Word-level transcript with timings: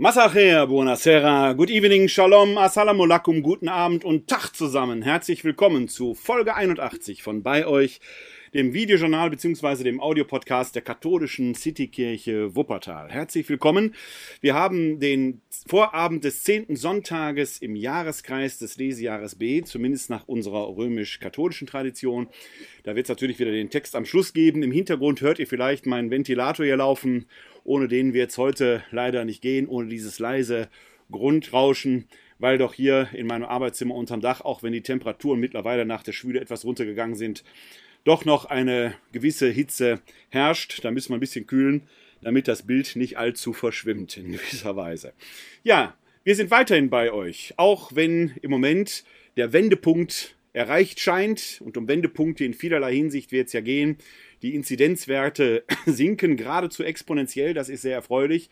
Masacher, 0.00 0.64
buonasera, 0.68 1.54
good 1.54 1.70
evening, 1.70 2.06
shalom, 2.06 2.56
assalamu 2.56 3.02
alaikum, 3.02 3.42
guten 3.42 3.68
Abend 3.68 4.04
und 4.04 4.28
Tag 4.28 4.54
zusammen. 4.54 5.02
Herzlich 5.02 5.42
willkommen 5.42 5.88
zu 5.88 6.14
Folge 6.14 6.54
81 6.54 7.24
von 7.24 7.42
bei 7.42 7.66
euch, 7.66 7.98
dem 8.54 8.74
Videojournal 8.74 9.30
bzw. 9.30 9.84
dem 9.84 10.00
Audiopodcast 10.00 10.74
der 10.74 10.82
katholischen 10.82 11.54
Citykirche 11.54 12.54
Wuppertal. 12.54 13.10
Herzlich 13.10 13.48
willkommen. 13.48 13.94
Wir 14.40 14.54
haben 14.54 15.00
den 15.00 15.40
Vorabend 15.66 16.24
des 16.24 16.44
zehnten 16.44 16.76
Sonntages 16.76 17.58
im 17.58 17.76
Jahreskreis 17.76 18.58
des 18.58 18.76
Lesejahres 18.76 19.34
B, 19.34 19.62
zumindest 19.62 20.10
nach 20.10 20.26
unserer 20.26 20.76
römisch-katholischen 20.76 21.66
Tradition. 21.66 22.28
Da 22.84 22.96
wird 22.96 23.06
es 23.06 23.10
natürlich 23.10 23.38
wieder 23.38 23.52
den 23.52 23.70
Text 23.70 23.94
am 23.94 24.04
Schluss 24.04 24.32
geben. 24.32 24.62
Im 24.62 24.72
Hintergrund 24.72 25.20
hört 25.20 25.38
ihr 25.38 25.46
vielleicht 25.46 25.86
meinen 25.86 26.10
Ventilator 26.10 26.64
hier 26.64 26.76
laufen 26.76 27.26
ohne 27.68 27.86
den 27.86 28.14
wird 28.14 28.30
es 28.30 28.38
heute 28.38 28.82
leider 28.90 29.26
nicht 29.26 29.42
gehen, 29.42 29.68
ohne 29.68 29.88
dieses 29.88 30.18
leise 30.18 30.70
Grundrauschen, 31.10 32.08
weil 32.38 32.56
doch 32.56 32.72
hier 32.72 33.08
in 33.12 33.26
meinem 33.26 33.44
Arbeitszimmer 33.44 33.94
unterm 33.94 34.22
Dach, 34.22 34.40
auch 34.40 34.62
wenn 34.62 34.72
die 34.72 34.80
Temperaturen 34.80 35.38
mittlerweile 35.38 35.84
nach 35.84 36.02
der 36.02 36.12
Schwüle 36.12 36.40
etwas 36.40 36.64
runtergegangen 36.64 37.14
sind, 37.14 37.44
doch 38.04 38.24
noch 38.24 38.44
eine 38.46 38.94
gewisse 39.12 39.48
Hitze 39.48 40.00
herrscht. 40.28 40.84
Da 40.84 40.90
müssen 40.90 41.10
wir 41.10 41.16
ein 41.16 41.20
bisschen 41.20 41.46
kühlen, 41.46 41.82
damit 42.22 42.48
das 42.48 42.66
Bild 42.66 42.96
nicht 42.96 43.18
allzu 43.18 43.52
verschwimmt 43.52 44.16
in 44.16 44.32
gewisser 44.32 44.76
Weise. 44.76 45.12
Ja, 45.62 45.96
wir 46.24 46.34
sind 46.34 46.50
weiterhin 46.50 46.90
bei 46.90 47.12
euch, 47.12 47.54
auch 47.56 47.94
wenn 47.94 48.34
im 48.42 48.50
Moment 48.50 49.04
der 49.36 49.52
Wendepunkt 49.52 50.34
erreicht 50.52 51.00
scheint 51.00 51.60
und 51.64 51.76
um 51.76 51.86
Wendepunkte 51.88 52.44
in 52.44 52.54
vielerlei 52.54 52.94
Hinsicht 52.94 53.32
wird 53.32 53.46
es 53.46 53.52
ja 53.52 53.60
gehen. 53.60 53.98
Die 54.42 54.54
Inzidenzwerte 54.54 55.64
sinken 55.86 56.36
geradezu 56.36 56.82
exponentiell, 56.82 57.54
das 57.54 57.68
ist 57.68 57.82
sehr 57.82 57.94
erfreulich. 57.94 58.50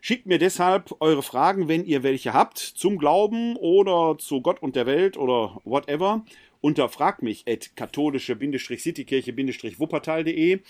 Schickt 0.00 0.26
mir 0.26 0.38
deshalb 0.38 0.96
eure 1.00 1.22
Fragen, 1.22 1.68
wenn 1.68 1.84
ihr 1.84 2.02
welche 2.02 2.32
habt, 2.32 2.58
zum 2.58 2.96
Glauben 2.96 3.56
oder 3.56 4.16
zu 4.18 4.40
Gott 4.40 4.62
und 4.62 4.74
der 4.74 4.86
Welt 4.86 5.18
oder 5.18 5.60
whatever, 5.64 6.24
unter 6.62 6.88
fragmich 6.88 7.44
at 7.46 7.76
katholische-citykirche-wuppertal.de. 7.76 10.60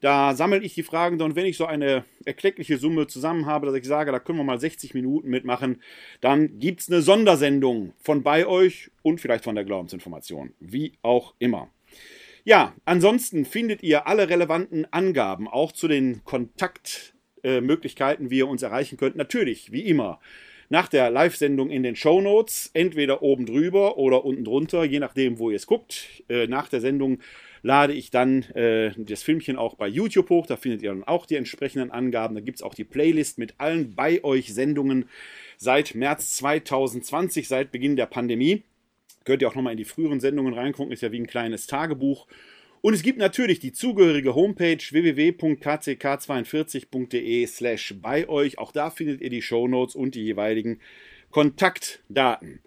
Da 0.00 0.34
sammle 0.34 0.60
ich 0.60 0.74
die 0.74 0.82
Fragen 0.82 1.20
und 1.22 1.36
wenn 1.36 1.46
ich 1.46 1.56
so 1.56 1.66
eine 1.66 2.04
erkleckliche 2.24 2.76
Summe 2.76 3.06
zusammen 3.06 3.46
habe, 3.46 3.66
dass 3.66 3.76
ich 3.76 3.86
sage, 3.86 4.12
da 4.12 4.18
können 4.18 4.38
wir 4.38 4.44
mal 4.44 4.60
60 4.60 4.94
Minuten 4.94 5.28
mitmachen, 5.28 5.80
dann 6.20 6.58
gibt 6.58 6.80
es 6.80 6.90
eine 6.90 7.02
Sondersendung 7.02 7.92
von 8.02 8.22
bei 8.22 8.46
euch 8.46 8.90
und 9.02 9.20
vielleicht 9.20 9.44
von 9.44 9.54
der 9.54 9.64
Glaubensinformation. 9.64 10.52
Wie 10.60 10.92
auch 11.02 11.34
immer. 11.38 11.70
Ja, 12.44 12.74
ansonsten 12.84 13.44
findet 13.44 13.82
ihr 13.82 14.06
alle 14.06 14.28
relevanten 14.28 14.86
Angaben 14.92 15.48
auch 15.48 15.72
zu 15.72 15.88
den 15.88 16.22
Kontaktmöglichkeiten, 16.24 18.30
wie 18.30 18.38
ihr 18.38 18.48
uns 18.48 18.62
erreichen 18.62 18.98
könnt. 18.98 19.16
Natürlich, 19.16 19.72
wie 19.72 19.80
immer, 19.80 20.20
nach 20.68 20.88
der 20.88 21.10
Live-Sendung 21.10 21.70
in 21.70 21.82
den 21.82 21.96
Show 21.96 22.20
Notes, 22.20 22.70
entweder 22.72 23.22
oben 23.22 23.46
drüber 23.46 23.98
oder 23.98 24.24
unten 24.24 24.44
drunter, 24.44 24.84
je 24.84 25.00
nachdem, 25.00 25.38
wo 25.38 25.50
ihr 25.50 25.56
es 25.56 25.66
guckt. 25.66 26.22
Äh, 26.28 26.46
nach 26.46 26.68
der 26.68 26.80
Sendung 26.80 27.18
lade 27.66 27.92
ich 27.94 28.12
dann 28.12 28.44
äh, 28.54 28.92
das 28.96 29.24
Filmchen 29.24 29.56
auch 29.56 29.74
bei 29.74 29.88
YouTube 29.88 30.30
hoch. 30.30 30.46
Da 30.46 30.56
findet 30.56 30.82
ihr 30.82 30.90
dann 30.90 31.02
auch 31.02 31.26
die 31.26 31.34
entsprechenden 31.34 31.90
Angaben. 31.90 32.36
Da 32.36 32.40
gibt 32.40 32.58
es 32.58 32.62
auch 32.62 32.74
die 32.74 32.84
Playlist 32.84 33.38
mit 33.38 33.56
allen 33.58 33.96
bei 33.96 34.22
euch 34.22 34.54
Sendungen 34.54 35.08
seit 35.56 35.96
März 35.96 36.36
2020, 36.36 37.48
seit 37.48 37.72
Beginn 37.72 37.96
der 37.96 38.06
Pandemie. 38.06 38.62
Könnt 39.24 39.42
ihr 39.42 39.48
auch 39.48 39.56
nochmal 39.56 39.72
in 39.72 39.78
die 39.78 39.84
früheren 39.84 40.20
Sendungen 40.20 40.54
reingucken, 40.54 40.92
ist 40.92 41.02
ja 41.02 41.10
wie 41.10 41.18
ein 41.18 41.26
kleines 41.26 41.66
Tagebuch. 41.66 42.28
Und 42.82 42.94
es 42.94 43.02
gibt 43.02 43.18
natürlich 43.18 43.58
die 43.58 43.72
zugehörige 43.72 44.36
Homepage 44.36 44.78
www.kck42.de 44.78 47.46
slash 47.46 47.96
bei 48.00 48.28
euch. 48.28 48.58
Auch 48.58 48.70
da 48.70 48.90
findet 48.90 49.22
ihr 49.22 49.30
die 49.30 49.42
Shownotes 49.42 49.96
und 49.96 50.14
die 50.14 50.22
jeweiligen 50.22 50.78
Kontaktdaten. 51.30 52.60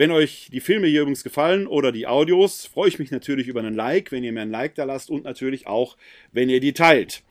Wenn 0.00 0.12
euch 0.12 0.48
die 0.50 0.60
Filme 0.60 0.86
hier 0.86 1.02
übrigens 1.02 1.24
gefallen 1.24 1.66
oder 1.66 1.92
die 1.92 2.06
Audios, 2.06 2.64
freue 2.64 2.88
ich 2.88 2.98
mich 2.98 3.10
natürlich 3.10 3.48
über 3.48 3.60
einen 3.60 3.74
Like, 3.74 4.10
wenn 4.12 4.24
ihr 4.24 4.32
mir 4.32 4.40
ein 4.40 4.50
Like 4.50 4.74
da 4.74 4.84
lasst 4.84 5.10
und 5.10 5.24
natürlich 5.24 5.66
auch, 5.66 5.98
wenn 6.32 6.48
ihr 6.48 6.58
die 6.58 6.72
teilt. 6.72 7.22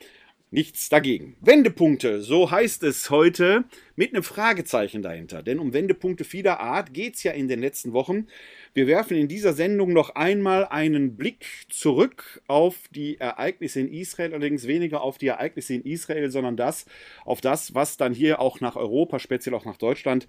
Nichts 0.51 0.87
dagegen. 0.87 1.35
Wendepunkte, 1.41 2.21
so 2.21 2.51
heißt 2.51 2.83
es 2.83 3.09
heute, 3.09 3.63
mit 3.95 4.13
einem 4.13 4.21
Fragezeichen 4.21 5.01
dahinter. 5.01 5.41
Denn 5.41 5.57
um 5.57 5.73
Wendepunkte 5.73 6.23
vieler 6.23 6.59
Art 6.59 6.93
geht 6.93 7.15
es 7.15 7.23
ja 7.23 7.31
in 7.31 7.47
den 7.47 7.59
letzten 7.59 7.91
Wochen. 7.93 8.27
Wir 8.73 8.87
werfen 8.87 9.17
in 9.17 9.27
dieser 9.27 9.53
Sendung 9.53 9.93
noch 9.93 10.11
einmal 10.11 10.65
einen 10.65 11.15
Blick 11.15 11.45
zurück 11.69 12.41
auf 12.47 12.75
die 12.91 13.19
Ereignisse 13.19 13.79
in 13.79 13.91
Israel, 13.91 14.33
allerdings 14.33 14.67
weniger 14.67 15.01
auf 15.01 15.17
die 15.17 15.27
Ereignisse 15.27 15.73
in 15.73 15.83
Israel, 15.83 16.29
sondern 16.29 16.55
das 16.55 16.85
auf 17.25 17.41
das, 17.41 17.73
was 17.73 17.97
dann 17.97 18.13
hier 18.13 18.39
auch 18.39 18.59
nach 18.59 18.75
Europa, 18.75 19.19
speziell 19.19 19.55
auch 19.55 19.65
nach 19.65 19.77
Deutschland, 19.77 20.27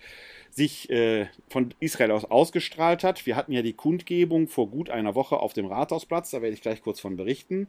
sich 0.51 0.89
äh, 0.91 1.27
von 1.49 1.75
Israel 1.81 2.13
aus 2.13 2.25
ausgestrahlt 2.25 3.05
hat. 3.05 3.27
Wir 3.27 3.37
hatten 3.37 3.53
ja 3.53 3.63
die 3.63 3.75
Kundgebung 3.75 4.49
vor 4.49 4.71
gut 4.71 4.91
einer 4.91 5.15
Woche 5.15 5.39
auf 5.39 5.53
dem 5.53 5.67
Rathausplatz, 5.67 6.31
da 6.31 6.41
werde 6.41 6.55
ich 6.55 6.63
gleich 6.63 6.83
kurz 6.83 6.99
von 6.99 7.17
berichten. 7.17 7.69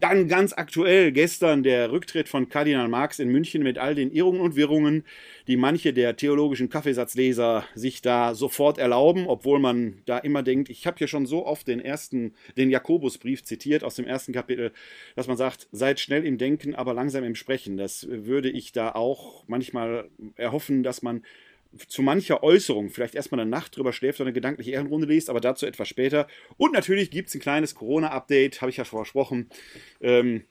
Dann 0.00 0.28
ganz 0.28 0.52
aktuell 0.52 1.10
gestern 1.10 1.64
der 1.64 1.90
Rücktritt 1.90 2.28
von 2.28 2.48
Kardinal 2.48 2.86
Marx 2.86 3.18
in 3.18 3.30
München 3.30 3.64
mit 3.64 3.78
all 3.78 3.96
den 3.96 4.12
Irrungen 4.12 4.40
und 4.40 4.54
Wirrungen, 4.54 5.04
die 5.48 5.56
manche 5.56 5.92
der 5.92 6.16
theologischen 6.16 6.68
Kaffeesatzleser 6.68 7.64
sich 7.74 8.00
da 8.00 8.36
sofort 8.36 8.78
erlauben, 8.78 9.26
obwohl 9.26 9.58
man 9.58 10.02
da 10.06 10.18
immer 10.18 10.44
denkt, 10.44 10.68
ich 10.68 10.86
habe 10.86 10.98
hier 10.98 11.08
schon 11.08 11.26
so 11.26 11.44
oft 11.44 11.66
den 11.66 11.80
ersten, 11.80 12.34
den 12.56 12.70
Jakobusbrief 12.70 13.42
zitiert 13.42 13.82
aus 13.82 13.96
dem 13.96 14.06
ersten 14.06 14.32
Kapitel, 14.32 14.70
dass 15.16 15.26
man 15.26 15.36
sagt, 15.36 15.66
seid 15.72 15.98
schnell 15.98 16.24
im 16.24 16.38
Denken, 16.38 16.76
aber 16.76 16.94
langsam 16.94 17.24
im 17.24 17.34
Sprechen. 17.34 17.76
Das 17.76 18.06
würde 18.08 18.50
ich 18.50 18.70
da 18.70 18.92
auch 18.92 19.42
manchmal 19.48 20.08
erhoffen, 20.36 20.84
dass 20.84 21.02
man 21.02 21.24
zu 21.86 22.02
mancher 22.02 22.42
Äußerung 22.42 22.90
vielleicht 22.90 23.14
erstmal 23.14 23.40
eine 23.40 23.50
Nacht 23.50 23.76
drüber 23.76 23.92
schläft 23.92 24.20
oder 24.20 24.28
eine 24.28 24.34
gedankliche 24.34 24.72
Ehrenrunde 24.72 25.06
liest, 25.06 25.30
aber 25.30 25.40
dazu 25.40 25.66
etwas 25.66 25.88
später. 25.88 26.26
Und 26.56 26.72
natürlich 26.72 27.10
gibt 27.10 27.28
es 27.28 27.34
ein 27.34 27.40
kleines 27.40 27.74
Corona-Update, 27.74 28.60
habe 28.60 28.70
ich 28.70 28.78
ja 28.78 28.84
versprochen. 28.84 29.48
Ähm, 30.00 30.44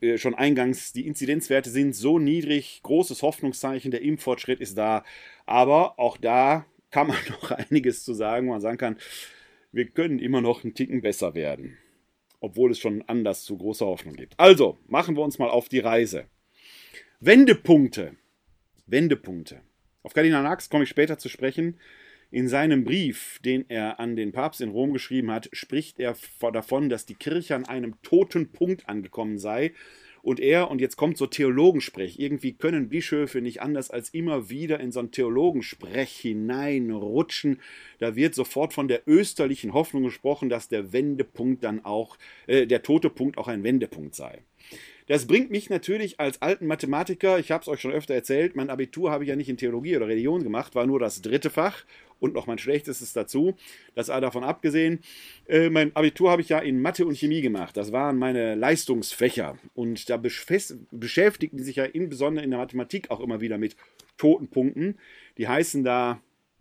äh, 0.00 0.18
schon 0.18 0.34
eingangs, 0.34 0.92
die 0.92 1.06
Inzidenzwerte 1.06 1.70
sind 1.70 1.94
so 1.94 2.18
niedrig, 2.18 2.80
großes 2.82 3.22
Hoffnungszeichen, 3.22 3.90
der 3.90 4.02
Impffortschritt 4.02 4.60
ist 4.60 4.76
da. 4.78 5.04
Aber 5.46 5.98
auch 5.98 6.16
da 6.16 6.66
kann 6.90 7.08
man 7.08 7.18
noch 7.28 7.50
einiges 7.50 8.04
zu 8.04 8.14
sagen, 8.14 8.46
wo 8.46 8.52
man 8.52 8.60
sagen 8.60 8.78
kann, 8.78 8.96
wir 9.72 9.86
können 9.86 10.18
immer 10.18 10.40
noch 10.40 10.64
einen 10.64 10.74
Ticken 10.74 11.02
besser 11.02 11.34
werden. 11.34 11.76
Obwohl 12.40 12.70
es 12.70 12.78
schon 12.78 13.02
anders 13.02 13.44
zu 13.44 13.56
großer 13.56 13.86
Hoffnung 13.86 14.14
gibt. 14.14 14.38
Also, 14.38 14.78
machen 14.86 15.16
wir 15.16 15.22
uns 15.22 15.38
mal 15.38 15.50
auf 15.50 15.68
die 15.68 15.80
Reise. 15.80 16.26
Wendepunkte. 17.20 18.16
Wendepunkte. 18.86 19.62
Auf 20.06 20.14
Kardinal 20.14 20.44
Marx 20.44 20.70
komme 20.70 20.84
ich 20.84 20.88
später 20.88 21.18
zu 21.18 21.28
sprechen. 21.28 21.80
In 22.30 22.46
seinem 22.46 22.84
Brief, 22.84 23.40
den 23.44 23.64
er 23.68 23.98
an 23.98 24.14
den 24.14 24.30
Papst 24.30 24.60
in 24.60 24.68
Rom 24.68 24.92
geschrieben 24.92 25.32
hat, 25.32 25.48
spricht 25.52 25.98
er 25.98 26.14
davon, 26.52 26.88
dass 26.88 27.06
die 27.06 27.16
Kirche 27.16 27.56
an 27.56 27.64
einem 27.64 28.00
toten 28.02 28.52
Punkt 28.52 28.88
angekommen 28.88 29.36
sei. 29.36 29.72
Und 30.22 30.38
er, 30.38 30.70
und 30.70 30.80
jetzt 30.80 30.96
kommt 30.96 31.16
so 31.16 31.26
Theologensprech, 31.26 32.20
irgendwie 32.20 32.52
können 32.52 32.88
Bischöfe 32.88 33.40
nicht 33.40 33.62
anders 33.62 33.90
als 33.90 34.10
immer 34.10 34.48
wieder 34.48 34.78
in 34.78 34.92
so 34.92 35.00
ein 35.00 35.10
Theologensprech 35.10 36.16
hineinrutschen. 36.16 37.60
Da 37.98 38.14
wird 38.14 38.36
sofort 38.36 38.74
von 38.74 38.86
der 38.86 39.08
österlichen 39.08 39.72
Hoffnung 39.72 40.04
gesprochen, 40.04 40.48
dass 40.48 40.68
der 40.68 40.92
Wendepunkt 40.92 41.64
dann 41.64 41.84
auch, 41.84 42.16
äh, 42.46 42.68
der 42.68 42.84
tote 42.84 43.10
Punkt 43.10 43.38
auch 43.38 43.48
ein 43.48 43.64
Wendepunkt 43.64 44.14
sei. 44.14 44.44
Das 45.06 45.26
bringt 45.26 45.50
mich 45.50 45.70
natürlich 45.70 46.18
als 46.18 46.42
alten 46.42 46.66
Mathematiker, 46.66 47.38
ich 47.38 47.52
habe 47.52 47.62
es 47.62 47.68
euch 47.68 47.80
schon 47.80 47.92
öfter 47.92 48.14
erzählt, 48.14 48.56
mein 48.56 48.70
Abitur 48.70 49.12
habe 49.12 49.22
ich 49.22 49.28
ja 49.28 49.36
nicht 49.36 49.48
in 49.48 49.56
Theologie 49.56 49.96
oder 49.96 50.08
Religion 50.08 50.42
gemacht, 50.42 50.74
war 50.74 50.84
nur 50.84 50.98
das 50.98 51.22
dritte 51.22 51.48
Fach 51.48 51.84
und 52.18 52.34
noch 52.34 52.46
mein 52.46 52.58
schlechtestes 52.58 53.12
dazu. 53.12 53.54
Das 53.94 54.06
sei 54.06 54.20
davon 54.20 54.42
abgesehen. 54.42 55.00
Äh, 55.46 55.70
mein 55.70 55.94
Abitur 55.94 56.30
habe 56.30 56.42
ich 56.42 56.48
ja 56.48 56.58
in 56.58 56.80
Mathe 56.80 57.06
und 57.06 57.16
Chemie 57.16 57.40
gemacht. 57.40 57.76
Das 57.76 57.92
waren 57.92 58.18
meine 58.18 58.54
Leistungsfächer. 58.54 59.58
Und 59.74 60.08
da 60.08 60.16
beschäftigten 60.16 61.62
sich 61.62 61.76
ja 61.76 61.84
insbesondere 61.84 62.44
in 62.44 62.50
der 62.50 62.60
Mathematik 62.60 63.10
auch 63.10 63.20
immer 63.20 63.40
wieder 63.40 63.58
mit 63.58 63.76
Totenpunkten. 64.16 64.98
Die 65.36 65.46
heißen 65.46 65.84
da 65.84 66.20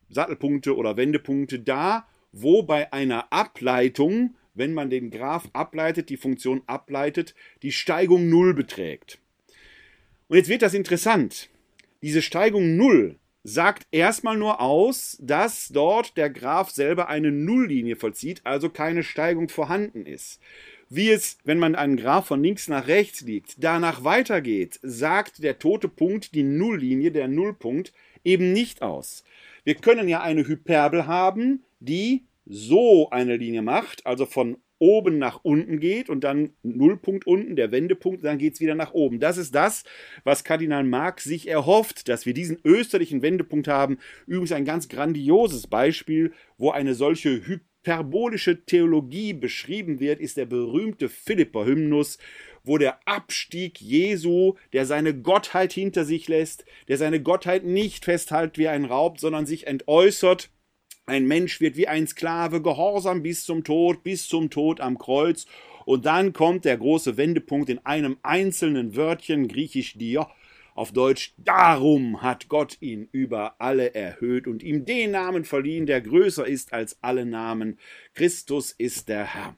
Sattelpunkte 0.09 0.75
oder 0.75 0.97
Wendepunkte 0.97 1.59
da, 1.59 2.07
wo 2.31 2.63
bei 2.63 2.91
einer 2.91 3.31
Ableitung 3.31 4.35
wenn 4.55 4.73
man 4.73 4.89
den 4.89 5.11
Graph 5.11 5.47
ableitet, 5.53 6.09
die 6.09 6.17
Funktion 6.17 6.63
ableitet, 6.65 7.35
die 7.61 7.71
Steigung 7.71 8.29
0 8.29 8.53
beträgt. 8.53 9.19
Und 10.27 10.37
jetzt 10.37 10.49
wird 10.49 10.63
das 10.63 10.73
interessant. 10.73 11.49
Diese 12.01 12.21
Steigung 12.21 12.77
0 12.77 13.19
sagt 13.43 13.83
erstmal 13.91 14.37
nur 14.37 14.59
aus, 14.59 15.17
dass 15.21 15.67
dort 15.67 16.17
der 16.17 16.31
Graph 16.31 16.71
selber 16.71 17.09
eine 17.09 17.31
Nulllinie 17.31 17.95
vollzieht, 17.95 18.41
also 18.43 18.69
keine 18.69 19.03
Steigung 19.03 19.49
vorhanden 19.49 20.07
ist. 20.07 20.41
Wie 20.89 21.09
es, 21.09 21.37
wenn 21.43 21.59
man 21.59 21.75
einen 21.75 21.97
Graph 21.97 22.27
von 22.27 22.43
links 22.43 22.67
nach 22.67 22.87
rechts 22.87 23.21
liegt, 23.21 23.63
danach 23.63 24.03
weitergeht, 24.03 24.79
sagt 24.81 25.43
der 25.43 25.59
tote 25.59 25.87
Punkt, 25.87 26.33
die 26.33 26.43
Nulllinie, 26.43 27.11
der 27.11 27.27
Nullpunkt, 27.27 27.93
eben 28.23 28.51
nicht 28.51 28.81
aus. 28.81 29.23
Wir 29.63 29.75
können 29.75 30.07
ja 30.07 30.21
eine 30.21 30.47
Hyperbel 30.47 31.05
haben, 31.05 31.63
die 31.79 32.23
so 32.45 33.09
eine 33.09 33.37
Linie 33.37 33.61
macht, 33.61 34.05
also 34.05 34.25
von 34.25 34.57
oben 34.77 35.17
nach 35.17 35.39
unten 35.43 35.79
geht 35.79 36.09
und 36.09 36.23
dann 36.23 36.51
Nullpunkt 36.63 37.25
unten, 37.25 37.55
der 37.55 37.71
Wendepunkt, 37.71 38.23
dann 38.23 38.37
geht 38.37 38.55
es 38.55 38.59
wieder 38.59 38.75
nach 38.75 38.93
oben. 38.93 39.19
Das 39.19 39.37
ist 39.37 39.55
das, 39.55 39.83
was 40.23 40.43
Kardinal 40.43 40.83
Marx 40.83 41.23
sich 41.23 41.47
erhofft, 41.47 42.09
dass 42.09 42.25
wir 42.25 42.33
diesen 42.33 42.59
österlichen 42.63 43.21
Wendepunkt 43.21 43.67
haben. 43.67 43.97
Übrigens 44.27 44.51
ein 44.51 44.65
ganz 44.65 44.89
grandioses 44.89 45.67
Beispiel, 45.67 46.33
wo 46.57 46.71
eine 46.71 46.93
solche 46.93 47.47
hyperbolische 47.47 48.65
Theologie 48.65 49.33
beschrieben 49.33 49.99
wird, 49.99 50.19
ist 50.19 50.37
der 50.37 50.45
berühmte 50.45 51.07
Philipper-Hymnus, 51.07 52.17
wo 52.65 52.77
der 52.77 52.99
Abstieg 53.07 53.79
Jesu, 53.79 54.55
der 54.73 54.85
seine 54.85 55.13
Gottheit 55.13 55.71
hinter 55.71 56.03
sich 56.03 56.27
lässt, 56.27 56.65
der 56.89 56.97
seine 56.97 57.21
Gottheit 57.21 57.63
nicht 57.63 58.03
festhält 58.03 58.57
wie 58.57 58.67
ein 58.67 58.85
Raub, 58.85 59.19
sondern 59.19 59.45
sich 59.45 59.67
entäußert, 59.67 60.49
ein 61.05 61.27
Mensch 61.27 61.61
wird 61.61 61.77
wie 61.77 61.87
ein 61.87 62.07
Sklave 62.07 62.61
gehorsam 62.61 63.21
bis 63.21 63.45
zum 63.45 63.63
Tod, 63.63 64.03
bis 64.03 64.27
zum 64.27 64.49
Tod 64.49 64.81
am 64.81 64.97
Kreuz. 64.97 65.45
Und 65.85 66.05
dann 66.05 66.33
kommt 66.33 66.65
der 66.65 66.77
große 66.77 67.17
Wendepunkt 67.17 67.69
in 67.69 67.85
einem 67.85 68.17
einzelnen 68.23 68.95
Wörtchen, 68.95 69.47
griechisch 69.47 69.97
dir, 69.97 70.27
auf 70.75 70.91
Deutsch, 70.91 71.33
darum 71.37 72.21
hat 72.21 72.49
Gott 72.49 72.77
ihn 72.81 73.07
über 73.13 73.55
alle 73.61 73.95
erhöht 73.95 74.45
und 74.45 74.61
ihm 74.61 74.83
den 74.83 75.11
Namen 75.11 75.45
verliehen, 75.45 75.85
der 75.85 76.01
größer 76.01 76.45
ist 76.45 76.73
als 76.73 77.01
alle 77.01 77.25
Namen. 77.25 77.79
Christus 78.13 78.73
ist 78.73 79.07
der 79.07 79.23
Herr. 79.23 79.55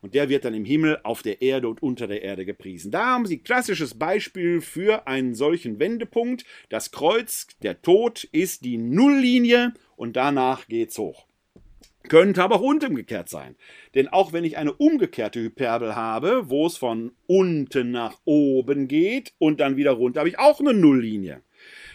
Und 0.00 0.14
der 0.14 0.28
wird 0.28 0.44
dann 0.44 0.54
im 0.54 0.64
Himmel, 0.64 0.98
auf 1.04 1.22
der 1.22 1.40
Erde 1.40 1.68
und 1.68 1.82
unter 1.82 2.08
der 2.08 2.22
Erde 2.22 2.44
gepriesen. 2.44 2.90
Da 2.90 3.06
haben 3.06 3.26
Sie 3.26 3.38
klassisches 3.38 3.96
Beispiel 3.96 4.60
für 4.60 5.06
einen 5.06 5.34
solchen 5.34 5.78
Wendepunkt. 5.78 6.44
Das 6.68 6.90
Kreuz, 6.90 7.46
der 7.62 7.80
Tod, 7.80 8.24
ist 8.24 8.64
die 8.64 8.78
Nulllinie 8.78 9.72
und 10.00 10.16
danach 10.16 10.66
geht's 10.66 10.96
hoch. 10.96 11.26
Könnte 12.08 12.42
aber 12.42 12.56
auch 12.56 12.62
umgekehrt 12.62 13.28
sein. 13.28 13.54
Denn 13.94 14.08
auch 14.08 14.32
wenn 14.32 14.44
ich 14.44 14.56
eine 14.56 14.72
umgekehrte 14.72 15.40
Hyperbel 15.40 15.94
habe, 15.94 16.48
wo 16.48 16.66
es 16.66 16.78
von 16.78 17.12
unten 17.26 17.90
nach 17.90 18.16
oben 18.24 18.88
geht 18.88 19.34
und 19.38 19.60
dann 19.60 19.76
wieder 19.76 19.90
runter, 19.90 20.20
habe 20.20 20.30
ich 20.30 20.38
auch 20.38 20.58
eine 20.58 20.72
Nulllinie. 20.72 21.42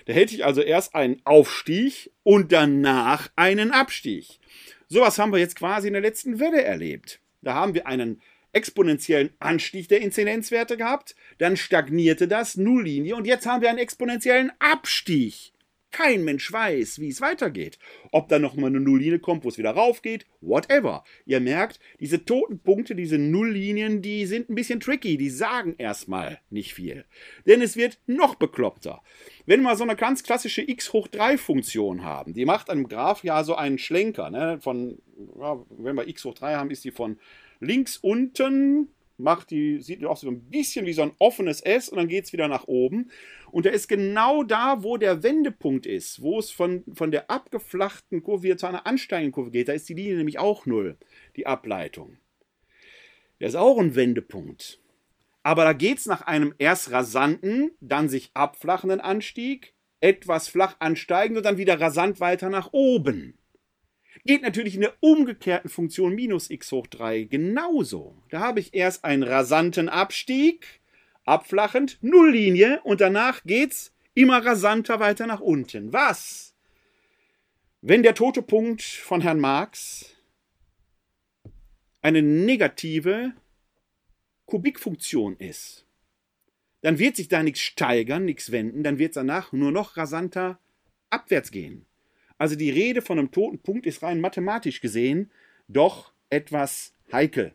Da 0.05 0.13
hätte 0.13 0.35
ich 0.35 0.45
also 0.45 0.61
erst 0.61 0.93
einen 0.93 1.19
Aufstieg 1.25 2.11
und 2.21 2.51
danach 2.51 3.31
einen 3.35 3.71
Abstieg. 3.71 4.39
Sowas 4.87 5.17
haben 5.17 5.31
wir 5.31 5.39
jetzt 5.39 5.55
quasi 5.55 5.87
in 5.87 5.93
der 5.93 6.03
letzten 6.03 6.39
Welle 6.39 6.61
erlebt. 6.61 7.19
Da 7.41 7.55
haben 7.55 7.73
wir 7.73 7.87
einen 7.87 8.21
exponentiellen 8.53 9.31
Anstieg 9.39 9.89
der 9.89 10.01
Inzidenzwerte 10.01 10.77
gehabt, 10.77 11.15
dann 11.39 11.57
stagnierte 11.57 12.27
das, 12.27 12.55
Nulllinie, 12.55 13.15
und 13.15 13.25
jetzt 13.25 13.47
haben 13.47 13.63
wir 13.63 13.69
einen 13.69 13.79
exponentiellen 13.79 14.51
Abstieg. 14.59 15.54
Kein 15.91 16.25
Mensch 16.25 16.51
weiß, 16.51 16.99
wie 16.99 17.07
es 17.07 17.21
weitergeht. 17.21 17.79
Ob 18.11 18.27
da 18.27 18.37
nochmal 18.37 18.69
eine 18.69 18.81
Nulllinie 18.81 19.19
kommt, 19.19 19.45
wo 19.45 19.49
es 19.49 19.57
wieder 19.57 19.71
raufgeht, 19.71 20.25
whatever. 20.41 21.03
Ihr 21.25 21.39
merkt, 21.39 21.79
diese 21.99 22.25
toten 22.25 22.59
Punkte, 22.59 22.95
diese 22.95 23.17
Nulllinien, 23.17 24.01
die 24.01 24.25
sind 24.25 24.49
ein 24.49 24.55
bisschen 24.55 24.81
tricky. 24.81 25.17
Die 25.17 25.29
sagen 25.29 25.75
erstmal 25.77 26.39
nicht 26.49 26.73
viel. 26.73 27.05
Denn 27.45 27.61
es 27.61 27.77
wird 27.77 27.99
noch 28.07 28.35
bekloppter. 28.35 29.01
Wenn 29.45 29.61
wir 29.61 29.75
so 29.77 29.83
eine 29.83 29.95
ganz 29.95 30.23
klassische 30.23 30.61
x 30.61 30.91
hoch 30.91 31.07
3 31.07 31.37
Funktion 31.37 32.03
haben, 32.03 32.33
die 32.33 32.45
macht 32.45 32.69
einem 32.69 32.89
Graph 32.89 33.23
ja 33.23 33.43
so 33.43 33.55
einen 33.55 33.77
Schlenker. 33.77 34.29
Ne? 34.29 34.59
Von, 34.59 35.01
ja, 35.39 35.63
wenn 35.69 35.95
wir 35.95 36.07
x 36.07 36.25
hoch 36.25 36.33
3 36.33 36.55
haben, 36.55 36.71
ist 36.71 36.83
die 36.83 36.91
von 36.91 37.19
links 37.61 37.97
unten 37.97 38.89
macht 39.17 39.51
die, 39.51 39.81
sieht 39.81 40.03
auch 40.05 40.17
so 40.17 40.29
ein 40.29 40.49
bisschen 40.49 40.85
wie 40.85 40.93
so 40.93 41.01
ein 41.01 41.13
offenes 41.19 41.61
S 41.61 41.89
und 41.89 41.97
dann 41.97 42.07
geht 42.07 42.25
es 42.25 42.33
wieder 42.33 42.47
nach 42.47 42.67
oben. 42.67 43.11
Und 43.51 43.65
er 43.65 43.73
ist 43.73 43.87
genau 43.87 44.43
da, 44.43 44.83
wo 44.83 44.97
der 44.97 45.23
Wendepunkt 45.23 45.85
ist, 45.85 46.21
wo 46.21 46.39
es 46.39 46.51
von, 46.51 46.83
von 46.93 47.11
der 47.11 47.29
abgeflachten 47.29 48.23
Kurve 48.23 48.43
wieder 48.43 48.57
zu 48.57 48.67
einer 48.67 48.85
ansteigenden 48.85 49.31
Kurve 49.31 49.51
geht. 49.51 49.67
Da 49.67 49.73
ist 49.73 49.87
die 49.87 49.93
Linie 49.93 50.17
nämlich 50.17 50.39
auch 50.39 50.65
null, 50.65 50.97
die 51.35 51.47
Ableitung. 51.47 52.17
Der 53.39 53.47
ist 53.47 53.55
auch 53.55 53.77
ein 53.77 53.95
Wendepunkt. 53.95 54.79
Aber 55.43 55.63
da 55.63 55.73
geht 55.73 55.99
es 55.99 56.05
nach 56.05 56.23
einem 56.23 56.55
erst 56.57 56.91
rasanten, 56.91 57.71
dann 57.79 58.09
sich 58.09 58.31
abflachenden 58.33 58.99
Anstieg, 58.99 59.75
etwas 59.99 60.47
flach 60.47 60.75
ansteigend 60.79 61.37
und 61.37 61.45
dann 61.45 61.57
wieder 61.57 61.79
rasant 61.79 62.19
weiter 62.19 62.49
nach 62.49 62.69
oben. 62.73 63.37
Geht 64.23 64.41
natürlich 64.41 64.75
in 64.75 64.81
der 64.81 64.93
umgekehrten 65.01 65.69
Funktion 65.69 66.15
minus 66.15 66.49
x 66.49 66.71
hoch 66.71 66.87
3 66.87 67.23
genauso. 67.23 68.15
Da 68.29 68.39
habe 68.39 68.59
ich 68.59 68.73
erst 68.73 69.03
einen 69.03 69.23
rasanten 69.23 69.89
Abstieg, 69.89 70.79
abflachend, 71.25 71.97
Nulllinie 72.01 72.81
und 72.83 73.01
danach 73.01 73.43
geht's 73.43 73.93
immer 74.13 74.43
rasanter 74.45 74.99
weiter 74.99 75.27
nach 75.27 75.41
unten. 75.41 75.91
Was? 75.93 76.55
Wenn 77.81 78.03
der 78.03 78.15
tote 78.15 78.41
Punkt 78.41 78.81
von 78.81 79.21
Herrn 79.21 79.39
Marx 79.39 80.15
eine 82.01 82.21
negative 82.21 83.33
Kubikfunktion 84.45 85.37
ist, 85.37 85.85
dann 86.81 86.99
wird 86.99 87.15
sich 87.15 87.27
da 87.27 87.43
nichts 87.43 87.61
steigern, 87.61 88.25
nichts 88.25 88.51
wenden, 88.51 88.83
dann 88.83 88.99
wird 88.99 89.11
es 89.11 89.15
danach 89.15 89.51
nur 89.51 89.71
noch 89.71 89.97
rasanter 89.97 90.59
abwärts 91.09 91.51
gehen. 91.51 91.85
Also 92.37 92.55
die 92.55 92.69
Rede 92.69 93.01
von 93.01 93.19
einem 93.19 93.31
toten 93.31 93.59
Punkt 93.59 93.85
ist 93.85 94.03
rein 94.03 94.19
mathematisch 94.19 94.81
gesehen 94.81 95.31
doch 95.67 96.11
etwas 96.29 96.93
heikel. 97.11 97.53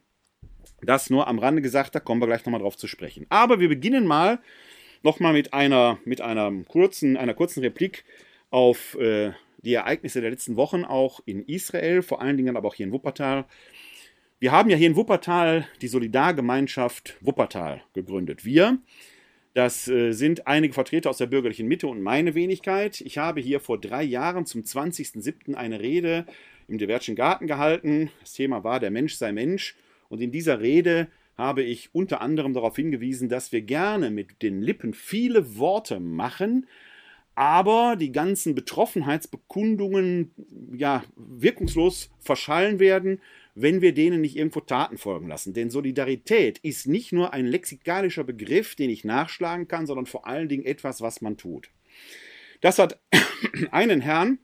Das 0.83 1.11
nur 1.11 1.29
am 1.29 1.39
Rande 1.39 1.63
gesagt, 1.63 1.95
da 1.95 2.01
kommen 2.01 2.21
wir 2.21 2.27
gleich 2.27 2.45
nochmal 2.45 2.61
drauf 2.61 2.77
zu 2.77 2.87
sprechen. 2.87 3.27
Aber 3.29 3.61
wir 3.61 3.69
beginnen 3.69 4.07
mal 4.07 4.41
nochmal 5.03 5.33
mit 5.33 5.53
einer, 5.53 5.99
mit 6.05 6.21
einer 6.21 6.53
kurzen, 6.69 7.17
einer 7.17 7.35
kurzen 7.35 7.61
Replik 7.61 8.05
auf 8.51 8.97
äh, 8.99 9.33
die 9.63 9.75
Ereignisse 9.75 10.21
der 10.21 10.31
letzten 10.31 10.57
Wochen 10.57 10.85
auch 10.85 11.21
in 11.27 11.45
Israel, 11.45 12.03
vor 12.03 12.23
allen 12.23 12.37
Dingen 12.37 12.57
aber 12.57 12.69
auch 12.69 12.75
hier 12.75 12.87
in 12.87 12.93
Wuppertal. 12.93 13.45
Wir 14.39 14.53
haben 14.53 14.71
ja 14.71 14.77
hier 14.77 14.87
in 14.87 14.97
Wuppertal 14.97 15.69
die 15.83 15.89
Solidargemeinschaft 15.89 17.17
Wuppertal 17.21 17.83
gegründet. 17.93 18.45
Wir, 18.45 18.79
das 19.55 19.89
äh, 19.89 20.13
sind 20.13 20.47
einige 20.47 20.75
Vertreter 20.75 21.11
aus 21.11 21.19
der 21.19 21.27
bürgerlichen 21.27 21.67
Mitte 21.67 21.89
und 21.89 22.03
meine 22.03 22.35
Wenigkeit. 22.35 23.01
Ich 23.01 23.19
habe 23.19 23.41
hier 23.41 23.61
vor 23.61 23.81
drei 23.81 24.03
Jahren 24.03 24.47
zum 24.47 24.63
20.07. 24.63 25.55
eine 25.55 25.81
Rede 25.81 26.27
im 26.69 26.79
Divertschen 26.79 27.17
Garten 27.17 27.47
gehalten. 27.47 28.11
Das 28.21 28.35
Thema 28.35 28.63
war 28.63 28.79
Der 28.79 28.91
Mensch 28.91 29.15
sei 29.15 29.33
Mensch. 29.33 29.77
Und 30.09 30.21
in 30.21 30.31
dieser 30.31 30.61
Rede 30.61 31.09
habe 31.37 31.63
ich 31.63 31.95
unter 31.95 32.21
anderem 32.21 32.53
darauf 32.53 32.77
hingewiesen, 32.77 33.29
dass 33.29 33.51
wir 33.51 33.63
gerne 33.63 34.11
mit 34.11 34.43
den 34.43 34.63
Lippen 34.63 34.95
viele 34.95 35.57
Worte 35.57 35.99
machen, 35.99 36.67
aber 37.35 37.97
die 37.97 38.13
ganzen 38.13 38.55
Betroffenheitsbekundungen 38.55 40.33
ja 40.77 41.03
wirkungslos 41.17 42.11
verschallen 42.19 42.79
werden, 42.79 43.21
wenn 43.55 43.81
wir 43.81 43.93
denen 43.93 44.21
nicht 44.21 44.37
irgendwo 44.37 44.61
Taten 44.61 44.99
folgen 44.99 45.29
lassen. 45.29 45.55
Denn 45.55 45.71
Solidarität 45.71 46.59
ist 46.59 46.87
nicht 46.87 47.13
nur 47.13 47.33
ein 47.33 47.47
lexikalischer 47.47 48.25
Begriff, 48.25 48.75
den 48.75 48.91
ich 48.91 49.05
nachschlagen 49.05 49.69
kann, 49.69 49.87
sondern 49.87 50.07
vor 50.07 50.27
allen 50.27 50.49
Dingen 50.49 50.65
etwas, 50.65 51.01
was 51.01 51.21
man 51.21 51.37
tut. 51.37 51.71
Das 52.61 52.79
hat 52.79 53.01
einen 53.71 54.01
Herrn, 54.01 54.39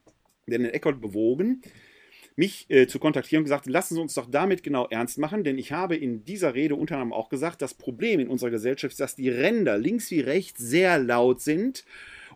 den 0.47 0.65
Eckert 0.65 1.01
bewogen, 1.01 1.63
mich 2.37 2.67
äh, 2.69 2.87
zu 2.87 2.99
kontaktieren 2.99 3.41
und 3.41 3.45
gesagt, 3.45 3.67
lassen 3.67 3.95
Sie 3.95 4.01
uns 4.01 4.15
doch 4.15 4.31
damit 4.31 4.63
genau 4.63 4.87
ernst 4.89 5.19
machen, 5.19 5.43
denn 5.43 5.59
ich 5.59 5.73
habe 5.73 5.97
in 5.97 6.25
dieser 6.25 6.55
Rede 6.55 6.75
unter 6.75 6.97
anderem 6.97 7.15
auch 7.15 7.31
gesagt, 7.31 7.63
das 7.63 7.75
Problem 7.75 8.21
in 8.21 8.29
unserer 8.29 8.51
Gesellschaft 8.51 8.93
ist, 8.93 9.01
dass 9.01 9.17
die 9.17 9.31
Ränder 9.31 9.79
links 9.79 10.11
wie 10.11 10.21
rechts 10.21 10.61
sehr 10.61 10.99
laut 10.99 11.41
sind 11.41 11.85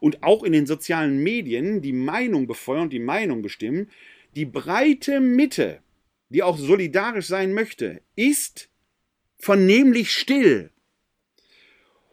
und 0.01 0.23
auch 0.23 0.43
in 0.43 0.53
den 0.53 0.67
sozialen 0.67 1.23
Medien 1.23 1.83
die 1.83 1.93
Meinung 1.93 2.47
befeuern 2.47 2.85
und 2.85 2.93
die 2.93 2.99
Meinung 2.99 3.43
bestimmen. 3.43 3.91
Die 4.35 4.47
breite 4.47 5.21
Mitte, 5.21 5.81
die 6.31 6.43
auch 6.43 6.57
solidarisch 6.57 7.27
sein 7.27 7.53
möchte, 7.53 8.01
ist 8.17 8.71
vernehmlich 9.39 10.13
still. 10.13 10.71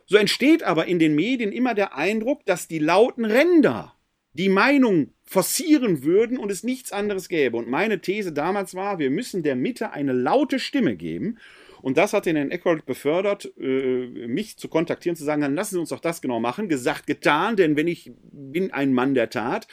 So 0.06 0.18
entsteht 0.18 0.64
aber 0.64 0.86
in 0.86 1.00
den 1.00 1.16
Medien 1.16 1.52
immer 1.52 1.74
der 1.74 1.96
Eindruck, 1.96 2.46
dass 2.46 2.68
die 2.68 2.80
lauten 2.80 3.26
Ränder 3.26 3.94
die 4.34 4.50
Meinung 4.50 5.14
forcieren 5.24 6.04
würden 6.04 6.38
und 6.38 6.52
es 6.52 6.64
nichts 6.64 6.92
anderes 6.92 7.28
gäbe. 7.28 7.58
Und 7.58 7.68
meine 7.68 8.00
These 8.00 8.32
damals 8.32 8.76
war, 8.76 9.00
wir 9.00 9.10
müssen 9.10 9.44
der 9.44 9.56
Mitte 9.56 9.92
eine 9.92 10.14
laute 10.14 10.60
Stimme 10.60 10.96
geben. 10.96 11.38
Und 11.82 11.98
das 11.98 12.14
hat 12.14 12.26
den 12.26 12.36
Herrn 12.36 12.52
Eckold 12.52 12.86
befördert, 12.86 13.52
äh, 13.60 14.28
mich 14.28 14.58
zu 14.58 14.68
kontaktieren, 14.68 15.16
zu 15.16 15.24
sagen, 15.24 15.42
dann 15.42 15.56
lassen 15.56 15.76
Sie 15.76 15.80
uns 15.80 15.90
doch 15.90 16.00
das 16.00 16.22
genau 16.22 16.40
machen. 16.40 16.70
Gesagt, 16.70 17.08
getan, 17.08 17.56
denn 17.56 17.76
wenn 17.76 17.88
ich 17.88 18.12
bin 18.32 18.72
ein 18.72 18.94
Mann 18.94 19.14
der 19.14 19.30
Tat. 19.30 19.68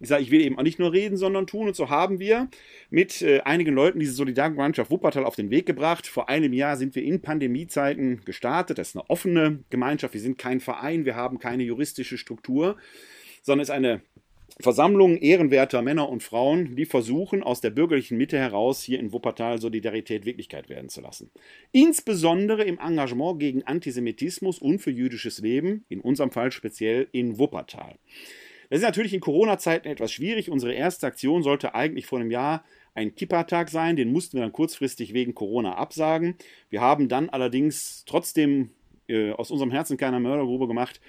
Ich 0.00 0.08
sage, 0.08 0.22
ich 0.22 0.30
will 0.30 0.40
eben 0.40 0.58
auch 0.58 0.62
nicht 0.62 0.78
nur 0.78 0.92
reden, 0.92 1.16
sondern 1.16 1.46
tun. 1.46 1.66
Und 1.68 1.76
so 1.76 1.90
haben 1.90 2.20
wir 2.20 2.48
mit 2.90 3.20
äh, 3.22 3.40
einigen 3.40 3.74
Leuten 3.74 3.98
diese 3.98 4.12
Solidargemeinschaft 4.12 4.90
Wuppertal 4.90 5.24
auf 5.24 5.36
den 5.36 5.50
Weg 5.50 5.66
gebracht. 5.66 6.06
Vor 6.06 6.28
einem 6.28 6.52
Jahr 6.52 6.76
sind 6.76 6.94
wir 6.94 7.02
in 7.02 7.20
Pandemiezeiten 7.20 8.24
gestartet. 8.24 8.78
Das 8.78 8.90
ist 8.90 8.96
eine 8.96 9.10
offene 9.10 9.64
Gemeinschaft. 9.70 10.14
Wir 10.14 10.20
sind 10.20 10.38
kein 10.38 10.60
Verein, 10.60 11.04
wir 11.04 11.16
haben 11.16 11.38
keine 11.38 11.64
juristische 11.64 12.18
Struktur, 12.18 12.76
sondern 13.42 13.62
es 13.62 13.68
ist 13.68 13.74
eine 13.74 14.02
Versammlungen 14.60 15.18
ehrenwerter 15.18 15.82
Männer 15.82 16.08
und 16.08 16.22
Frauen, 16.22 16.74
die 16.74 16.84
versuchen, 16.84 17.44
aus 17.44 17.60
der 17.60 17.70
bürgerlichen 17.70 18.18
Mitte 18.18 18.38
heraus 18.38 18.82
hier 18.82 18.98
in 18.98 19.12
Wuppertal 19.12 19.60
Solidarität 19.60 20.24
Wirklichkeit 20.24 20.68
werden 20.68 20.88
zu 20.88 21.00
lassen. 21.00 21.30
Insbesondere 21.70 22.64
im 22.64 22.78
Engagement 22.78 23.38
gegen 23.38 23.62
Antisemitismus 23.62 24.58
und 24.58 24.80
für 24.80 24.90
jüdisches 24.90 25.38
Leben, 25.38 25.84
in 25.88 26.00
unserem 26.00 26.32
Fall 26.32 26.50
speziell 26.50 27.06
in 27.12 27.38
Wuppertal. 27.38 27.98
Das 28.70 28.80
ist 28.80 28.84
natürlich 28.84 29.14
in 29.14 29.20
Corona-Zeiten 29.20 29.88
etwas 29.88 30.12
schwierig. 30.12 30.50
Unsere 30.50 30.74
erste 30.74 31.06
Aktion 31.06 31.42
sollte 31.42 31.74
eigentlich 31.74 32.06
vor 32.06 32.20
einem 32.20 32.30
Jahr 32.30 32.64
ein 32.94 33.14
Kippertag 33.14 33.70
sein. 33.70 33.96
Den 33.96 34.12
mussten 34.12 34.36
wir 34.36 34.42
dann 34.42 34.52
kurzfristig 34.52 35.14
wegen 35.14 35.34
Corona 35.34 35.76
absagen. 35.76 36.36
Wir 36.68 36.80
haben 36.80 37.08
dann 37.08 37.30
allerdings 37.30 38.04
trotzdem 38.06 38.70
äh, 39.08 39.32
aus 39.32 39.50
unserem 39.50 39.70
Herzen 39.70 39.96
keine 39.96 40.20
Mördergrube 40.20 40.66
gemacht 40.66 41.00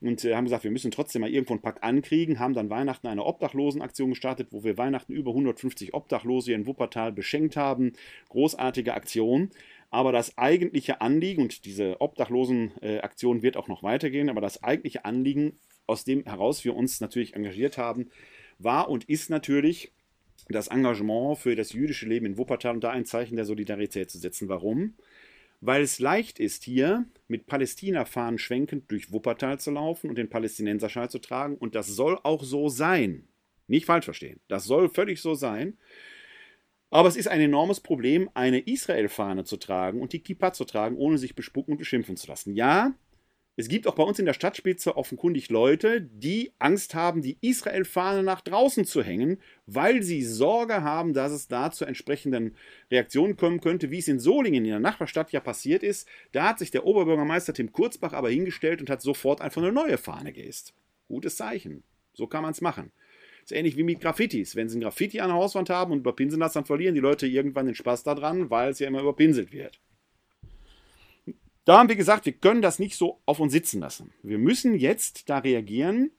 und 0.00 0.24
äh, 0.24 0.34
haben 0.34 0.44
gesagt, 0.44 0.64
wir 0.64 0.70
müssen 0.70 0.90
trotzdem 0.90 1.20
mal 1.20 1.30
irgendwo 1.30 1.52
einen 1.52 1.60
Pack 1.60 1.82
ankriegen, 1.82 2.38
haben 2.38 2.54
dann 2.54 2.70
Weihnachten 2.70 3.06
eine 3.08 3.24
Obdachlosenaktion 3.24 4.10
gestartet, 4.10 4.48
wo 4.52 4.64
wir 4.64 4.78
Weihnachten 4.78 5.12
über 5.12 5.32
150 5.32 5.92
Obdachlose 5.92 6.54
in 6.54 6.66
Wuppertal 6.66 7.12
beschenkt 7.12 7.56
haben. 7.56 7.92
Großartige 8.30 8.94
Aktion. 8.94 9.50
Aber 9.90 10.12
das 10.12 10.38
eigentliche 10.38 11.02
Anliegen, 11.02 11.42
und 11.42 11.66
diese 11.66 12.00
Obdachlosenaktion 12.00 13.38
äh, 13.38 13.42
wird 13.42 13.58
auch 13.58 13.68
noch 13.68 13.82
weitergehen, 13.82 14.30
aber 14.30 14.40
das 14.40 14.62
eigentliche 14.62 15.04
Anliegen, 15.04 15.58
aus 15.92 16.04
dem 16.04 16.24
heraus 16.24 16.64
wir 16.64 16.74
uns 16.74 17.00
natürlich 17.00 17.34
engagiert 17.34 17.78
haben, 17.78 18.10
war 18.58 18.88
und 18.88 19.04
ist 19.08 19.30
natürlich 19.30 19.92
das 20.48 20.68
Engagement 20.68 21.38
für 21.38 21.54
das 21.54 21.72
jüdische 21.72 22.06
Leben 22.06 22.26
in 22.26 22.36
Wuppertal 22.38 22.74
und 22.74 22.84
da 22.84 22.90
ein 22.90 23.04
Zeichen 23.04 23.36
der 23.36 23.44
Solidarität 23.44 24.10
zu 24.10 24.18
setzen. 24.18 24.48
Warum? 24.48 24.94
weil 25.62 25.82
es 25.82 26.00
leicht 26.00 26.40
ist, 26.40 26.64
hier 26.64 27.06
mit 27.28 27.46
Palästina-Fahnen 27.46 28.38
schwenkend 28.38 28.90
durch 28.90 29.12
Wuppertal 29.12 29.60
zu 29.60 29.70
laufen 29.70 30.10
und 30.10 30.18
den 30.18 30.28
Palästinenserschal 30.28 31.08
zu 31.08 31.20
tragen. 31.20 31.54
Und 31.56 31.76
das 31.76 31.86
soll 31.86 32.18
auch 32.24 32.42
so 32.42 32.68
sein. 32.68 33.28
Nicht 33.68 33.86
falsch 33.86 34.04
verstehen. 34.04 34.40
Das 34.48 34.64
soll 34.64 34.88
völlig 34.88 35.22
so 35.22 35.34
sein. 35.34 35.78
Aber 36.90 37.08
es 37.08 37.16
ist 37.16 37.28
ein 37.28 37.40
enormes 37.40 37.78
Problem, 37.78 38.28
eine 38.34 38.58
Israel-Fahne 38.58 39.44
zu 39.44 39.56
tragen 39.56 40.02
und 40.02 40.12
die 40.12 40.18
Kippa 40.18 40.52
zu 40.52 40.64
tragen, 40.64 40.96
ohne 40.96 41.16
sich 41.16 41.36
bespucken 41.36 41.72
und 41.72 41.78
beschimpfen 41.78 42.16
zu 42.16 42.26
lassen. 42.26 42.56
Ja, 42.56 42.92
es 43.54 43.68
gibt 43.68 43.86
auch 43.86 43.94
bei 43.94 44.02
uns 44.02 44.18
in 44.18 44.24
der 44.24 44.32
Stadtspitze 44.32 44.96
offenkundig 44.96 45.50
Leute, 45.50 46.00
die 46.00 46.52
Angst 46.58 46.94
haben, 46.94 47.20
die 47.20 47.36
Israel-Fahne 47.42 48.22
nach 48.22 48.40
draußen 48.40 48.86
zu 48.86 49.02
hängen, 49.02 49.38
weil 49.66 50.02
sie 50.02 50.22
Sorge 50.22 50.82
haben, 50.82 51.12
dass 51.12 51.32
es 51.32 51.48
da 51.48 51.70
zu 51.70 51.84
entsprechenden 51.84 52.56
Reaktionen 52.90 53.36
kommen 53.36 53.60
könnte, 53.60 53.90
wie 53.90 53.98
es 53.98 54.08
in 54.08 54.20
Solingen 54.20 54.64
in 54.64 54.70
der 54.70 54.80
Nachbarstadt 54.80 55.32
ja 55.32 55.40
passiert 55.40 55.82
ist. 55.82 56.08
Da 56.32 56.48
hat 56.48 56.60
sich 56.60 56.70
der 56.70 56.86
Oberbürgermeister 56.86 57.52
Tim 57.52 57.72
Kurzbach 57.72 58.14
aber 58.14 58.30
hingestellt 58.30 58.80
und 58.80 58.88
hat 58.88 59.02
sofort 59.02 59.42
einfach 59.42 59.60
eine 59.60 59.72
neue 59.72 59.98
Fahne 59.98 60.32
gehisst. 60.32 60.72
Gutes 61.08 61.36
Zeichen. 61.36 61.82
So 62.14 62.26
kann 62.26 62.42
man 62.42 62.52
es 62.52 62.62
machen. 62.62 62.90
Ist 63.44 63.52
ähnlich 63.52 63.76
wie 63.76 63.82
mit 63.82 64.00
Graffitis. 64.00 64.56
Wenn 64.56 64.70
sie 64.70 64.78
ein 64.78 64.82
Graffiti 64.82 65.20
an 65.20 65.28
der 65.28 65.36
Hauswand 65.36 65.68
haben 65.68 65.92
und 65.92 65.98
überpinseln 65.98 66.40
das, 66.40 66.54
dann 66.54 66.64
verlieren 66.64 66.94
die 66.94 67.02
Leute 67.02 67.26
irgendwann 67.26 67.66
den 67.66 67.74
Spaß 67.74 68.02
daran, 68.02 68.48
weil 68.48 68.70
es 68.70 68.78
ja 68.78 68.88
immer 68.88 69.02
überpinselt 69.02 69.52
wird. 69.52 69.78
Da 71.64 71.78
haben 71.78 71.88
wir 71.88 71.96
gesagt, 71.96 72.26
wir 72.26 72.32
können 72.32 72.62
das 72.62 72.78
nicht 72.78 72.96
so 72.96 73.20
auf 73.24 73.38
uns 73.38 73.52
sitzen 73.52 73.80
lassen. 73.80 74.12
Wir 74.22 74.38
müssen 74.38 74.74
jetzt 74.74 75.28
da 75.28 75.38
reagieren 75.38 76.10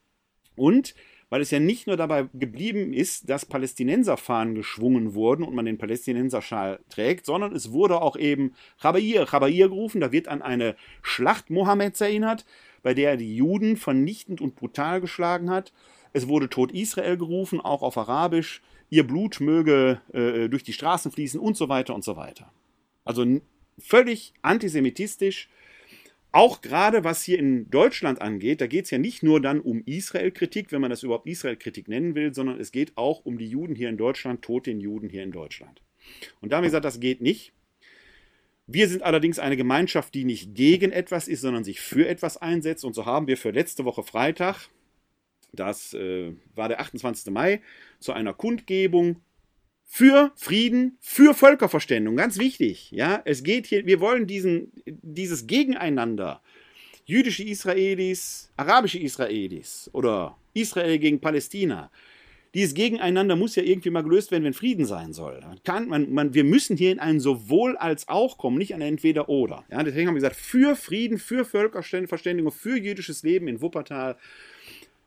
und 0.56 0.96
weil 1.34 1.42
es 1.42 1.50
ja 1.50 1.60
nicht 1.60 1.88
nur 1.88 1.98
dabei 1.98 2.28
geblieben 2.36 2.94
ist, 2.94 3.28
dass 3.28 3.48
Palästinenserfahnen 3.48 4.54
geschwungen 4.54 5.16
wurden 5.16 5.44
und 5.44 5.56
man 5.56 5.66
den 5.66 5.80
Palästinenserschal 5.80 6.80
trägt, 6.90 7.26
sondern 7.26 7.56
es 7.56 7.72
wurde 7.72 8.00
auch 8.00 8.16
eben 8.16 8.54
Chabair, 8.80 9.26
Chabair 9.26 9.68
gerufen. 9.68 10.00
Da 10.00 10.12
wird 10.12 10.28
an 10.28 10.44
eine 10.44 10.76
Schlacht 11.02 11.50
Mohammeds 11.50 12.02
erinnert, 12.02 12.46
bei 12.84 12.94
der 12.94 13.10
er 13.10 13.18
die 13.18 13.36
Juden 13.36 13.78
vernichtend 13.78 14.42
und 14.42 14.56
brutal 14.56 15.02
geschlagen 15.02 15.50
hat. 15.50 15.74
Es 16.14 16.28
wurde 16.28 16.50
Tod 16.50 16.72
Israel 16.72 17.18
gerufen, 17.18 17.60
auch 17.60 17.82
auf 17.82 17.98
Arabisch. 17.98 18.62
Ihr 18.92 19.08
Blut 19.08 19.40
möge 19.40 20.02
äh, 20.14 20.48
durch 20.50 20.62
die 20.62 20.74
Straßen 20.74 21.12
fließen 21.12 21.40
und 21.40 21.58
so 21.58 21.68
weiter 21.68 21.96
und 21.96 22.04
so 22.04 22.16
weiter. 22.16 22.54
Also 23.06 23.26
völlig 23.80 24.34
antisemitistisch. 24.42 25.50
Auch 26.32 26.62
gerade 26.62 27.04
was 27.04 27.24
hier 27.24 27.38
in 27.38 27.70
Deutschland 27.70 28.20
angeht, 28.20 28.60
da 28.60 28.66
geht 28.66 28.86
es 28.86 28.92
ja 28.92 28.98
nicht 28.98 29.22
nur 29.22 29.40
dann 29.40 29.62
um 29.62 29.84
Israel-Kritik, 29.86 30.72
wenn 30.72 30.82
man 30.82 30.90
das 30.90 31.04
überhaupt 31.04 31.28
Israel-Kritik 31.28 31.88
nennen 31.88 32.16
will, 32.16 32.34
sondern 32.34 32.60
es 32.60 32.72
geht 32.72 32.98
auch 32.98 33.24
um 33.24 33.38
die 33.38 33.48
Juden 33.48 33.76
hier 33.76 33.90
in 33.90 33.98
Deutschland, 33.98 34.42
Tod 34.42 34.66
den 34.66 34.80
Juden 34.80 35.10
hier 35.10 35.22
in 35.22 35.32
Deutschland. 35.32 35.82
Und 36.42 36.52
da 36.52 36.58
haben 36.58 36.64
wir 36.64 36.70
gesagt, 36.70 36.86
das 36.86 37.00
geht 37.00 37.22
nicht. 37.22 37.54
Wir 38.66 38.88
sind 38.88 39.04
allerdings 39.04 39.40
eine 39.40 39.58
Gemeinschaft, 39.58 40.14
die 40.16 40.24
nicht 40.24 40.56
gegen 40.56 40.92
etwas 40.92 41.28
ist, 41.28 41.42
sondern 41.42 41.64
sich 41.64 41.82
für 41.82 42.08
etwas 42.08 42.38
einsetzt. 42.38 42.86
Und 42.86 42.94
so 42.94 43.06
haben 43.06 43.28
wir 43.28 43.38
für 43.38 43.52
letzte 43.52 43.86
Woche 43.86 44.04
Freitag, 44.04 44.70
das 45.52 45.94
äh, 45.94 46.34
war 46.56 46.68
der 46.68 46.80
28. 46.80 47.32
Mai, 47.32 47.62
zu 48.00 48.14
einer 48.14 48.34
Kundgebung 48.34 49.18
für 49.96 50.32
Frieden, 50.36 50.98
für 51.02 51.36
Völkerverständigung. 51.36 52.18
Ganz 52.18 52.40
wichtig. 52.40 52.90
Ja, 52.90 53.22
es 53.26 53.44
geht 53.44 53.68
hier, 53.68 53.86
wir 53.86 54.00
wollen 54.00 54.26
diesen, 54.26 54.72
dieses 54.88 55.46
Gegeneinander, 55.46 56.42
jüdische 57.06 57.44
Israelis, 57.44 58.52
arabische 58.58 58.98
Israelis 58.98 59.92
oder 59.94 60.36
Israel 60.56 60.98
gegen 60.98 61.20
Palästina, 61.20 61.92
dieses 62.56 62.74
Gegeneinander 62.74 63.36
muss 63.36 63.56
ja 63.56 63.62
irgendwie 63.62 63.92
mal 63.92 64.02
gelöst 64.02 64.32
werden, 64.32 64.44
wenn 64.46 64.54
Frieden 64.54 64.88
sein 64.88 65.14
soll. 65.14 65.40
Man 65.42 65.62
kann, 65.64 65.88
man, 65.88 66.12
man, 66.12 66.34
wir 66.34 66.44
müssen 66.44 66.76
hier 66.76 66.92
in 66.92 66.98
ein 67.00 67.20
sowohl 67.20 67.78
als 67.78 68.08
auch 68.08 68.40
kommen, 68.40 68.58
nicht 68.58 68.74
ein 68.74 68.82
entweder 68.82 69.30
oder. 69.30 69.64
Ja, 69.70 69.84
deswegen 69.84 70.08
haben 70.08 70.16
wir 70.16 70.22
gesagt, 70.22 70.38
für 70.38 70.76
Frieden, 70.76 71.20
für 71.20 71.46
Völkerverständigung, 71.46 72.52
für 72.52 72.78
jüdisches 72.80 73.22
Leben 73.22 73.48
in 73.48 73.62
Wuppertal. 73.62 74.18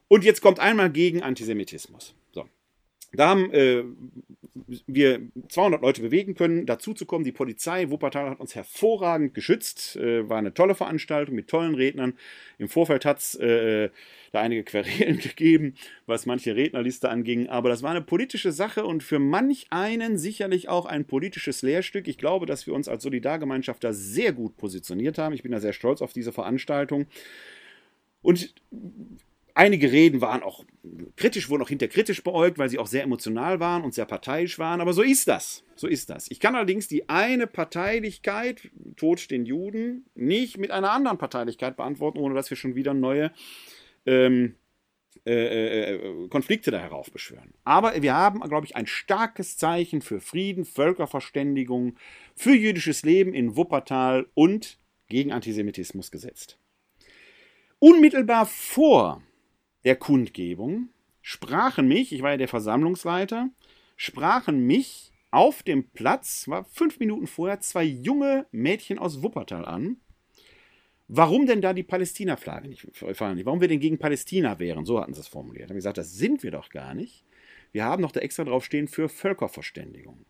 Und 0.06 0.22
jetzt 0.22 0.42
kommt 0.42 0.60
einmal 0.60 0.90
gegen 0.90 1.24
Antisemitismus. 1.24 2.14
So. 2.30 2.44
Da 3.12 3.28
haben 3.28 3.50
äh, 3.52 3.84
wir 4.86 5.20
200 5.48 5.82
Leute 5.82 6.02
bewegen 6.02 6.34
können, 6.34 6.66
dazu 6.66 6.94
zu 6.94 7.06
kommen. 7.06 7.24
Die 7.24 7.32
Polizei 7.32 7.90
Wuppertal 7.90 8.30
hat 8.30 8.40
uns 8.40 8.54
hervorragend 8.54 9.34
geschützt. 9.34 9.96
Äh, 9.96 10.28
war 10.28 10.38
eine 10.38 10.54
tolle 10.54 10.74
Veranstaltung 10.74 11.34
mit 11.34 11.48
tollen 11.48 11.74
Rednern. 11.74 12.14
Im 12.58 12.68
Vorfeld 12.68 13.04
hat 13.04 13.18
es 13.18 13.34
äh, 13.34 13.90
da 14.32 14.40
einige 14.40 14.64
Querelen 14.64 15.18
gegeben, 15.20 15.74
was 16.06 16.26
manche 16.26 16.56
Rednerliste 16.56 17.08
anging. 17.08 17.48
Aber 17.48 17.68
das 17.68 17.82
war 17.82 17.90
eine 17.90 18.02
politische 18.02 18.52
Sache 18.52 18.84
und 18.84 19.02
für 19.02 19.18
manch 19.18 19.66
einen 19.70 20.18
sicherlich 20.18 20.68
auch 20.68 20.86
ein 20.86 21.04
politisches 21.04 21.62
Lehrstück. 21.62 22.08
Ich 22.08 22.18
glaube, 22.18 22.46
dass 22.46 22.66
wir 22.66 22.74
uns 22.74 22.88
als 22.88 23.02
Solidargemeinschaft 23.02 23.82
da 23.84 23.92
sehr 23.92 24.32
gut 24.32 24.56
positioniert 24.56 25.18
haben. 25.18 25.34
Ich 25.34 25.42
bin 25.42 25.52
da 25.52 25.60
sehr 25.60 25.72
stolz 25.72 26.02
auf 26.02 26.12
diese 26.12 26.32
Veranstaltung. 26.32 27.06
Und 28.22 28.54
Einige 29.56 29.90
Reden 29.90 30.20
waren 30.20 30.42
auch 30.42 30.66
kritisch, 31.16 31.48
wurden 31.48 31.62
auch 31.62 31.70
hinterkritisch 31.70 32.22
beäugt, 32.22 32.58
weil 32.58 32.68
sie 32.68 32.78
auch 32.78 32.86
sehr 32.86 33.02
emotional 33.02 33.58
waren 33.58 33.84
und 33.84 33.94
sehr 33.94 34.04
parteiisch 34.04 34.58
waren. 34.58 34.82
Aber 34.82 34.92
so 34.92 35.00
ist 35.00 35.28
das. 35.28 35.64
So 35.76 35.86
ist 35.86 36.10
das. 36.10 36.30
Ich 36.30 36.40
kann 36.40 36.54
allerdings 36.54 36.88
die 36.88 37.08
eine 37.08 37.46
Parteilichkeit, 37.46 38.68
Tod 38.96 39.30
den 39.30 39.46
Juden, 39.46 40.04
nicht 40.14 40.58
mit 40.58 40.72
einer 40.72 40.90
anderen 40.90 41.16
Parteilichkeit 41.16 41.74
beantworten, 41.78 42.18
ohne 42.18 42.34
dass 42.34 42.50
wir 42.50 42.58
schon 42.58 42.74
wieder 42.74 42.92
neue 42.92 43.32
ähm, 44.04 44.56
äh, 45.24 45.94
äh, 45.94 46.28
Konflikte 46.28 46.70
da 46.70 46.78
heraufbeschwören. 46.78 47.54
Aber 47.64 48.02
wir 48.02 48.12
haben, 48.12 48.40
glaube 48.40 48.66
ich, 48.66 48.76
ein 48.76 48.86
starkes 48.86 49.56
Zeichen 49.56 50.02
für 50.02 50.20
Frieden, 50.20 50.66
Völkerverständigung, 50.66 51.96
für 52.34 52.54
jüdisches 52.54 53.04
Leben 53.04 53.32
in 53.32 53.56
Wuppertal 53.56 54.26
und 54.34 54.78
gegen 55.08 55.32
Antisemitismus 55.32 56.10
gesetzt. 56.10 56.58
Unmittelbar 57.78 58.44
vor 58.44 59.22
der 59.86 59.96
Kundgebung 59.96 60.88
sprachen 61.22 61.88
mich, 61.88 62.12
ich 62.12 62.20
war 62.22 62.32
ja 62.32 62.36
der 62.36 62.48
Versammlungsleiter, 62.48 63.48
sprachen 63.96 64.66
mich 64.66 65.12
auf 65.30 65.62
dem 65.62 65.88
Platz, 65.90 66.48
war 66.48 66.64
fünf 66.64 66.98
Minuten 66.98 67.26
vorher, 67.26 67.60
zwei 67.60 67.84
junge 67.84 68.46
Mädchen 68.50 68.98
aus 68.98 69.22
Wuppertal 69.22 69.64
an. 69.64 69.96
Warum 71.08 71.46
denn 71.46 71.62
da 71.62 71.72
die 71.72 71.84
Palästina-Flagge 71.84 72.68
nicht 72.68 72.88
fallen? 73.12 73.44
Warum 73.44 73.60
wir 73.60 73.68
denn 73.68 73.78
gegen 73.78 73.98
Palästina 73.98 74.58
wären? 74.58 74.86
So 74.86 75.00
hatten 75.00 75.14
sie 75.14 75.20
es 75.20 75.28
formuliert. 75.28 75.68
Haben 75.70 75.76
gesagt, 75.76 75.98
das 75.98 76.14
sind 76.14 76.42
wir 76.42 76.50
doch 76.50 76.68
gar 76.68 76.94
nicht. 76.94 77.24
Wir 77.70 77.84
haben 77.84 78.02
doch 78.02 78.10
da 78.10 78.20
extra 78.20 78.42
draufstehen 78.42 78.88
für 78.88 79.08
Völkerverständigung. 79.08 80.26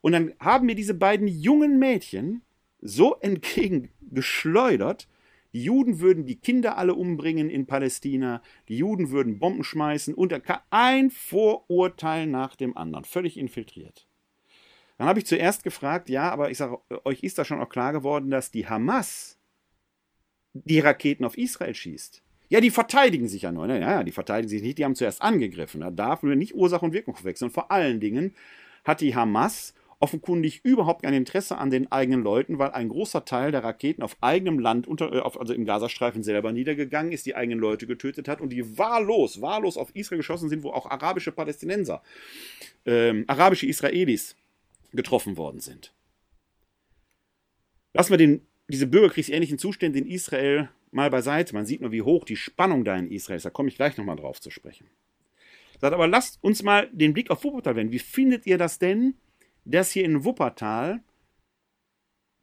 Und 0.00 0.12
dann 0.12 0.32
haben 0.40 0.66
mir 0.66 0.74
diese 0.74 0.94
beiden 0.94 1.28
jungen 1.28 1.78
Mädchen 1.78 2.42
so 2.80 3.14
entgegengeschleudert, 3.20 5.06
die 5.52 5.64
Juden 5.64 6.00
würden 6.00 6.26
die 6.26 6.36
Kinder 6.36 6.78
alle 6.78 6.94
umbringen 6.94 7.50
in 7.50 7.66
Palästina, 7.66 8.42
die 8.68 8.78
Juden 8.78 9.10
würden 9.10 9.38
Bomben 9.38 9.64
schmeißen 9.64 10.14
und 10.14 10.34
ein 10.70 11.10
Vorurteil 11.10 12.26
nach 12.26 12.56
dem 12.56 12.76
anderen, 12.76 13.04
völlig 13.04 13.36
infiltriert. 13.36 14.06
Dann 14.98 15.08
habe 15.08 15.18
ich 15.18 15.26
zuerst 15.26 15.64
gefragt, 15.64 16.10
ja, 16.10 16.30
aber 16.30 16.50
ich 16.50 16.58
sage, 16.58 16.78
euch 17.04 17.22
ist 17.22 17.38
da 17.38 17.44
schon 17.44 17.60
auch 17.60 17.70
klar 17.70 17.92
geworden, 17.92 18.30
dass 18.30 18.50
die 18.50 18.68
Hamas 18.68 19.38
die 20.52 20.80
Raketen 20.80 21.24
auf 21.24 21.38
Israel 21.38 21.74
schießt. 21.74 22.22
Ja, 22.50 22.60
die 22.60 22.70
verteidigen 22.70 23.28
sich 23.28 23.42
ja 23.42 23.52
nur. 23.52 23.66
Ne? 23.66 23.80
Ja, 23.80 24.02
die 24.02 24.12
verteidigen 24.12 24.48
sich 24.48 24.60
nicht, 24.60 24.78
die 24.78 24.84
haben 24.84 24.96
zuerst 24.96 25.22
angegriffen. 25.22 25.80
Da 25.80 25.90
darf 25.90 26.22
man 26.22 26.36
nicht 26.36 26.54
Ursache 26.54 26.84
und 26.84 26.92
Wirkung 26.92 27.14
verwechseln. 27.14 27.48
Und 27.48 27.54
vor 27.54 27.70
allen 27.70 28.00
Dingen 28.00 28.34
hat 28.84 29.00
die 29.00 29.14
Hamas 29.14 29.72
offenkundig 30.00 30.64
überhaupt 30.64 31.02
kein 31.02 31.12
Interesse 31.12 31.58
an 31.58 31.70
den 31.70 31.92
eigenen 31.92 32.22
Leuten, 32.22 32.58
weil 32.58 32.70
ein 32.70 32.88
großer 32.88 33.26
Teil 33.26 33.52
der 33.52 33.62
Raketen 33.62 34.02
auf 34.02 34.16
eigenem 34.22 34.58
Land, 34.58 34.86
unter, 34.88 35.12
äh, 35.12 35.20
also 35.20 35.52
im 35.52 35.66
Gazastreifen 35.66 36.22
selber 36.22 36.52
niedergegangen 36.52 37.12
ist, 37.12 37.26
die 37.26 37.36
eigenen 37.36 37.60
Leute 37.60 37.86
getötet 37.86 38.26
hat 38.26 38.40
und 38.40 38.48
die 38.48 38.78
wahllos, 38.78 39.42
wahllos 39.42 39.76
auf 39.76 39.94
Israel 39.94 40.18
geschossen 40.18 40.48
sind, 40.48 40.62
wo 40.62 40.70
auch 40.70 40.86
arabische 40.86 41.32
Palästinenser, 41.32 42.02
ähm, 42.86 43.24
arabische 43.28 43.66
Israelis 43.66 44.36
getroffen 44.92 45.36
worden 45.36 45.60
sind. 45.60 45.92
Lassen 47.92 48.10
wir 48.10 48.18
den, 48.18 48.46
diese 48.68 48.86
bürgerkriegsähnlichen 48.86 49.58
Zustände 49.58 49.98
in 49.98 50.06
Israel 50.06 50.70
mal 50.92 51.10
beiseite. 51.10 51.54
Man 51.54 51.66
sieht 51.66 51.82
nur, 51.82 51.92
wie 51.92 52.02
hoch 52.02 52.24
die 52.24 52.36
Spannung 52.36 52.84
da 52.84 52.96
in 52.96 53.10
Israel 53.10 53.36
ist. 53.36 53.44
Da 53.44 53.50
komme 53.50 53.68
ich 53.68 53.76
gleich 53.76 53.96
nochmal 53.98 54.16
drauf 54.16 54.40
zu 54.40 54.50
sprechen. 54.50 54.88
Sagt 55.80 55.94
aber, 55.94 56.08
lasst 56.08 56.42
uns 56.42 56.62
mal 56.62 56.88
den 56.92 57.12
Blick 57.12 57.30
auf 57.30 57.44
Wuppertal 57.44 57.76
wenden. 57.76 57.92
Wie 57.92 57.98
findet 57.98 58.46
ihr 58.46 58.58
das 58.58 58.78
denn, 58.78 59.14
dass 59.70 59.92
hier 59.92 60.04
in 60.04 60.24
Wuppertal 60.24 61.02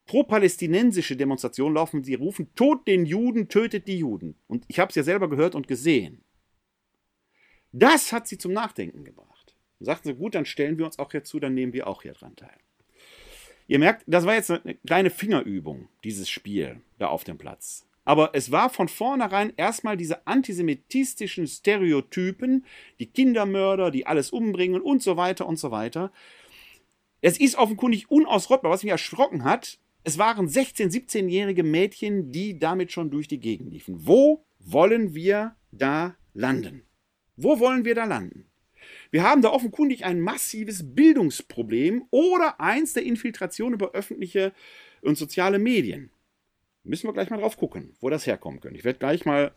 pro-palästinensische 0.06 1.16
Demonstrationen 1.16 1.76
laufen. 1.76 2.04
Sie 2.04 2.16
rufen, 2.16 2.54
Tod 2.56 2.88
den 2.88 3.06
Juden, 3.06 3.50
tötet 3.50 3.88
die 3.88 3.98
Juden. 3.98 4.36
Und 4.48 4.66
ich 4.68 4.80
habe 4.80 4.90
es 4.90 4.96
ja 4.96 5.04
selber 5.04 5.30
gehört 5.30 5.54
und 5.54 5.68
gesehen. 5.68 6.24
Das 7.72 8.12
hat 8.12 8.28
sie 8.28 8.38
zum 8.38 8.54
Nachdenken 8.54 9.04
gebracht. 9.04 9.56
Und 9.80 9.86
sagten 9.86 10.08
sie, 10.08 10.16
gut, 10.16 10.34
dann 10.34 10.46
stellen 10.46 10.78
wir 10.78 10.86
uns 10.86 10.98
auch 10.98 11.12
hier 11.12 11.24
zu, 11.24 11.40
dann 11.40 11.54
nehmen 11.54 11.74
wir 11.74 11.88
auch 11.88 12.02
hier 12.02 12.14
dran 12.14 12.36
teil. 12.36 12.58
Ihr 13.68 13.80
merkt, 13.80 14.04
das 14.08 14.26
war 14.26 14.36
jetzt 14.36 14.50
eine 14.50 14.76
kleine 14.76 15.10
Fingerübung, 15.10 15.90
dieses 16.04 16.30
Spiel 16.30 16.82
da 16.98 17.08
auf 17.08 17.26
dem 17.26 17.38
Platz. 17.38 17.86
Aber 18.06 18.30
es 18.34 18.52
war 18.52 18.70
von 18.70 18.88
vornherein 18.88 19.52
erstmal 19.58 19.98
diese 19.98 20.26
antisemitistischen 20.26 21.46
Stereotypen, 21.46 22.66
die 23.00 23.08
Kindermörder, 23.08 23.92
die 23.92 24.08
alles 24.08 24.30
umbringen 24.30 24.82
und 24.82 25.04
so 25.04 25.18
weiter 25.18 25.46
und 25.46 25.60
so 25.60 25.72
weiter. 25.72 26.14
Es 27.22 27.40
ist 27.40 27.58
offenkundig 27.58 28.10
unausrottbar. 28.12 28.72
Was 28.72 28.84
mich 28.84 28.92
erschrocken 28.92 29.44
hat, 29.44 29.80
es 30.04 30.18
waren 30.18 30.48
16-, 30.48 30.92
17-jährige 30.92 31.64
Mädchen, 31.64 32.32
die 32.32 32.60
damit 32.60 32.92
schon 32.92 33.12
durch 33.12 33.28
die 33.28 33.40
Gegend 33.40 33.72
liefen. 33.72 34.08
Wo 34.08 34.46
wollen 34.60 35.14
wir 35.16 35.56
da 35.72 36.16
landen? 36.34 36.84
Wo 37.36 37.60
wollen 37.60 37.86
wir 37.86 37.96
da 37.96 38.06
landen? 38.06 38.46
Wir 39.12 39.24
haben 39.24 39.42
da 39.42 39.52
offenkundig 39.52 40.06
ein 40.06 40.22
massives 40.22 40.96
Bildungsproblem 40.96 42.06
oder 42.10 42.60
eins 42.60 42.94
der 42.94 43.04
Infiltration 43.04 43.74
über 43.74 43.92
öffentliche 43.92 44.54
und 45.02 45.18
soziale 45.18 45.60
Medien. 45.60 46.12
Müssen 46.84 47.08
wir 47.08 47.14
gleich 47.14 47.30
mal 47.30 47.40
drauf 47.40 47.58
gucken, 47.58 47.96
wo 48.00 48.10
das 48.10 48.28
herkommen 48.28 48.62
könnte. 48.62 48.78
Ich 48.78 48.86
werde 48.86 49.00
gleich 49.00 49.26
mal 49.26 49.54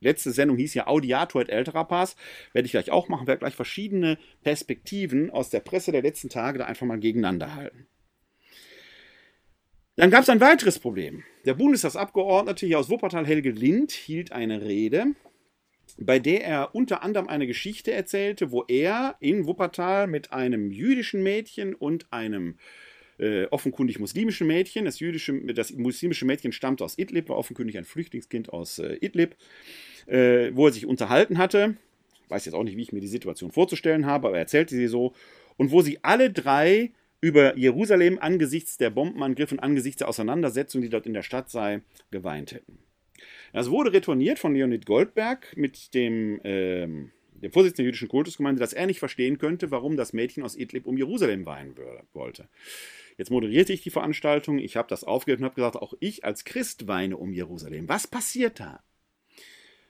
letzte 0.00 0.32
Sendung 0.32 0.56
hieß 0.56 0.74
ja 0.74 0.86
Audiator 0.86 1.42
et 1.42 1.48
älterer 1.48 1.84
Pass. 1.84 2.16
Werde 2.52 2.66
ich 2.66 2.72
gleich 2.72 2.90
auch 2.90 3.08
machen, 3.08 3.26
werde 3.26 3.40
gleich 3.40 3.54
verschiedene 3.54 4.18
Perspektiven 4.42 5.30
aus 5.30 5.50
der 5.50 5.60
Presse 5.60 5.92
der 5.92 6.02
letzten 6.02 6.28
Tage 6.28 6.58
da 6.58 6.66
einfach 6.66 6.86
mal 6.86 6.98
gegeneinander 6.98 7.54
halten. 7.54 7.86
Dann 9.96 10.10
gab 10.10 10.22
es 10.22 10.30
ein 10.30 10.40
weiteres 10.40 10.78
Problem. 10.78 11.24
Der 11.44 11.54
Bundestagsabgeordnete 11.54 12.66
hier 12.66 12.78
aus 12.78 12.88
Wuppertal, 12.88 13.26
Helge 13.26 13.50
Lind, 13.50 13.92
hielt 13.92 14.32
eine 14.32 14.62
Rede, 14.62 15.14
bei 15.98 16.18
der 16.18 16.44
er 16.44 16.74
unter 16.74 17.02
anderem 17.02 17.28
eine 17.28 17.46
Geschichte 17.46 17.92
erzählte, 17.92 18.50
wo 18.50 18.64
er 18.66 19.16
in 19.20 19.46
Wuppertal 19.46 20.06
mit 20.06 20.32
einem 20.32 20.70
jüdischen 20.70 21.22
Mädchen 21.22 21.74
und 21.74 22.10
einem 22.12 22.56
äh, 23.20 23.46
offenkundig 23.50 23.98
muslimischen 23.98 24.46
Mädchen, 24.46 24.86
das, 24.86 24.98
jüdische, 24.98 25.38
das 25.52 25.72
muslimische 25.72 26.24
Mädchen 26.24 26.52
stammt 26.52 26.82
aus 26.82 26.98
Idlib, 26.98 27.28
war 27.28 27.36
offenkundig 27.36 27.76
ein 27.76 27.84
Flüchtlingskind 27.84 28.52
aus 28.52 28.78
äh, 28.78 28.94
Idlib, 29.00 29.36
äh, 30.06 30.50
wo 30.54 30.66
er 30.66 30.72
sich 30.72 30.86
unterhalten 30.86 31.38
hatte. 31.38 31.76
Ich 32.24 32.30
weiß 32.30 32.44
jetzt 32.46 32.54
auch 32.54 32.64
nicht, 32.64 32.76
wie 32.76 32.82
ich 32.82 32.92
mir 32.92 33.00
die 33.00 33.08
Situation 33.08 33.52
vorzustellen 33.52 34.06
habe, 34.06 34.28
aber 34.28 34.36
er 34.36 34.42
erzählte 34.42 34.74
sie 34.74 34.86
so. 34.86 35.12
Und 35.56 35.70
wo 35.70 35.82
sie 35.82 35.98
alle 36.02 36.30
drei 36.30 36.92
über 37.20 37.56
Jerusalem 37.56 38.18
angesichts 38.18 38.78
der 38.78 38.90
Bombenangriffe 38.90 39.54
und 39.54 39.60
angesichts 39.60 39.98
der 39.98 40.08
Auseinandersetzung, 40.08 40.80
die 40.80 40.88
dort 40.88 41.06
in 41.06 41.12
der 41.12 41.22
Stadt 41.22 41.50
sei, 41.50 41.82
geweint 42.10 42.52
hätten. 42.52 42.78
Das 43.52 43.70
wurde 43.70 43.92
retourniert 43.92 44.38
von 44.38 44.54
Leonid 44.54 44.86
Goldberg 44.86 45.54
mit 45.56 45.92
dem, 45.92 46.40
ähm, 46.44 47.10
dem 47.32 47.52
Vorsitzenden 47.52 47.84
der 47.84 47.86
jüdischen 47.86 48.08
Kultusgemeinde, 48.08 48.60
dass 48.60 48.72
er 48.72 48.86
nicht 48.86 49.00
verstehen 49.00 49.38
könnte, 49.38 49.70
warum 49.70 49.96
das 49.96 50.12
Mädchen 50.12 50.42
aus 50.42 50.56
Idlib 50.56 50.86
um 50.86 50.96
Jerusalem 50.96 51.44
weinen 51.46 51.74
wollte. 52.12 52.48
Jetzt 53.20 53.30
moderierte 53.30 53.74
ich 53.74 53.82
die 53.82 53.90
Veranstaltung, 53.90 54.58
ich 54.58 54.78
habe 54.78 54.88
das 54.88 55.04
aufgehört 55.04 55.40
und 55.40 55.44
habe 55.44 55.54
gesagt, 55.54 55.76
auch 55.76 55.92
ich 56.00 56.24
als 56.24 56.46
Christ 56.46 56.86
weine 56.86 57.18
um 57.18 57.34
Jerusalem. 57.34 57.86
Was 57.86 58.06
passiert 58.06 58.60
da? 58.60 58.82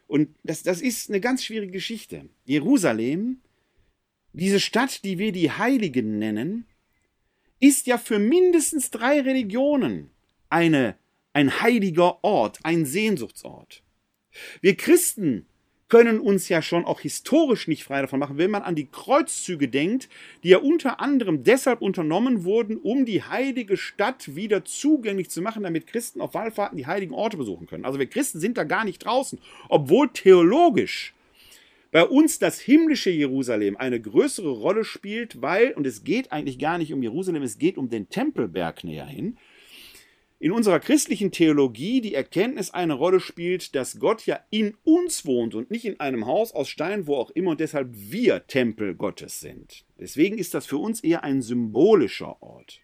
Und 0.08 0.34
das, 0.42 0.64
das 0.64 0.80
ist 0.80 1.08
eine 1.08 1.20
ganz 1.20 1.44
schwierige 1.44 1.70
Geschichte. 1.70 2.28
Jerusalem, 2.44 3.40
diese 4.32 4.58
Stadt, 4.58 5.04
die 5.04 5.18
wir 5.18 5.30
die 5.30 5.52
Heiligen 5.52 6.18
nennen, 6.18 6.66
ist 7.60 7.86
ja 7.86 7.98
für 7.98 8.18
mindestens 8.18 8.90
drei 8.90 9.20
Religionen 9.20 10.10
eine, 10.48 10.96
ein 11.32 11.60
heiliger 11.60 12.24
Ort, 12.24 12.58
ein 12.64 12.84
Sehnsuchtsort. 12.84 13.84
Wir 14.60 14.76
Christen 14.76 15.46
können 15.90 16.20
uns 16.20 16.48
ja 16.48 16.62
schon 16.62 16.86
auch 16.86 17.00
historisch 17.00 17.68
nicht 17.68 17.84
frei 17.84 18.00
davon 18.00 18.20
machen, 18.20 18.38
wenn 18.38 18.50
man 18.50 18.62
an 18.62 18.74
die 18.74 18.86
Kreuzzüge 18.86 19.68
denkt, 19.68 20.08
die 20.42 20.48
ja 20.48 20.58
unter 20.58 21.00
anderem 21.00 21.44
deshalb 21.44 21.82
unternommen 21.82 22.44
wurden, 22.44 22.78
um 22.78 23.04
die 23.04 23.22
heilige 23.22 23.76
Stadt 23.76 24.34
wieder 24.34 24.64
zugänglich 24.64 25.28
zu 25.28 25.42
machen, 25.42 25.64
damit 25.64 25.86
Christen 25.86 26.22
auf 26.22 26.32
Wallfahrten 26.32 26.78
die 26.78 26.86
heiligen 26.86 27.12
Orte 27.12 27.36
besuchen 27.36 27.66
können. 27.66 27.84
Also 27.84 27.98
wir 27.98 28.06
Christen 28.06 28.40
sind 28.40 28.56
da 28.56 28.64
gar 28.64 28.84
nicht 28.84 29.04
draußen, 29.04 29.38
obwohl 29.68 30.08
theologisch 30.08 31.12
bei 31.92 32.04
uns 32.04 32.38
das 32.38 32.60
himmlische 32.60 33.10
Jerusalem 33.10 33.76
eine 33.76 34.00
größere 34.00 34.50
Rolle 34.50 34.84
spielt, 34.84 35.42
weil, 35.42 35.72
und 35.72 35.86
es 35.86 36.04
geht 36.04 36.30
eigentlich 36.30 36.60
gar 36.60 36.78
nicht 36.78 36.92
um 36.92 37.02
Jerusalem, 37.02 37.42
es 37.42 37.58
geht 37.58 37.76
um 37.76 37.90
den 37.90 38.08
Tempelberg 38.08 38.84
näher 38.84 39.06
hin, 39.06 39.36
in 40.40 40.52
unserer 40.52 40.80
christlichen 40.80 41.32
Theologie 41.32 42.00
die 42.00 42.14
Erkenntnis 42.14 42.70
eine 42.70 42.94
Rolle 42.94 43.20
spielt, 43.20 43.74
dass 43.74 44.00
Gott 44.00 44.24
ja 44.24 44.40
in 44.48 44.74
uns 44.84 45.26
wohnt 45.26 45.54
und 45.54 45.70
nicht 45.70 45.84
in 45.84 46.00
einem 46.00 46.24
Haus 46.24 46.52
aus 46.52 46.70
Stein, 46.70 47.06
wo 47.06 47.16
auch 47.16 47.30
immer, 47.30 47.50
und 47.50 47.60
deshalb 47.60 47.90
wir 47.92 48.46
Tempel 48.46 48.94
Gottes 48.94 49.40
sind. 49.40 49.84
Deswegen 49.98 50.38
ist 50.38 50.54
das 50.54 50.64
für 50.64 50.78
uns 50.78 51.00
eher 51.00 51.24
ein 51.24 51.42
symbolischer 51.42 52.42
Ort. 52.42 52.80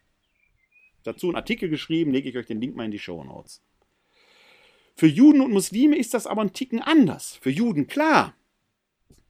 Dazu 1.03 1.29
einen 1.29 1.37
Artikel 1.37 1.71
geschrieben, 1.71 2.13
lege 2.13 2.29
ich 2.29 2.37
euch 2.37 2.47
den 2.47 2.61
Link 2.61 2.77
mal 2.77 2.85
in 2.85 2.91
die 2.91 2.99
Show 2.99 3.25
Notes. 3.25 3.63
Für 4.95 5.07
Juden 5.07 5.41
und 5.41 5.53
Muslime 5.53 5.97
ist 5.97 6.13
das 6.13 6.27
aber 6.27 6.43
ein 6.43 6.53
Ticken 6.53 6.83
anders. 6.83 7.39
Für 7.41 7.51
Juden 7.51 7.87
klar. 7.87 8.37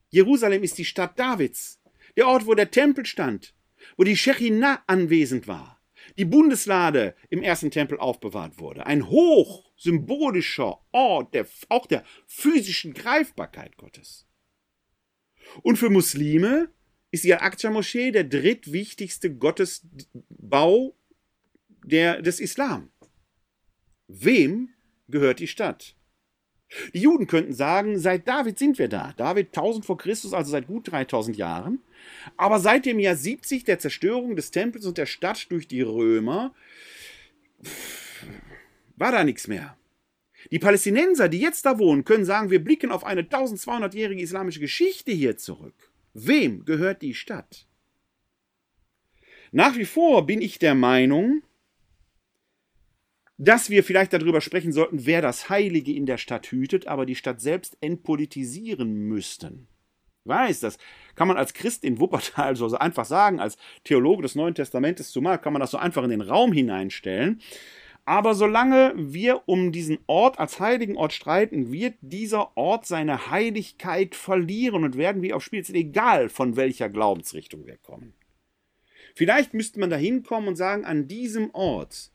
Jerusalem 0.09 0.63
ist 0.63 0.77
die 0.77 0.85
Stadt 0.85 1.17
Davids, 1.17 1.79
der 2.17 2.27
Ort, 2.27 2.45
wo 2.45 2.55
der 2.55 2.71
Tempel 2.71 3.05
stand, 3.05 3.53
wo 3.95 4.03
die 4.03 4.17
Shechinah 4.17 4.83
anwesend 4.85 5.47
war 5.47 5.76
die 6.17 6.25
Bundeslade 6.25 7.15
im 7.29 7.43
ersten 7.43 7.71
Tempel 7.71 7.99
aufbewahrt 7.99 8.59
wurde. 8.59 8.85
Ein 8.85 9.09
hoch 9.09 9.71
symbolischer 9.77 10.79
Ort 10.91 11.33
der, 11.33 11.47
auch 11.69 11.85
der 11.85 12.03
physischen 12.25 12.93
Greifbarkeit 12.93 13.77
Gottes. 13.77 14.25
Und 15.61 15.77
für 15.77 15.89
Muslime 15.89 16.69
ist 17.11 17.23
die 17.23 17.33
Al-Aqsa-Moschee 17.33 18.11
der 18.11 18.23
drittwichtigste 18.23 19.33
Gottesbau 19.33 20.95
der, 21.85 22.21
des 22.21 22.39
Islam. 22.39 22.89
Wem 24.07 24.69
gehört 25.07 25.39
die 25.39 25.47
Stadt? 25.47 25.95
Die 26.93 26.99
Juden 26.99 27.27
könnten 27.27 27.53
sagen, 27.53 27.97
seit 27.97 28.27
David 28.27 28.59
sind 28.59 28.77
wir 28.77 28.89
da. 28.89 29.13
David 29.15 29.47
1000 29.47 29.85
vor 29.85 29.97
Christus, 29.97 30.33
also 30.33 30.51
seit 30.51 30.67
gut 30.67 30.91
3000 30.91 31.37
Jahren. 31.37 31.79
Aber 32.35 32.59
seit 32.59 32.85
dem 32.85 32.99
Jahr 32.99 33.15
70 33.15 33.63
der 33.63 33.79
Zerstörung 33.79 34.35
des 34.35 34.51
Tempels 34.51 34.85
und 34.85 34.97
der 34.97 35.05
Stadt 35.05 35.51
durch 35.51 35.67
die 35.67 35.81
Römer 35.81 36.53
war 38.95 39.11
da 39.11 39.23
nichts 39.23 39.47
mehr. 39.47 39.77
Die 40.51 40.59
Palästinenser, 40.59 41.29
die 41.29 41.39
jetzt 41.39 41.65
da 41.65 41.77
wohnen, 41.79 42.05
können 42.05 42.25
sagen, 42.25 42.49
wir 42.49 42.63
blicken 42.63 42.91
auf 42.91 43.03
eine 43.03 43.23
1200-jährige 43.23 44.21
islamische 44.21 44.59
Geschichte 44.59 45.11
hier 45.11 45.37
zurück. 45.37 45.91
Wem 46.13 46.65
gehört 46.65 47.01
die 47.01 47.13
Stadt? 47.13 47.67
Nach 49.51 49.77
wie 49.77 49.85
vor 49.85 50.25
bin 50.25 50.41
ich 50.41 50.59
der 50.59 50.75
Meinung, 50.75 51.41
dass 53.37 53.69
wir 53.69 53.83
vielleicht 53.83 54.13
darüber 54.13 54.41
sprechen 54.41 54.71
sollten, 54.71 55.05
wer 55.05 55.21
das 55.21 55.49
Heilige 55.49 55.93
in 55.93 56.05
der 56.05 56.17
Stadt 56.17 56.47
hütet, 56.51 56.87
aber 56.87 57.05
die 57.05 57.15
Stadt 57.15 57.39
selbst 57.39 57.77
entpolitisieren 57.81 58.93
müssten. 59.07 59.67
Weiß, 60.27 60.59
das 60.59 60.77
kann 61.15 61.27
man 61.27 61.37
als 61.37 61.53
Christ 61.53 61.83
in 61.83 61.99
Wuppertal 61.99 62.55
so 62.55 62.75
einfach 62.77 63.05
sagen, 63.05 63.39
als 63.39 63.57
Theologe 63.83 64.21
des 64.21 64.35
Neuen 64.35 64.55
Testamentes 64.55 65.11
zumal 65.11 65.39
kann 65.39 65.53
man 65.53 65.59
das 65.59 65.71
so 65.71 65.77
einfach 65.77 66.03
in 66.03 66.09
den 66.09 66.21
Raum 66.21 66.51
hineinstellen. 66.51 67.41
Aber 68.07 68.35
solange 68.35 68.93
wir 68.95 69.41
um 69.47 69.73
diesen 69.73 69.99
Ort 70.07 70.39
als 70.39 70.61
heiligen 70.61 70.95
Ort 70.95 71.11
streiten, 71.11 71.73
wird 71.73 71.95
dieser 71.99 72.55
Ort 72.55 72.85
seine 72.85 73.31
Heiligkeit 73.31 74.15
verlieren 74.15 74.85
und 74.85 74.95
werden 74.95 75.21
wir 75.21 75.35
auf 75.35 75.43
Spiel, 75.43 75.61
egal 75.73 76.29
von 76.29 76.55
welcher 76.55 76.87
Glaubensrichtung 76.87 77.65
wir 77.65 77.75
kommen. 77.75 78.13
Vielleicht 79.13 79.53
müsste 79.53 79.81
man 79.81 79.89
da 79.89 79.97
hinkommen 79.97 80.47
und 80.47 80.55
sagen, 80.55 80.85
an 80.85 81.09
diesem 81.09 81.49
Ort, 81.53 82.11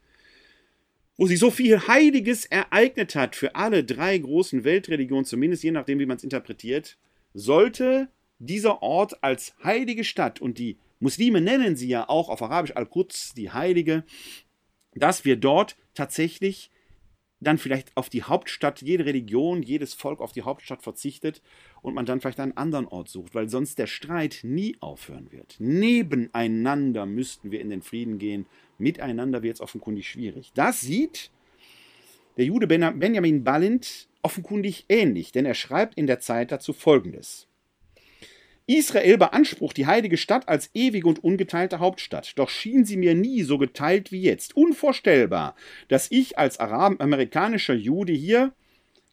wo 1.19 1.27
sich 1.27 1.39
so 1.39 1.51
viel 1.51 1.87
Heiliges 1.87 2.47
ereignet 2.47 3.15
hat 3.15 3.37
für 3.37 3.55
alle 3.55 3.85
drei 3.85 4.17
großen 4.17 4.65
Weltreligionen, 4.65 5.27
zumindest 5.27 5.63
je 5.63 5.73
nachdem, 5.73 5.99
wie 5.99 6.07
man 6.07 6.17
es 6.17 6.25
interpretiert, 6.25 6.97
sollte 7.35 8.09
dieser 8.39 8.83
Ort 8.83 9.23
als 9.23 9.55
heilige 9.63 10.05
Stadt 10.05 10.41
und 10.41 10.59
die 10.59 10.79
Muslime 11.01 11.41
nennen 11.41 11.77
sie 11.77 11.89
ja 11.89 12.09
auch 12.09 12.29
auf 12.29 12.43
Arabisch 12.43 12.77
Al-Quds, 12.77 13.35
die 13.35 13.51
Heilige, 13.51 14.05
dass 14.95 15.25
wir 15.25 15.37
dort 15.37 15.77
tatsächlich 15.95 16.71
dann 17.43 17.59
vielleicht 17.59 17.97
auf 17.97 18.09
die 18.09 18.23
Hauptstadt, 18.23 18.83
jede 18.83 19.05
Religion, 19.05 19.63
jedes 19.63 19.95
Volk 19.95 20.21
auf 20.21 20.33
die 20.33 20.43
Hauptstadt 20.43 20.83
verzichtet 20.83 21.43
und 21.83 21.95
man 21.95 22.07
dann 22.07 22.21
vielleicht 22.21 22.39
einen 22.39 22.57
anderen 22.57 22.87
Ort 22.87 23.09
sucht, 23.09 23.35
weil 23.35 23.49
sonst 23.49 23.79
der 23.79 23.89
Streit 23.89 24.41
nie 24.43 24.77
aufhören 24.81 25.33
wird. 25.33 25.57
Nebeneinander 25.59 27.05
müssten 27.05 27.51
wir 27.51 27.61
in 27.61 27.71
den 27.71 27.83
Frieden 27.83 28.19
gehen, 28.19 28.47
miteinander 28.79 29.43
wird 29.43 29.57
es 29.57 29.61
offenkundig 29.61 30.09
schwierig. 30.09 30.53
Das 30.55 30.81
sieht 30.81 31.31
der 32.37 32.45
Jude 32.45 32.67
Benjamin 32.67 33.45
Balint 33.45 34.09
offenkundig 34.23 34.87
ähnlich, 34.89 35.33
denn 35.33 35.47
er 35.47 35.55
schreibt 35.55 35.97
in 35.97 36.07
der 36.07 36.21
Zeit 36.21 36.53
dazu 36.53 36.73
Folgendes. 36.73 37.49
Israel 38.67 39.19
beansprucht 39.19 39.77
die 39.77 39.87
heilige 39.87 40.17
Stadt 40.17 40.49
als 40.49 40.71
ewige 40.73 41.09
und 41.09 41.23
ungeteilte 41.25 41.81
Hauptstadt, 41.81 42.39
doch 42.39 42.49
schien 42.49 42.85
sie 42.85 42.97
mir 42.97 43.15
nie 43.15 43.43
so 43.43 43.59
geteilt 43.59 44.13
wie 44.13 44.23
jetzt. 44.23 44.57
Unvorstellbar, 44.57 45.57
dass 45.89 46.11
ich 46.11 46.39
als 46.39 46.61
Arab 46.61 47.03
amerikanischer 47.03 47.75
Jude 47.75 48.13
hier 48.13 48.53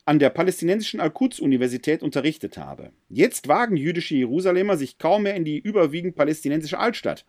an 0.06 0.20
der 0.20 0.30
palästinensischen 0.30 1.00
Al-Quds-Universität 1.00 2.04
unterrichtet 2.04 2.58
habe. 2.58 2.92
Jetzt 3.10 3.48
wagen 3.48 3.76
jüdische 3.76 4.16
Jerusalemer 4.16 4.78
sich 4.78 4.98
kaum 4.98 5.24
mehr 5.24 5.36
in 5.36 5.46
die 5.46 5.58
überwiegend 5.58 6.16
palästinensische 6.16 6.80
Altstadt. 6.80 7.26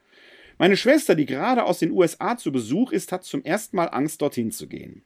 Meine 0.58 0.76
Schwester, 0.76 1.14
die 1.14 1.26
gerade 1.26 1.64
aus 1.64 1.78
den 1.78 1.90
USA 1.90 2.36
zu 2.36 2.52
Besuch 2.52 2.92
ist, 2.92 3.12
hat 3.12 3.24
zum 3.24 3.44
ersten 3.44 3.76
Mal 3.76 3.86
Angst, 3.86 4.20
dorthin 4.20 4.50
zu 4.50 4.68
gehen. 4.68 5.02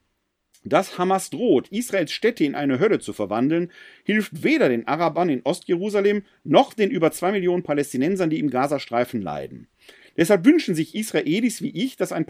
Dass 0.64 0.96
Hamas 0.98 1.28
droht, 1.28 1.68
Israels 1.68 2.10
Städte 2.10 2.44
in 2.44 2.54
eine 2.54 2.78
Hölle 2.78 2.98
zu 2.98 3.12
verwandeln, 3.12 3.70
hilft 4.02 4.42
weder 4.42 4.70
den 4.70 4.88
Arabern 4.88 5.28
in 5.28 5.42
Ostjerusalem 5.44 6.22
noch 6.42 6.72
den 6.72 6.90
über 6.90 7.10
zwei 7.12 7.32
Millionen 7.32 7.62
Palästinensern, 7.62 8.30
die 8.30 8.38
im 8.38 8.48
Gazastreifen 8.48 9.20
leiden. 9.20 9.68
Deshalb 10.16 10.44
wünschen 10.46 10.74
sich 10.74 10.94
Israelis 10.94 11.60
wie 11.60 11.70
ich, 11.70 11.96
dass 11.96 12.12
ein 12.12 12.24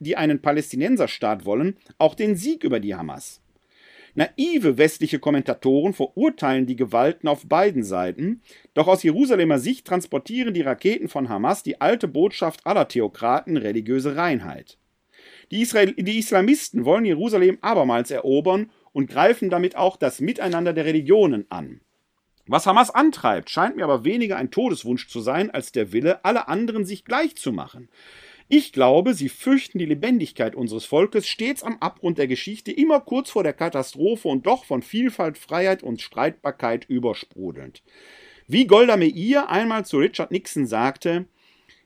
die 0.00 0.16
einen 0.16 0.42
Palästinenserstaat 0.42 1.44
wollen, 1.44 1.76
auch 1.98 2.14
den 2.14 2.36
Sieg 2.36 2.64
über 2.64 2.80
die 2.80 2.94
Hamas. 2.94 3.40
Naive 4.14 4.78
westliche 4.78 5.20
Kommentatoren 5.20 5.92
verurteilen 5.92 6.66
die 6.66 6.74
Gewalten 6.74 7.28
auf 7.28 7.46
beiden 7.46 7.84
Seiten, 7.84 8.42
doch 8.74 8.88
aus 8.88 9.04
Jerusalemer 9.04 9.60
Sicht 9.60 9.86
transportieren 9.86 10.54
die 10.54 10.62
Raketen 10.62 11.08
von 11.08 11.28
Hamas 11.28 11.62
die 11.62 11.80
alte 11.80 12.08
Botschaft 12.08 12.66
aller 12.66 12.88
Theokraten 12.88 13.56
religiöse 13.56 14.16
Reinheit. 14.16 14.78
Die, 15.50 15.62
Israel 15.62 15.92
die 15.92 16.18
Islamisten 16.18 16.84
wollen 16.84 17.04
Jerusalem 17.04 17.58
abermals 17.60 18.10
erobern 18.10 18.70
und 18.92 19.08
greifen 19.08 19.50
damit 19.50 19.76
auch 19.76 19.96
das 19.96 20.20
Miteinander 20.20 20.72
der 20.72 20.84
Religionen 20.84 21.46
an. 21.50 21.80
Was 22.46 22.66
Hamas 22.66 22.90
antreibt, 22.90 23.50
scheint 23.50 23.76
mir 23.76 23.84
aber 23.84 24.04
weniger 24.04 24.36
ein 24.36 24.50
Todeswunsch 24.50 25.08
zu 25.08 25.20
sein, 25.20 25.50
als 25.50 25.70
der 25.70 25.92
Wille, 25.92 26.24
alle 26.24 26.48
anderen 26.48 26.86
sich 26.86 27.04
gleich 27.04 27.36
zu 27.36 27.52
machen. 27.52 27.88
Ich 28.50 28.72
glaube, 28.72 29.12
sie 29.12 29.28
fürchten 29.28 29.78
die 29.78 29.84
Lebendigkeit 29.84 30.54
unseres 30.54 30.86
Volkes 30.86 31.28
stets 31.28 31.62
am 31.62 31.76
Abgrund 31.80 32.16
der 32.16 32.26
Geschichte, 32.26 32.72
immer 32.72 33.00
kurz 33.00 33.28
vor 33.28 33.42
der 33.42 33.52
Katastrophe 33.52 34.28
und 34.28 34.46
doch 34.46 34.64
von 34.64 34.80
Vielfalt, 34.80 35.36
Freiheit 35.36 35.82
und 35.82 36.00
Streitbarkeit 36.00 36.86
übersprudelnd. 36.86 37.82
Wie 38.46 38.66
Golda 38.66 38.96
Meir 38.96 39.50
einmal 39.50 39.84
zu 39.84 39.98
Richard 39.98 40.30
Nixon 40.30 40.66
sagte, 40.66 41.26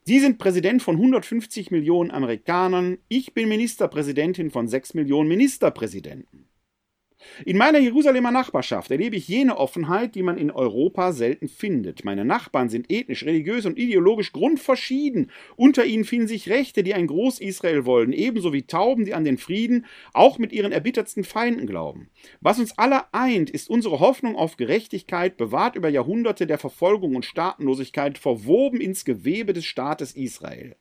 Sie 0.05 0.19
sind 0.19 0.39
Präsident 0.39 0.83
von 0.83 0.97
150 0.97 1.71
Millionen 1.71 2.11
Amerikanern, 2.11 2.99
ich 3.07 3.35
bin 3.35 3.49
Ministerpräsidentin 3.49 4.51
von 4.51 4.67
6 4.67 4.95
Millionen 4.95 5.29
Ministerpräsidenten. 5.29 6.49
In 7.45 7.57
meiner 7.57 7.79
Jerusalemer 7.79 8.31
Nachbarschaft 8.31 8.91
erlebe 8.91 9.17
ich 9.17 9.29
jene 9.29 9.57
Offenheit, 9.57 10.15
die 10.15 10.23
man 10.23 10.39
in 10.39 10.51
Europa 10.51 11.13
selten 11.13 11.49
findet. 11.49 12.05
Meine 12.05 12.25
Nachbarn 12.25 12.69
sind 12.69 12.91
ethnisch, 12.91 13.25
religiös 13.25 13.67
und 13.67 13.79
ideologisch 13.79 14.33
grundverschieden. 14.33 15.31
Unter 15.57 15.85
ihnen 15.85 16.05
finden 16.05 16.29
sich 16.29 16.49
Rechte, 16.49 16.83
die 16.83 16.95
ein 16.95 17.07
Groß-Israel 17.07 17.85
wollen, 17.85 18.13
ebenso 18.13 18.53
wie 18.53 18.63
Tauben, 18.63 19.05
die 19.05 19.15
an 19.15 19.25
den 19.25 19.39
Frieden 19.39 19.87
auch 20.13 20.39
mit 20.39 20.53
ihren 20.53 20.73
erbittertsten 20.73 21.25
Feinden 21.25 21.67
glauben. 21.67 22.11
Was 22.41 22.59
uns 22.59 22.79
alle 22.79 23.13
eint, 23.13 23.51
ist 23.51 23.71
unsere 23.71 24.01
Hoffnung 24.01 24.37
auf 24.37 24.57
Gerechtigkeit, 24.57 25.37
bewahrt 25.37 25.77
über 25.77 25.89
Jahrhunderte 25.89 26.47
der 26.47 26.59
Verfolgung 26.59 27.17
und 27.17 27.25
Staatenlosigkeit, 27.25 28.19
verwoben 28.19 28.81
ins 28.81 29.05
Gewebe 29.05 29.53
des 29.53 29.65
Staates 29.65 30.13
Israel. 30.15 30.77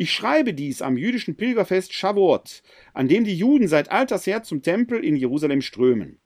Ich 0.00 0.12
schreibe 0.12 0.54
dies 0.54 0.80
am 0.80 0.96
jüdischen 0.96 1.34
Pilgerfest 1.34 1.92
Shavuot, 1.92 2.62
an 2.94 3.08
dem 3.08 3.24
die 3.24 3.36
Juden 3.36 3.66
seit 3.66 3.90
alters 3.90 4.28
her 4.28 4.44
zum 4.44 4.62
Tempel 4.62 5.02
in 5.04 5.16
Jerusalem 5.16 5.60
strömen. 5.60 6.20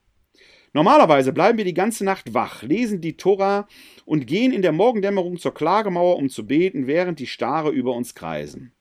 Normalerweise 0.73 1.33
bleiben 1.33 1.57
wir 1.57 1.65
die 1.65 1.73
ganze 1.73 2.05
Nacht 2.05 2.35
wach, 2.35 2.61
lesen 2.61 3.01
die 3.01 3.17
Tora 3.17 3.67
und 4.05 4.27
gehen 4.27 4.53
in 4.53 4.61
der 4.61 4.73
Morgendämmerung 4.73 5.37
zur 5.37 5.55
Klagemauer, 5.55 6.17
um 6.17 6.29
zu 6.29 6.45
beten, 6.45 6.85
während 6.85 7.17
die 7.17 7.25
Stare 7.25 7.71
über 7.71 7.95
uns 7.95 8.13
kreisen. 8.13 8.73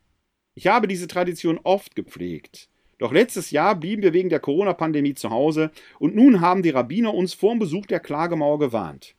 Ich 0.54 0.66
habe 0.66 0.86
diese 0.88 1.06
Tradition 1.06 1.58
oft 1.62 1.96
gepflegt. 1.96 2.68
Doch 2.98 3.12
letztes 3.12 3.50
Jahr 3.50 3.74
blieben 3.74 4.02
wir 4.02 4.12
wegen 4.12 4.28
der 4.28 4.40
Corona-Pandemie 4.40 5.14
zu 5.14 5.30
Hause 5.30 5.70
und 6.00 6.14
nun 6.14 6.42
haben 6.42 6.62
die 6.62 6.68
Rabbiner 6.68 7.14
uns 7.14 7.32
vor 7.32 7.54
dem 7.54 7.60
Besuch 7.60 7.86
der 7.86 8.00
Klagemauer 8.00 8.58
gewarnt. 8.58 9.14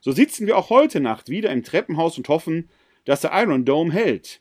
So 0.00 0.10
sitzen 0.10 0.48
wir 0.48 0.58
auch 0.58 0.70
heute 0.70 0.98
Nacht 0.98 1.28
wieder 1.28 1.50
im 1.50 1.62
Treppenhaus 1.62 2.18
und 2.18 2.28
hoffen, 2.28 2.68
dass 3.04 3.20
der 3.20 3.30
Iron 3.32 3.64
Dome 3.64 3.92
hält. 3.92 4.40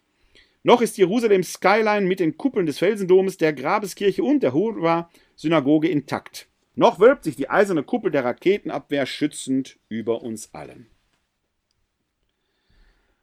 Noch 0.67 0.81
ist 0.81 0.97
Jerusalems 0.97 1.53
Skyline 1.53 2.05
mit 2.05 2.19
den 2.19 2.35
Kuppeln 2.35 2.65
des 2.65 2.79
Felsendomes, 2.79 3.37
der 3.37 3.53
Grabeskirche 3.53 4.21
und 4.21 4.43
der 4.43 4.51
Hurwa-Synagoge 4.51 5.87
intakt. 5.87 6.49
Noch 6.75 6.99
wölbt 6.99 7.23
sich 7.23 7.37
die 7.37 7.49
eiserne 7.49 7.83
Kuppel 7.83 8.11
der 8.11 8.25
Raketenabwehr 8.25 9.05
schützend 9.05 9.79
über 9.87 10.23
uns 10.23 10.53
allen. 10.53 10.87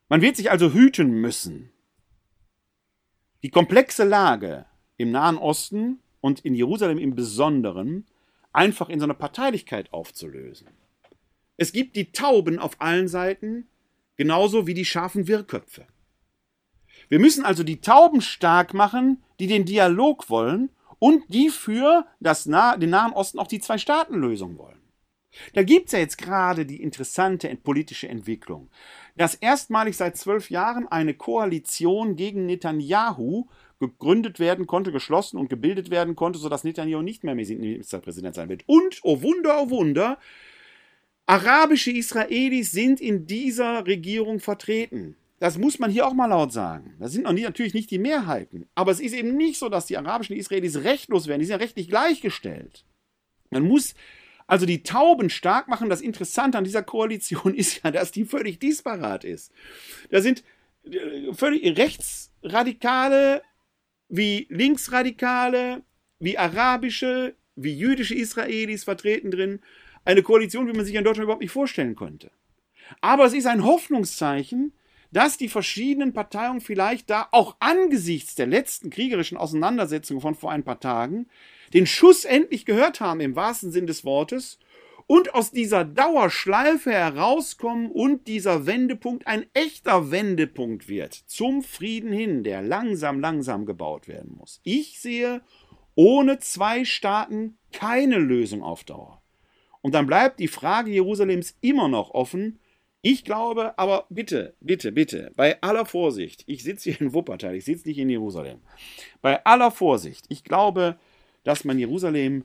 Man 0.08 0.22
wird 0.22 0.36
sich 0.36 0.50
also 0.50 0.72
hüten 0.72 1.20
müssen, 1.20 1.70
die 3.42 3.50
komplexe 3.50 4.04
Lage 4.04 4.64
im 4.96 5.10
Nahen 5.10 5.36
Osten 5.36 5.98
und 6.22 6.40
in 6.46 6.54
Jerusalem 6.54 6.96
im 6.96 7.14
Besonderen 7.14 8.06
einfach 8.54 8.88
in 8.88 9.00
so 9.00 9.04
eine 9.04 9.12
Parteilichkeit 9.12 9.92
aufzulösen. 9.92 10.68
Es 11.58 11.72
gibt 11.72 11.94
die 11.96 12.10
Tauben 12.10 12.58
auf 12.58 12.80
allen 12.80 13.06
Seiten, 13.06 13.66
genauso 14.16 14.66
wie 14.66 14.72
die 14.72 14.86
scharfen 14.86 15.28
Wirrköpfe. 15.28 15.86
Wir 17.14 17.20
müssen 17.20 17.44
also 17.44 17.62
die 17.62 17.80
Tauben 17.80 18.20
stark 18.20 18.74
machen, 18.74 19.22
die 19.38 19.46
den 19.46 19.64
Dialog 19.64 20.28
wollen 20.30 20.70
und 20.98 21.22
die 21.28 21.48
für 21.48 22.08
das 22.18 22.44
nah 22.44 22.76
den 22.76 22.90
Nahen 22.90 23.12
Osten 23.12 23.38
auch 23.38 23.46
die 23.46 23.60
Zwei-Staaten-Lösung 23.60 24.58
wollen. 24.58 24.80
Da 25.52 25.62
gibt 25.62 25.86
es 25.86 25.92
ja 25.92 26.00
jetzt 26.00 26.18
gerade 26.18 26.66
die 26.66 26.82
interessante 26.82 27.56
politische 27.62 28.08
Entwicklung, 28.08 28.68
dass 29.16 29.36
erstmalig 29.36 29.96
seit 29.96 30.16
zwölf 30.16 30.50
Jahren 30.50 30.88
eine 30.88 31.14
Koalition 31.14 32.16
gegen 32.16 32.46
Netanyahu 32.46 33.46
gegründet 33.78 34.40
werden 34.40 34.66
konnte, 34.66 34.90
geschlossen 34.90 35.38
und 35.38 35.48
gebildet 35.48 35.90
werden 35.90 36.16
konnte, 36.16 36.40
sodass 36.40 36.64
Netanyahu 36.64 37.02
nicht 37.02 37.22
mehr 37.22 37.36
Ministerpräsident 37.36 38.34
sein 38.34 38.48
wird. 38.48 38.64
Und, 38.66 38.98
oh 39.04 39.22
Wunder, 39.22 39.62
oh 39.62 39.70
Wunder, 39.70 40.18
arabische 41.26 41.92
Israelis 41.92 42.72
sind 42.72 43.00
in 43.00 43.24
dieser 43.24 43.86
Regierung 43.86 44.40
vertreten. 44.40 45.14
Das 45.40 45.58
muss 45.58 45.78
man 45.78 45.90
hier 45.90 46.06
auch 46.06 46.14
mal 46.14 46.26
laut 46.26 46.52
sagen. 46.52 46.94
Das 47.00 47.12
sind 47.12 47.24
natürlich 47.24 47.74
nicht 47.74 47.90
die 47.90 47.98
Mehrheiten. 47.98 48.68
Aber 48.74 48.92
es 48.92 49.00
ist 49.00 49.12
eben 49.12 49.36
nicht 49.36 49.58
so, 49.58 49.68
dass 49.68 49.86
die 49.86 49.98
arabischen 49.98 50.36
Israelis 50.36 50.76
rechtlos 50.84 51.26
werden. 51.26 51.40
Die 51.40 51.46
sind 51.46 51.58
ja 51.58 51.58
rechtlich 51.58 51.88
gleichgestellt. 51.88 52.84
Man 53.50 53.64
muss 53.64 53.94
also 54.46 54.66
die 54.66 54.82
Tauben 54.82 55.30
stark 55.30 55.68
machen. 55.68 55.88
Das 55.88 56.00
Interessante 56.00 56.58
an 56.58 56.64
dieser 56.64 56.82
Koalition 56.82 57.54
ist 57.54 57.82
ja, 57.82 57.90
dass 57.90 58.12
die 58.12 58.24
völlig 58.24 58.58
disparat 58.60 59.24
ist. 59.24 59.52
Da 60.10 60.20
sind 60.20 60.44
äh, 60.84 61.32
völlig 61.32 61.76
rechtsradikale 61.76 63.42
wie 64.08 64.46
linksradikale, 64.50 65.82
wie 66.18 66.38
arabische, 66.38 67.34
wie 67.56 67.74
jüdische 67.74 68.14
Israelis 68.14 68.84
vertreten 68.84 69.30
drin. 69.30 69.60
Eine 70.04 70.22
Koalition, 70.22 70.68
wie 70.68 70.76
man 70.76 70.84
sich 70.84 70.94
in 70.94 71.04
Deutschland 71.04 71.24
überhaupt 71.24 71.42
nicht 71.42 71.50
vorstellen 71.50 71.94
konnte. 71.94 72.30
Aber 73.00 73.24
es 73.24 73.32
ist 73.32 73.46
ein 73.46 73.64
Hoffnungszeichen, 73.64 74.72
dass 75.14 75.38
die 75.38 75.48
verschiedenen 75.48 76.12
Parteien 76.12 76.60
vielleicht 76.60 77.08
da 77.08 77.28
auch 77.30 77.56
angesichts 77.60 78.34
der 78.34 78.46
letzten 78.46 78.90
kriegerischen 78.90 79.38
Auseinandersetzungen 79.38 80.20
von 80.20 80.34
vor 80.34 80.50
ein 80.50 80.64
paar 80.64 80.80
Tagen 80.80 81.26
den 81.72 81.86
Schuss 81.86 82.24
endlich 82.24 82.66
gehört 82.66 83.00
haben 83.00 83.20
im 83.20 83.36
wahrsten 83.36 83.70
Sinn 83.70 83.86
des 83.86 84.04
Wortes 84.04 84.58
und 85.06 85.34
aus 85.34 85.52
dieser 85.52 85.84
Dauerschleife 85.84 86.90
herauskommen 86.90 87.90
und 87.92 88.26
dieser 88.26 88.66
Wendepunkt 88.66 89.26
ein 89.26 89.46
echter 89.54 90.10
Wendepunkt 90.10 90.88
wird 90.88 91.14
zum 91.14 91.62
Frieden 91.62 92.12
hin, 92.12 92.42
der 92.42 92.62
langsam, 92.62 93.20
langsam 93.20 93.66
gebaut 93.66 94.08
werden 94.08 94.34
muss. 94.36 94.60
Ich 94.64 94.98
sehe 95.00 95.42
ohne 95.94 96.40
zwei 96.40 96.84
Staaten 96.84 97.56
keine 97.72 98.18
Lösung 98.18 98.62
auf 98.62 98.82
Dauer. 98.82 99.22
Und 99.80 99.94
dann 99.94 100.06
bleibt 100.06 100.40
die 100.40 100.48
Frage 100.48 100.90
Jerusalems 100.90 101.56
immer 101.60 101.88
noch 101.88 102.10
offen. 102.10 102.58
Ich 103.06 103.22
glaube, 103.22 103.78
aber 103.78 104.06
bitte, 104.08 104.54
bitte, 104.60 104.90
bitte, 104.90 105.30
bei 105.36 105.60
aller 105.60 105.84
Vorsicht, 105.84 106.42
ich 106.46 106.62
sitze 106.62 106.88
hier 106.88 107.02
in 107.02 107.12
Wuppertal, 107.12 107.54
ich 107.54 107.66
sitze 107.66 107.86
nicht 107.86 107.98
in 107.98 108.08
Jerusalem. 108.08 108.60
Bei 109.20 109.44
aller 109.44 109.70
Vorsicht, 109.70 110.24
ich 110.30 110.42
glaube, 110.42 110.96
dass 111.42 111.64
man 111.64 111.78
Jerusalem 111.78 112.44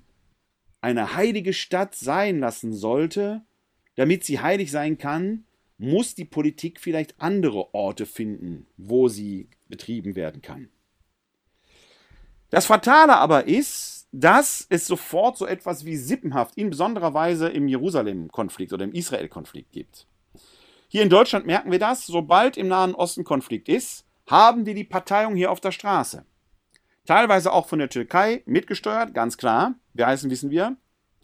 eine 0.82 1.16
heilige 1.16 1.54
Stadt 1.54 1.96
sein 1.96 2.42
lassen 2.42 2.74
sollte, 2.74 3.42
damit 3.96 4.26
sie 4.26 4.42
heilig 4.42 4.70
sein 4.70 4.98
kann, 4.98 5.46
muss 5.78 6.14
die 6.14 6.26
Politik 6.26 6.82
vielleicht 6.82 7.22
andere 7.22 7.74
Orte 7.74 8.06
finden, 8.06 8.68
wo 8.76 9.08
sie 9.08 9.48
betrieben 9.70 10.18
werden 10.18 10.42
kann. 10.42 10.68
Das 12.50 12.66
Fatale 12.66 13.16
aber 13.16 13.48
ist, 13.48 14.10
dass 14.12 14.68
es 14.70 14.88
sofort 14.88 15.38
so 15.38 15.46
etwas 15.46 15.86
wie 15.86 15.96
Sippenhaft 15.96 16.58
in 16.58 16.70
besonderer 16.70 17.14
Weise 17.14 17.48
im 17.48 17.70
Jerusalem-Konflikt 17.70 18.74
oder 18.74 18.84
im 18.84 18.92
Israel-Konflikt 18.92 19.72
gibt. 19.72 20.09
Hier 20.92 21.04
in 21.04 21.10
Deutschland 21.10 21.46
merken 21.46 21.72
wir 21.72 21.78
das, 21.78 22.08
sobald 22.08 22.58
im 22.58 22.68
Nahen 22.68 22.96
Osten 22.96 23.24
Konflikt 23.24 23.70
ist, 23.70 24.08
haben 24.28 24.66
wir 24.66 24.74
die 24.74 24.84
Parteiung 24.84 25.36
hier 25.36 25.52
auf 25.52 25.62
der 25.62 25.72
Straße. 25.72 26.26
Teilweise 27.06 27.54
auch 27.54 27.68
von 27.68 27.78
der 27.78 27.90
Türkei 27.90 28.42
mitgesteuert, 28.48 29.14
ganz 29.14 29.38
klar. 29.38 29.76
Wer 29.94 30.08
heißen, 30.08 30.32
wissen 30.32 30.50
wir. 30.50 30.78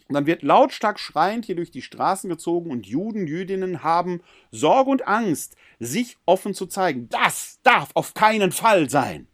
Und 0.08 0.14
dann 0.14 0.26
wird 0.26 0.44
lautstark 0.44 1.00
schreiend 1.00 1.46
hier 1.46 1.56
durch 1.56 1.72
die 1.72 1.82
Straßen 1.82 2.30
gezogen 2.30 2.70
und 2.70 2.86
Juden, 2.86 3.26
Jüdinnen 3.26 3.82
haben 3.82 4.22
Sorge 4.52 4.88
und 4.88 5.08
Angst, 5.08 5.56
sich 5.80 6.16
offen 6.26 6.54
zu 6.54 6.66
zeigen. 6.66 7.08
Das 7.08 7.58
darf 7.64 7.90
auf 7.94 8.14
keinen 8.14 8.52
Fall 8.52 8.88
sein. 8.88 9.26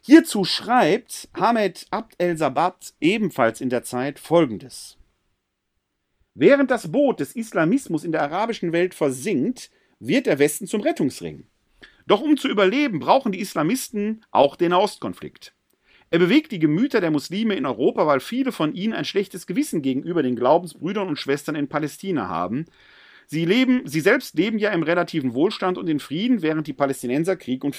Hierzu 0.00 0.44
schreibt 0.44 1.28
Hamed 1.34 1.86
Abd 1.90 2.16
el-Sabat 2.16 2.94
ebenfalls 2.98 3.60
in 3.60 3.68
der 3.68 3.82
Zeit 3.82 4.18
folgendes. 4.18 4.96
Während 6.34 6.70
das 6.70 6.90
Boot 6.90 7.20
des 7.20 7.36
Islamismus 7.36 8.04
in 8.04 8.12
der 8.12 8.22
arabischen 8.22 8.72
Welt 8.72 8.94
versinkt, 8.94 9.70
wird 10.00 10.26
der 10.26 10.38
Westen 10.38 10.66
zum 10.66 10.80
Rettungsring. 10.80 11.44
Doch 12.06 12.20
um 12.20 12.36
zu 12.36 12.48
überleben, 12.48 12.98
brauchen 12.98 13.32
die 13.32 13.40
Islamisten 13.40 14.24
auch 14.30 14.56
den 14.56 14.70
Nahostkonflikt. 14.70 15.54
Er 16.10 16.18
bewegt 16.18 16.52
die 16.52 16.58
Gemüter 16.58 17.00
der 17.00 17.10
Muslime 17.10 17.54
in 17.54 17.64
Europa, 17.64 18.06
weil 18.06 18.20
viele 18.20 18.52
von 18.52 18.74
ihnen 18.74 18.92
ein 18.92 19.04
schlechtes 19.04 19.46
Gewissen 19.46 19.82
gegenüber 19.82 20.22
den 20.22 20.36
Glaubensbrüdern 20.36 21.08
und 21.08 21.18
Schwestern 21.18 21.54
in 21.54 21.68
Palästina 21.68 22.28
haben. 22.28 22.66
Sie, 23.26 23.46
leben, 23.46 23.86
sie 23.86 24.00
selbst 24.00 24.34
leben 24.36 24.58
ja 24.58 24.70
im 24.72 24.82
relativen 24.82 25.32
Wohlstand 25.32 25.78
und 25.78 25.88
in 25.88 26.00
Frieden, 26.00 26.42
während 26.42 26.66
die 26.66 26.74
Palästinenser 26.74 27.36
Krieg 27.36 27.64
und, 27.64 27.74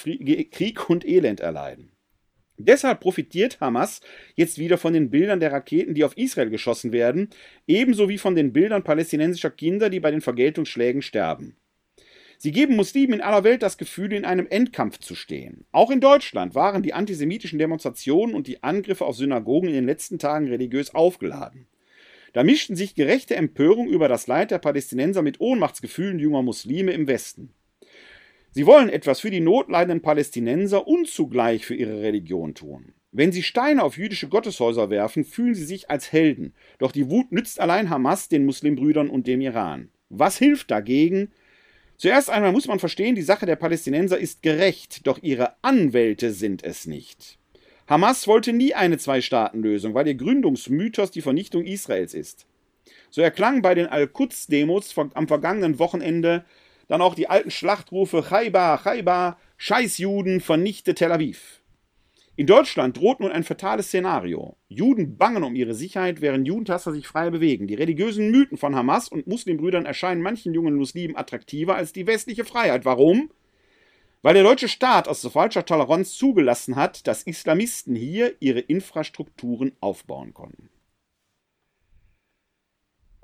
Krieg 0.51 0.89
und 0.89 1.05
Elend 1.05 1.41
erleiden. 1.41 1.92
Deshalb 2.57 2.99
profitiert 2.99 3.59
Hamas 3.59 4.01
jetzt 4.35 4.57
wieder 4.57 4.77
von 4.77 4.93
den 4.93 5.09
Bildern 5.09 5.39
der 5.39 5.51
Raketen, 5.51 5.95
die 5.95 6.03
auf 6.03 6.17
Israel 6.17 6.49
geschossen 6.49 6.91
werden, 6.91 7.29
ebenso 7.67 8.09
wie 8.09 8.17
von 8.17 8.35
den 8.35 8.53
Bildern 8.53 8.83
palästinensischer 8.83 9.49
Kinder, 9.49 9.89
die 9.89 9.99
bei 9.99 10.11
den 10.11 10.21
Vergeltungsschlägen 10.21 11.01
sterben. 11.01 11.57
Sie 12.37 12.51
geben 12.51 12.75
Muslimen 12.75 13.13
in 13.13 13.21
aller 13.21 13.43
Welt 13.45 13.63
das 13.63 13.77
Gefühl, 13.77 14.11
in 14.11 14.25
einem 14.25 14.47
Endkampf 14.49 14.99
zu 14.99 15.15
stehen. 15.15 15.65
Auch 15.71 15.89
in 15.89 16.01
Deutschland 16.01 16.55
waren 16.55 16.83
die 16.83 16.93
antisemitischen 16.93 17.57
Demonstrationen 17.57 18.35
und 18.35 18.47
die 18.47 18.61
Angriffe 18.63 19.05
auf 19.05 19.15
Synagogen 19.15 19.69
in 19.69 19.75
den 19.75 19.85
letzten 19.85 20.19
Tagen 20.19 20.47
religiös 20.47 20.93
aufgeladen. 20.93 21.67
Da 22.33 22.43
mischten 22.43 22.75
sich 22.75 22.95
gerechte 22.95 23.35
Empörung 23.35 23.87
über 23.87 24.07
das 24.07 24.27
Leid 24.27 24.51
der 24.51 24.57
Palästinenser 24.57 25.21
mit 25.21 25.39
Ohnmachtsgefühlen 25.39 26.19
junger 26.19 26.41
Muslime 26.41 26.91
im 26.91 27.07
Westen. 27.07 27.53
Sie 28.55 28.67
wollen 28.67 28.89
etwas 28.89 29.19
für 29.19 29.31
die 29.31 29.39
notleidenden 29.39 30.01
Palästinenser 30.01 30.87
und 30.87 31.07
zugleich 31.07 31.65
für 31.65 31.73
ihre 31.73 32.01
Religion 32.01 32.53
tun. 32.53 32.93
Wenn 33.11 33.31
sie 33.31 33.41
Steine 33.41 33.83
auf 33.83 33.97
jüdische 33.97 34.27
Gotteshäuser 34.27 34.91
werfen, 34.91 35.25
fühlen 35.25 35.55
sie 35.55 35.65
sich 35.65 35.89
als 35.89 36.11
Helden. 36.11 36.53
Doch 36.77 36.91
die 36.91 37.09
Wut 37.09 37.31
nützt 37.31 37.59
allein 37.59 37.89
Hamas, 37.89 38.29
den 38.29 38.45
Muslimbrüdern 38.45 39.09
und 39.09 39.25
dem 39.25 39.41
Iran. 39.41 39.89
Was 40.09 40.37
hilft 40.37 40.69
dagegen? 40.69 41.31
Zuerst 41.97 42.29
einmal 42.29 42.51
muss 42.51 42.67
man 42.67 42.79
verstehen, 42.79 43.15
die 43.15 43.21
Sache 43.23 43.45
der 43.47 43.55
Palästinenser 43.55 44.19
ist 44.19 44.43
gerecht, 44.43 45.07
doch 45.07 45.21
ihre 45.21 45.53
Anwälte 45.63 46.31
sind 46.31 46.63
es 46.63 46.85
nicht. 46.85 47.39
Hamas 47.87 48.27
wollte 48.27 48.53
nie 48.53 48.73
eine 48.73 48.97
Zwei-Staaten-Lösung, 48.97 49.93
weil 49.93 50.07
ihr 50.07 50.15
Gründungsmythos 50.15 51.11
die 51.11 51.21
Vernichtung 51.21 51.65
Israels 51.65 52.13
ist. 52.13 52.45
So 53.09 53.21
erklangen 53.21 53.61
bei 53.61 53.75
den 53.75 53.87
Al-Quds-Demos 53.87 54.95
am 55.13 55.27
vergangenen 55.27 55.79
Wochenende 55.79 56.45
dann 56.87 57.01
auch 57.01 57.15
die 57.15 57.29
alten 57.29 57.51
Schlachtrufe 57.51 58.23
Chaiba, 58.29 58.79
Chaiba, 58.83 59.37
Scheißjuden, 59.57 60.41
vernichte 60.41 60.93
Tel 60.95 61.11
Aviv. 61.11 61.63
In 62.35 62.47
Deutschland 62.47 62.97
droht 62.97 63.19
nun 63.19 63.31
ein 63.31 63.43
fatales 63.43 63.87
Szenario. 63.87 64.57
Juden 64.67 65.17
bangen 65.17 65.43
um 65.43 65.55
ihre 65.55 65.75
Sicherheit, 65.75 66.19
während 66.19 66.47
Judentasser 66.47 66.91
sich 66.91 67.07
frei 67.07 67.29
bewegen. 67.29 67.67
Die 67.67 67.75
religiösen 67.75 68.31
Mythen 68.31 68.57
von 68.57 68.75
Hamas 68.75 69.07
und 69.07 69.27
Muslimbrüdern 69.27 69.85
erscheinen 69.85 70.23
manchen 70.23 70.51
jungen 70.51 70.73
Muslimen 70.75 71.15
attraktiver 71.15 71.75
als 71.75 71.93
die 71.93 72.07
westliche 72.07 72.43
Freiheit. 72.43 72.85
Warum? 72.85 73.29
Weil 74.23 74.33
der 74.33 74.43
deutsche 74.43 74.67
Staat 74.67 75.07
aus 75.07 75.21
falscher 75.27 75.63
Toleranz 75.63 76.15
zugelassen 76.15 76.75
hat, 76.75 77.05
dass 77.05 77.21
Islamisten 77.21 77.95
hier 77.95 78.33
ihre 78.39 78.61
Infrastrukturen 78.61 79.73
aufbauen 79.79 80.33
konnten. 80.33 80.69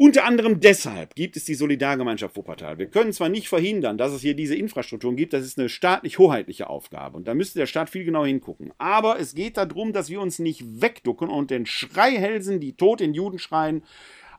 Unter 0.01 0.23
anderem 0.23 0.61
deshalb 0.61 1.13
gibt 1.13 1.35
es 1.35 1.43
die 1.43 1.55
Solidargemeinschaft 1.55 2.37
Wuppertal. 2.37 2.77
Wir 2.77 2.85
können 2.85 3.11
zwar 3.11 3.27
nicht 3.27 3.49
verhindern, 3.49 3.97
dass 3.97 4.13
es 4.13 4.21
hier 4.21 4.33
diese 4.33 4.55
Infrastrukturen 4.55 5.17
gibt, 5.17 5.33
das 5.33 5.43
ist 5.43 5.59
eine 5.59 5.67
staatlich-hoheitliche 5.67 6.69
Aufgabe 6.69 7.17
und 7.17 7.27
da 7.27 7.33
müsste 7.33 7.59
der 7.59 7.65
Staat 7.65 7.89
viel 7.89 8.05
genauer 8.05 8.27
hingucken. 8.27 8.71
Aber 8.77 9.19
es 9.19 9.35
geht 9.35 9.57
darum, 9.57 9.91
dass 9.91 10.09
wir 10.09 10.21
uns 10.21 10.39
nicht 10.39 10.63
wegducken 10.81 11.27
und 11.27 11.51
den 11.51 11.65
Schreihälsen, 11.65 12.61
die 12.61 12.77
tot 12.77 13.01
in 13.01 13.13
Juden 13.13 13.39
schreien, 13.39 13.83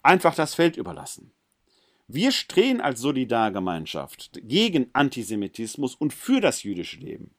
einfach 0.03 0.35
das 0.35 0.55
Feld 0.55 0.79
überlassen. 0.79 1.31
Wir 2.09 2.33
stehen 2.33 2.81
als 2.81 3.03
Solidargemeinschaft 3.03 4.41
gegen 4.43 4.87
Antisemitismus 4.95 5.95
und 5.95 6.15
für 6.15 6.41
das 6.41 6.63
jüdische 6.63 7.01
Leben. 7.01 7.35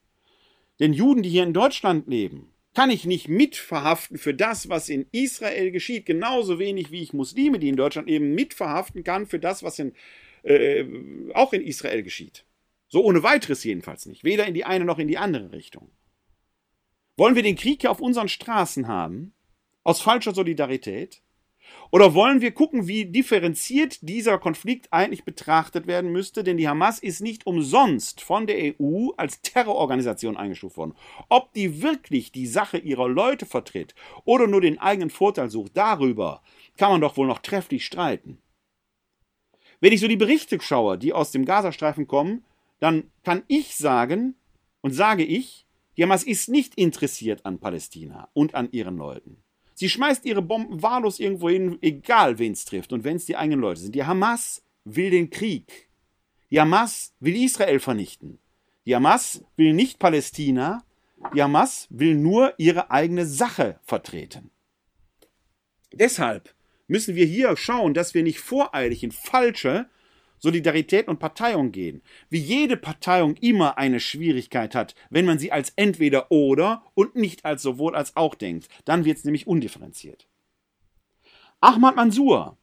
Denn 0.78 0.92
Juden, 0.92 1.24
die 1.24 1.30
hier 1.30 1.42
in 1.42 1.54
Deutschland 1.54 2.06
leben, 2.06 2.51
kann 2.74 2.90
ich 2.90 3.04
nicht 3.04 3.28
mitverhaften 3.28 4.18
für 4.18 4.34
das, 4.34 4.68
was 4.68 4.88
in 4.88 5.06
Israel 5.12 5.70
geschieht, 5.70 6.06
genauso 6.06 6.58
wenig 6.58 6.90
wie 6.90 7.02
ich 7.02 7.12
Muslime, 7.12 7.58
die 7.58 7.68
in 7.68 7.76
Deutschland 7.76 8.08
eben 8.08 8.34
mitverhaften 8.34 9.04
kann 9.04 9.26
für 9.26 9.38
das, 9.38 9.62
was 9.62 9.78
in, 9.78 9.92
äh, 10.42 10.84
auch 11.34 11.52
in 11.52 11.62
Israel 11.62 12.02
geschieht. 12.02 12.44
So 12.88 13.04
ohne 13.04 13.22
weiteres 13.22 13.64
jedenfalls 13.64 14.06
nicht. 14.06 14.24
Weder 14.24 14.46
in 14.46 14.54
die 14.54 14.64
eine 14.64 14.84
noch 14.84 14.98
in 14.98 15.08
die 15.08 15.18
andere 15.18 15.52
Richtung. 15.52 15.90
Wollen 17.16 17.34
wir 17.36 17.42
den 17.42 17.56
Krieg 17.56 17.82
hier 17.82 17.90
auf 17.90 18.00
unseren 18.00 18.28
Straßen 18.28 18.88
haben? 18.88 19.34
Aus 19.84 20.00
falscher 20.00 20.34
Solidarität? 20.34 21.22
Oder 21.90 22.14
wollen 22.14 22.40
wir 22.40 22.52
gucken, 22.52 22.86
wie 22.86 23.04
differenziert 23.04 23.98
dieser 24.00 24.38
Konflikt 24.38 24.92
eigentlich 24.92 25.24
betrachtet 25.24 25.86
werden 25.86 26.10
müsste? 26.10 26.42
Denn 26.42 26.56
die 26.56 26.68
Hamas 26.68 26.98
ist 26.98 27.20
nicht 27.20 27.46
umsonst 27.46 28.22
von 28.22 28.46
der 28.46 28.74
EU 28.80 29.10
als 29.18 29.42
Terrororganisation 29.42 30.38
eingestuft 30.38 30.78
worden. 30.78 30.94
Ob 31.28 31.52
die 31.52 31.82
wirklich 31.82 32.32
die 32.32 32.46
Sache 32.46 32.78
ihrer 32.78 33.08
Leute 33.08 33.44
vertritt 33.44 33.94
oder 34.24 34.46
nur 34.46 34.62
den 34.62 34.78
eigenen 34.78 35.10
Vorteil 35.10 35.50
sucht, 35.50 35.72
darüber 35.74 36.42
kann 36.78 36.92
man 36.92 37.02
doch 37.02 37.16
wohl 37.18 37.26
noch 37.26 37.40
trefflich 37.40 37.84
streiten. 37.84 38.38
Wenn 39.80 39.92
ich 39.92 40.00
so 40.00 40.08
die 40.08 40.16
Berichte 40.16 40.60
schaue, 40.60 40.96
die 40.96 41.12
aus 41.12 41.32
dem 41.32 41.44
Gazastreifen 41.44 42.06
kommen, 42.06 42.44
dann 42.78 43.10
kann 43.22 43.42
ich 43.48 43.76
sagen 43.76 44.34
und 44.80 44.92
sage 44.92 45.24
ich, 45.24 45.66
die 45.96 46.04
Hamas 46.04 46.24
ist 46.24 46.48
nicht 46.48 46.76
interessiert 46.76 47.44
an 47.44 47.58
Palästina 47.58 48.28
und 48.32 48.54
an 48.54 48.68
ihren 48.72 48.96
Leuten. 48.96 49.41
Sie 49.82 49.88
schmeißt 49.88 50.26
ihre 50.26 50.42
Bomben 50.42 50.80
wahllos 50.80 51.18
irgendwo 51.18 51.50
hin, 51.50 51.76
egal 51.80 52.38
wen 52.38 52.52
es 52.52 52.64
trifft 52.64 52.92
und 52.92 53.02
wenn 53.02 53.16
es 53.16 53.24
die 53.24 53.34
eigenen 53.34 53.58
Leute 53.58 53.80
sind. 53.80 53.96
Die 53.96 54.04
Hamas 54.04 54.62
will 54.84 55.10
den 55.10 55.28
Krieg. 55.28 55.90
Die 56.52 56.60
Hamas 56.60 57.16
will 57.18 57.34
Israel 57.34 57.80
vernichten. 57.80 58.38
Die 58.86 58.94
Hamas 58.94 59.44
will 59.56 59.72
nicht 59.72 59.98
Palästina. 59.98 60.84
Die 61.34 61.42
Hamas 61.42 61.88
will 61.90 62.14
nur 62.14 62.54
ihre 62.58 62.92
eigene 62.92 63.26
Sache 63.26 63.80
vertreten. 63.82 64.52
Deshalb 65.92 66.54
müssen 66.86 67.16
wir 67.16 67.26
hier 67.26 67.56
schauen, 67.56 67.92
dass 67.92 68.14
wir 68.14 68.22
nicht 68.22 68.38
voreilig 68.38 69.02
in 69.02 69.10
falsche 69.10 69.90
Solidarität 70.42 71.06
und 71.06 71.20
Parteiung 71.20 71.70
gehen. 71.70 72.02
Wie 72.28 72.40
jede 72.40 72.76
Parteiung 72.76 73.36
immer 73.36 73.78
eine 73.78 74.00
Schwierigkeit 74.00 74.74
hat, 74.74 74.96
wenn 75.08 75.24
man 75.24 75.38
sie 75.38 75.52
als 75.52 75.72
entweder 75.76 76.32
oder 76.32 76.82
und 76.94 77.14
nicht 77.14 77.44
als 77.44 77.62
sowohl 77.62 77.94
als 77.94 78.16
auch 78.16 78.34
denkt. 78.34 78.68
Dann 78.84 79.04
wird 79.04 79.18
es 79.18 79.24
nämlich 79.24 79.46
undifferenziert. 79.46 80.26
Ahmad 81.60 81.94
Mansour, 81.94 82.58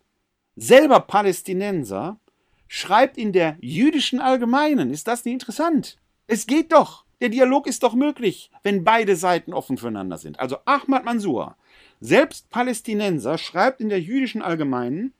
selber 0.57 0.99
Palästinenser, 0.99 2.19
schreibt 2.67 3.17
in 3.17 3.31
der 3.31 3.57
jüdischen 3.61 4.19
Allgemeinen. 4.19 4.91
Ist 4.91 5.07
das 5.07 5.23
nicht 5.23 5.35
interessant? 5.35 5.97
Es 6.27 6.47
geht 6.47 6.73
doch. 6.73 7.05
Der 7.21 7.29
Dialog 7.29 7.65
ist 7.65 7.83
doch 7.83 7.93
möglich, 7.93 8.51
wenn 8.61 8.83
beide 8.83 9.15
Seiten 9.15 9.53
offen 9.53 9.77
füreinander 9.77 10.17
sind. 10.17 10.37
Also 10.39 10.57
Ahmad 10.65 11.05
Mansour, 11.05 11.55
selbst 12.01 12.49
Palästinenser, 12.49 13.37
schreibt 13.37 13.79
in 13.79 13.87
der 13.87 14.01
jüdischen 14.01 14.41
Allgemeinen, 14.41 15.13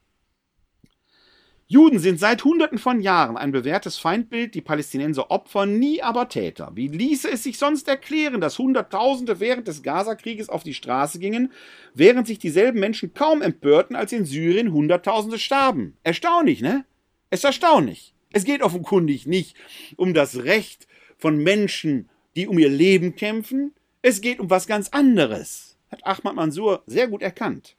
Juden 1.72 2.00
sind 2.00 2.20
seit 2.20 2.44
Hunderten 2.44 2.80
von 2.80 3.00
Jahren 3.00 3.38
ein 3.38 3.52
bewährtes 3.52 4.00
Feindbild, 4.00 4.56
die 4.56 4.62
Palästinenser 4.62 5.30
Opfer, 5.30 5.68
nie 5.68 6.02
aber 6.02 6.28
Täter. 6.28 6.72
Wie 6.74 6.88
ließe 6.88 7.30
es 7.30 7.44
sich 7.44 7.60
sonst 7.60 7.88
erklären, 7.88 8.42
dass 8.42 8.58
Hunderttausende 8.58 9.40
während 9.40 9.68
des 9.68 9.84
Gazakrieges 9.84 10.50
auf 10.50 10.64
die 10.64 10.74
Straße 10.74 11.20
gingen, 11.20 11.52
während 11.94 12.26
sich 12.26 12.40
dieselben 12.40 12.80
Menschen 12.80 13.14
kaum 13.14 13.44
empörten, 13.44 13.96
als 13.96 14.12
in 14.12 14.26
Syrien 14.26 14.74
Hunderttausende 14.74 15.38
starben? 15.38 15.96
Erstaunlich, 16.02 16.62
ne? 16.62 16.86
Es 17.30 17.42
ist 17.42 17.46
erstaunlich. 17.46 18.16
Es 18.34 18.46
geht 18.46 18.64
offenkundig 18.64 19.28
nicht 19.28 19.56
um 19.96 20.16
das 20.16 20.38
Recht 20.38 20.88
von 21.20 21.38
Menschen, 21.38 22.10
die 22.36 22.48
um 22.48 22.58
ihr 22.58 22.70
Leben 22.70 23.16
kämpfen. 23.16 23.76
Es 24.02 24.22
geht 24.22 24.40
um 24.40 24.50
was 24.50 24.66
ganz 24.66 24.90
anderes. 24.90 25.78
Hat 25.92 26.04
Ahmad 26.04 26.34
Mansour 26.34 26.82
sehr 26.88 27.08
gut 27.08 27.22
erkannt. 27.22 27.76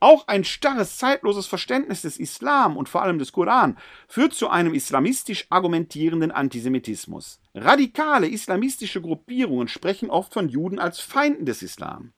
Auch 0.00 0.28
ein 0.28 0.44
starres, 0.44 0.96
zeitloses 0.96 1.46
Verständnis 1.46 2.02
des 2.02 2.18
Islam 2.18 2.76
und 2.76 2.88
vor 2.88 3.02
allem 3.02 3.18
des 3.18 3.32
Koran 3.32 3.76
führt 4.06 4.32
zu 4.32 4.48
einem 4.48 4.74
islamistisch 4.74 5.46
argumentierenden 5.50 6.30
Antisemitismus. 6.30 7.40
Radikale 7.54 8.28
islamistische 8.28 9.02
Gruppierungen 9.02 9.66
sprechen 9.66 10.10
oft 10.10 10.32
von 10.32 10.48
Juden 10.48 10.78
als 10.78 11.00
Feinden 11.00 11.46
des 11.46 11.62
Islam. 11.62 12.12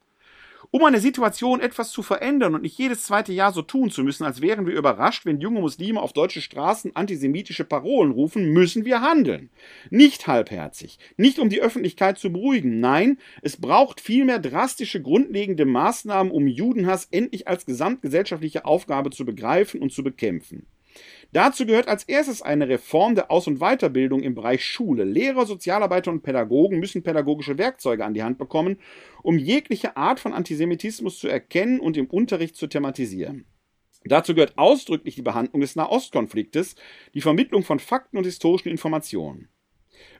Um 0.72 0.84
eine 0.84 1.00
Situation 1.00 1.60
etwas 1.60 1.90
zu 1.90 2.00
verändern 2.04 2.54
und 2.54 2.62
nicht 2.62 2.78
jedes 2.78 3.02
zweite 3.02 3.32
Jahr 3.32 3.52
so 3.52 3.60
tun 3.60 3.90
zu 3.90 4.04
müssen, 4.04 4.22
als 4.22 4.40
wären 4.40 4.68
wir 4.68 4.78
überrascht, 4.78 5.26
wenn 5.26 5.40
junge 5.40 5.60
Muslime 5.60 6.00
auf 6.00 6.12
deutsche 6.12 6.40
Straßen 6.40 6.94
antisemitische 6.94 7.64
Parolen 7.64 8.12
rufen, 8.12 8.52
müssen 8.52 8.84
wir 8.84 9.00
handeln. 9.00 9.50
Nicht 9.90 10.28
halbherzig, 10.28 11.00
nicht 11.16 11.40
um 11.40 11.48
die 11.48 11.60
Öffentlichkeit 11.60 12.20
zu 12.20 12.30
beruhigen, 12.30 12.78
nein, 12.78 13.18
es 13.42 13.56
braucht 13.56 14.00
vielmehr 14.00 14.38
drastische 14.38 15.02
grundlegende 15.02 15.64
Maßnahmen, 15.64 16.30
um 16.30 16.46
Judenhass 16.46 17.08
endlich 17.10 17.48
als 17.48 17.66
gesamtgesellschaftliche 17.66 18.64
Aufgabe 18.64 19.10
zu 19.10 19.24
begreifen 19.24 19.82
und 19.82 19.90
zu 19.92 20.04
bekämpfen. 20.04 20.66
Dazu 21.32 21.64
gehört 21.64 21.86
als 21.86 22.02
erstes 22.04 22.42
eine 22.42 22.68
Reform 22.68 23.14
der 23.14 23.30
Aus- 23.30 23.46
und 23.46 23.60
Weiterbildung 23.60 24.20
im 24.20 24.34
Bereich 24.34 24.64
Schule. 24.64 25.04
Lehrer, 25.04 25.46
Sozialarbeiter 25.46 26.10
und 26.10 26.22
Pädagogen 26.22 26.80
müssen 26.80 27.04
pädagogische 27.04 27.56
Werkzeuge 27.56 28.04
an 28.04 28.14
die 28.14 28.24
Hand 28.24 28.36
bekommen, 28.36 28.78
um 29.22 29.38
jegliche 29.38 29.96
Art 29.96 30.18
von 30.18 30.32
Antisemitismus 30.32 31.18
zu 31.18 31.28
erkennen 31.28 31.78
und 31.78 31.96
im 31.96 32.06
Unterricht 32.06 32.56
zu 32.56 32.66
thematisieren. 32.66 33.46
Dazu 34.04 34.34
gehört 34.34 34.58
ausdrücklich 34.58 35.14
die 35.14 35.22
Behandlung 35.22 35.60
des 35.60 35.76
Nahostkonfliktes, 35.76 36.74
die 37.14 37.20
Vermittlung 37.20 37.62
von 37.62 37.78
Fakten 37.78 38.16
und 38.16 38.24
historischen 38.24 38.70
Informationen. 38.70 39.48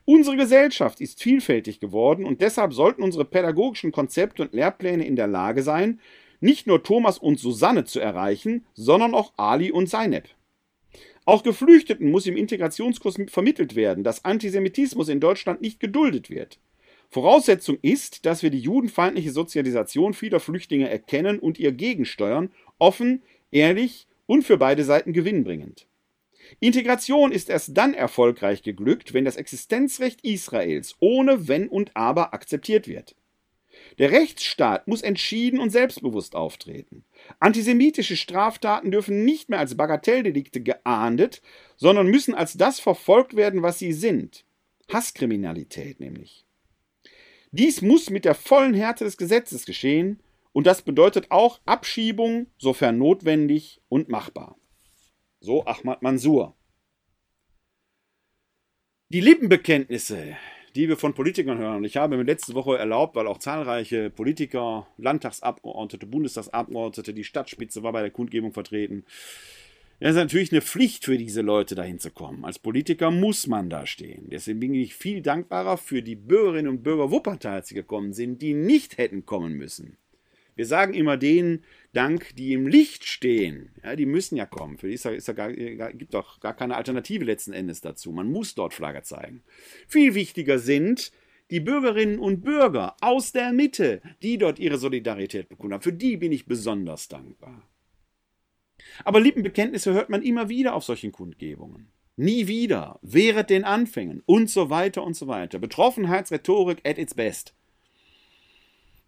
Unsere 0.05 0.37
Gesellschaft 0.37 1.01
ist 1.01 1.23
vielfältig 1.23 1.81
geworden 1.81 2.25
und 2.25 2.41
deshalb 2.41 2.73
sollten 2.73 3.03
unsere 3.03 3.25
pädagogischen 3.25 3.91
Konzepte 3.91 4.43
und 4.43 4.53
Lehrpläne 4.53 5.07
in 5.07 5.17
der 5.17 5.27
Lage 5.27 5.63
sein, 5.63 6.01
nicht 6.41 6.67
nur 6.67 6.83
Thomas 6.83 7.19
und 7.19 7.39
Susanne 7.39 7.85
zu 7.85 8.01
erreichen, 8.01 8.67
sondern 8.75 9.15
auch 9.15 9.33
Ali 9.37 9.73
und 9.73 9.89
Seineb. 9.89 10.29
Auch 11.31 11.45
Geflüchteten 11.45 12.11
muss 12.11 12.27
im 12.27 12.37
Integrationskurs 12.37 13.15
vermittelt 13.29 13.77
werden, 13.77 14.03
dass 14.03 14.25
Antisemitismus 14.25 15.09
in 15.09 15.21
Deutschland 15.21 15.61
nicht 15.61 15.79
geduldet 15.79 16.29
wird. 16.29 16.59
Voraussetzung 17.09 17.79
ist, 17.83 18.27
dass 18.27 18.43
wir 18.43 18.51
die 18.51 18.59
judenfeindliche 18.59 19.31
Sozialisation 19.31 20.13
vieler 20.13 20.41
Flüchtlinge 20.41 20.91
erkennen 20.91 21.39
und 21.39 21.61
ihr 21.61 21.71
gegensteuern, 21.71 22.51
offen, 22.81 23.23
ehrlich 23.53 24.09
und 24.27 24.43
für 24.43 24.57
beide 24.57 24.83
Seiten 24.83 25.13
gewinnbringend. 25.13 25.87
Integration 26.59 27.31
ist 27.31 27.49
erst 27.49 27.77
dann 27.77 27.95
erfolgreich 27.95 28.65
geglückt, 28.65 29.15
wenn 29.15 29.25
das 29.25 29.37
Existenzrecht 29.37 30.23
Israels 30.25 30.97
ohne 30.99 31.47
Wenn 31.47 31.69
und 31.69 31.93
Aber 31.95 32.35
akzeptiert 32.35 32.89
wird. 32.89 33.15
Der 33.99 34.11
Rechtsstaat 34.11 34.89
muss 34.89 35.03
entschieden 35.03 35.61
und 35.61 35.71
selbstbewusst 35.71 36.35
auftreten. 36.35 37.05
Antisemitische 37.39 38.17
Straftaten 38.17 38.91
dürfen 38.91 39.25
nicht 39.25 39.49
mehr 39.49 39.59
als 39.59 39.77
Bagatelldelikte 39.77 40.63
geahndet, 40.63 41.43
sondern 41.77 42.07
müssen 42.07 42.35
als 42.35 42.55
das 42.55 42.81
verfolgt 42.81 43.37
werden, 43.37 43.63
was 43.63 43.79
sie 43.79 43.93
sind. 43.93 44.45
Hasskriminalität 44.93 46.01
nämlich. 46.01 46.47
Dies 47.53 47.83
muss 47.83 48.11
mit 48.11 48.25
der 48.25 48.35
vollen 48.35 48.75
Härte 48.75 49.05
des 49.05 49.17
Gesetzes 49.17 49.67
geschehen, 49.67 50.23
und 50.53 50.67
das 50.67 50.83
bedeutet 50.83 51.31
auch 51.31 51.61
Abschiebung, 51.65 52.47
sofern 52.59 52.99
notwendig 52.99 53.81
und 53.89 54.09
machbar. 54.09 54.57
So 55.41 55.65
Ahmad 55.65 56.03
Mansour. 56.03 56.57
Die 59.09 59.21
Lippenbekenntnisse 59.21 60.37
die 60.75 60.89
wir 60.89 60.97
von 60.97 61.15
Politikern 61.15 61.59
hören. 61.59 61.79
Und 61.79 61.85
ich 61.85 61.97
habe 61.97 62.17
mir 62.17 62.23
letzte 62.23 62.55
Woche 62.55 62.79
erlaubt, 62.79 63.17
weil 63.17 63.27
auch 63.27 63.39
zahlreiche 63.39 64.11
Politiker, 64.11 64.87
Landtagsabgeordnete, 64.99 66.07
Bundestagsabgeordnete, 66.07 67.15
die 67.15 67.25
Stadtspitze 67.25 67.83
war 67.83 67.93
bei 67.93 68.03
der 68.03 68.11
Kundgebung 68.11 68.53
vertreten. 68.53 69.05
Es 70.03 70.11
ist 70.11 70.17
natürlich 70.17 70.51
eine 70.51 70.63
Pflicht 70.63 71.05
für 71.05 71.19
diese 71.19 71.43
Leute, 71.43 71.75
dahin 71.75 71.99
zu 71.99 72.11
kommen. 72.11 72.45
Als 72.47 72.59
Politiker 72.59 73.11
muss 73.11 73.47
man 73.47 73.69
da 73.69 73.85
stehen. 73.85 74.29
Deswegen 74.31 74.61
bin 74.61 74.75
ich 74.75 74.95
viel 74.95 75.21
dankbarer 75.21 75.77
für 75.77 76.03
die 76.03 76.17
Bürgerinnen 76.17 76.69
und 76.69 76.83
Bürger 76.83 77.11
Wuppertals, 77.11 77.69
die 77.69 77.75
gekommen 77.75 78.15
sind, 78.15 78.41
die 78.41 78.55
nicht 78.55 78.97
hätten 78.97 79.27
kommen 79.27 79.53
müssen. 79.53 79.99
Wir 80.61 80.67
sagen 80.67 80.93
immer 80.93 81.17
denen 81.17 81.65
Dank, 81.95 82.37
die 82.37 82.53
im 82.53 82.67
Licht 82.67 83.07
stehen. 83.07 83.71
Ja, 83.83 83.97
die 83.97 84.05
müssen 84.05 84.37
ja 84.37 84.45
kommen. 84.45 84.77
Für 84.77 84.89
die 84.89 84.93
ist 84.93 85.07
ja, 85.07 85.11
ist 85.11 85.27
ja 85.27 85.33
gar, 85.33 85.51
gibt 85.55 86.13
doch 86.13 86.39
gar 86.39 86.53
keine 86.53 86.77
Alternative 86.77 87.25
letzten 87.25 87.55
Endes 87.55 87.81
dazu. 87.81 88.13
Man 88.13 88.31
muss 88.31 88.55
dort 88.55 88.75
Flagge 88.75 89.03
zeigen. 89.03 89.43
Viel 89.89 90.15
wichtiger 90.15 90.59
sind 90.59 91.13
die 91.51 91.61
Bürgerinnen 91.61 92.19
und 92.19 92.43
Bürger 92.43 92.95
aus 93.01 93.33
der 93.33 93.55
Mitte, 93.55 94.03
die 94.21 94.37
dort 94.37 94.59
ihre 94.59 94.77
Solidarität 94.77 95.49
bekundet 95.49 95.77
haben. 95.77 95.83
Für 95.83 95.95
die 95.95 96.19
bin 96.19 96.31
ich 96.31 96.45
besonders 96.45 97.09
dankbar. 97.09 97.67
Aber 99.07 99.19
Lippenbekenntnisse 99.19 99.95
hört 99.95 100.11
man 100.11 100.23
immer 100.23 100.51
wieder 100.51 100.75
auf 100.75 100.85
solchen 100.85 101.11
Kundgebungen. 101.11 101.91
Nie 102.17 102.49
wieder, 102.49 102.99
während 103.01 103.49
den 103.49 103.65
Anfängen 103.65 104.23
und 104.27 104.51
so 104.51 104.69
weiter 104.69 105.05
und 105.05 105.15
so 105.15 105.27
weiter. 105.27 105.59
Betroffenheitsrhetorik 105.59 106.83
at 106.85 106.99
its 106.99 107.15
best. 107.15 107.55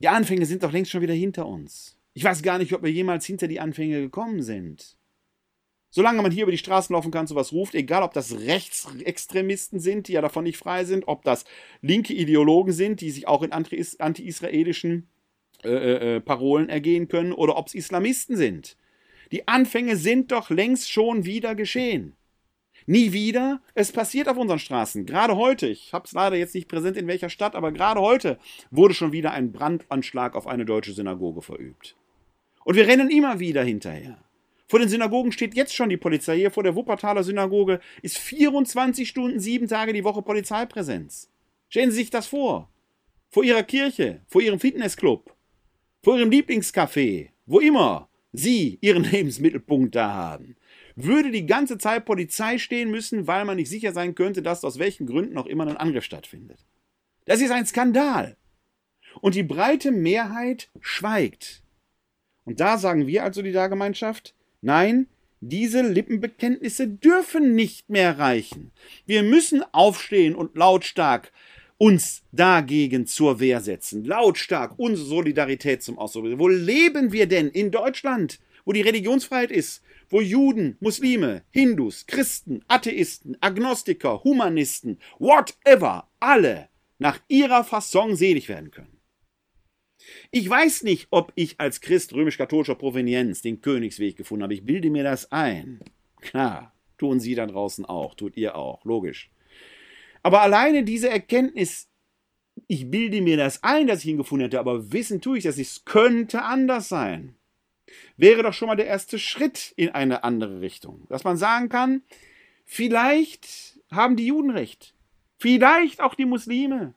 Die 0.03 0.09
Anfänge 0.09 0.47
sind 0.47 0.65
doch 0.65 0.73
längst 0.73 0.91
schon 0.91 1.03
wieder 1.03 1.15
hinter 1.15 1.47
uns. 1.47 1.97
Ich 2.13 2.25
weiß 2.25 2.43
gar 2.43 2.59
nicht, 2.59 2.73
ob 2.73 2.83
wir 2.83 2.91
jemals 2.91 3.25
hinter 3.25 3.47
die 3.47 3.61
Anfänge 3.61 4.01
gekommen 4.01 4.43
sind. 4.43 4.97
Solange 5.91 6.23
man 6.23 6.33
hier 6.33 6.43
über 6.43 6.53
die 6.53 6.59
Straßen 6.59 6.93
laufen 6.93 7.13
kann, 7.13 7.27
sowas 7.27 7.53
ruft, 7.53 7.75
egal 7.75 8.03
ob 8.03 8.13
das 8.13 8.33
Rechtsextremisten 8.33 9.79
sind, 9.79 10.09
die 10.09 10.15
ja 10.15 10.21
davon 10.21 10.45
nicht 10.45 10.57
frei 10.57 10.85
sind, 10.85 11.07
ob 11.07 11.23
das 11.23 11.45
linke 11.83 12.15
Ideologen 12.15 12.73
sind, 12.73 13.01
die 13.01 13.11
sich 13.11 13.29
auch 13.29 13.43
in 13.43 13.53
anti-israelischen 13.53 15.09
äh, 15.63 15.69
äh, 15.69 16.17
äh, 16.17 16.21
Parolen 16.21 16.69
ergehen 16.69 17.09
können, 17.09 17.33
oder 17.33 17.57
ob 17.57 17.69
es 17.69 17.75
Islamisten 17.75 18.37
sind. 18.37 18.77
Die 19.31 19.47
Anfänge 19.47 19.97
sind 19.97 20.33
doch 20.33 20.51
längst 20.51 20.91
schon 20.91 21.25
wieder 21.25 21.55
geschehen. 21.55 22.17
Nie 22.87 23.13
wieder. 23.13 23.61
Es 23.75 23.93
passiert 23.93 24.29
auf 24.29 24.37
unseren 24.37 24.59
Straßen. 24.59 25.07
Gerade 25.07 25.37
heute, 25.37 25.69
ich 25.69 25.93
habe 25.93 26.07
es 26.07 26.13
leider 26.13 26.37
jetzt 26.37 26.55
nicht 26.55 26.69
präsent 26.69 26.97
in 26.97 27.07
welcher 27.07 27.29
Stadt, 27.29 27.55
aber 27.55 27.73
gerade 27.73 28.01
heute 28.01 28.39
wurde 28.71 28.95
schon 28.95 29.13
wieder 29.13 29.33
ein 29.33 29.53
Brandanschlag 29.53 30.35
auf 30.35 30.47
eine 30.47 30.65
deutsche 30.65 30.93
Synagoge 30.93 31.43
verübt. 31.43 31.97
Und 32.65 32.77
wir 32.77 32.87
rennen 32.87 33.11
immer 33.11 33.41
wieder 33.41 33.63
hinterher. 33.63 34.19
Vor 34.69 34.79
den 34.79 34.89
Synagogen 34.89 35.33
steht 35.33 35.55
jetzt 35.55 35.75
schon 35.75 35.91
die 35.91 35.97
Polizei. 35.97 36.39
Hier 36.39 36.51
vor 36.51 36.63
der 36.63 36.75
Wuppertaler 36.75 37.23
Synagoge 37.23 37.81
ist 38.01 38.19
24 38.19 39.09
Stunden, 39.09 39.39
sieben 39.39 39.69
Tage 39.69 39.93
die 39.93 40.05
Woche 40.05 40.23
Polizeipräsenz. 40.23 41.31
Stellen 41.69 41.91
Sie 41.91 41.99
sich 41.99 42.11
das 42.11 42.27
vor. 42.27 42.71
Vor 43.31 43.45
Ihrer 43.45 43.63
Kirche, 43.63 44.23
vor 44.29 44.41
Ihrem 44.41 44.61
Fitnessclub, 44.61 45.35
vor 46.03 46.19
Ihrem 46.19 46.31
Lieblingscafé, 46.31 47.31
wo 47.47 47.61
immer 47.61 48.09
Sie 48.33 48.79
Ihren 48.81 49.05
Lebensmittelpunkt 49.11 49.95
da 49.95 50.13
haben 50.13 50.57
würde 50.97 51.31
die 51.31 51.47
ganze 51.47 51.79
Zeit 51.79 52.05
Polizei 52.05 52.59
stehen 52.59 52.91
müssen, 52.91 53.27
weil 53.27 53.45
man 53.45 53.57
nicht 53.57 53.71
sicher 53.71 53.93
sein 53.93 54.15
könnte, 54.15 54.43
dass 54.43 54.65
aus 54.65 54.79
welchen 54.79 55.07
Gründen 55.07 55.39
auch 55.39 55.47
immer 55.47 55.67
ein 55.67 55.77
Angriff 55.77 56.05
stattfindet. 56.05 56.65
Das 57.25 57.41
ist 57.41 57.51
ein 57.51 57.67
Skandal. 57.67 58.37
Und 59.21 59.35
die 59.35 59.43
breite 59.43 59.91
Mehrheit 59.91 60.71
schweigt. 60.81 61.63
Und 62.45 62.61
da 62.61 62.79
sagen 62.79 63.07
wir 63.07 63.25
als 63.25 63.37
Solidargemeinschaft, 63.37 64.35
nein, 64.61 65.07
diese 65.41 65.83
Lippenbekenntnisse 65.83 66.89
dürfen 66.89 67.55
nicht 67.55 67.91
mehr 67.91 68.19
reichen. 68.19 68.71
Wir 69.07 69.23
müssen 69.23 69.63
aufstehen 69.73 70.35
und 70.35 70.57
lautstark 70.57 71.33
uns 71.79 72.23
dagegen 72.31 73.07
zur 73.07 73.41
Wehr 73.41 73.61
setzen, 73.61 74.05
lautstark 74.05 74.79
unsere 74.79 75.07
Solidarität 75.07 75.83
zum 75.83 75.99
Ausdruck 75.99 76.25
bringen. 76.25 76.39
Wo 76.39 76.47
leben 76.47 77.11
wir 77.11 77.27
denn 77.27 77.49
in 77.49 77.73
Deutschland, 77.73 78.39
wo 78.65 78.73
die 78.73 78.83
Religionsfreiheit 78.83 79.51
ist, 79.51 79.83
wo 80.13 80.21
Juden, 80.21 80.77
Muslime, 80.81 81.43
Hindus, 81.51 82.07
Christen, 82.07 82.63
Atheisten, 82.69 83.37
Agnostiker, 83.41 84.23
Humanisten, 84.23 84.99
whatever, 85.19 86.09
alle 86.21 86.69
nach 86.99 87.19
ihrer 87.29 87.65
Fasson 87.65 88.15
selig 88.15 88.49
werden 88.49 88.71
können. 88.71 89.01
Ich 90.31 90.49
weiß 90.49 90.83
nicht, 90.83 91.09
ob 91.11 91.33
ich 91.35 91.59
als 91.59 91.81
Christ 91.81 92.13
römisch-katholischer 92.13 92.75
Provenienz 92.75 93.41
den 93.41 93.61
Königsweg 93.61 94.17
gefunden 94.17 94.43
habe. 94.43 94.55
Ich 94.55 94.65
bilde 94.65 94.91
mir 94.91 95.05
das 95.05 95.33
ein. 95.33 95.81
Klar, 96.21 96.75
tun 96.99 97.19
Sie 97.19 97.35
da 97.35 97.47
draußen 97.47 97.85
auch, 97.85 98.15
tut 98.15 98.37
ihr 98.37 98.55
auch, 98.55 98.85
logisch. 98.85 99.31
Aber 100.23 100.43
alleine 100.43 100.85
diese 100.85 101.09
Erkenntnis, 101.09 101.89
ich 102.67 102.91
bilde 102.91 103.23
mir 103.23 103.37
das 103.37 103.63
ein, 103.63 103.87
dass 103.87 104.01
ich 104.01 104.11
ihn 104.11 104.19
gefunden 104.19 104.45
hätte, 104.45 104.61
aber 104.61 104.93
wissen 104.93 105.21
tue 105.21 105.39
ich 105.39 105.45
das 105.45 105.57
nicht, 105.57 105.71
es 105.71 105.85
könnte 105.85 106.43
anders 106.43 106.89
sein, 106.89 107.37
wäre 108.17 108.43
doch 108.43 108.53
schon 108.53 108.69
mal 108.69 108.77
der 108.77 108.87
erste 108.87 109.19
Schritt 109.19 109.73
in 109.77 109.91
eine 109.91 110.25
andere 110.25 110.61
Richtung. 110.61 111.07
Dass 111.09 111.25
man 111.25 111.37
sagen 111.37 111.69
kann, 111.69 112.03
vielleicht 112.65 113.81
haben 113.91 114.17
die 114.17 114.27
Juden 114.27 114.51
recht, 114.51 114.95
vielleicht 115.39 116.01
auch 116.01 116.15
die 116.15 116.25
Muslime, 116.25 116.95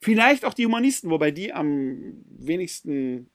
vielleicht 0.00 0.44
auch 0.44 0.54
die 0.54 0.66
Humanisten, 0.66 1.10
wobei 1.10 1.30
die 1.30 1.52
am 1.52 2.24
wenigsten 2.28 3.30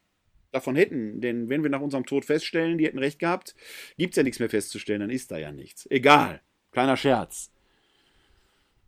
davon 0.51 0.75
hätten. 0.75 1.21
Denn 1.21 1.49
wenn 1.49 1.63
wir 1.63 1.69
nach 1.69 1.81
unserem 1.81 2.05
Tod 2.05 2.25
feststellen, 2.25 2.77
die 2.77 2.85
hätten 2.85 2.99
recht 2.99 3.19
gehabt, 3.19 3.55
gibt 3.97 4.13
es 4.13 4.17
ja 4.17 4.23
nichts 4.23 4.39
mehr 4.39 4.49
festzustellen, 4.49 5.01
dann 5.01 5.09
ist 5.09 5.31
da 5.31 5.37
ja 5.37 5.51
nichts. 5.51 5.87
Egal. 5.89 6.41
Kleiner 6.71 6.97
Scherz. 6.97 7.51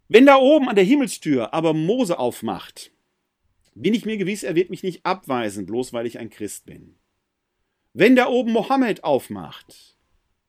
Wenn 0.08 0.26
da 0.26 0.36
oben 0.38 0.70
an 0.70 0.76
der 0.76 0.84
Himmelstür 0.84 1.54
aber 1.54 1.74
Mose 1.74 2.20
aufmacht, 2.20 2.91
bin 3.74 3.93
ich 3.93 4.06
mir 4.06 4.18
gewiss, 4.18 4.43
er 4.43 4.56
wird 4.56 4.70
mich 4.70 4.84
nicht 4.84 5.06
abweisen, 5.06 5.66
bloß 5.66 5.93
weil 5.93 6.06
ich 6.06 6.20
ein 6.20 6.30
Christ 6.30 6.66
bin. 6.66 6.95
Wenn 7.94 8.16
da 8.16 8.28
oben 8.28 8.54
Mohammed 8.54 9.04
aufmacht, 9.04 9.98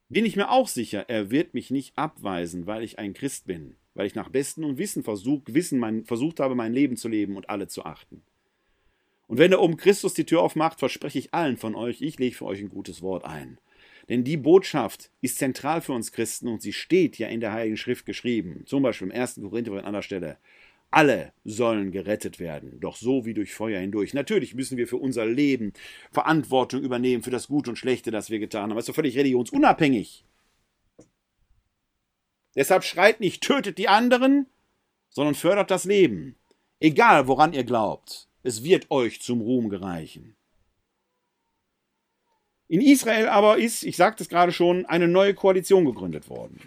bin 0.09 0.25
ich 0.25 0.37
mir 0.37 0.51
auch 0.51 0.69
sicher, 0.69 1.07
er 1.09 1.33
wird 1.33 1.55
mich 1.55 1.73
nicht 1.73 1.99
abweisen, 1.99 2.69
weil 2.69 2.85
ich 2.85 3.01
ein 3.01 3.15
Christ 3.15 3.49
bin, 3.49 3.75
weil 3.95 4.07
ich 4.07 4.15
nach 4.15 4.29
Besten 4.29 4.63
und 4.63 4.79
Wissen, 4.79 5.03
versuch, 5.03 5.43
Wissen 5.47 5.81
mein, 5.81 6.05
versucht 6.05 6.39
habe, 6.39 6.55
mein 6.55 6.73
Leben 6.73 6.97
zu 6.97 7.09
leben 7.09 7.37
und 7.37 7.51
alle 7.51 7.67
zu 7.67 7.85
achten. 7.85 8.23
Und 9.27 9.39
wenn 9.39 9.51
da 9.51 9.59
oben 9.59 9.77
Christus 9.77 10.15
die 10.15 10.25
Tür 10.25 10.41
aufmacht, 10.41 10.79
verspreche 10.79 11.19
ich 11.19 11.35
allen 11.35 11.57
von 11.57 11.75
euch, 11.75 12.01
ich 12.01 12.17
lege 12.17 12.37
für 12.37 12.45
euch 12.45 12.61
ein 12.61 12.69
gutes 12.69 13.03
Wort 13.03 13.25
ein. 13.25 13.59
Denn 14.09 14.23
die 14.23 14.37
Botschaft 14.37 15.11
ist 15.21 15.39
zentral 15.39 15.81
für 15.81 15.95
uns 15.95 16.13
Christen 16.13 16.47
und 16.47 16.63
sie 16.63 16.73
steht 16.73 17.19
ja 17.19 17.27
in 17.27 17.41
der 17.41 17.53
Heiligen 17.53 17.77
Schrift 17.77 18.07
geschrieben. 18.07 18.63
Zum 18.67 18.85
Beispiel 18.85 19.09
im 19.09 19.15
1. 19.15 19.41
Korinther 19.43 19.73
an 19.73 19.85
anderer 19.85 20.03
Stelle. 20.03 20.39
Alle 20.93 21.33
sollen 21.45 21.91
gerettet 21.91 22.39
werden, 22.39 22.79
doch 22.79 22.97
so 22.97 23.25
wie 23.25 23.33
durch 23.33 23.55
Feuer 23.55 23.81
hindurch. 23.81 24.13
Natürlich 24.13 24.55
müssen 24.55 24.77
wir 24.77 24.87
für 24.87 24.99
unser 24.99 25.25
Leben 25.25 25.73
Verantwortung 26.13 26.83
übernehmen 26.83 27.23
für 27.23 27.31
das 27.31 27.49
Gute 27.49 27.71
und 27.71 27.77
Schlechte, 27.77 28.11
das 28.11 28.29
wir 28.29 28.39
getan 28.39 28.65
haben. 28.65 28.77
Das 28.77 28.83
ist 28.83 28.91
doch 28.91 28.95
völlig 28.95 29.17
religionsunabhängig. 29.17 30.27
Deshalb 32.55 32.85
schreit 32.85 33.21
nicht, 33.21 33.43
tötet 33.43 33.79
die 33.79 33.89
anderen, 33.89 34.47
sondern 35.09 35.35
fördert 35.35 35.71
das 35.71 35.85
Leben. 35.85 36.37
Egal, 36.79 37.27
woran 37.27 37.55
ihr 37.55 37.65
glaubt, 37.65 38.29
es 38.43 38.63
wird 38.63 38.91
euch 38.91 39.23
zum 39.23 39.41
Ruhm 39.41 39.71
gereichen. 39.71 40.37
In 42.69 42.83
Israel 42.83 43.29
aber 43.29 43.57
ist, 43.57 43.83
ich 43.83 43.97
sagte 43.97 44.23
es 44.25 44.29
gerade 44.29 44.53
schon, 44.53 44.85
eine 44.85 45.09
neue 45.09 45.33
Koalition 45.33 45.87
gegründet 45.87 46.29
worden. 46.29 46.61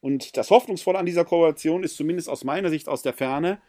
Und 0.00 0.36
das 0.36 0.50
Hoffnungsvolle 0.50 0.98
an 0.98 1.06
dieser 1.06 1.24
Koalition 1.24 1.84
ist 1.84 1.96
zumindest 1.96 2.28
aus 2.28 2.44
meiner 2.44 2.70
Sicht 2.70 2.88
aus 2.88 3.02
der 3.02 3.12
Ferne, 3.12 3.60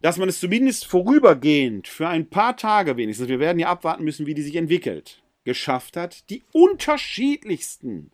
dass 0.00 0.16
man 0.16 0.28
es 0.28 0.40
zumindest 0.40 0.86
vorübergehend 0.86 1.86
für 1.86 2.08
ein 2.08 2.28
paar 2.28 2.56
Tage 2.56 2.96
wenigstens, 2.96 3.28
wir 3.28 3.38
werden 3.38 3.58
ja 3.58 3.68
abwarten 3.68 4.04
müssen, 4.04 4.26
wie 4.26 4.34
die 4.34 4.42
sich 4.42 4.56
entwickelt, 4.56 5.22
geschafft 5.44 5.96
hat, 5.96 6.28
die 6.28 6.42
unterschiedlichsten 6.52 8.10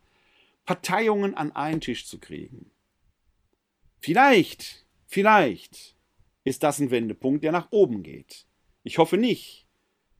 Parteiungen 0.66 1.34
an 1.34 1.52
einen 1.52 1.80
Tisch 1.80 2.06
zu 2.06 2.18
kriegen. 2.18 2.70
Vielleicht, 4.00 4.84
vielleicht 5.06 5.94
ist 6.44 6.62
das 6.62 6.78
ein 6.78 6.90
Wendepunkt, 6.90 7.42
der 7.42 7.52
nach 7.52 7.68
oben 7.70 8.02
geht. 8.02 8.46
Ich 8.82 8.98
hoffe 8.98 9.16
nicht, 9.16 9.66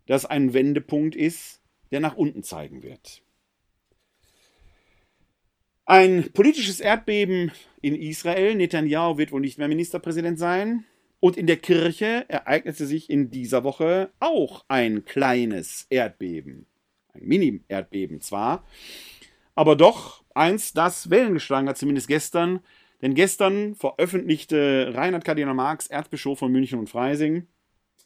das 0.06 0.24
ein 0.24 0.54
Wendepunkt 0.54 1.14
ist, 1.14 1.60
der 1.90 2.00
nach 2.00 2.16
unten 2.16 2.42
zeigen 2.42 2.82
wird. 2.82 3.22
Ein 5.88 6.28
politisches 6.34 6.80
Erdbeben 6.80 7.50
in 7.80 7.94
Israel. 7.94 8.54
Netanyahu 8.54 9.16
wird 9.16 9.32
wohl 9.32 9.40
nicht 9.40 9.56
mehr 9.56 9.68
Ministerpräsident 9.68 10.38
sein. 10.38 10.84
Und 11.18 11.38
in 11.38 11.46
der 11.46 11.56
Kirche 11.56 12.26
ereignete 12.28 12.84
sich 12.84 13.08
in 13.08 13.30
dieser 13.30 13.64
Woche 13.64 14.10
auch 14.20 14.66
ein 14.68 15.06
kleines 15.06 15.86
Erdbeben. 15.88 16.66
Ein 17.14 17.24
Mini-Erdbeben 17.24 18.20
zwar, 18.20 18.66
aber 19.54 19.76
doch 19.76 20.22
eins, 20.34 20.74
das 20.74 21.08
Wellen 21.08 21.32
geschlagen 21.32 21.70
hat, 21.70 21.78
zumindest 21.78 22.08
gestern. 22.08 22.60
Denn 23.00 23.14
gestern 23.14 23.74
veröffentlichte 23.74 24.92
Reinhard 24.94 25.24
Kardinal 25.24 25.54
Marx, 25.54 25.86
Erzbischof 25.86 26.38
von 26.38 26.52
München 26.52 26.78
und 26.78 26.90
Freising, 26.90 27.46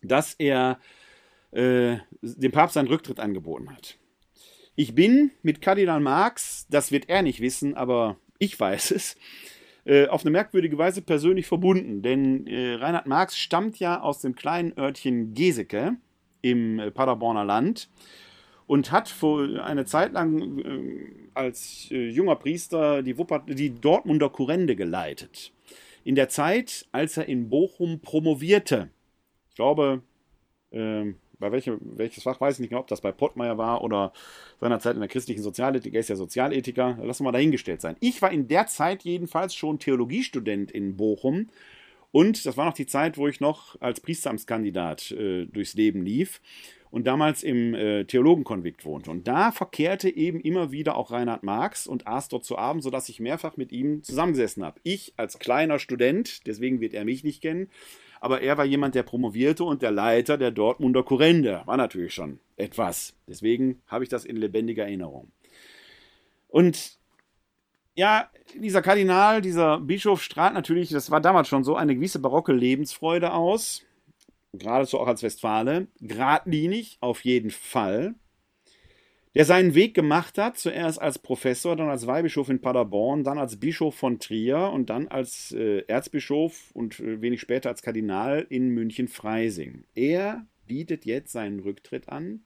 dass 0.02 0.34
er 0.34 0.78
äh, 1.50 1.96
dem 2.22 2.52
Papst 2.52 2.74
seinen 2.74 2.86
Rücktritt 2.86 3.18
angeboten 3.18 3.74
hat. 3.74 3.98
Ich 4.74 4.94
bin 4.94 5.32
mit 5.42 5.60
Kardinal 5.60 6.00
Marx, 6.00 6.66
das 6.70 6.92
wird 6.92 7.10
er 7.10 7.20
nicht 7.20 7.40
wissen, 7.40 7.74
aber 7.74 8.16
ich 8.38 8.58
weiß 8.58 8.92
es, 8.92 9.16
äh, 9.84 10.06
auf 10.06 10.22
eine 10.22 10.30
merkwürdige 10.30 10.78
Weise 10.78 11.02
persönlich 11.02 11.46
verbunden. 11.46 12.00
Denn 12.00 12.46
äh, 12.46 12.74
Reinhard 12.74 13.06
Marx 13.06 13.36
stammt 13.36 13.78
ja 13.78 14.00
aus 14.00 14.20
dem 14.20 14.34
kleinen 14.34 14.76
Örtchen 14.78 15.34
Geseke 15.34 15.96
im 16.40 16.78
äh, 16.78 16.90
Paderborner 16.90 17.44
Land 17.44 17.90
und 18.66 18.92
hat 18.92 19.10
vor 19.10 19.42
eine 19.62 19.84
Zeit 19.84 20.12
lang 20.12 20.64
als 21.34 21.88
junger 21.90 22.36
Priester 22.36 23.02
die, 23.02 23.18
Wuppert, 23.18 23.42
die 23.46 23.78
Dortmunder 23.78 24.30
Kurrende 24.30 24.76
geleitet. 24.76 25.52
In 26.04 26.14
der 26.14 26.30
Zeit, 26.30 26.86
als 26.92 27.18
er 27.18 27.28
in 27.28 27.50
Bochum 27.50 28.00
promovierte. 28.00 28.88
Ich 29.50 29.56
glaube, 29.56 30.02
ähm, 30.70 31.16
bei 31.42 31.52
welchem, 31.52 31.78
welches 31.82 32.22
Fach 32.22 32.40
weiß 32.40 32.54
ich 32.54 32.60
nicht 32.60 32.70
mehr, 32.70 32.80
ob 32.80 32.86
das 32.86 33.02
bei 33.02 33.12
Pottmeier 33.12 33.58
war 33.58 33.82
oder 33.82 34.12
seinerzeit 34.60 34.94
in 34.94 35.00
der 35.00 35.08
christlichen 35.08 35.42
Sozialethik. 35.42 35.92
Er 35.92 36.00
ist 36.00 36.08
ja 36.08 36.16
Sozialethiker, 36.16 36.96
wir 36.98 37.24
mal 37.24 37.32
dahingestellt 37.32 37.82
sein. 37.82 37.96
Ich 38.00 38.22
war 38.22 38.30
in 38.32 38.48
der 38.48 38.68
Zeit 38.68 39.02
jedenfalls 39.02 39.54
schon 39.54 39.78
Theologiestudent 39.78 40.70
in 40.70 40.96
Bochum 40.96 41.48
und 42.12 42.46
das 42.46 42.56
war 42.56 42.66
noch 42.66 42.74
die 42.74 42.86
Zeit, 42.86 43.18
wo 43.18 43.26
ich 43.26 43.40
noch 43.40 43.80
als 43.80 44.00
Priesteramtskandidat 44.00 45.10
äh, 45.10 45.46
durchs 45.46 45.74
Leben 45.74 46.02
lief 46.02 46.40
und 46.90 47.06
damals 47.06 47.42
im 47.42 47.74
äh, 47.74 48.04
Theologenkonvikt 48.04 48.84
wohnte. 48.84 49.10
Und 49.10 49.26
da 49.26 49.50
verkehrte 49.50 50.14
eben 50.14 50.40
immer 50.40 50.70
wieder 50.70 50.96
auch 50.96 51.10
Reinhard 51.10 51.42
Marx 51.42 51.86
und 51.86 52.06
aß 52.06 52.28
dort 52.28 52.44
zu 52.44 52.56
Abend, 52.58 52.82
sodass 52.82 53.08
ich 53.08 53.18
mehrfach 53.18 53.56
mit 53.56 53.72
ihm 53.72 54.02
zusammengesessen 54.02 54.62
habe. 54.62 54.78
Ich 54.82 55.14
als 55.16 55.38
kleiner 55.38 55.78
Student, 55.78 56.46
deswegen 56.46 56.80
wird 56.80 56.92
er 56.92 57.06
mich 57.06 57.24
nicht 57.24 57.40
kennen, 57.40 57.68
aber 58.22 58.40
er 58.40 58.56
war 58.56 58.64
jemand, 58.64 58.94
der 58.94 59.02
promovierte 59.02 59.64
und 59.64 59.82
der 59.82 59.90
Leiter 59.90 60.38
der 60.38 60.52
Dortmunder 60.52 61.02
Kurrende. 61.02 61.62
War 61.64 61.76
natürlich 61.76 62.14
schon 62.14 62.38
etwas. 62.56 63.16
Deswegen 63.26 63.82
habe 63.88 64.04
ich 64.04 64.10
das 64.10 64.24
in 64.24 64.36
lebendiger 64.36 64.84
Erinnerung. 64.84 65.32
Und 66.46 66.98
ja, 67.96 68.30
dieser 68.54 68.80
Kardinal, 68.80 69.42
dieser 69.42 69.80
Bischof 69.80 70.22
strahlt 70.22 70.54
natürlich, 70.54 70.90
das 70.90 71.10
war 71.10 71.20
damals 71.20 71.48
schon 71.48 71.64
so, 71.64 71.74
eine 71.74 71.96
gewisse 71.96 72.20
barocke 72.20 72.52
Lebensfreude 72.52 73.32
aus. 73.32 73.82
Geradezu 74.52 75.00
auch 75.00 75.08
als 75.08 75.24
Westfale. 75.24 75.88
Gradlinig 76.06 76.98
auf 77.00 77.24
jeden 77.24 77.50
Fall 77.50 78.14
der 79.34 79.44
seinen 79.46 79.74
Weg 79.74 79.94
gemacht 79.94 80.36
hat, 80.36 80.58
zuerst 80.58 81.00
als 81.00 81.18
Professor, 81.18 81.74
dann 81.74 81.88
als 81.88 82.06
Weihbischof 82.06 82.48
in 82.48 82.60
Paderborn, 82.60 83.24
dann 83.24 83.38
als 83.38 83.58
Bischof 83.58 83.94
von 83.94 84.18
Trier 84.18 84.70
und 84.72 84.90
dann 84.90 85.08
als 85.08 85.52
äh, 85.52 85.84
Erzbischof 85.86 86.70
und 86.74 87.00
äh, 87.00 87.22
wenig 87.22 87.40
später 87.40 87.70
als 87.70 87.82
Kardinal 87.82 88.46
in 88.50 88.68
München-Freising. 88.70 89.84
Er 89.94 90.46
bietet 90.66 91.06
jetzt 91.06 91.32
seinen 91.32 91.60
Rücktritt 91.60 92.08
an. 92.08 92.44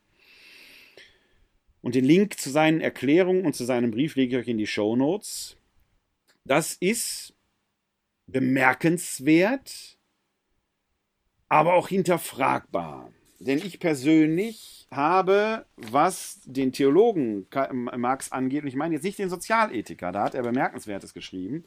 Und 1.80 1.94
den 1.94 2.04
Link 2.04 2.38
zu 2.38 2.50
seinen 2.50 2.80
Erklärungen 2.80 3.46
und 3.46 3.54
zu 3.54 3.64
seinem 3.64 3.90
Brief 3.90 4.16
lege 4.16 4.36
ich 4.36 4.42
euch 4.42 4.48
in 4.48 4.58
die 4.58 4.66
Show 4.66 4.96
Notes. 4.96 5.56
Das 6.44 6.74
ist 6.74 7.34
bemerkenswert, 8.26 9.98
aber 11.48 11.74
auch 11.74 11.88
hinterfragbar. 11.88 13.12
Denn 13.38 13.58
ich 13.58 13.78
persönlich 13.78 14.85
habe, 14.96 15.66
was 15.76 16.40
den 16.44 16.72
Theologen 16.72 17.46
Marx 17.96 18.32
angeht, 18.32 18.62
und 18.62 18.68
ich 18.68 18.76
meine 18.76 18.94
jetzt 18.94 19.04
nicht 19.04 19.18
den 19.18 19.30
Sozialethiker, 19.30 20.12
da 20.12 20.24
hat 20.24 20.34
er 20.34 20.42
Bemerkenswertes 20.42 21.14
geschrieben, 21.14 21.64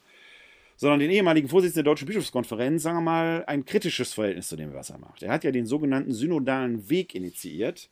sondern 0.76 1.00
den 1.00 1.12
ehemaligen 1.12 1.50
Vorsitzenden 1.50 1.84
der 1.84 1.92
Deutschen 1.92 2.08
Bischofskonferenz, 2.08 2.84
sagen 2.84 2.98
wir 2.98 3.02
mal, 3.02 3.44
ein 3.48 3.66
kritisches 3.66 4.14
Verhältnis 4.14 4.48
zu 4.48 4.56
dem, 4.56 4.74
was 4.74 4.90
er 4.90 4.98
macht. 4.98 5.24
Er 5.24 5.32
hat 5.32 5.44
ja 5.44 5.52
den 5.52 5.66
sogenannten 5.66 6.14
synodalen 6.14 6.90
Weg 6.90 7.16
initiiert, 7.16 7.90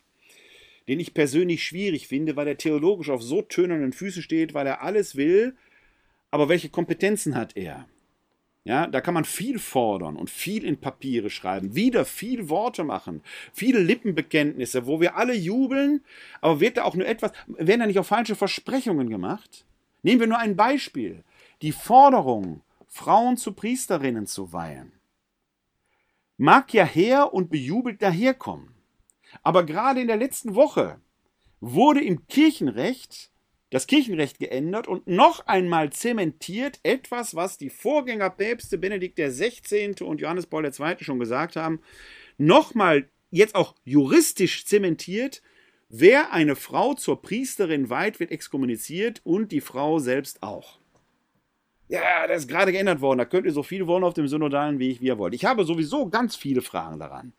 den 0.87 0.99
ich 0.99 1.13
persönlich 1.13 1.63
schwierig 1.63 2.07
finde, 2.07 2.35
weil 2.35 2.47
er 2.47 2.57
theologisch 2.57 3.09
auf 3.09 3.21
so 3.21 3.41
tönernen 3.41 3.93
Füßen 3.93 4.23
steht, 4.23 4.53
weil 4.53 4.67
er 4.67 4.81
alles 4.81 5.15
will, 5.17 5.55
aber 6.31 6.49
welche 6.49 6.69
Kompetenzen 6.69 7.35
hat 7.35 7.55
er? 7.57 7.87
Ja, 8.67 8.85
da 8.85 8.99
kann 8.99 9.13
man 9.13 9.23
viel 9.23 9.59
fordern 9.59 10.17
und 10.17 10.29
viel 10.29 10.65
in 10.65 10.77
Papiere 10.77 11.29
schreiben, 11.29 11.73
wieder 11.73 12.03
viel 12.03 12.49
Worte 12.49 12.83
machen, 12.83 13.21
viele 13.53 13.79
Lippenbekenntnisse, 13.79 14.85
wo 14.85 14.99
wir 14.99 15.15
alle 15.15 15.33
jubeln, 15.33 16.03
aber 16.41 16.59
wird 16.59 16.75
da 16.75 16.83
auch 16.83 16.93
nur 16.93 17.07
etwas, 17.07 17.31
werden 17.47 17.79
da 17.79 17.87
nicht 17.87 17.97
auch 17.97 18.05
falsche 18.05 18.35
Versprechungen 18.35 19.09
gemacht? 19.09 19.63
Nehmen 20.03 20.19
wir 20.19 20.27
nur 20.27 20.39
ein 20.39 20.57
Beispiel. 20.57 21.23
Die 21.61 21.71
Forderung, 21.71 22.59
Frauen 22.89 23.37
zu 23.37 23.53
Priesterinnen 23.53 24.27
zu 24.27 24.51
weihen, 24.51 24.91
mag 26.35 26.73
ja 26.73 26.83
her 26.83 27.33
und 27.33 27.49
bejubelt 27.49 28.01
daherkommen. 28.01 28.75
Aber 29.43 29.65
gerade 29.65 30.01
in 30.01 30.07
der 30.07 30.17
letzten 30.17 30.55
Woche 30.55 30.99
wurde 31.61 32.03
im 32.03 32.27
Kirchenrecht 32.27 33.31
das 33.69 33.87
Kirchenrecht 33.87 34.39
geändert 34.39 34.87
und 34.87 35.07
noch 35.07 35.45
einmal 35.45 35.91
zementiert 35.91 36.79
etwas, 36.83 37.35
was 37.35 37.57
die 37.57 37.69
Vorgängerpäpste 37.69 38.77
Benedikt 38.77 39.17
XVI. 39.17 39.95
und 40.01 40.21
Johannes 40.21 40.45
Paul 40.45 40.65
II. 40.65 40.95
schon 41.01 41.19
gesagt 41.19 41.55
haben, 41.55 41.81
nochmal 42.37 43.09
jetzt 43.29 43.55
auch 43.55 43.75
juristisch 43.83 44.65
zementiert, 44.65 45.41
wer 45.89 46.31
eine 46.31 46.55
Frau 46.55 46.93
zur 46.93 47.21
Priesterin 47.21 47.89
weiht, 47.89 48.19
wird 48.19 48.31
exkommuniziert 48.31 49.21
und 49.23 49.51
die 49.51 49.61
Frau 49.61 49.99
selbst 49.99 50.43
auch. 50.43 50.79
Ja, 51.89 52.27
das 52.27 52.43
ist 52.43 52.47
gerade 52.49 52.71
geändert 52.71 53.01
worden. 53.01 53.19
Da 53.19 53.25
könnt 53.25 53.45
ihr 53.45 53.53
so 53.53 53.63
viel 53.63 53.87
wollen 53.87 54.03
auf 54.03 54.13
dem 54.13 54.27
synodalen 54.27 54.79
Weg, 54.79 55.01
wie 55.01 55.07
ihr 55.07 55.17
wollt. 55.17 55.33
Ich 55.33 55.45
habe 55.45 55.63
sowieso 55.63 56.09
ganz 56.09 56.35
viele 56.35 56.61
Fragen 56.61 56.99
daran. 56.99 57.33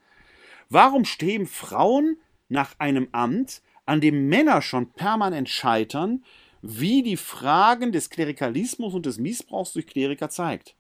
Warum 0.71 1.05
streben 1.05 1.47
Frauen 1.47 2.19
nach 2.49 2.79
einem 2.79 3.09
Amt, 3.13 3.63
an 3.89 4.03
dem 4.03 4.29
Männer 4.29 4.61
schon 4.61 4.93
permanent 4.93 5.49
scheitern, 5.49 6.23
wie 6.61 7.03
die 7.03 7.17
Fragen 7.17 7.91
des 7.91 8.11
Klerikalismus 8.11 8.93
und 8.93 9.07
des 9.07 9.19
Missbrauchs 9.19 9.73
durch 9.73 9.87
Kleriker 9.87 10.29
zeigt. 10.29 10.77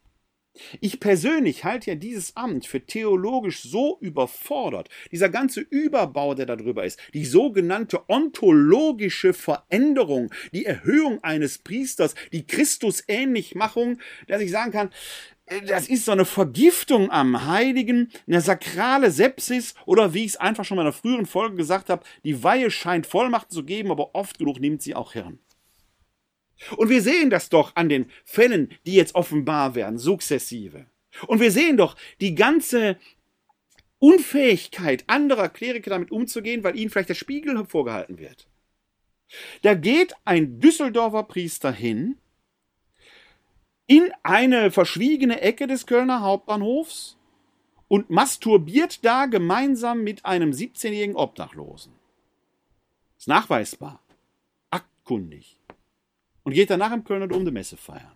Ich 0.80 1.00
persönlich 1.00 1.64
halte 1.64 1.90
ja 1.90 1.94
dieses 1.94 2.36
Amt 2.36 2.66
für 2.66 2.84
theologisch 2.84 3.62
so 3.62 3.96
überfordert. 4.00 4.90
Dieser 5.10 5.28
ganze 5.28 5.60
Überbau, 5.60 6.34
der 6.34 6.46
darüber 6.46 6.84
ist, 6.84 6.98
die 7.14 7.24
sogenannte 7.24 8.08
ontologische 8.10 9.32
Veränderung, 9.32 10.30
die 10.52 10.66
Erhöhung 10.66 11.22
eines 11.22 11.58
Priesters, 11.58 12.14
die 12.32 12.46
Christusähnlichmachung, 12.46 13.98
dass 14.26 14.42
ich 14.42 14.50
sagen 14.50 14.72
kann, 14.72 14.90
das 15.66 15.88
ist 15.88 16.04
so 16.04 16.12
eine 16.12 16.24
Vergiftung 16.24 17.10
am 17.10 17.46
Heiligen, 17.46 18.10
eine 18.26 18.40
sakrale 18.40 19.10
Sepsis 19.10 19.74
oder 19.86 20.14
wie 20.14 20.24
ich 20.24 20.32
es 20.32 20.36
einfach 20.36 20.64
schon 20.64 20.78
in 20.78 20.82
einer 20.82 20.92
früheren 20.92 21.26
Folge 21.26 21.56
gesagt 21.56 21.90
habe, 21.90 22.04
die 22.24 22.42
Weihe 22.42 22.70
scheint 22.70 23.06
Vollmacht 23.06 23.50
zu 23.50 23.64
geben, 23.64 23.90
aber 23.90 24.14
oft 24.14 24.38
genug 24.38 24.60
nimmt 24.60 24.82
sie 24.82 24.94
auch 24.94 25.12
Hirn. 25.12 25.38
Und 26.76 26.88
wir 26.88 27.02
sehen 27.02 27.30
das 27.30 27.48
doch 27.48 27.76
an 27.76 27.88
den 27.88 28.10
Fällen, 28.24 28.70
die 28.84 28.94
jetzt 28.94 29.14
offenbar 29.14 29.74
werden, 29.74 29.98
sukzessive. 29.98 30.86
Und 31.26 31.40
wir 31.40 31.50
sehen 31.50 31.76
doch 31.76 31.96
die 32.20 32.34
ganze 32.34 32.98
Unfähigkeit 33.98 35.04
anderer 35.06 35.48
Kleriker 35.48 35.90
damit 35.90 36.10
umzugehen, 36.10 36.62
weil 36.64 36.76
ihnen 36.76 36.90
vielleicht 36.90 37.08
der 37.08 37.14
Spiegel 37.14 37.64
vorgehalten 37.64 38.18
wird. 38.18 38.48
Da 39.62 39.74
geht 39.74 40.14
ein 40.24 40.58
Düsseldorfer 40.58 41.24
Priester 41.24 41.72
hin 41.72 42.16
in 43.88 44.12
eine 44.22 44.70
verschwiegene 44.70 45.40
Ecke 45.40 45.66
des 45.66 45.86
Kölner 45.86 46.20
Hauptbahnhofs 46.20 47.16
und 47.88 48.10
masturbiert 48.10 49.04
da 49.04 49.24
gemeinsam 49.26 50.04
mit 50.04 50.26
einem 50.26 50.50
17-jährigen 50.50 51.16
Obdachlosen. 51.16 51.92
Ist 53.16 53.28
nachweisbar. 53.28 54.02
Aktkundig. 54.70 55.56
Und 56.44 56.52
geht 56.52 56.68
danach 56.68 56.92
im 56.92 57.02
Kölner 57.02 57.28
Dom 57.28 57.46
die 57.46 57.50
Messe 57.50 57.78
feiern. 57.78 58.12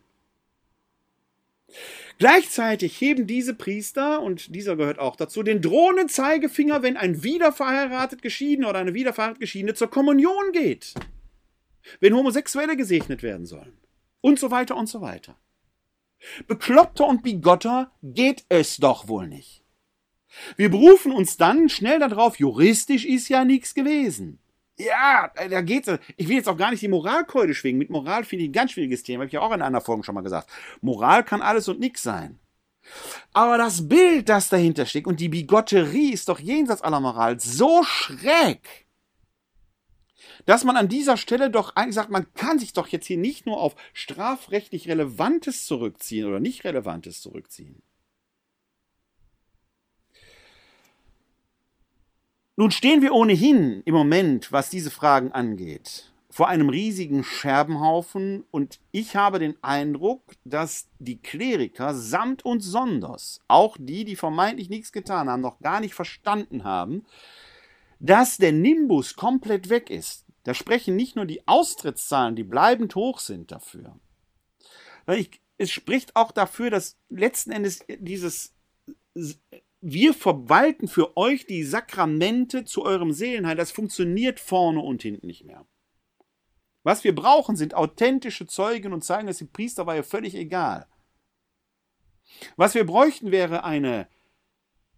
Gleichzeitig 2.18 3.00
heben 3.00 3.26
diese 3.26 3.54
Priester, 3.54 4.20
und 4.20 4.54
dieser 4.54 4.76
gehört 4.76 4.98
auch 4.98 5.16
dazu, 5.16 5.42
den 5.42 5.62
drohenden 5.62 6.10
Zeigefinger, 6.10 6.82
wenn 6.82 6.98
ein 6.98 7.22
wiederverheiratet 7.22 8.20
Geschiedener 8.20 8.68
oder 8.68 8.80
eine 8.80 8.92
wiederverheiratet 8.92 9.40
Geschiedene 9.40 9.72
zur 9.72 9.88
Kommunion 9.88 10.52
geht. 10.52 10.92
Wenn 11.98 12.14
Homosexuelle 12.14 12.76
gesegnet 12.76 13.22
werden 13.22 13.46
sollen. 13.46 13.78
Und 14.20 14.38
so 14.38 14.50
weiter 14.50 14.76
und 14.76 14.86
so 14.86 15.00
weiter. 15.00 15.34
Bekloppter 16.46 17.06
und 17.06 17.22
bigotter 17.22 17.90
geht 18.02 18.44
es 18.48 18.76
doch 18.76 19.08
wohl 19.08 19.28
nicht. 19.28 19.62
Wir 20.56 20.70
berufen 20.70 21.12
uns 21.12 21.36
dann 21.36 21.68
schnell 21.68 21.98
darauf, 21.98 22.38
juristisch 22.38 23.04
ist 23.04 23.28
ja 23.28 23.44
nichts 23.44 23.74
gewesen. 23.74 24.38
Ja, 24.78 25.30
da 25.50 25.60
geht's. 25.60 25.90
Ich 26.16 26.28
will 26.28 26.36
jetzt 26.36 26.48
auch 26.48 26.56
gar 26.56 26.70
nicht 26.70 26.82
die 26.82 26.88
Moralkeule 26.88 27.54
schwingen. 27.54 27.78
Mit 27.78 27.90
Moral 27.90 28.24
finde 28.24 28.44
ich 28.44 28.50
ein 28.50 28.54
ganz 28.54 28.72
schwieriges 28.72 29.02
Thema. 29.02 29.20
Habe 29.20 29.26
ich 29.26 29.32
ja 29.32 29.40
auch 29.40 29.52
in 29.52 29.62
einer 29.62 29.80
Folge 29.80 30.02
schon 30.02 30.14
mal 30.14 30.22
gesagt. 30.22 30.48
Moral 30.80 31.24
kann 31.24 31.42
alles 31.42 31.68
und 31.68 31.78
nichts 31.78 32.02
sein. 32.02 32.38
Aber 33.32 33.58
das 33.58 33.88
Bild, 33.88 34.28
das 34.28 34.48
dahinter 34.48 34.86
steckt 34.86 35.06
und 35.06 35.20
die 35.20 35.28
Bigotterie 35.28 36.12
ist 36.12 36.28
doch 36.28 36.40
jenseits 36.40 36.82
aller 36.82 37.00
Moral 37.00 37.38
so 37.38 37.84
schräg 37.84 38.86
dass 40.46 40.64
man 40.64 40.76
an 40.76 40.88
dieser 40.88 41.16
Stelle 41.16 41.50
doch 41.50 41.76
eigentlich 41.76 41.94
sagt, 41.94 42.10
man 42.10 42.32
kann 42.34 42.58
sich 42.58 42.72
doch 42.72 42.88
jetzt 42.88 43.06
hier 43.06 43.18
nicht 43.18 43.46
nur 43.46 43.60
auf 43.60 43.74
strafrechtlich 43.92 44.88
Relevantes 44.88 45.64
zurückziehen 45.66 46.26
oder 46.26 46.40
nicht 46.40 46.64
Relevantes 46.64 47.20
zurückziehen. 47.20 47.82
Nun 52.56 52.70
stehen 52.70 53.00
wir 53.00 53.14
ohnehin 53.14 53.82
im 53.86 53.94
Moment, 53.94 54.52
was 54.52 54.68
diese 54.68 54.90
Fragen 54.90 55.32
angeht, 55.32 56.12
vor 56.28 56.48
einem 56.48 56.68
riesigen 56.68 57.24
Scherbenhaufen 57.24 58.44
und 58.50 58.78
ich 58.90 59.16
habe 59.16 59.38
den 59.38 59.56
Eindruck, 59.62 60.22
dass 60.44 60.88
die 60.98 61.16
Kleriker 61.16 61.94
samt 61.94 62.44
und 62.44 62.60
sonders, 62.60 63.40
auch 63.48 63.76
die, 63.78 64.04
die 64.04 64.16
vermeintlich 64.16 64.68
nichts 64.68 64.92
getan 64.92 65.30
haben, 65.30 65.40
noch 65.40 65.60
gar 65.60 65.80
nicht 65.80 65.94
verstanden 65.94 66.64
haben, 66.64 67.06
dass 68.00 68.36
der 68.36 68.52
Nimbus 68.52 69.16
komplett 69.16 69.68
weg 69.68 69.88
ist. 69.88 70.21
Da 70.44 70.54
sprechen 70.54 70.96
nicht 70.96 71.16
nur 71.16 71.26
die 71.26 71.46
Austrittszahlen, 71.46 72.36
die 72.36 72.44
bleibend 72.44 72.94
hoch 72.94 73.18
sind 73.20 73.52
dafür. 73.52 73.98
Ich, 75.08 75.40
es 75.58 75.70
spricht 75.70 76.16
auch 76.16 76.32
dafür, 76.32 76.70
dass 76.70 76.96
letzten 77.08 77.52
Endes 77.52 77.84
dieses 77.88 78.54
wir 79.82 80.14
verwalten 80.14 80.86
für 80.86 81.16
euch 81.16 81.44
die 81.46 81.64
Sakramente 81.64 82.64
zu 82.64 82.84
eurem 82.84 83.12
Seelenheil, 83.12 83.56
das 83.56 83.72
funktioniert 83.72 84.38
vorne 84.38 84.80
und 84.80 85.02
hinten 85.02 85.26
nicht 85.26 85.44
mehr. 85.44 85.66
Was 86.84 87.04
wir 87.04 87.14
brauchen, 87.14 87.56
sind 87.56 87.74
authentische 87.74 88.46
Zeugen 88.46 88.92
und 88.92 89.04
zeigen, 89.04 89.26
dass 89.26 89.38
die 89.38 89.44
Priester 89.44 89.86
war 89.86 89.96
ja 89.96 90.04
völlig 90.04 90.34
egal. 90.34 90.86
Was 92.56 92.74
wir 92.74 92.86
bräuchten, 92.86 93.32
wäre 93.32 93.64
eine 93.64 94.08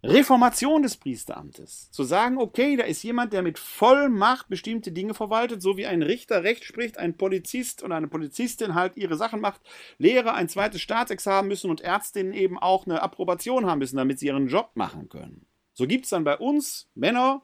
Reformation 0.05 0.83
des 0.83 0.97
Priesteramtes. 0.97 1.91
Zu 1.91 2.05
sagen, 2.05 2.39
okay, 2.39 2.77
da 2.77 2.85
ist 2.85 3.03
jemand, 3.03 3.33
der 3.33 3.43
mit 3.43 3.59
Vollmacht 3.59 4.49
bestimmte 4.49 4.93
Dinge 4.93 5.15
verwaltet, 5.15 5.63
so 5.63 5.77
wie 5.77 5.87
ein 5.87 6.03
Richter 6.03 6.45
Recht 6.45 6.65
spricht, 6.65 6.99
ein 6.99 7.17
Polizist 7.17 7.83
und 7.83 7.93
eine 7.93 8.09
Polizistin 8.09 8.75
halt 8.75 8.97
ihre 8.97 9.17
Sachen 9.17 9.41
macht, 9.41 9.63
Lehrer 9.99 10.35
ein 10.35 10.49
zweites 10.49 10.83
Staatsexamen 10.83 11.49
müssen 11.49 11.71
und 11.71 11.81
Ärztinnen 11.81 12.35
eben 12.35 12.59
auch 12.59 12.87
eine 12.87 13.03
Approbation 13.03 13.67
haben 13.67 13.79
müssen, 13.79 13.97
damit 13.97 14.19
sie 14.19 14.27
ihren 14.27 14.49
Job 14.49 14.71
machen 14.75 15.09
können. 15.09 15.47
So 15.73 15.87
gibt 15.87 16.05
es 16.05 16.11
dann 16.11 16.25
bei 16.25 16.37
uns 16.37 16.89
Männer, 16.95 17.43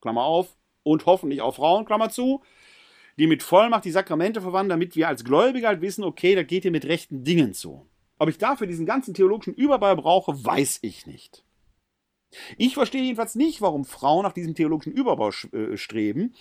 Klammer 0.00 0.24
auf, 0.24 0.56
und 0.82 1.06
hoffentlich 1.06 1.42
auch 1.42 1.56
Frauen, 1.56 1.84
Klammer 1.84 2.08
zu, 2.08 2.42
die 3.18 3.26
mit 3.26 3.42
Vollmacht 3.42 3.84
die 3.84 3.90
Sakramente 3.90 4.40
verwandeln, 4.40 4.70
damit 4.70 4.96
wir 4.96 5.08
als 5.08 5.24
Gläubige 5.24 5.66
halt 5.66 5.80
wissen, 5.80 6.04
okay, 6.04 6.34
da 6.34 6.42
geht 6.42 6.64
ihr 6.64 6.70
mit 6.70 6.86
rechten 6.86 7.24
Dingen 7.24 7.52
zu. 7.52 7.86
Ob 8.18 8.28
ich 8.28 8.38
dafür 8.38 8.66
diesen 8.66 8.86
ganzen 8.86 9.14
theologischen 9.14 9.54
Überbau 9.54 9.94
brauche, 9.96 10.44
weiß 10.44 10.80
ich 10.82 11.06
nicht. 11.06 11.44
Ich 12.56 12.74
verstehe 12.74 13.02
jedenfalls 13.02 13.34
nicht, 13.34 13.60
warum 13.60 13.84
Frauen 13.84 14.22
nach 14.22 14.32
diesem 14.32 14.54
theologischen 14.54 14.92
Überbau 14.92 15.30
äh, 15.52 15.76
streben, 15.76 16.34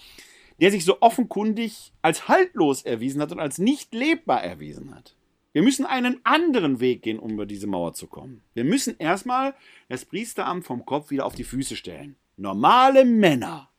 der 0.59 0.71
sich 0.71 0.85
so 0.85 1.01
offenkundig 1.01 1.93
als 2.01 2.27
haltlos 2.27 2.81
erwiesen 2.81 3.21
hat 3.21 3.31
und 3.31 3.39
als 3.39 3.57
nicht 3.57 3.93
lebbar 3.93 4.43
erwiesen 4.43 4.93
hat. 4.95 5.15
Wir 5.53 5.63
müssen 5.63 5.85
einen 5.85 6.19
anderen 6.23 6.79
Weg 6.79 7.01
gehen, 7.01 7.19
um 7.19 7.31
über 7.31 7.45
diese 7.45 7.67
Mauer 7.67 7.93
zu 7.93 8.07
kommen. 8.07 8.43
Wir 8.53 8.63
müssen 8.63 8.95
erstmal 8.99 9.55
das 9.89 10.05
Priesteramt 10.05 10.65
vom 10.65 10.85
Kopf 10.85 11.09
wieder 11.09 11.25
auf 11.25 11.35
die 11.35 11.43
Füße 11.43 11.75
stellen. 11.75 12.15
Normale 12.35 13.05
Männer. 13.05 13.69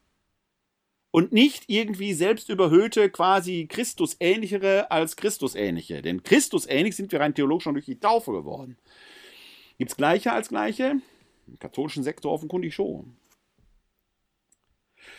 Und 1.11 1.33
nicht 1.33 1.65
irgendwie 1.69 2.15
selbstüberhöhte, 2.15 3.11
quasi 3.11 3.67
Christusähnlichere 3.69 4.91
als 4.91 5.17
Christusähnliche. 5.17 6.03
Denn 6.03 6.23
Christusähnlich 6.23 6.97
sind 6.97 7.13
wir 7.13 7.21
rein 7.21 7.35
theologisch 7.35 7.65
schon 7.65 7.75
durch 7.75 7.87
die 7.87 8.01
Taufe 8.01 8.33
geworden. 8.33 8.77
Gibt 9.79 9.93
es 9.93 9.97
Gleiche 9.97 10.33
als 10.33 10.49
Gleiche? 10.49 11.01
Im 11.49 11.59
katholischen 11.59 12.03
Sektor 12.03 12.33
offenkundig 12.33 12.75
schon. 12.75 13.17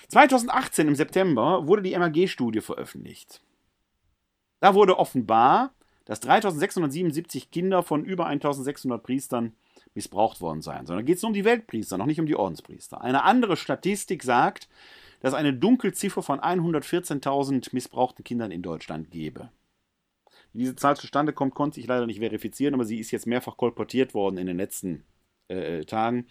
2018 0.09 0.88
im 0.88 0.95
September 0.95 1.67
wurde 1.67 1.82
die 1.82 1.97
MAG-Studie 1.97 2.61
veröffentlicht. 2.61 3.41
Da 4.59 4.73
wurde 4.73 4.97
offenbar, 4.97 5.73
dass 6.05 6.19
3677 6.21 7.51
Kinder 7.51 7.84
von 7.84 8.03
über 8.03 8.27
1600 8.27 9.01
Priestern 9.01 9.53
missbraucht 9.93 10.41
worden 10.41 10.61
seien. 10.61 10.86
Sondern 10.86 11.05
geht 11.05 11.17
es 11.17 11.21
nur 11.21 11.30
um 11.30 11.34
die 11.34 11.45
Weltpriester, 11.45 11.97
noch 11.97 12.05
nicht 12.05 12.19
um 12.19 12.25
die 12.25 12.36
Ordenspriester. 12.36 13.01
Eine 13.01 13.23
andere 13.23 13.57
Statistik 13.57 14.23
sagt, 14.23 14.67
dass 15.19 15.34
eine 15.34 15.53
Dunkelziffer 15.53 16.23
von 16.23 16.39
114.000 16.39 17.69
missbrauchten 17.73 18.23
Kindern 18.23 18.51
in 18.51 18.61
Deutschland 18.61 19.11
gebe. 19.11 19.49
Wie 20.53 20.59
diese 20.59 20.75
Zahl 20.75 20.97
zustande 20.97 21.34
kommt, 21.34 21.53
konnte 21.53 21.80
ich 21.80 21.88
leider 21.88 22.07
nicht 22.07 22.19
verifizieren, 22.19 22.73
aber 22.73 22.86
sie 22.86 22.99
ist 22.99 23.11
jetzt 23.11 23.27
mehrfach 23.27 23.57
kolportiert 23.57 24.13
worden 24.13 24.38
in 24.38 24.47
den 24.47 24.57
letzten 24.57 25.03
äh, 25.50 25.86
Tagen. 25.86 26.28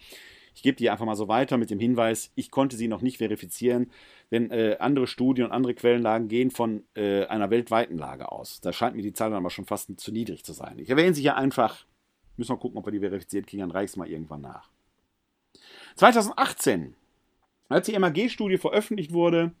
Ich 0.55 0.63
gebe 0.63 0.75
die 0.75 0.89
einfach 0.89 1.05
mal 1.05 1.15
so 1.15 1.27
weiter 1.27 1.57
mit 1.57 1.69
dem 1.69 1.79
Hinweis, 1.79 2.31
ich 2.35 2.51
konnte 2.51 2.75
sie 2.75 2.87
noch 2.87 3.01
nicht 3.01 3.19
verifizieren, 3.19 3.91
denn 4.31 4.51
äh, 4.51 4.75
andere 4.79 5.07
Studien 5.07 5.45
und 5.45 5.51
andere 5.51 5.73
Quellenlagen 5.73 6.27
gehen 6.27 6.51
von 6.51 6.83
äh, 6.95 7.25
einer 7.25 7.49
weltweiten 7.49 7.97
Lage 7.97 8.31
aus. 8.31 8.59
Da 8.59 8.73
scheint 8.73 8.95
mir 8.95 9.01
die 9.01 9.13
Zahl 9.13 9.29
dann 9.29 9.39
aber 9.39 9.51
schon 9.51 9.65
fast 9.65 9.97
zu 9.99 10.11
niedrig 10.11 10.43
zu 10.43 10.53
sein. 10.53 10.77
Ich 10.79 10.89
erwähne 10.89 11.13
sie 11.13 11.21
hier 11.21 11.37
einfach, 11.37 11.85
müssen 12.35 12.51
wir 12.51 12.57
gucken, 12.57 12.77
ob 12.77 12.85
wir 12.85 12.91
die 12.91 12.99
verifiziert 12.99 13.47
kriegen, 13.47 13.61
dann 13.61 13.71
reiche 13.71 13.85
ich 13.85 13.91
es 13.91 13.95
mal 13.95 14.09
irgendwann 14.09 14.41
nach. 14.41 14.69
2018, 15.95 16.95
als 17.69 17.85
die 17.85 17.97
MAG-Studie 17.97 18.57
veröffentlicht 18.57 19.13
wurde, 19.13 19.53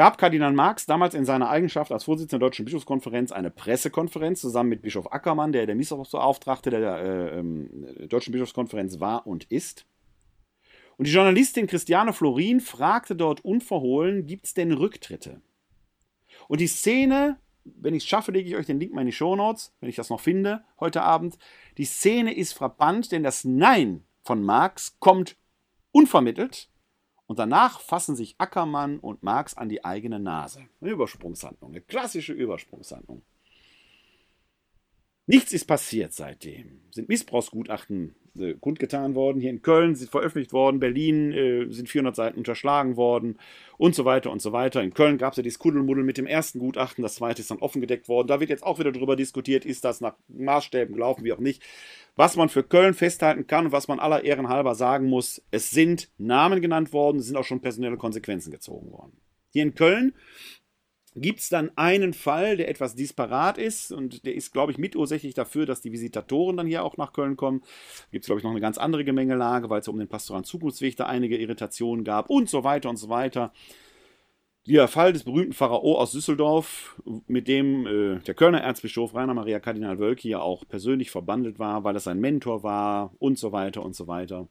gab 0.00 0.16
Kardinal 0.16 0.54
Marx 0.54 0.86
damals 0.86 1.12
in 1.12 1.26
seiner 1.26 1.50
Eigenschaft 1.50 1.92
als 1.92 2.04
Vorsitzender 2.04 2.38
der 2.38 2.48
Deutschen 2.48 2.64
Bischofskonferenz 2.64 3.32
eine 3.32 3.50
Pressekonferenz 3.50 4.40
zusammen 4.40 4.70
mit 4.70 4.80
Bischof 4.80 5.12
Ackermann, 5.12 5.52
der 5.52 5.66
der 5.66 5.74
Missbrauchsbeauftragte 5.74 6.70
der 6.70 6.96
äh, 6.96 7.38
äh, 7.38 8.08
Deutschen 8.08 8.32
Bischofskonferenz 8.32 8.98
war 8.98 9.26
und 9.26 9.44
ist. 9.50 9.84
Und 10.96 11.06
die 11.06 11.12
Journalistin 11.12 11.66
Christiane 11.66 12.14
Florin 12.14 12.60
fragte 12.60 13.14
dort 13.14 13.44
unverhohlen, 13.44 14.24
gibt 14.24 14.46
es 14.46 14.54
denn 14.54 14.72
Rücktritte? 14.72 15.42
Und 16.48 16.62
die 16.62 16.66
Szene, 16.66 17.36
wenn 17.64 17.92
ich 17.92 18.04
es 18.04 18.08
schaffe, 18.08 18.32
lege 18.32 18.48
ich 18.48 18.56
euch 18.56 18.64
den 18.64 18.80
Link 18.80 18.94
mal 18.94 19.02
in 19.02 19.08
die 19.08 19.12
Shownotes, 19.12 19.74
wenn 19.80 19.90
ich 19.90 19.96
das 19.96 20.08
noch 20.08 20.20
finde, 20.20 20.64
heute 20.80 21.02
Abend. 21.02 21.36
Die 21.76 21.84
Szene 21.84 22.34
ist 22.34 22.54
frappant, 22.54 23.12
denn 23.12 23.22
das 23.22 23.44
Nein 23.44 24.04
von 24.22 24.42
Marx 24.42 24.96
kommt 24.98 25.36
unvermittelt 25.92 26.69
und 27.30 27.38
danach 27.38 27.78
fassen 27.78 28.16
sich 28.16 28.34
Ackermann 28.38 28.98
und 28.98 29.22
Marx 29.22 29.54
an 29.56 29.68
die 29.68 29.84
eigene 29.84 30.18
Nase. 30.18 30.62
Eine 30.80 30.90
Übersprungshandlung, 30.90 31.70
eine 31.70 31.80
klassische 31.80 32.32
Übersprungshandlung. 32.32 33.22
Nichts 35.30 35.52
ist 35.52 35.66
passiert 35.66 36.12
seitdem. 36.12 36.80
Sind 36.90 37.08
Missbrauchsgutachten 37.08 38.16
äh, 38.36 38.54
kundgetan 38.54 39.14
worden. 39.14 39.40
Hier 39.40 39.50
in 39.50 39.62
Köln 39.62 39.94
sind 39.94 40.10
veröffentlicht 40.10 40.52
worden. 40.52 40.80
Berlin 40.80 41.30
äh, 41.30 41.66
sind 41.70 41.88
400 41.88 42.16
Seiten 42.16 42.38
unterschlagen 42.38 42.96
worden 42.96 43.38
und 43.78 43.94
so 43.94 44.04
weiter 44.04 44.32
und 44.32 44.42
so 44.42 44.50
weiter. 44.50 44.82
In 44.82 44.92
Köln 44.92 45.18
gab 45.18 45.32
es 45.32 45.36
ja 45.36 45.44
dieses 45.44 45.60
Kuddelmuddel 45.60 46.02
mit 46.02 46.18
dem 46.18 46.26
ersten 46.26 46.58
Gutachten. 46.58 47.02
Das 47.02 47.14
zweite 47.14 47.42
ist 47.42 47.50
dann 47.52 47.60
offengedeckt 47.60 48.08
worden. 48.08 48.26
Da 48.26 48.40
wird 48.40 48.50
jetzt 48.50 48.64
auch 48.64 48.80
wieder 48.80 48.90
darüber 48.90 49.14
diskutiert, 49.14 49.64
ist 49.64 49.84
das 49.84 50.00
nach 50.00 50.14
Maßstäben 50.26 50.96
gelaufen, 50.96 51.22
wie 51.22 51.32
auch 51.32 51.38
nicht. 51.38 51.62
Was 52.16 52.34
man 52.34 52.48
für 52.48 52.64
Köln 52.64 52.94
festhalten 52.94 53.46
kann 53.46 53.66
und 53.66 53.72
was 53.72 53.86
man 53.86 54.00
aller 54.00 54.24
Ehren 54.24 54.48
halber 54.48 54.74
sagen 54.74 55.06
muss, 55.06 55.40
es 55.52 55.70
sind 55.70 56.10
Namen 56.18 56.60
genannt 56.60 56.92
worden, 56.92 57.18
es 57.18 57.26
sind 57.26 57.36
auch 57.36 57.44
schon 57.44 57.60
personelle 57.60 57.98
Konsequenzen 57.98 58.50
gezogen 58.50 58.90
worden. 58.90 59.12
Hier 59.52 59.62
in 59.62 59.76
Köln 59.76 60.12
gibt 61.16 61.40
es 61.40 61.48
dann 61.48 61.70
einen 61.76 62.14
Fall, 62.14 62.56
der 62.56 62.68
etwas 62.68 62.94
disparat 62.94 63.58
ist 63.58 63.92
und 63.92 64.24
der 64.24 64.34
ist, 64.34 64.52
glaube 64.52 64.72
ich, 64.72 64.78
mitursächlich 64.78 65.34
dafür, 65.34 65.66
dass 65.66 65.80
die 65.80 65.92
Visitatoren 65.92 66.56
dann 66.56 66.66
hier 66.66 66.84
auch 66.84 66.96
nach 66.96 67.12
Köln 67.12 67.36
kommen. 67.36 67.62
Gibt 68.12 68.24
es, 68.24 68.26
glaube 68.26 68.40
ich, 68.40 68.44
noch 68.44 68.52
eine 68.52 68.60
ganz 68.60 68.78
andere 68.78 69.04
Gemengelage, 69.04 69.68
weil 69.70 69.80
es 69.80 69.88
um 69.88 69.98
den 69.98 70.08
pastoralen 70.08 70.44
Zukunftsweg 70.44 70.96
da 70.96 71.06
einige 71.06 71.36
Irritationen 71.36 72.04
gab 72.04 72.30
und 72.30 72.48
so 72.48 72.62
weiter 72.62 72.90
und 72.90 72.96
so 72.96 73.08
weiter. 73.08 73.52
Der 74.66 74.88
Fall 74.88 75.12
des 75.12 75.24
berühmten 75.24 75.54
Pharao 75.54 75.98
aus 75.98 76.12
Düsseldorf, 76.12 77.00
mit 77.26 77.48
dem 77.48 77.86
äh, 77.86 78.20
der 78.20 78.34
Kölner 78.34 78.60
Erzbischof 78.60 79.14
Rainer 79.14 79.34
Maria 79.34 79.58
Kardinal 79.58 79.98
Wölki 79.98 80.28
ja 80.28 80.40
auch 80.40 80.68
persönlich 80.68 81.10
verbandelt 81.10 81.58
war, 81.58 81.82
weil 81.82 81.96
er 81.96 82.00
sein 82.00 82.20
Mentor 82.20 82.62
war 82.62 83.12
und 83.18 83.38
so 83.38 83.52
weiter 83.52 83.82
und 83.82 83.96
so 83.96 84.06
weiter. 84.06 84.48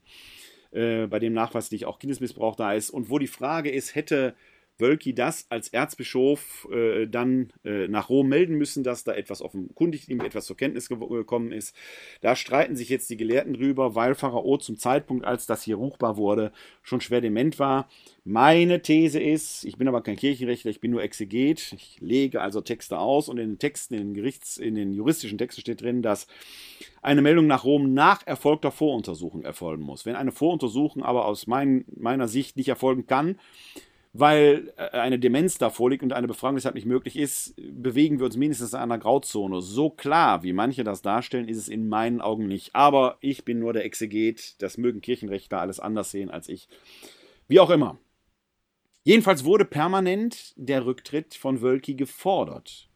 Äh, 0.72 1.08
bei 1.08 1.20
dem 1.20 1.34
nachweislich 1.34 1.86
auch 1.86 2.00
Kindesmissbrauch 2.00 2.56
da 2.56 2.74
ist 2.74 2.90
und 2.90 3.10
wo 3.10 3.18
die 3.18 3.28
Frage 3.28 3.70
ist, 3.70 3.96
hätte 3.96 4.36
Wölki 4.80 5.14
das 5.14 5.46
als 5.50 5.70
Erzbischof 5.70 6.68
äh, 6.72 7.08
dann 7.08 7.52
äh, 7.64 7.88
nach 7.88 8.10
Rom 8.10 8.30
melden 8.30 8.56
müssen, 8.56 8.84
dass 8.84 9.04
da 9.04 9.14
etwas 9.14 9.42
offenkundig 9.42 10.10
ihm 10.10 10.22
etwas 10.22 10.46
zur 10.46 10.58
Kenntnis 10.58 10.90
gekommen 10.90 11.52
ist. 11.52 11.76
Da 12.22 12.36
streiten 12.36 12.76
sich 12.76 12.90
jetzt 12.90 13.10
die 13.10 13.18
Gelehrten 13.18 13.54
drüber, 13.54 13.96
weil 13.96 14.16
Pharao 14.16 14.58
zum 14.58 14.78
Zeitpunkt, 14.78 15.26
als 15.26 15.46
das 15.46 15.64
hier 15.64 15.76
ruchbar 15.76 16.18
wurde, 16.18 16.52
schon 16.82 17.02
schwer 17.02 17.22
dement 17.22 17.60
war. 17.60 17.90
Meine 18.24 18.82
These 18.82 19.20
ist, 19.20 19.64
ich 19.66 19.78
bin 19.78 19.88
aber 19.88 20.02
kein 20.02 20.16
Kirchenrechtler, 20.16 20.72
ich 20.72 20.82
bin 20.82 20.92
nur 20.92 21.02
Exeget. 21.02 21.74
Ich 21.74 21.98
lege 22.00 22.42
also 22.42 22.62
Texte 22.62 23.00
aus 23.00 23.28
und 23.30 23.38
in 23.38 23.50
den 23.50 23.60
Texten, 23.60 23.96
in 23.96 24.00
den 24.00 24.14
Gerichts-, 24.14 24.58
in 24.58 24.76
den 24.76 24.94
juristischen 24.94 25.38
Texten 25.38 25.62
steht 25.62 25.82
drin, 25.82 26.02
dass 26.02 26.28
eine 27.02 27.22
Meldung 27.22 27.48
nach 27.48 27.64
Rom 27.64 27.94
nach 27.94 28.26
erfolgter 28.28 28.72
Voruntersuchung 28.72 29.44
erfolgen 29.44 29.84
muss. 29.84 30.06
Wenn 30.06 30.16
eine 30.16 30.32
Voruntersuchung 30.32 31.04
aber 31.04 31.26
aus 31.26 31.48
mein, 31.48 31.86
meiner 31.96 32.28
Sicht 32.28 32.58
nicht 32.58 32.68
erfolgen 32.68 33.08
kann, 33.08 33.40
weil 34.14 34.74
äh, 34.78 34.98
eine 34.98 35.20
Demenz 35.20 35.58
da 35.58 35.70
vorliegt 35.70 36.04
und 36.04 36.14
eine 36.14 36.28
Befragung 36.28 36.56
deshalb 36.56 36.76
nicht 36.76 36.88
möglich 36.88 37.16
ist, 37.16 37.56
bewegen 37.58 38.20
wir 38.20 38.26
uns 38.26 38.38
mindestens 38.38 38.74
in 38.74 38.80
einer 38.80 38.98
Grauzone. 38.98 39.62
So 39.62 39.90
klar, 39.90 40.44
wie 40.44 40.54
manche 40.54 40.84
das 40.84 41.02
darstellen, 41.02 41.48
ist 41.48 41.58
es 41.58 41.68
in 41.68 41.88
meinen 41.88 42.22
Augen 42.22 42.48
nicht. 42.48 42.76
Aber 42.76 43.18
ich 43.22 43.46
bin 43.46 43.60
nur 43.60 43.74
der 43.74 43.86
Exeget, 43.86 44.62
das 44.62 44.78
mögen 44.78 45.02
Kirchenrechtler 45.02 45.62
alles 45.62 45.80
anders 45.80 46.12
sehen 46.12 46.32
als 46.32 46.50
ich. 46.50 46.68
Wie 47.48 47.60
auch 47.60 47.70
immer. 47.70 47.98
Jedenfalls 49.04 49.46
wurde 49.46 49.66
permanent 49.66 50.54
der 50.56 50.86
Rücktritt 50.86 51.34
von 51.34 51.62
Wölki 51.62 51.96
gefordert. 51.96 52.89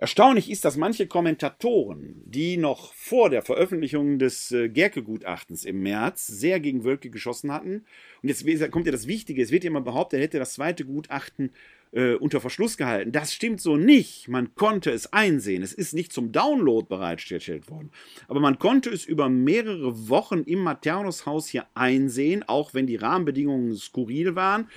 Erstaunlich 0.00 0.48
ist, 0.48 0.64
dass 0.64 0.76
manche 0.76 1.08
Kommentatoren, 1.08 2.22
die 2.24 2.56
noch 2.56 2.94
vor 2.94 3.30
der 3.30 3.42
Veröffentlichung 3.42 4.20
des 4.20 4.52
äh, 4.52 4.68
Gerke-Gutachtens 4.68 5.64
im 5.64 5.82
März 5.82 6.28
sehr 6.28 6.60
gegen 6.60 6.84
Wölke 6.84 7.10
geschossen 7.10 7.52
hatten, 7.52 7.84
und 8.22 8.28
jetzt 8.28 8.70
kommt 8.70 8.86
ja 8.86 8.92
das 8.92 9.08
Wichtige, 9.08 9.42
es 9.42 9.50
wird 9.50 9.64
ja 9.64 9.70
immer 9.70 9.80
behauptet, 9.80 10.20
er 10.20 10.24
hätte 10.24 10.38
das 10.38 10.54
zweite 10.54 10.84
Gutachten 10.84 11.50
äh, 11.92 12.14
unter 12.14 12.40
Verschluss 12.40 12.76
gehalten. 12.76 13.12
Das 13.12 13.34
stimmt 13.34 13.60
so 13.60 13.76
nicht. 13.76 14.28
Man 14.28 14.54
konnte 14.54 14.90
es 14.90 15.12
einsehen. 15.12 15.62
Es 15.62 15.72
ist 15.72 15.94
nicht 15.94 16.12
zum 16.12 16.32
Download 16.32 16.86
bereitgestellt 16.88 17.70
worden. 17.70 17.90
Aber 18.28 18.40
man 18.40 18.58
konnte 18.58 18.90
es 18.90 19.04
über 19.04 19.28
mehrere 19.28 20.08
Wochen 20.08 20.42
im 20.42 20.60
Maternushaus 20.60 21.48
hier 21.48 21.66
einsehen, 21.74 22.44
auch 22.46 22.74
wenn 22.74 22.86
die 22.86 22.96
Rahmenbedingungen 22.96 23.74
skurril 23.76 24.34
waren. 24.34 24.68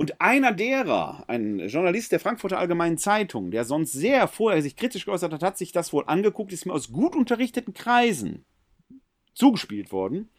Und 0.00 0.18
einer 0.18 0.52
derer, 0.52 1.24
ein 1.28 1.58
Journalist 1.68 2.10
der 2.10 2.20
Frankfurter 2.20 2.58
Allgemeinen 2.58 2.96
Zeitung, 2.96 3.50
der 3.50 3.66
sonst 3.66 3.92
sehr 3.92 4.28
vorher 4.28 4.62
sich 4.62 4.74
kritisch 4.74 5.04
geäußert 5.04 5.30
hat, 5.34 5.42
hat 5.42 5.58
sich 5.58 5.72
das 5.72 5.92
wohl 5.92 6.04
angeguckt, 6.06 6.54
ist 6.54 6.64
mir 6.64 6.72
aus 6.72 6.90
gut 6.90 7.14
unterrichteten 7.14 7.74
Kreisen 7.74 8.46
zugespielt 9.34 9.92
worden 9.92 10.30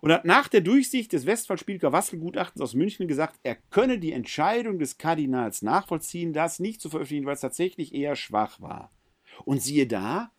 und 0.00 0.12
hat 0.12 0.24
nach 0.24 0.46
der 0.46 0.60
Durchsicht 0.60 1.12
des 1.12 1.26
Westphal-Spielker-Wassel-Gutachtens 1.26 2.62
aus 2.62 2.74
München 2.74 3.08
gesagt, 3.08 3.40
er 3.42 3.56
könne 3.56 3.98
die 3.98 4.12
Entscheidung 4.12 4.78
des 4.78 4.96
Kardinals 4.96 5.62
nachvollziehen, 5.62 6.32
das 6.32 6.60
nicht 6.60 6.80
zu 6.80 6.88
veröffentlichen, 6.88 7.26
weil 7.26 7.34
es 7.34 7.40
tatsächlich 7.40 7.92
eher 7.92 8.14
schwach 8.14 8.60
war. 8.60 8.92
Und 9.44 9.60
siehe 9.60 9.88
da, 9.88 10.30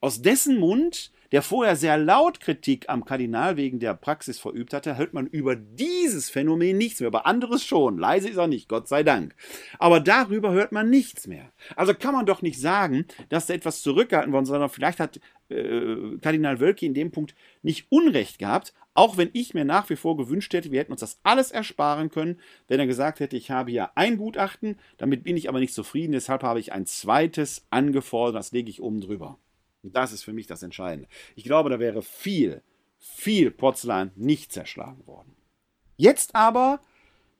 aus 0.00 0.22
dessen 0.22 0.58
Mund 0.58 1.12
der 1.32 1.42
vorher 1.42 1.76
sehr 1.76 1.96
laut 1.96 2.40
Kritik 2.40 2.88
am 2.88 3.04
Kardinal 3.04 3.56
wegen 3.56 3.78
der 3.78 3.94
Praxis 3.94 4.38
verübt 4.38 4.72
hatte, 4.72 4.96
hört 4.96 5.14
man 5.14 5.26
über 5.26 5.54
dieses 5.56 6.28
Phänomen 6.28 6.76
nichts 6.76 7.00
mehr. 7.00 7.08
Über 7.08 7.26
anderes 7.26 7.64
schon. 7.64 7.98
Leise 7.98 8.28
ist 8.28 8.36
er 8.36 8.48
nicht, 8.48 8.68
Gott 8.68 8.88
sei 8.88 9.02
Dank. 9.02 9.34
Aber 9.78 10.00
darüber 10.00 10.52
hört 10.52 10.72
man 10.72 10.90
nichts 10.90 11.26
mehr. 11.26 11.52
Also 11.76 11.94
kann 11.94 12.14
man 12.14 12.26
doch 12.26 12.42
nicht 12.42 12.60
sagen, 12.60 13.06
dass 13.28 13.46
da 13.46 13.54
etwas 13.54 13.82
zurückgehalten 13.82 14.32
worden 14.32 14.46
sondern 14.46 14.70
vielleicht 14.70 15.00
hat 15.00 15.20
äh, 15.48 16.16
Kardinal 16.20 16.60
Wölki 16.60 16.86
in 16.86 16.94
dem 16.94 17.10
Punkt 17.10 17.34
nicht 17.62 17.86
Unrecht 17.90 18.38
gehabt, 18.38 18.74
auch 18.94 19.16
wenn 19.16 19.30
ich 19.32 19.54
mir 19.54 19.64
nach 19.64 19.88
wie 19.88 19.96
vor 19.96 20.16
gewünscht 20.16 20.52
hätte, 20.52 20.72
wir 20.72 20.80
hätten 20.80 20.92
uns 20.92 21.00
das 21.00 21.20
alles 21.22 21.52
ersparen 21.52 22.10
können, 22.10 22.40
wenn 22.66 22.80
er 22.80 22.86
gesagt 22.86 23.20
hätte, 23.20 23.36
ich 23.36 23.50
habe 23.50 23.70
ja 23.70 23.92
ein 23.94 24.16
Gutachten, 24.16 24.76
damit 24.98 25.22
bin 25.22 25.36
ich 25.36 25.48
aber 25.48 25.60
nicht 25.60 25.74
zufrieden, 25.74 26.12
deshalb 26.12 26.42
habe 26.42 26.58
ich 26.58 26.72
ein 26.72 26.86
zweites 26.86 27.66
angefordert, 27.70 28.34
das 28.34 28.50
lege 28.50 28.68
ich 28.68 28.82
oben 28.82 29.00
drüber. 29.00 29.38
Und 29.82 29.96
das 29.96 30.12
ist 30.12 30.22
für 30.22 30.32
mich 30.32 30.46
das 30.46 30.62
Entscheidende. 30.62 31.08
Ich 31.36 31.44
glaube, 31.44 31.70
da 31.70 31.78
wäre 31.78 32.02
viel, 32.02 32.62
viel 32.98 33.50
Porzellan 33.50 34.12
nicht 34.16 34.52
zerschlagen 34.52 35.06
worden. 35.06 35.34
Jetzt 35.96 36.34
aber 36.34 36.80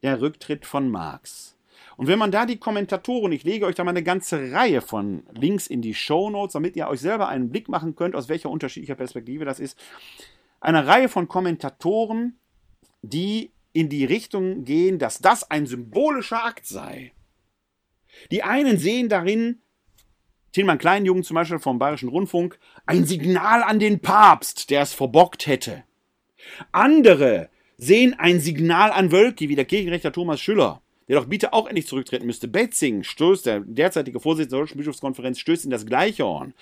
der 0.02 0.20
Rücktritt 0.20 0.66
von 0.66 0.88
Marx. 0.88 1.56
Und 1.96 2.06
wenn 2.06 2.18
man 2.18 2.30
da 2.30 2.46
die 2.46 2.58
Kommentatoren, 2.58 3.32
ich 3.32 3.44
lege 3.44 3.66
euch 3.66 3.74
da 3.74 3.84
mal 3.84 3.90
eine 3.90 4.02
ganze 4.02 4.52
Reihe 4.52 4.80
von 4.80 5.22
Links 5.32 5.66
in 5.66 5.82
die 5.82 5.94
Show 5.94 6.30
Notes, 6.30 6.54
damit 6.54 6.76
ihr 6.76 6.88
euch 6.88 7.00
selber 7.00 7.28
einen 7.28 7.50
Blick 7.50 7.68
machen 7.68 7.94
könnt, 7.94 8.14
aus 8.14 8.28
welcher 8.28 8.50
unterschiedlicher 8.50 8.94
Perspektive 8.94 9.44
das 9.44 9.60
ist. 9.60 9.78
Eine 10.60 10.86
Reihe 10.86 11.08
von 11.08 11.28
Kommentatoren, 11.28 12.38
die 13.02 13.52
in 13.72 13.88
die 13.88 14.04
Richtung 14.04 14.64
gehen, 14.64 14.98
dass 14.98 15.18
das 15.18 15.50
ein 15.50 15.66
symbolischer 15.66 16.44
Akt 16.44 16.66
sei. 16.66 17.12
Die 18.30 18.42
einen 18.42 18.78
sehen 18.78 19.08
darin 19.08 19.60
Tilman 20.52 20.78
Kleinjungen 20.78 21.22
zum 21.22 21.36
Beispiel 21.36 21.58
vom 21.58 21.78
Bayerischen 21.78 22.08
Rundfunk, 22.08 22.58
ein 22.86 23.04
Signal 23.04 23.62
an 23.62 23.78
den 23.78 24.00
Papst, 24.00 24.70
der 24.70 24.82
es 24.82 24.92
verbockt 24.92 25.46
hätte. 25.46 25.84
Andere 26.72 27.48
sehen 27.76 28.14
ein 28.18 28.40
Signal 28.40 28.90
an 28.90 29.12
Wölki, 29.12 29.48
wie 29.48 29.56
der 29.56 29.64
Kirchenrechter 29.64 30.12
Thomas 30.12 30.40
Schüller, 30.40 30.82
der 31.08 31.20
doch 31.20 31.26
bitte 31.26 31.52
auch 31.52 31.66
endlich 31.66 31.86
zurücktreten 31.86 32.26
müsste. 32.26 32.48
Betzing 32.48 33.04
stößt, 33.04 33.46
der 33.46 33.60
derzeitige 33.60 34.20
Vorsitzende 34.20 34.56
der 34.56 34.60
Deutschen 34.60 34.78
Bischofskonferenz, 34.78 35.38
stößt 35.38 35.64
in 35.64 35.70
das 35.70 35.86
gleiche 35.86 36.24
Horn. 36.24 36.54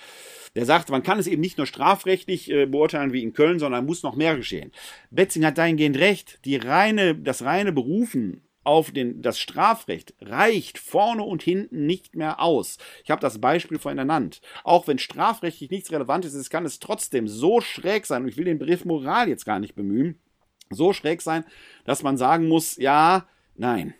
Der 0.55 0.64
sagt, 0.64 0.91
man 0.91 1.03
kann 1.03 1.18
es 1.18 1.26
eben 1.26 1.41
nicht 1.41 1.59
nur 1.59 1.66
strafrechtlich 1.66 2.51
äh, 2.51 2.66
beurteilen 2.66 3.12
wie 3.12 3.22
in 3.22 3.32
Köln, 3.32 3.59
sondern 3.59 3.86
muss 3.86 4.03
noch 4.03 4.16
mehr 4.16 4.36
geschehen. 4.36 4.72
Betzing 5.11 5.45
hat 5.45 5.59
dahingehend 5.59 5.99
recht. 5.99 6.41
Die 6.45 6.57
reine, 6.57 7.14
das 7.14 7.43
reine 7.43 7.72
Berufen 7.72 8.43
auf 8.69 8.91
den, 8.91 9.23
das 9.23 9.41
Strafrecht 9.41 10.14
reicht 10.21 10.79
vorne 10.79 11.23
und 11.23 11.43
hinten 11.43 11.87
nicht 11.87 12.14
mehr 12.14 12.39
aus. 12.39 12.77
Ich 13.03 13.11
habe 13.11 13.23
das 13.23 13.41
Beispiel 13.41 13.79
vorhin 13.79 13.99
ernannt. 13.99 14.43
Auch 14.62 14.87
wenn 14.87 14.99
strafrechtlich 14.99 15.71
nichts 15.71 15.91
Relevantes 15.91 16.35
ist, 16.35 16.51
kann 16.51 16.66
es 16.66 16.79
trotzdem 16.79 17.29
so 17.29 17.62
schräg 17.62 18.05
sein, 18.05 18.23
und 18.23 18.29
ich 18.29 18.37
will 18.37 18.45
den 18.45 18.59
Begriff 18.59 18.85
Moral 18.85 19.27
jetzt 19.27 19.47
gar 19.47 19.59
nicht 19.59 19.75
bemühen, 19.75 20.21
so 20.69 20.93
schräg 20.93 21.23
sein, 21.23 21.47
dass 21.87 22.03
man 22.03 22.19
sagen 22.19 22.47
muss, 22.47 22.77
ja, 22.77 23.27
nein. 23.55 23.95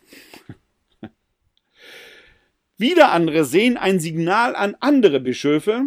Wieder 2.77 3.11
andere 3.11 3.45
sehen 3.45 3.75
ein 3.75 3.99
Signal 3.99 4.55
an 4.55 4.75
andere 4.79 5.19
Bischöfe 5.19 5.85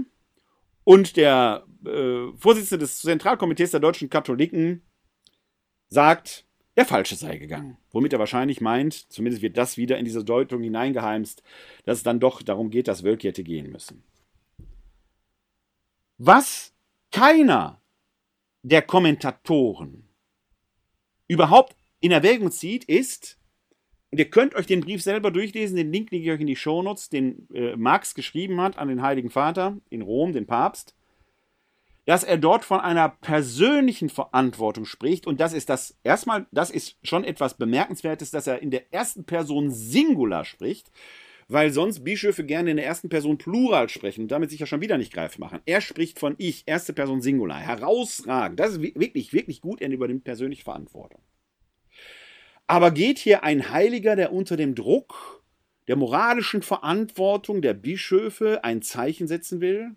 und 0.82 1.16
der 1.16 1.64
äh, 1.86 2.32
Vorsitzende 2.36 2.80
des 2.80 3.00
Zentralkomitees 3.00 3.70
der 3.70 3.80
deutschen 3.80 4.10
Katholiken 4.10 4.82
sagt, 5.88 6.46
der 6.76 6.86
Falsche 6.86 7.16
sei 7.16 7.36
gegangen. 7.36 7.76
Womit 7.90 8.12
er 8.12 8.18
wahrscheinlich 8.18 8.60
meint, 8.60 8.94
zumindest 9.12 9.42
wird 9.42 9.58
das 9.58 9.76
wieder 9.76 9.98
in 9.98 10.04
diese 10.04 10.24
Deutung 10.24 10.62
hineingeheimst, 10.62 11.42
dass 11.84 11.98
es 11.98 12.04
dann 12.04 12.20
doch 12.20 12.42
darum 12.42 12.70
geht, 12.70 12.88
dass 12.88 13.04
Wölki 13.04 13.26
hätte 13.26 13.44
gehen 13.44 13.70
müssen. 13.70 14.02
Was 16.18 16.72
keiner 17.10 17.80
der 18.62 18.82
Kommentatoren 18.82 20.08
überhaupt 21.28 21.76
in 22.00 22.10
Erwägung 22.12 22.50
zieht, 22.50 22.84
ist, 22.84 23.38
und 24.10 24.18
ihr 24.18 24.30
könnt 24.30 24.54
euch 24.54 24.66
den 24.66 24.80
Brief 24.80 25.02
selber 25.02 25.30
durchlesen, 25.30 25.76
den 25.76 25.92
Link 25.92 26.10
lege 26.10 26.24
ich 26.24 26.30
euch 26.30 26.40
in 26.40 26.46
die 26.46 26.56
Shownotes, 26.56 27.08
den 27.08 27.48
äh, 27.54 27.76
Marx 27.76 28.14
geschrieben 28.14 28.60
hat 28.60 28.78
an 28.78 28.88
den 28.88 29.02
Heiligen 29.02 29.30
Vater 29.30 29.78
in 29.90 30.02
Rom, 30.02 30.32
den 30.32 30.46
Papst 30.46 30.94
dass 32.04 32.24
er 32.24 32.36
dort 32.36 32.64
von 32.64 32.80
einer 32.80 33.08
persönlichen 33.08 34.08
Verantwortung 34.08 34.84
spricht. 34.84 35.26
Und 35.26 35.40
das 35.40 35.52
ist 35.52 35.68
das, 35.68 35.98
erstmal, 36.02 36.46
das 36.50 36.70
ist 36.70 36.96
schon 37.02 37.24
etwas 37.24 37.54
Bemerkenswertes, 37.54 38.30
dass 38.30 38.46
er 38.46 38.60
in 38.60 38.70
der 38.70 38.92
ersten 38.92 39.24
Person 39.24 39.70
Singular 39.70 40.44
spricht, 40.44 40.90
weil 41.48 41.70
sonst 41.70 42.02
Bischöfe 42.02 42.44
gerne 42.44 42.70
in 42.70 42.76
der 42.76 42.86
ersten 42.86 43.08
Person 43.08 43.38
Plural 43.38 43.88
sprechen 43.88 44.22
und 44.22 44.32
damit 44.32 44.50
sich 44.50 44.60
ja 44.60 44.66
schon 44.66 44.80
wieder 44.80 44.98
nicht 44.98 45.12
greif 45.12 45.38
machen. 45.38 45.60
Er 45.66 45.80
spricht 45.80 46.18
von 46.18 46.34
ich, 46.38 46.64
erste 46.66 46.92
Person 46.92 47.22
Singular. 47.22 47.60
Herausragend. 47.60 48.58
Das 48.58 48.72
ist 48.72 48.82
wirklich, 48.82 49.32
wirklich 49.32 49.60
gut. 49.60 49.80
Er 49.80 49.90
übernimmt 49.90 50.24
persönliche 50.24 50.64
Verantwortung. 50.64 51.20
Aber 52.66 52.90
geht 52.90 53.18
hier 53.18 53.44
ein 53.44 53.70
Heiliger, 53.70 54.16
der 54.16 54.32
unter 54.32 54.56
dem 54.56 54.74
Druck 54.74 55.42
der 55.88 55.96
moralischen 55.96 56.62
Verantwortung 56.62 57.60
der 57.60 57.74
Bischöfe 57.74 58.64
ein 58.64 58.82
Zeichen 58.82 59.26
setzen 59.26 59.60
will? 59.60 59.94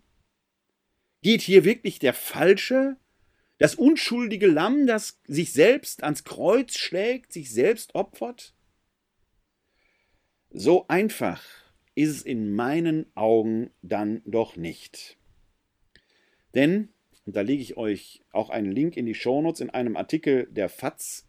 Geht 1.26 1.42
hier 1.42 1.66
wirklich 1.66 1.98
der 1.98 2.14
Falsche, 2.14 2.98
das 3.58 3.74
unschuldige 3.74 4.46
Lamm, 4.46 4.86
das 4.86 5.20
sich 5.26 5.54
selbst 5.54 6.04
ans 6.04 6.24
Kreuz 6.24 6.78
schlägt, 6.78 7.34
sich 7.34 7.50
selbst 7.50 7.96
opfert? 7.96 8.54
So 10.52 10.88
einfach 10.88 11.44
ist 11.96 12.10
es 12.12 12.22
in 12.22 12.54
meinen 12.54 13.08
Augen 13.16 13.72
dann 13.82 14.22
doch 14.26 14.56
nicht. 14.56 15.18
Denn, 16.54 16.90
und 17.26 17.36
da 17.36 17.42
lege 17.42 17.64
ich 17.64 17.76
euch 17.76 18.22
auch 18.30 18.52
einen 18.52 18.72
Link 18.72 18.96
in 18.96 19.08
die 19.08 19.16
Shownotes 19.16 19.62
in 19.62 19.72
einem 19.72 19.98
Artikel 19.98 20.46
der 20.52 20.70
FAZ, 20.70 21.28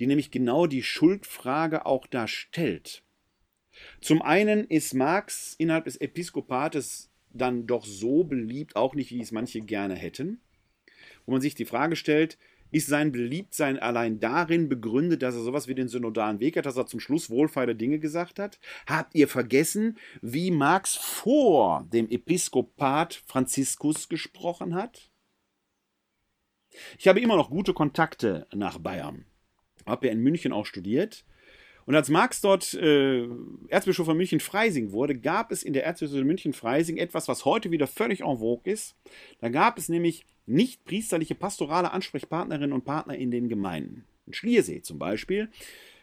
die 0.00 0.08
nämlich 0.08 0.32
genau 0.32 0.66
die 0.66 0.82
Schuldfrage 0.82 1.86
auch 1.86 2.08
darstellt. 2.08 3.04
Zum 4.00 4.20
einen 4.20 4.64
ist 4.66 4.94
Marx 4.94 5.54
innerhalb 5.58 5.84
des 5.84 5.96
Episkopates 5.96 7.07
dann 7.32 7.66
doch 7.66 7.84
so 7.84 8.24
beliebt 8.24 8.76
auch 8.76 8.94
nicht, 8.94 9.10
wie 9.10 9.20
es 9.20 9.32
manche 9.32 9.60
gerne 9.60 9.94
hätten. 9.94 10.40
Wo 11.26 11.32
man 11.32 11.40
sich 11.40 11.54
die 11.54 11.64
Frage 11.64 11.96
stellt, 11.96 12.38
ist 12.70 12.86
sein 12.86 13.12
Beliebtsein 13.12 13.78
allein 13.78 14.20
darin 14.20 14.68
begründet, 14.68 15.22
dass 15.22 15.34
er 15.34 15.42
sowas 15.42 15.68
wie 15.68 15.74
den 15.74 15.88
synodalen 15.88 16.40
Weg 16.40 16.56
hat, 16.56 16.66
dass 16.66 16.76
er 16.76 16.86
zum 16.86 17.00
Schluss 17.00 17.30
wohlfeile 17.30 17.74
Dinge 17.74 17.98
gesagt 17.98 18.38
hat? 18.38 18.58
Habt 18.86 19.14
ihr 19.14 19.28
vergessen, 19.28 19.98
wie 20.20 20.50
Marx 20.50 20.94
vor 20.96 21.86
dem 21.92 22.10
Episkopat 22.10 23.22
Franziskus 23.26 24.08
gesprochen 24.08 24.74
hat? 24.74 25.10
Ich 26.98 27.08
habe 27.08 27.20
immer 27.20 27.36
noch 27.36 27.50
gute 27.50 27.72
Kontakte 27.72 28.46
nach 28.52 28.78
Bayern. 28.78 29.24
Habe 29.86 30.06
ja 30.06 30.12
in 30.12 30.20
München 30.20 30.52
auch 30.52 30.66
studiert 30.66 31.24
und 31.88 31.94
als 31.94 32.10
Marx 32.10 32.42
dort 32.42 32.74
äh, 32.74 33.26
Erzbischof 33.68 34.04
von 34.04 34.16
München-Freising 34.18 34.92
wurde, 34.92 35.18
gab 35.18 35.50
es 35.50 35.62
in 35.62 35.72
der 35.72 35.86
Erzbischof 35.86 36.22
München-Freising 36.22 36.98
etwas, 36.98 37.28
was 37.28 37.46
heute 37.46 37.70
wieder 37.70 37.86
völlig 37.86 38.20
en 38.20 38.40
vogue 38.40 38.70
ist. 38.70 38.94
Da 39.40 39.48
gab 39.48 39.78
es 39.78 39.88
nämlich 39.88 40.26
nicht 40.44 40.84
priesterliche 40.84 41.34
pastorale 41.34 41.90
Ansprechpartnerinnen 41.92 42.74
und 42.74 42.84
Partner 42.84 43.16
in 43.16 43.30
den 43.30 43.48
Gemeinden. 43.48 44.04
In 44.26 44.34
Schliersee 44.34 44.82
zum 44.82 44.98
Beispiel 44.98 45.48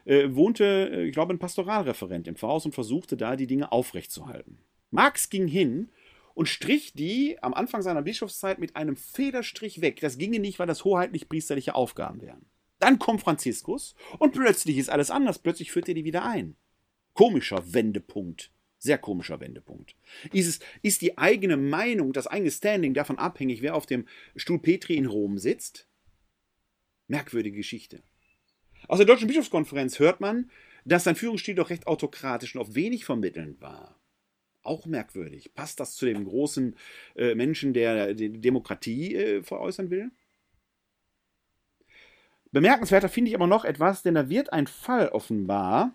äh, 0.05 0.29
wohnte, 0.31 0.89
äh, 0.91 1.03
ich 1.05 1.13
glaube, 1.13 1.35
ein 1.35 1.39
Pastoralreferent 1.39 2.27
im 2.27 2.35
Pfarrhaus 2.35 2.65
und 2.65 2.73
versuchte 2.73 3.15
da 3.15 3.35
die 3.35 3.45
Dinge 3.45 3.71
aufrechtzuerhalten. 3.71 4.57
Marx 4.89 5.29
ging 5.29 5.47
hin 5.47 5.89
und 6.33 6.49
strich 6.49 6.93
die 6.93 7.37
am 7.43 7.53
Anfang 7.53 7.83
seiner 7.83 8.01
Bischofszeit 8.01 8.57
mit 8.57 8.75
einem 8.75 8.95
Federstrich 8.95 9.81
weg. 9.81 9.99
Das 9.99 10.17
ginge 10.17 10.39
nicht, 10.39 10.57
weil 10.57 10.65
das 10.65 10.83
hoheitlich 10.83 11.29
priesterliche 11.29 11.75
Aufgaben 11.75 12.23
wären. 12.23 12.47
Dann 12.85 12.99
kommt 12.99 13.21
Franziskus 13.21 13.95
und 14.19 14.33
plötzlich 14.33 14.77
ist 14.77 14.91
alles 14.91 15.09
anders. 15.09 15.39
Plötzlich 15.39 15.71
führt 15.71 15.87
er 15.87 15.95
die 15.95 16.03
wieder 16.03 16.23
ein. 16.23 16.55
Komischer 17.15 17.73
Wendepunkt. 17.73 18.51
Sehr 18.77 18.99
komischer 18.99 19.39
Wendepunkt. 19.39 19.95
Ist, 20.31 20.47
es, 20.47 20.59
ist 20.83 21.01
die 21.01 21.17
eigene 21.17 21.57
Meinung, 21.57 22.13
das 22.13 22.27
eigene 22.27 22.51
Standing 22.51 22.93
davon 22.93 23.17
abhängig, 23.17 23.63
wer 23.63 23.73
auf 23.73 23.87
dem 23.87 24.05
Stuhl 24.35 24.59
Petri 24.59 24.97
in 24.97 25.07
Rom 25.07 25.39
sitzt? 25.39 25.87
Merkwürdige 27.07 27.57
Geschichte. 27.57 28.03
Aus 28.87 28.99
der 28.99 29.07
Deutschen 29.07 29.29
Bischofskonferenz 29.29 29.97
hört 29.97 30.21
man, 30.21 30.51
dass 30.85 31.05
sein 31.05 31.15
Führungsstil 31.15 31.55
doch 31.55 31.71
recht 31.71 31.87
autokratisch 31.87 32.53
und 32.53 32.61
auf 32.61 32.75
wenig 32.75 33.03
vermittelnd 33.03 33.61
war. 33.61 33.99
Auch 34.61 34.85
merkwürdig. 34.85 35.55
Passt 35.55 35.79
das 35.79 35.95
zu 35.95 36.05
dem 36.05 36.23
großen 36.23 36.75
äh, 37.15 37.33
Menschen, 37.33 37.73
der 37.73 38.13
die 38.13 38.29
Demokratie 38.29 39.15
äh, 39.15 39.41
veräußern 39.41 39.89
will? 39.89 40.11
Bemerkenswerter 42.55 43.09
finde 43.09 43.27
ich 43.27 43.35
aber 43.35 43.47
noch 43.47 43.65
etwas, 43.65 44.01
denn 44.01 44.15
da 44.15 44.29
wird 44.29 44.53
ein 44.53 44.65
Fall 44.65 45.09
offenbar, 45.09 45.93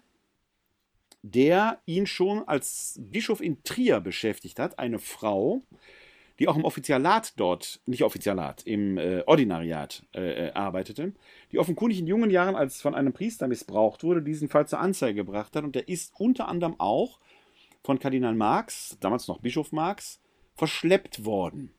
der 1.23 1.81
ihn 1.87 2.07
schon 2.07 2.47
als 2.47 3.01
Bischof 3.01 3.41
in 3.41 3.63
Trier 3.63 4.01
beschäftigt 4.01 4.59
hat. 4.59 4.79
Eine 4.79 4.99
Frau, 4.99 5.63
die 6.39 6.49
auch 6.49 6.57
im 6.57 6.67
Offizialat 6.67 7.33
dort, 7.41 7.81
nicht 7.87 8.03
Offizialat, 8.03 8.67
im 8.67 8.99
äh, 8.99 9.23
Ordinariat 9.25 10.03
äh, 10.15 10.49
äh, 10.49 10.53
arbeitete, 10.53 11.15
die 11.51 11.59
offenkundig 11.59 11.99
in 11.99 12.07
jungen 12.07 12.29
Jahren 12.29 12.57
als 12.57 12.83
von 12.83 12.95
einem 12.95 13.15
Priester 13.15 13.49
missbraucht 13.49 14.05
wurde, 14.05 14.21
diesen 14.21 14.51
Fall 14.51 14.69
zur 14.69 14.81
Anzeige 14.81 15.15
gebracht 15.15 15.57
hat. 15.57 15.65
Und 15.65 15.75
der 15.75 15.89
ist 15.89 16.13
unter 16.19 16.47
anderem 16.47 16.79
auch 16.79 17.21
von 17.83 17.99
Kardinal 17.99 18.35
Marx, 18.35 18.99
damals 19.01 19.29
noch 19.29 19.39
Bischof 19.39 19.73
Marx, 19.73 20.21
verschleppt 20.57 21.25
worden. 21.25 21.73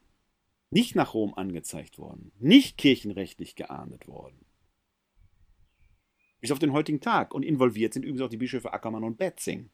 Nicht 0.72 0.96
nach 0.96 1.14
Rom 1.14 1.36
angezeigt 1.36 2.00
worden, 2.00 2.32
nicht 2.40 2.80
kirchenrechtlich 2.80 3.56
geahndet 3.56 4.08
worden. 4.08 4.44
Bis 6.42 6.52
auf 6.52 6.60
den 6.60 6.74
heutigen 6.74 7.00
Tag. 7.00 7.34
Und 7.34 7.44
involviert 7.44 7.94
sind 7.94 8.04
übrigens 8.04 8.22
auch 8.24 8.30
die 8.30 8.38
Bischöfe 8.38 8.74
Ackermann 8.74 9.04
und 9.04 9.18
Betzing. 9.18 9.70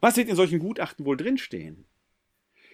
Was 0.00 0.16
wird 0.16 0.28
in 0.28 0.36
solchen 0.36 0.58
Gutachten 0.58 1.06
wohl 1.06 1.16
drinstehen? 1.16 1.86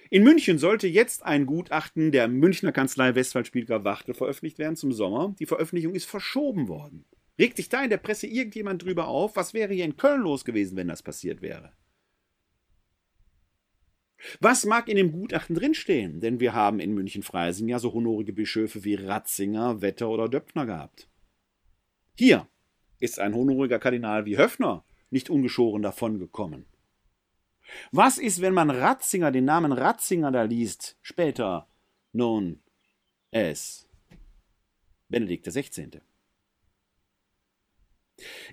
In 0.09 0.23
München 0.23 0.59
sollte 0.59 0.87
jetzt 0.87 1.25
ein 1.25 1.47
Gutachten 1.47 2.13
der 2.13 2.29
Münchner 2.29 2.73
Kanzlei 2.73 3.15
Westphal-Spielker-Wachtel 3.15 4.15
veröffentlicht 4.15 4.59
werden 4.59 4.77
zum 4.77 4.93
Sommer. 4.93 5.35
Die 5.39 5.47
Veröffentlichung 5.47 5.95
ist 5.95 6.07
verschoben 6.07 6.69
worden. 6.69 7.05
Regt 7.39 7.57
sich 7.57 7.69
da 7.69 7.83
in 7.83 7.91
der 7.91 7.99
Presse 7.99 8.27
irgendjemand 8.27 8.85
drüber 8.85 9.09
auf? 9.09 9.37
Was 9.37 9.53
wäre 9.53 9.75
hier 9.75 9.85
in 9.85 9.97
Köln 9.97 10.23
los 10.23 10.45
gewesen, 10.45 10.77
wenn 10.77 10.89
das 10.89 11.03
passiert 11.03 11.43
wäre? 11.43 11.73
Was 14.41 14.65
mag 14.65 14.89
in 14.89 14.97
dem 14.97 15.13
Gutachten 15.13 15.55
drinstehen? 15.57 16.21
Denn 16.21 16.41
wir 16.41 16.55
haben 16.55 16.81
in 16.81 16.95
München-Freising 16.95 17.69
ja 17.69 17.79
so 17.79 17.93
honorige 17.93 18.33
Bischöfe 18.33 18.85
wie 18.85 18.95
Ratzinger, 18.95 19.83
Wetter 19.83 20.09
oder 20.09 20.29
Döpfner 20.29 20.67
gehabt. 20.67 21.09
Hier 22.19 22.49
ist 22.99 23.19
ein 23.19 23.35
honoriger 23.35 23.79
Kardinal 23.79 24.25
wie 24.25 24.39
Höffner 24.39 24.85
nicht 25.11 25.29
ungeschoren 25.29 25.83
davongekommen. 25.83 26.65
Was 27.93 28.17
ist, 28.17 28.41
wenn 28.41 28.55
man 28.55 28.71
Ratzinger, 28.71 29.31
den 29.31 29.45
Namen 29.45 29.73
Ratzinger 29.73 30.33
da 30.33 30.43
liest, 30.45 30.97
später 31.03 31.69
nun 32.13 32.63
es 33.33 33.87
Benedikt 35.09 35.47
XVI.? 35.47 36.01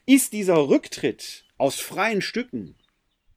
Ist 0.06 0.34
dieser 0.34 0.68
Rücktritt 0.68 1.46
aus 1.58 1.80
freien 1.80 2.22
Stücken 2.22 2.76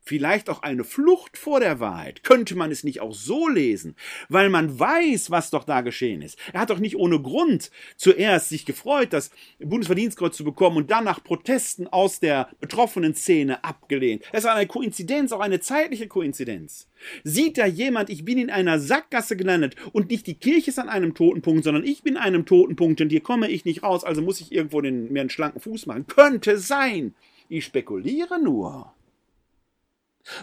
vielleicht 0.07 0.49
auch 0.49 0.63
eine 0.63 0.85
Flucht 0.85 1.37
vor 1.37 1.61
der 1.61 1.81
Wahrheit. 1.81 2.23
Könnte 2.23 2.55
man 2.55 2.71
es 2.71 2.85
nicht 2.85 3.01
auch 3.01 3.13
so 3.13 3.49
lesen? 3.49 3.97
Weil 4.29 4.49
man 4.49 4.79
weiß, 4.79 5.31
was 5.31 5.51
doch 5.51 5.65
da 5.65 5.81
geschehen 5.81 6.23
ist. 6.23 6.39
Er 6.53 6.61
hat 6.61 6.71
doch 6.71 6.79
nicht 6.79 6.97
ohne 6.97 7.21
Grund 7.21 7.71
zuerst 7.97 8.49
sich 8.49 8.65
gefreut, 8.65 9.13
das 9.13 9.31
Bundesverdienstkreuz 9.59 10.37
zu 10.37 10.45
bekommen 10.45 10.77
und 10.77 10.91
dann 10.91 11.05
nach 11.05 11.23
Protesten 11.23 11.89
aus 11.89 12.21
der 12.21 12.49
betroffenen 12.61 13.15
Szene 13.15 13.65
abgelehnt. 13.65 14.23
Es 14.33 14.45
ist 14.45 14.51
eine 14.51 14.67
Koinzidenz, 14.67 15.33
auch 15.33 15.41
eine 15.41 15.61
zeitliche 15.61 16.07
Koinzidenz. 16.07 16.89
Sieht 17.25 17.59
da 17.59 17.67
jemand, 17.67 18.09
ich 18.09 18.25
bin 18.25 18.39
in 18.39 18.51
einer 18.51 18.79
Sackgasse 18.79 19.37
gelandet 19.37 19.75
und 19.93 20.11
nicht 20.11 20.27
die 20.27 20.35
Kirche 20.35 20.71
ist 20.71 20.79
an 20.79 20.89
einem 20.89 21.15
Totenpunkt, 21.15 21.65
sondern 21.65 21.85
ich 21.85 22.03
bin 22.03 22.17
einem 22.17 22.47
Totenpunkt 22.47 23.01
und 23.01 23.11
hier 23.11 23.21
komme 23.21 23.51
ich 23.51 23.65
nicht 23.65 23.83
raus, 23.83 24.05
also 24.05 24.23
muss 24.23 24.41
ich 24.41 24.53
irgendwo 24.53 24.81
den, 24.81 25.13
mir 25.13 25.21
einen 25.21 25.31
schlanken 25.31 25.61
Fuß 25.61 25.87
machen. 25.87 26.07
Könnte 26.07 26.59
sein. 26.59 27.15
Ich 27.49 27.65
spekuliere 27.65 28.41
nur. 28.43 28.96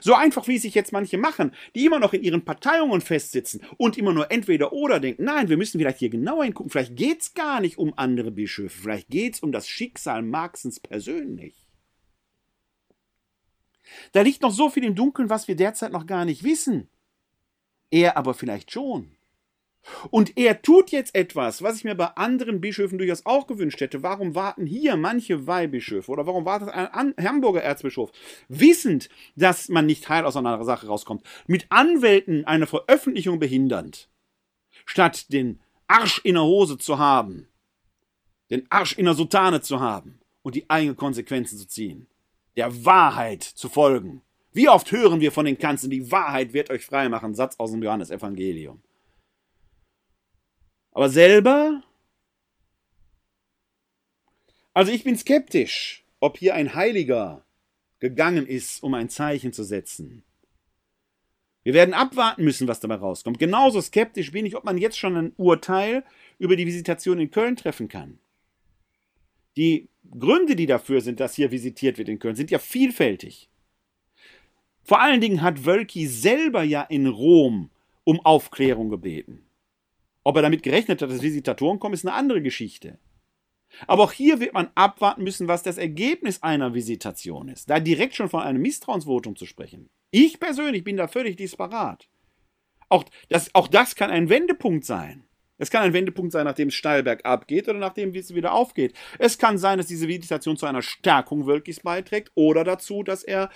So 0.01 0.13
einfach, 0.13 0.47
wie 0.47 0.57
sich 0.57 0.73
jetzt 0.73 0.91
manche 0.91 1.17
machen, 1.17 1.53
die 1.75 1.85
immer 1.85 1.99
noch 1.99 2.13
in 2.13 2.23
ihren 2.23 2.45
Parteiungen 2.45 3.01
festsitzen 3.01 3.61
und 3.77 3.97
immer 3.97 4.13
nur 4.13 4.31
entweder 4.31 4.73
oder 4.73 4.99
denken, 4.99 5.25
nein, 5.25 5.49
wir 5.49 5.57
müssen 5.57 5.79
vielleicht 5.79 5.99
hier 5.99 6.09
genauer 6.09 6.45
hingucken, 6.45 6.69
vielleicht 6.69 6.95
geht's 6.95 7.33
gar 7.33 7.59
nicht 7.59 7.77
um 7.77 7.93
andere 7.97 8.31
Bischöfe, 8.31 8.81
vielleicht 8.81 9.09
geht's 9.09 9.41
um 9.41 9.51
das 9.51 9.67
Schicksal 9.67 10.21
Marxens 10.21 10.79
persönlich. 10.79 11.67
Da 14.11 14.21
liegt 14.21 14.41
noch 14.41 14.51
so 14.51 14.69
viel 14.69 14.83
im 14.83 14.95
Dunkeln, 14.95 15.29
was 15.29 15.47
wir 15.47 15.55
derzeit 15.55 15.91
noch 15.91 16.05
gar 16.05 16.25
nicht 16.25 16.43
wissen. 16.43 16.89
Er 17.91 18.17
aber 18.17 18.33
vielleicht 18.33 18.71
schon. 18.71 19.15
Und 20.09 20.37
er 20.37 20.61
tut 20.61 20.91
jetzt 20.91 21.15
etwas, 21.15 21.61
was 21.61 21.77
ich 21.77 21.83
mir 21.83 21.95
bei 21.95 22.07
anderen 22.15 22.61
Bischöfen 22.61 22.97
durchaus 22.97 23.25
auch 23.25 23.47
gewünscht 23.47 23.81
hätte. 23.81 24.03
Warum 24.03 24.35
warten 24.35 24.65
hier 24.65 24.95
manche 24.95 25.47
Weihbischöfe 25.47 26.11
oder 26.11 26.25
warum 26.25 26.45
wartet 26.45 26.69
ein 26.69 27.13
Hamburger 27.21 27.61
Erzbischof, 27.61 28.11
wissend, 28.47 29.09
dass 29.35 29.69
man 29.69 29.85
nicht 29.85 30.07
heil 30.09 30.25
aus 30.25 30.37
einer 30.37 30.63
Sache 30.63 30.87
rauskommt, 30.87 31.23
mit 31.47 31.65
Anwälten 31.69 32.45
eine 32.45 32.67
Veröffentlichung 32.67 33.39
behindernd, 33.39 34.09
statt 34.85 35.31
den 35.33 35.59
Arsch 35.87 36.21
in 36.23 36.35
der 36.35 36.43
Hose 36.43 36.77
zu 36.77 36.97
haben, 36.97 37.47
den 38.49 38.65
Arsch 38.69 38.97
in 38.97 39.05
der 39.05 39.13
Sutane 39.13 39.61
zu 39.61 39.79
haben 39.79 40.19
und 40.43 40.55
die 40.55 40.69
eigenen 40.69 40.95
Konsequenzen 40.95 41.57
zu 41.57 41.67
ziehen, 41.67 42.07
der 42.55 42.85
Wahrheit 42.85 43.43
zu 43.43 43.67
folgen. 43.67 44.21
Wie 44.53 44.69
oft 44.69 44.91
hören 44.91 45.19
wir 45.19 45.31
von 45.31 45.45
den 45.45 45.57
Kanzeln, 45.57 45.89
die 45.89 46.11
Wahrheit 46.11 46.53
wird 46.53 46.69
euch 46.69 46.85
frei 46.85 47.09
machen, 47.09 47.33
Satz 47.33 47.55
aus 47.57 47.71
dem 47.71 47.81
Johannesevangelium. 47.81 48.81
Aber 50.93 51.09
selber? 51.09 51.83
Also 54.73 54.91
ich 54.91 55.03
bin 55.03 55.17
skeptisch, 55.17 56.03
ob 56.19 56.37
hier 56.37 56.55
ein 56.55 56.73
Heiliger 56.73 57.45
gegangen 57.99 58.47
ist, 58.47 58.81
um 58.83 58.93
ein 58.93 59.09
Zeichen 59.09 59.53
zu 59.53 59.63
setzen. 59.63 60.23
Wir 61.63 61.73
werden 61.73 61.93
abwarten 61.93 62.43
müssen, 62.43 62.67
was 62.67 62.79
dabei 62.79 62.95
rauskommt. 62.95 63.39
Genauso 63.39 63.81
skeptisch 63.81 64.31
bin 64.31 64.45
ich, 64.45 64.55
ob 64.55 64.65
man 64.65 64.77
jetzt 64.77 64.97
schon 64.97 65.15
ein 65.15 65.33
Urteil 65.37 66.03
über 66.37 66.55
die 66.55 66.65
Visitation 66.65 67.19
in 67.19 67.31
Köln 67.31 67.55
treffen 67.55 67.87
kann. 67.87 68.19
Die 69.55 69.87
Gründe, 70.19 70.55
die 70.55 70.65
dafür 70.65 71.01
sind, 71.01 71.19
dass 71.19 71.35
hier 71.35 71.51
visitiert 71.51 71.97
wird 71.97 72.09
in 72.09 72.19
Köln, 72.19 72.35
sind 72.35 72.51
ja 72.51 72.59
vielfältig. 72.59 73.49
Vor 74.83 74.99
allen 74.99 75.21
Dingen 75.21 75.41
hat 75.41 75.65
Wölki 75.65 76.07
selber 76.07 76.63
ja 76.63 76.81
in 76.81 77.07
Rom 77.07 77.69
um 78.03 78.19
Aufklärung 78.19 78.89
gebeten. 78.89 79.42
Ob 80.23 80.35
er 80.35 80.41
damit 80.41 80.63
gerechnet 80.63 81.01
hat, 81.01 81.09
dass 81.09 81.21
Visitatoren 81.21 81.79
kommen, 81.79 81.93
ist 81.93 82.05
eine 82.05 82.15
andere 82.15 82.41
Geschichte. 82.41 82.99
Aber 83.87 84.03
auch 84.03 84.11
hier 84.11 84.39
wird 84.39 84.53
man 84.53 84.69
abwarten 84.75 85.23
müssen, 85.23 85.47
was 85.47 85.63
das 85.63 85.77
Ergebnis 85.77 86.43
einer 86.43 86.73
Visitation 86.73 87.49
ist. 87.49 87.69
Da 87.69 87.79
direkt 87.79 88.15
schon 88.15 88.29
von 88.29 88.41
einem 88.41 88.61
Misstrauensvotum 88.61 89.35
zu 89.35 89.45
sprechen. 89.45 89.89
Ich 90.11 90.39
persönlich 90.39 90.83
bin 90.83 90.97
da 90.97 91.07
völlig 91.07 91.37
disparat. 91.37 92.07
Auch 92.89 93.05
das, 93.29 93.53
auch 93.53 93.67
das 93.67 93.95
kann 93.95 94.11
ein 94.11 94.29
Wendepunkt 94.29 94.85
sein. 94.85 95.23
Es 95.57 95.71
kann 95.71 95.83
ein 95.83 95.93
Wendepunkt 95.93 96.31
sein, 96.31 96.45
nachdem 96.45 96.67
es 96.67 96.75
steil 96.75 97.03
bergab 97.03 97.47
geht 97.47 97.67
oder 97.67 97.79
nachdem 97.79 98.13
es 98.13 98.33
wieder 98.35 98.53
aufgeht. 98.53 98.93
Es 99.17 99.37
kann 99.37 99.57
sein, 99.57 99.77
dass 99.77 99.87
diese 99.87 100.07
Visitation 100.07 100.57
zu 100.57 100.65
einer 100.65 100.81
Stärkung 100.81 101.47
Wölkis 101.47 101.79
beiträgt 101.79 102.31
oder 102.35 102.63
dazu, 102.63 103.01
dass 103.01 103.23
er 103.23 103.49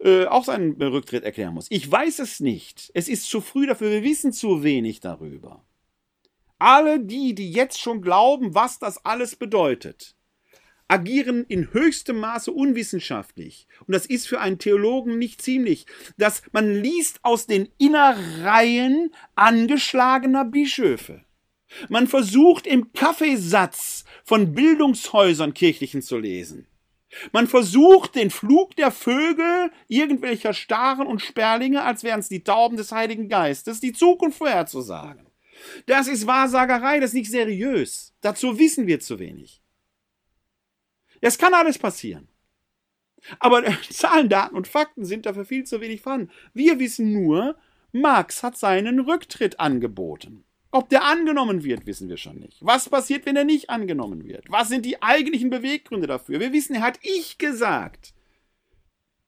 äh, 0.00 0.26
auch 0.26 0.44
seinen 0.44 0.80
Rücktritt 0.80 1.24
erklären 1.24 1.54
muss. 1.54 1.66
Ich 1.70 1.90
weiß 1.90 2.18
es 2.20 2.40
nicht. 2.40 2.90
Es 2.94 3.08
ist 3.08 3.28
zu 3.28 3.40
früh 3.40 3.66
dafür. 3.66 3.90
Wir 3.90 4.02
wissen 4.02 4.32
zu 4.32 4.62
wenig 4.62 5.00
darüber. 5.00 5.64
Alle 6.58 7.00
die, 7.00 7.34
die 7.34 7.50
jetzt 7.50 7.80
schon 7.80 8.00
glauben, 8.00 8.54
was 8.54 8.78
das 8.78 9.04
alles 9.04 9.36
bedeutet, 9.36 10.14
agieren 10.88 11.44
in 11.48 11.72
höchstem 11.72 12.18
Maße 12.18 12.52
unwissenschaftlich. 12.52 13.66
Und 13.86 13.92
das 13.92 14.06
ist 14.06 14.28
für 14.28 14.40
einen 14.40 14.58
Theologen 14.58 15.18
nicht 15.18 15.42
ziemlich. 15.42 15.86
Dass 16.16 16.42
man 16.52 16.72
liest 16.74 17.20
aus 17.22 17.46
den 17.46 17.68
Innereien 17.78 19.12
angeschlagener 19.34 20.44
Bischöfe. 20.44 21.24
Man 21.88 22.06
versucht 22.06 22.66
im 22.66 22.92
Kaffeesatz 22.92 24.04
von 24.24 24.54
Bildungshäusern 24.54 25.54
kirchlichen 25.54 26.02
zu 26.02 26.18
lesen. 26.18 26.66
Man 27.32 27.46
versucht 27.46 28.14
den 28.16 28.30
Flug 28.30 28.76
der 28.76 28.90
Vögel 28.90 29.70
irgendwelcher 29.88 30.52
Staren 30.52 31.06
und 31.06 31.22
Sperlinge, 31.22 31.82
als 31.82 32.02
wären 32.02 32.20
es 32.20 32.28
die 32.28 32.44
Tauben 32.44 32.76
des 32.76 32.92
Heiligen 32.92 33.28
Geistes, 33.28 33.80
die 33.80 33.92
Zukunft 33.92 34.38
vorherzusagen. 34.38 35.26
Das 35.86 36.08
ist 36.08 36.26
Wahrsagerei, 36.26 37.00
das 37.00 37.10
ist 37.10 37.14
nicht 37.14 37.30
seriös. 37.30 38.14
Dazu 38.20 38.58
wissen 38.58 38.86
wir 38.86 39.00
zu 39.00 39.18
wenig. 39.18 39.62
Es 41.20 41.38
kann 41.38 41.54
alles 41.54 41.78
passieren. 41.78 42.28
Aber 43.38 43.64
Zahlen, 43.90 44.28
Daten 44.28 44.56
und 44.56 44.68
Fakten 44.68 45.04
sind 45.04 45.26
dafür 45.26 45.44
viel 45.44 45.64
zu 45.64 45.80
wenig 45.80 46.02
vorhanden. 46.02 46.30
Wir 46.52 46.78
wissen 46.78 47.12
nur, 47.12 47.56
Marx 47.92 48.42
hat 48.42 48.56
seinen 48.56 49.00
Rücktritt 49.00 49.60
angeboten. 49.60 50.44
Ob 50.70 50.88
der 50.88 51.04
angenommen 51.04 51.62
wird, 51.62 51.86
wissen 51.86 52.08
wir 52.08 52.16
schon 52.16 52.40
nicht. 52.40 52.58
Was 52.60 52.88
passiert, 52.88 53.26
wenn 53.26 53.36
er 53.36 53.44
nicht 53.44 53.70
angenommen 53.70 54.24
wird? 54.24 54.50
Was 54.50 54.68
sind 54.68 54.84
die 54.84 55.00
eigentlichen 55.00 55.48
Beweggründe 55.48 56.08
dafür? 56.08 56.40
Wir 56.40 56.52
wissen, 56.52 56.74
er 56.74 56.82
hat 56.82 56.98
ich 57.02 57.38
gesagt. 57.38 58.12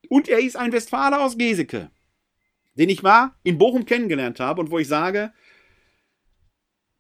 Und 0.09 0.29
er 0.29 0.41
ist 0.41 0.57
ein 0.57 0.73
Westfaler 0.73 1.25
aus 1.25 1.39
Geseke, 1.39 1.93
den 2.75 2.89
ich 2.89 3.05
mal 3.05 3.33
in 3.45 3.59
Bochum 3.59 3.87
kennengelernt 3.87 4.41
habe 4.41 4.61
und 4.61 4.73
wo 4.73 4.79
ich 4.81 4.89
sage, 4.89 5.33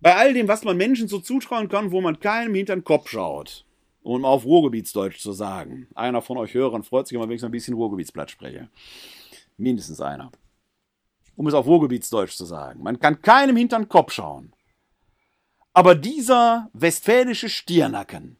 bei 0.00 0.14
all 0.14 0.34
dem, 0.34 0.48
was 0.48 0.64
man 0.64 0.76
Menschen 0.76 1.08
so 1.08 1.18
zutrauen 1.18 1.68
kann, 1.68 1.90
wo 1.90 2.00
man 2.00 2.20
keinem 2.20 2.54
hinter 2.54 2.76
den 2.76 2.84
Kopf 2.84 3.10
schaut, 3.10 3.64
um 4.02 4.24
auf 4.24 4.44
Ruhrgebietsdeutsch 4.44 5.18
zu 5.18 5.32
sagen. 5.32 5.88
Einer 5.94 6.22
von 6.22 6.36
euch 6.38 6.54
Hörern 6.54 6.82
freut 6.82 7.06
sich 7.06 7.16
immer, 7.16 7.28
wenn 7.28 7.34
ich 7.34 7.40
so 7.40 7.46
ein 7.46 7.52
bisschen 7.52 7.74
Ruhrgebietsblatt 7.74 8.30
spreche. 8.30 8.68
Mindestens 9.56 10.00
einer. 10.00 10.30
Um 11.34 11.46
es 11.46 11.54
auf 11.54 11.66
Ruhrgebietsdeutsch 11.66 12.36
zu 12.36 12.44
sagen. 12.44 12.82
Man 12.82 12.98
kann 12.98 13.20
keinem 13.20 13.56
hinter 13.56 13.78
den 13.78 13.88
Kopf 13.88 14.12
schauen. 14.12 14.52
Aber 15.72 15.94
dieser 15.94 16.70
westfälische 16.72 17.50
Stiernacken 17.50 18.38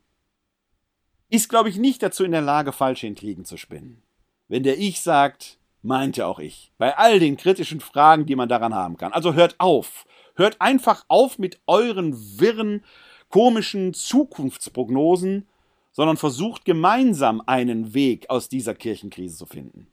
ist, 1.29 1.49
glaube 1.49 1.69
ich, 1.69 1.77
nicht 1.77 2.03
dazu 2.03 2.25
in 2.25 2.33
der 2.33 2.41
Lage, 2.41 2.73
falsche 2.73 3.07
Intrigen 3.07 3.45
zu 3.45 3.57
spinnen. 3.57 4.03
Wenn 4.49 4.63
der 4.63 4.79
Ich 4.79 5.01
sagt, 5.01 5.59
meinte 5.83 6.27
auch 6.27 6.39
ich. 6.39 6.73
Bei 6.79 6.97
all 6.97 7.19
den 7.19 7.37
kritischen 7.37 7.81
Fragen, 7.81 8.27
die 8.27 8.37
man 8.37 8.49
daran 8.49 8.75
haben 8.75 8.97
kann. 8.97 9.13
Also 9.13 9.35
hört 9.35 9.57
auf. 9.59 10.07
Hört 10.37 10.61
einfach 10.61 11.05
auf 11.09 11.39
mit 11.39 11.61
euren 11.67 12.15
wirren, 12.39 12.85
komischen 13.29 13.93
Zukunftsprognosen, 13.95 15.49
sondern 15.93 16.17
versucht 16.17 16.65
gemeinsam 16.65 17.43
einen 17.47 17.95
Weg 17.95 18.31
aus 18.31 18.49
dieser 18.49 18.75
Kirchenkrise 18.75 19.37
zu 19.37 19.47
finden. 19.47 19.89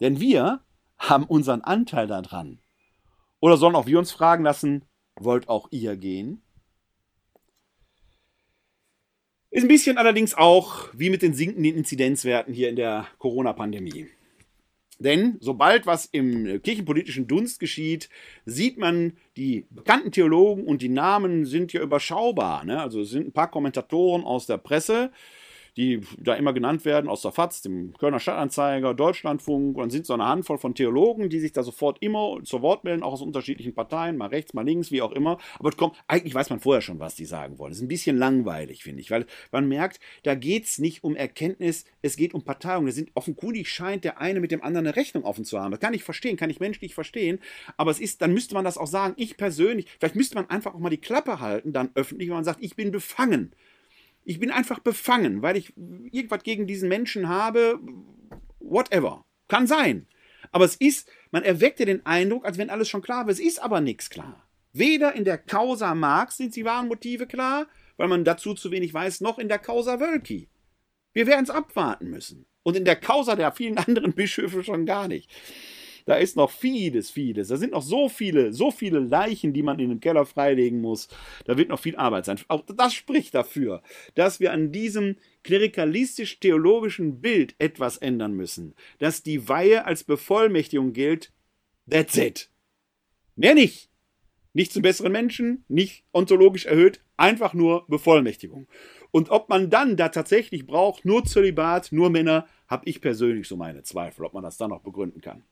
Denn 0.00 0.20
wir 0.20 0.60
haben 0.96 1.24
unseren 1.24 1.60
Anteil 1.60 2.06
daran. 2.06 2.60
Oder 3.40 3.56
sollen 3.56 3.74
auch 3.74 3.86
wir 3.86 3.98
uns 3.98 4.12
fragen 4.12 4.44
lassen, 4.44 4.84
wollt 5.16 5.48
auch 5.48 5.68
ihr 5.70 5.96
gehen? 5.96 6.40
Ist 9.50 9.62
ein 9.62 9.68
bisschen 9.68 9.98
allerdings 9.98 10.34
auch 10.34 10.88
wie 10.94 11.10
mit 11.10 11.22
den 11.22 11.34
sinkenden 11.34 11.76
Inzidenzwerten 11.76 12.54
hier 12.54 12.68
in 12.68 12.76
der 12.76 13.06
Corona-Pandemie. 13.18 14.08
Denn 14.98 15.36
sobald 15.40 15.86
was 15.86 16.06
im 16.06 16.62
kirchenpolitischen 16.62 17.26
Dunst 17.26 17.58
geschieht, 17.58 18.08
sieht 18.44 18.78
man, 18.78 19.16
die 19.36 19.66
bekannten 19.70 20.12
Theologen 20.12 20.64
und 20.64 20.82
die 20.82 20.88
Namen 20.88 21.46
sind 21.46 21.72
ja 21.72 21.82
überschaubar. 21.82 22.64
Ne? 22.64 22.80
Also 22.80 23.00
es 23.00 23.10
sind 23.10 23.28
ein 23.28 23.32
paar 23.32 23.50
Kommentatoren 23.50 24.24
aus 24.24 24.46
der 24.46 24.58
Presse, 24.58 25.10
die 25.76 26.00
da 26.18 26.34
immer 26.34 26.52
genannt 26.52 26.84
werden, 26.84 27.08
aus 27.08 27.22
der 27.22 27.32
FAZ, 27.32 27.62
dem 27.62 27.94
Kölner 27.98 28.20
Stadtanzeiger, 28.20 28.94
Deutschlandfunk, 28.94 29.76
und 29.76 29.82
dann 29.82 29.90
sind 29.90 30.06
so 30.06 30.14
eine 30.14 30.26
Handvoll 30.26 30.58
von 30.58 30.74
Theologen, 30.74 31.28
die 31.28 31.40
sich 31.40 31.52
da 31.52 31.62
sofort 31.62 31.98
immer 32.00 32.38
zur 32.44 32.62
Wort 32.62 32.84
melden, 32.84 33.02
auch 33.02 33.12
aus 33.12 33.22
unterschiedlichen 33.22 33.74
Parteien, 33.74 34.16
mal 34.16 34.28
rechts, 34.28 34.54
mal 34.54 34.64
links, 34.64 34.90
wie 34.90 35.02
auch 35.02 35.12
immer. 35.12 35.38
Aber 35.58 35.70
kommt, 35.72 35.96
eigentlich 36.06 36.34
weiß 36.34 36.50
man 36.50 36.60
vorher 36.60 36.82
schon, 36.82 37.00
was 37.00 37.16
die 37.16 37.24
sagen 37.24 37.58
wollen. 37.58 37.70
Das 37.70 37.78
ist 37.78 37.84
ein 37.84 37.88
bisschen 37.88 38.16
langweilig, 38.16 38.82
finde 38.82 39.00
ich, 39.00 39.10
weil 39.10 39.26
man 39.50 39.66
merkt, 39.68 40.00
da 40.22 40.34
geht 40.34 40.64
es 40.64 40.78
nicht 40.78 41.02
um 41.02 41.16
Erkenntnis, 41.16 41.84
es 42.02 42.16
geht 42.16 42.34
um 42.34 42.42
Parteiung. 42.42 42.86
Das 42.86 42.94
sind 42.94 43.10
offenkundig 43.14 43.68
scheint 43.68 44.04
der 44.04 44.20
eine 44.20 44.40
mit 44.40 44.50
dem 44.50 44.62
anderen 44.62 44.86
eine 44.86 44.96
Rechnung 44.96 45.24
offen 45.24 45.44
zu 45.44 45.58
haben. 45.58 45.70
Das 45.70 45.80
kann 45.80 45.94
ich 45.94 46.04
verstehen, 46.04 46.36
kann 46.36 46.50
ich 46.50 46.60
menschlich 46.60 46.94
verstehen, 46.94 47.38
aber 47.76 47.90
es 47.90 48.00
ist, 48.00 48.22
dann 48.22 48.32
müsste 48.32 48.54
man 48.54 48.64
das 48.64 48.78
auch 48.78 48.86
sagen, 48.86 49.14
ich 49.16 49.36
persönlich, 49.36 49.86
vielleicht 49.98 50.16
müsste 50.16 50.36
man 50.36 50.48
einfach 50.50 50.74
auch 50.74 50.78
mal 50.78 50.90
die 50.90 50.98
Klappe 50.98 51.40
halten, 51.40 51.72
dann 51.72 51.90
öffentlich, 51.94 52.28
wenn 52.28 52.36
man 52.36 52.44
sagt, 52.44 52.62
ich 52.62 52.76
bin 52.76 52.90
befangen 52.90 53.54
ich 54.24 54.40
bin 54.40 54.50
einfach 54.50 54.78
befangen, 54.78 55.42
weil 55.42 55.56
ich 55.56 55.74
irgendwas 55.76 56.42
gegen 56.42 56.66
diesen 56.66 56.88
Menschen 56.88 57.28
habe. 57.28 57.78
Whatever. 58.58 59.24
Kann 59.48 59.66
sein. 59.66 60.06
Aber 60.50 60.64
es 60.64 60.76
ist, 60.76 61.08
man 61.30 61.42
erweckte 61.42 61.84
den 61.84 62.06
Eindruck, 62.06 62.46
als 62.46 62.58
wenn 62.58 62.70
alles 62.70 62.88
schon 62.88 63.02
klar 63.02 63.26
wäre. 63.26 63.32
Es 63.32 63.40
ist 63.40 63.62
aber 63.62 63.80
nichts 63.80 64.08
klar. 64.08 64.46
Weder 64.72 65.14
in 65.14 65.24
der 65.24 65.38
Causa 65.38 65.94
Marx 65.94 66.38
sind 66.38 66.56
die 66.56 66.64
wahren 66.64 66.88
Motive 66.88 67.26
klar, 67.26 67.66
weil 67.96 68.08
man 68.08 68.24
dazu 68.24 68.54
zu 68.54 68.70
wenig 68.70 68.92
weiß, 68.92 69.20
noch 69.20 69.38
in 69.38 69.48
der 69.48 69.58
Causa 69.58 70.00
Wölki. 70.00 70.48
Wir 71.12 71.26
werden 71.26 71.44
es 71.44 71.50
abwarten 71.50 72.10
müssen. 72.10 72.46
Und 72.62 72.76
in 72.76 72.84
der 72.84 72.96
Causa 72.96 73.36
der 73.36 73.52
vielen 73.52 73.78
anderen 73.86 74.14
Bischöfe 74.14 74.64
schon 74.64 74.86
gar 74.86 75.06
nicht. 75.06 75.30
Da 76.06 76.16
ist 76.16 76.36
noch 76.36 76.50
vieles, 76.50 77.10
vieles. 77.10 77.48
Da 77.48 77.56
sind 77.56 77.72
noch 77.72 77.82
so 77.82 78.08
viele, 78.08 78.52
so 78.52 78.70
viele 78.70 78.98
Leichen, 78.98 79.54
die 79.54 79.62
man 79.62 79.78
in 79.78 79.88
den 79.88 80.00
Keller 80.00 80.26
freilegen 80.26 80.80
muss. 80.80 81.08
Da 81.46 81.56
wird 81.56 81.70
noch 81.70 81.80
viel 81.80 81.96
Arbeit 81.96 82.26
sein. 82.26 82.38
Auch 82.48 82.62
das 82.66 82.92
spricht 82.92 83.34
dafür, 83.34 83.82
dass 84.14 84.38
wir 84.38 84.52
an 84.52 84.70
diesem 84.70 85.16
klerikalistisch-theologischen 85.44 87.20
Bild 87.20 87.54
etwas 87.58 87.96
ändern 87.96 88.34
müssen. 88.34 88.74
Dass 88.98 89.22
die 89.22 89.48
Weihe 89.48 89.86
als 89.86 90.04
Bevollmächtigung 90.04 90.92
gilt. 90.92 91.32
That's 91.88 92.16
it. 92.16 92.50
Mehr 93.36 93.54
nicht. 93.54 93.90
Nicht 94.52 94.72
zum 94.72 94.82
besseren 94.82 95.10
Menschen, 95.10 95.64
nicht 95.68 96.04
ontologisch 96.12 96.66
erhöht, 96.66 97.00
einfach 97.16 97.54
nur 97.54 97.86
Bevollmächtigung. 97.88 98.68
Und 99.10 99.30
ob 99.30 99.48
man 99.48 99.68
dann 99.68 99.96
da 99.96 100.10
tatsächlich 100.10 100.66
braucht, 100.66 101.04
nur 101.04 101.24
Zölibat, 101.24 101.90
nur 101.90 102.08
Männer, 102.10 102.46
habe 102.68 102.88
ich 102.88 103.00
persönlich 103.00 103.48
so 103.48 103.56
meine 103.56 103.82
Zweifel, 103.82 104.24
ob 104.24 104.34
man 104.34 104.44
das 104.44 104.56
dann 104.56 104.70
noch 104.70 104.82
begründen 104.82 105.20
kann. 105.20 105.42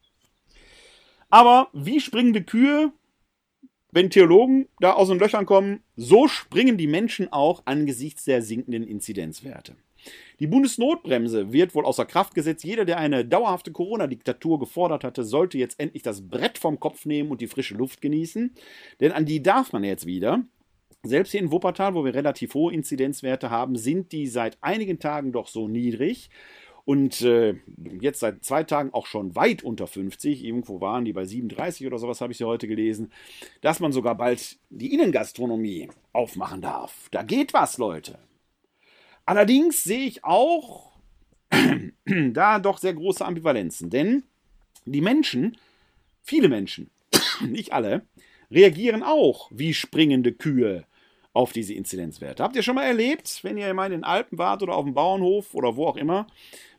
Aber 1.32 1.70
wie 1.72 1.98
springende 1.98 2.42
Kühe, 2.42 2.92
wenn 3.90 4.10
Theologen 4.10 4.68
da 4.80 4.92
aus 4.92 5.08
den 5.08 5.18
Löchern 5.18 5.46
kommen, 5.46 5.80
so 5.96 6.28
springen 6.28 6.76
die 6.76 6.86
Menschen 6.86 7.32
auch 7.32 7.62
angesichts 7.64 8.24
der 8.24 8.42
sinkenden 8.42 8.82
Inzidenzwerte. 8.82 9.74
Die 10.40 10.46
Bundesnotbremse 10.46 11.50
wird 11.50 11.74
wohl 11.74 11.86
außer 11.86 12.04
Kraft 12.04 12.34
gesetzt. 12.34 12.64
Jeder, 12.64 12.84
der 12.84 12.98
eine 12.98 13.24
dauerhafte 13.24 13.72
Corona-Diktatur 13.72 14.58
gefordert 14.58 15.04
hatte, 15.04 15.24
sollte 15.24 15.56
jetzt 15.56 15.80
endlich 15.80 16.02
das 16.02 16.28
Brett 16.28 16.58
vom 16.58 16.78
Kopf 16.78 17.06
nehmen 17.06 17.30
und 17.30 17.40
die 17.40 17.46
frische 17.46 17.76
Luft 17.76 18.02
genießen. 18.02 18.54
Denn 19.00 19.12
an 19.12 19.24
die 19.24 19.42
darf 19.42 19.72
man 19.72 19.84
jetzt 19.84 20.04
wieder. 20.04 20.44
Selbst 21.02 21.30
hier 21.30 21.40
in 21.40 21.50
Wuppertal, 21.50 21.94
wo 21.94 22.04
wir 22.04 22.14
relativ 22.14 22.52
hohe 22.52 22.74
Inzidenzwerte 22.74 23.48
haben, 23.48 23.76
sind 23.76 24.12
die 24.12 24.26
seit 24.26 24.58
einigen 24.60 24.98
Tagen 24.98 25.32
doch 25.32 25.48
so 25.48 25.66
niedrig 25.66 26.28
und 26.84 27.22
äh, 27.22 27.54
jetzt 28.00 28.20
seit 28.20 28.44
zwei 28.44 28.64
Tagen 28.64 28.92
auch 28.92 29.06
schon 29.06 29.36
weit 29.36 29.62
unter 29.62 29.86
50, 29.86 30.44
irgendwo 30.44 30.80
waren 30.80 31.04
die 31.04 31.12
bei 31.12 31.24
37 31.24 31.86
oder 31.86 31.98
sowas, 31.98 32.20
habe 32.20 32.32
ich 32.32 32.40
ja 32.40 32.46
heute 32.46 32.66
gelesen, 32.66 33.12
dass 33.60 33.80
man 33.80 33.92
sogar 33.92 34.16
bald 34.16 34.58
die 34.70 34.92
Innengastronomie 34.92 35.88
aufmachen 36.12 36.60
darf. 36.60 37.08
Da 37.10 37.22
geht 37.22 37.54
was, 37.54 37.78
Leute. 37.78 38.18
Allerdings 39.24 39.84
sehe 39.84 40.06
ich 40.06 40.24
auch 40.24 40.92
da 42.04 42.58
doch 42.58 42.78
sehr 42.78 42.94
große 42.94 43.24
Ambivalenzen, 43.24 43.88
denn 43.88 44.24
die 44.84 45.00
Menschen, 45.00 45.56
viele 46.22 46.48
Menschen, 46.48 46.90
nicht 47.46 47.72
alle, 47.72 48.06
reagieren 48.50 49.02
auch 49.04 49.48
wie 49.52 49.72
springende 49.72 50.32
Kühe 50.32 50.84
auf 51.32 51.52
diese 51.52 51.74
Inzidenzwerte. 51.74 52.42
Habt 52.42 52.56
ihr 52.56 52.62
schon 52.62 52.74
mal 52.74 52.84
erlebt, 52.84 53.40
wenn 53.42 53.56
ihr 53.56 53.72
mal 53.72 53.86
in 53.86 53.92
den 53.92 54.04
Alpen 54.04 54.38
wart 54.38 54.62
oder 54.62 54.74
auf 54.74 54.84
dem 54.84 54.94
Bauernhof 54.94 55.54
oder 55.54 55.76
wo 55.76 55.86
auch 55.86 55.96
immer, 55.96 56.26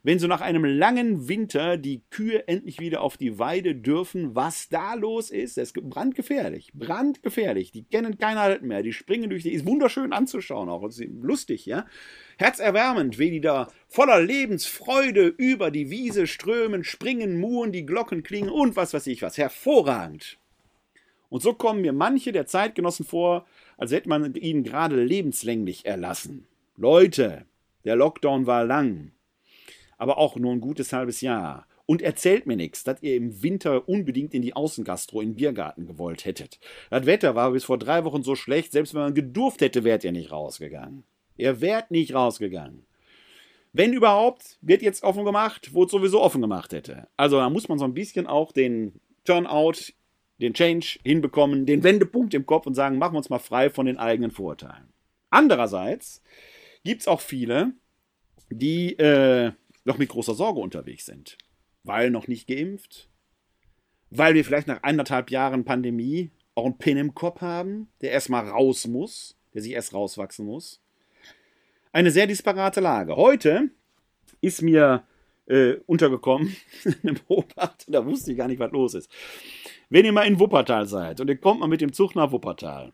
wenn 0.04 0.20
so 0.20 0.28
nach 0.28 0.42
einem 0.42 0.66
langen 0.66 1.30
Winter 1.30 1.78
die 1.78 2.04
Kühe 2.10 2.46
endlich 2.50 2.80
wieder 2.82 3.02
auf 3.02 3.16
die 3.16 3.40
Weide 3.40 3.74
dürfen, 3.74 4.36
was 4.36 4.68
da 4.68 4.96
los 4.96 5.32
ist, 5.32 5.56
das 5.56 5.72
ist 5.72 5.90
brandgefährlich, 5.90 6.72
brandgefährlich. 6.74 7.72
Die 7.72 7.86
kennen 7.86 8.18
keinen 8.18 8.40
Halt 8.40 8.64
mehr, 8.64 8.84
die 8.84 8.92
springen 8.92 9.30
durch 9.30 9.44
die, 9.44 9.54
ist 9.54 9.66
wunderschön 9.66 10.12
anzuschauen 10.12 10.68
auch, 10.68 10.86
ist 10.86 11.02
lustig, 11.22 11.66
ja. 11.66 11.86
Herzerwärmend, 12.38 13.18
wie 13.18 13.32
die 13.32 13.42
da 13.42 13.70
voller 13.88 14.20
Lebensfreude 14.20 15.28
über 15.28 15.72
die 15.72 15.90
Wiese 15.90 16.28
strömen, 16.28 16.84
springen, 16.84 17.40
muhen, 17.40 17.72
die 17.72 17.86
Glocken 17.86 18.24
klingen 18.24 18.50
und 18.50 18.76
was 18.76 18.94
weiß 18.94 19.08
ich 19.08 19.22
was. 19.22 19.38
Hervorragend. 19.38 20.38
Und 21.30 21.42
so 21.42 21.54
kommen 21.54 21.82
mir 21.82 21.94
manche 21.94 22.34
der 22.34 22.46
Zeitgenossen 22.46 23.06
vor, 23.06 23.46
als 23.78 23.94
hätte 23.94 24.10
man 24.10 24.36
ihnen 24.36 24.64
gerade 24.64 25.02
lebenslänglich 25.02 25.86
erlassen. 25.86 26.46
Leute, 26.76 27.46
der 27.86 27.96
Lockdown 27.96 28.46
war 28.46 28.66
lang 28.66 29.13
aber 30.04 30.18
auch 30.18 30.36
nur 30.36 30.52
ein 30.52 30.60
gutes 30.60 30.92
halbes 30.92 31.22
Jahr. 31.22 31.66
Und 31.86 32.02
erzählt 32.02 32.46
mir 32.46 32.58
nichts, 32.58 32.84
dass 32.84 33.02
ihr 33.02 33.16
im 33.16 33.42
Winter 33.42 33.88
unbedingt 33.88 34.34
in 34.34 34.42
die 34.42 34.54
Außengastro 34.54 35.22
in 35.22 35.36
Biergarten 35.36 35.88
gewollt 35.88 36.26
hättet. 36.26 36.60
Das 36.90 37.06
Wetter 37.06 37.36
war 37.36 37.52
bis 37.52 37.64
vor 37.64 37.78
drei 37.78 38.04
Wochen 38.04 38.22
so 38.22 38.36
schlecht, 38.36 38.74
selbst 38.74 38.94
wenn 38.94 39.02
man 39.02 39.14
gedurft 39.14 39.62
hätte, 39.62 39.86
wärt 39.86 40.04
ihr 40.04 40.12
nicht 40.12 40.30
rausgegangen. 40.30 41.06
Ihr 41.38 41.62
wärt 41.62 41.90
nicht 41.90 42.14
rausgegangen. 42.14 42.86
Wenn 43.72 43.94
überhaupt, 43.94 44.58
wird 44.62 44.82
jetzt 44.82 45.04
offen 45.04 45.24
gemacht, 45.24 45.70
wo 45.72 45.86
es 45.86 45.92
sowieso 45.92 46.22
offen 46.22 46.42
gemacht 46.42 46.74
hätte. 46.74 47.08
Also 47.16 47.38
da 47.38 47.50
muss 47.50 47.70
man 47.70 47.80
so 47.80 47.86
ein 47.86 47.94
bisschen 47.94 48.28
auch 48.28 48.52
den 48.52 49.00
Turnout, 49.24 49.94
den 50.42 50.54
Change 50.54 51.00
hinbekommen, 51.06 51.66
den 51.66 51.82
Wendepunkt 51.84 52.34
im 52.34 52.46
Kopf 52.46 52.68
und 52.68 52.74
sagen, 52.74 52.98
machen 52.98 53.14
wir 53.14 53.20
uns 53.20 53.30
mal 53.30 53.40
frei 53.40 53.70
von 53.70 53.86
den 53.86 53.98
eigenen 53.98 54.32
Vorurteilen. 54.32 54.92
Andererseits 55.30 56.22
gibt 56.84 57.00
es 57.00 57.08
auch 57.08 57.22
viele, 57.22 57.72
die 58.50 59.00
äh, 59.00 59.54
noch 59.86 59.98
mit 59.98 60.10
großer 60.10 60.34
Sorge 60.34 60.60
unterwegs 60.60 61.06
sind. 61.06 61.38
Weil 61.84 62.10
noch 62.10 62.28
nicht 62.28 62.48
geimpft, 62.48 63.10
weil 64.10 64.36
wir 64.36 64.46
vielleicht 64.46 64.68
nach 64.68 64.84
anderthalb 64.84 65.32
Jahren 65.32 65.66
Pandemie 65.66 66.32
auch 66.56 66.66
einen 66.66 66.78
Pin 66.78 66.98
im 66.98 67.16
Kopf 67.16 67.42
haben, 67.42 67.90
der 68.02 68.12
erstmal 68.12 68.48
raus 68.48 68.88
muss, 68.88 69.38
der 69.54 69.62
sich 69.62 69.74
erst 69.74 69.94
rauswachsen 69.94 70.46
muss. 70.46 70.82
Eine 71.92 72.12
sehr 72.12 72.28
disparate 72.28 72.80
Lage. 72.80 73.16
Heute 73.16 73.70
ist 74.42 74.62
mir 74.62 75.04
äh, 75.48 75.76
untergekommen, 75.86 76.56
eine 77.04 77.14
Beobachtung, 77.14 77.92
da 77.92 78.06
wusste 78.06 78.32
ich 78.32 78.38
gar 78.38 78.48
nicht, 78.48 78.60
was 78.60 78.72
los 78.72 78.94
ist. 78.94 79.10
Wenn 79.90 80.06
ihr 80.06 80.12
mal 80.12 80.28
in 80.28 80.40
Wuppertal 80.40 80.88
seid 80.88 81.20
und 81.20 81.30
ihr 81.30 81.38
kommt 81.38 81.60
mal 81.60 81.68
mit 81.68 81.82
dem 81.82 81.94
Zug 81.94 82.16
nach 82.16 82.32
Wuppertal, 82.32 82.94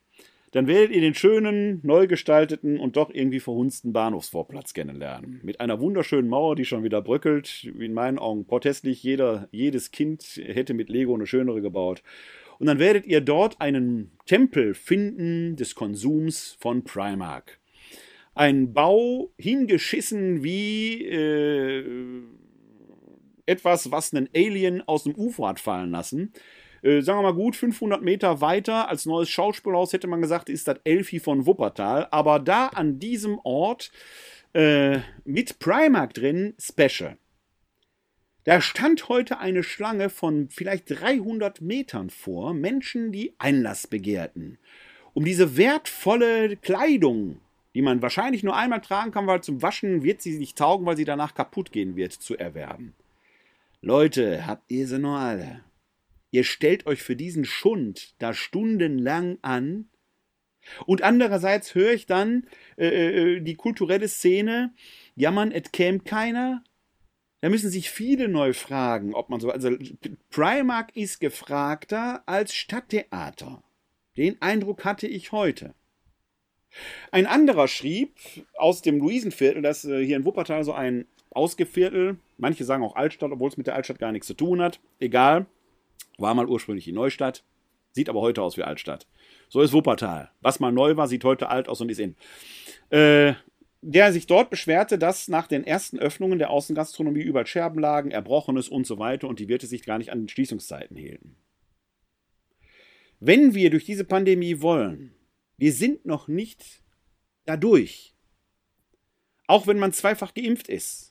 dann 0.52 0.68
werdet 0.68 0.96
ihr 0.96 1.02
den 1.02 1.14
schönen, 1.14 1.80
neu 1.84 2.08
gestalteten 2.08 2.80
und 2.80 2.96
doch 2.96 3.12
irgendwie 3.12 3.40
verhunzten 3.40 3.94
Bahnhofsvorplatz 3.94 4.74
kennenlernen. 4.74 5.40
Mit 5.44 5.62
einer 5.62 5.80
wunderschönen 5.80 6.28
Mauer, 6.28 6.56
die 6.56 6.66
schon 6.66 6.84
wieder 6.84 7.02
bröckelt. 7.02 7.66
In 7.80 7.94
meinen 7.94 8.18
Augen 8.18 8.46
protestlich. 8.46 9.04
Jeder, 9.04 9.48
jedes 9.52 9.92
Kind 9.92 10.42
hätte 10.44 10.74
mit 10.74 10.90
Lego 10.90 11.14
eine 11.14 11.28
schönere 11.28 11.62
gebaut. 11.62 12.02
Und 12.58 12.68
dann 12.68 12.80
werdet 12.80 13.06
ihr 13.06 13.22
dort 13.22 13.62
einen 13.62 14.12
Tempel 14.26 14.74
finden 14.74 15.56
des 15.56 15.76
Konsums 15.76 16.58
von 16.60 16.84
Primark. 16.84 17.60
Ein 18.34 18.74
Bau 18.74 19.32
hingeschissen 19.38 20.44
wie 20.44 21.06
äh, 21.06 21.84
etwas, 23.46 23.92
was 23.92 24.14
einen 24.14 24.30
Alien 24.36 24.82
aus 24.88 25.04
dem 25.04 25.16
UFO 25.16 25.48
hat 25.48 25.60
fallen 25.60 25.92
lassen. 25.92 26.34
Äh, 26.82 27.02
sagen 27.02 27.20
wir 27.20 27.24
mal 27.24 27.34
gut, 27.34 27.56
500 27.56 28.02
Meter 28.02 28.42
weiter 28.42 28.90
als 28.90 29.06
neues 29.06 29.30
Schauspielhaus 29.30 29.94
hätte 29.94 30.08
man 30.08 30.22
gesagt, 30.22 30.50
ist 30.50 30.68
das 30.68 30.80
Elfi 30.84 31.20
von 31.20 31.46
Wuppertal. 31.46 32.08
Aber 32.12 32.40
da 32.40 32.68
an 32.68 33.00
diesem 33.00 33.40
Ort 33.44 33.92
äh, 34.54 35.00
mit 35.26 35.60
Primark 35.60 36.14
drin, 36.14 36.54
Special. 36.60 37.18
Da 38.46 38.62
stand 38.62 39.10
heute 39.10 39.40
eine 39.40 39.64
Schlange 39.64 40.10
von 40.10 40.50
vielleicht 40.50 40.90
300 40.90 41.62
Metern 41.62 42.10
vor, 42.10 42.54
Menschen, 42.54 43.12
die 43.12 43.36
Einlass 43.38 43.86
begehrten, 43.86 44.58
um 45.14 45.26
diese 45.26 45.58
wertvolle 45.58 46.56
Kleidung, 46.56 47.42
die 47.76 47.82
man 47.82 48.02
wahrscheinlich 48.02 48.42
nur 48.42 48.56
einmal 48.56 48.82
tragen 48.82 49.12
kann, 49.12 49.28
weil 49.28 49.42
zum 49.42 49.62
Waschen 49.62 50.04
wird 50.04 50.22
sie 50.22 50.38
nicht 50.40 50.58
taugen, 50.58 50.86
weil 50.86 50.98
sie 50.98 51.06
danach 51.06 51.36
kaputt 51.36 51.72
gehen 51.72 51.96
wird, 51.96 52.14
zu 52.14 52.38
erwerben. 52.38 52.96
Leute, 53.82 54.48
habt 54.48 54.72
ihr 54.72 54.88
sie 54.88 55.00
noch 55.00 55.18
alle? 55.18 55.62
Ihr 56.32 56.44
stellt 56.44 56.86
euch 56.86 57.02
für 57.02 57.16
diesen 57.16 57.46
Schund 57.46 58.16
da 58.20 58.34
stundenlang 58.34 59.38
an. 59.42 59.90
Und 60.86 61.02
andererseits 61.02 61.74
höre 61.74 61.94
ich 61.94 62.06
dann 62.06 62.48
äh, 62.78 62.88
äh, 62.88 63.40
die 63.42 63.56
kulturelle 63.56 64.08
Szene, 64.08 64.74
jammern, 65.16 65.52
es 65.52 65.72
käme 65.72 66.00
keiner. 66.00 66.64
Da 67.42 67.50
müssen 67.50 67.70
sich 67.70 67.90
viele 67.90 68.28
neu 68.28 68.54
fragen, 68.54 69.14
ob 69.14 69.30
man 69.30 69.40
so. 69.40 69.50
Also 69.50 69.72
Primark 70.30 70.96
ist 70.96 71.20
gefragter 71.20 72.22
als 72.28 72.54
Stadttheater. 72.54 73.64
Den 74.18 74.42
Eindruck 74.42 74.84
hatte 74.84 75.08
ich 75.08 75.32
heute. 75.32 75.74
Ein 77.12 77.26
anderer 77.26 77.68
schrieb 77.68 78.16
aus 78.56 78.82
dem 78.82 79.00
Luisenviertel, 79.00 79.62
das 79.62 79.86
äh, 79.86 80.06
hier 80.06 80.18
in 80.18 80.26
Wuppertal 80.26 80.64
so 80.64 80.74
ein 80.74 81.08
Ausgeviertel, 81.32 82.18
manche 82.38 82.66
sagen 82.66 82.84
auch 82.84 82.96
Altstadt, 82.96 83.32
obwohl 83.32 83.50
es 83.50 83.58
mit 83.58 83.68
der 83.68 83.76
Altstadt 83.76 84.00
gar 84.00 84.12
nichts 84.12 84.28
zu 84.28 84.34
tun 84.34 84.62
hat, 84.62 84.80
egal, 85.00 85.46
war 86.22 86.34
mal 86.34 86.48
ursprünglich 86.48 86.86
die 86.86 86.92
Neustadt, 86.92 87.44
sieht 87.92 88.10
aber 88.10 88.22
heute 88.22 88.42
aus 88.42 88.58
wie 88.58 88.64
Altstadt. 88.64 89.08
So 89.50 89.62
ist 89.62 89.74
Wuppertal. 89.74 90.32
Was 90.42 90.60
mal 90.60 90.72
neu 90.72 90.96
war, 90.96 91.08
sieht 91.08 91.24
heute 91.24 91.50
alt 91.50 91.68
aus 91.68 91.82
und 91.82 91.90
ist 91.90 92.00
in. 92.00 92.16
Äh, 92.90 93.34
der 93.82 94.12
sich 94.12 94.28
dort 94.28 94.50
beschwerte, 94.50 94.98
dass 94.98 95.28
nach 95.28 95.48
den 95.48 95.64
ersten 95.64 96.00
Öffnungen 96.00 96.38
der 96.38 96.50
Außengastronomie 96.50 97.22
überall 97.22 97.48
Scherben 97.48 97.80
lagen, 97.80 98.12
Erbrochenes 98.12 98.68
und 98.68 98.86
so 98.86 99.00
weiter 99.00 99.28
und 99.28 99.40
die 99.40 99.48
Wirte 99.48 99.68
sich 99.68 99.86
gar 99.86 99.98
nicht 99.98 100.12
an 100.12 100.20
den 100.20 100.30
Schließungszeiten 100.30 100.98
hielten. 100.98 101.38
Wenn 103.20 103.54
wir 103.54 103.70
durch 103.70 103.86
diese 103.86 104.04
Pandemie 104.04 104.62
wollen, 104.62 105.14
wir 105.58 105.74
sind 105.74 106.06
noch 106.06 106.28
nicht 106.28 106.84
dadurch. 107.46 108.16
Auch 109.48 109.68
wenn 109.68 109.80
man 109.80 109.92
zweifach 109.92 110.34
geimpft 110.34 110.68
ist. 110.68 111.09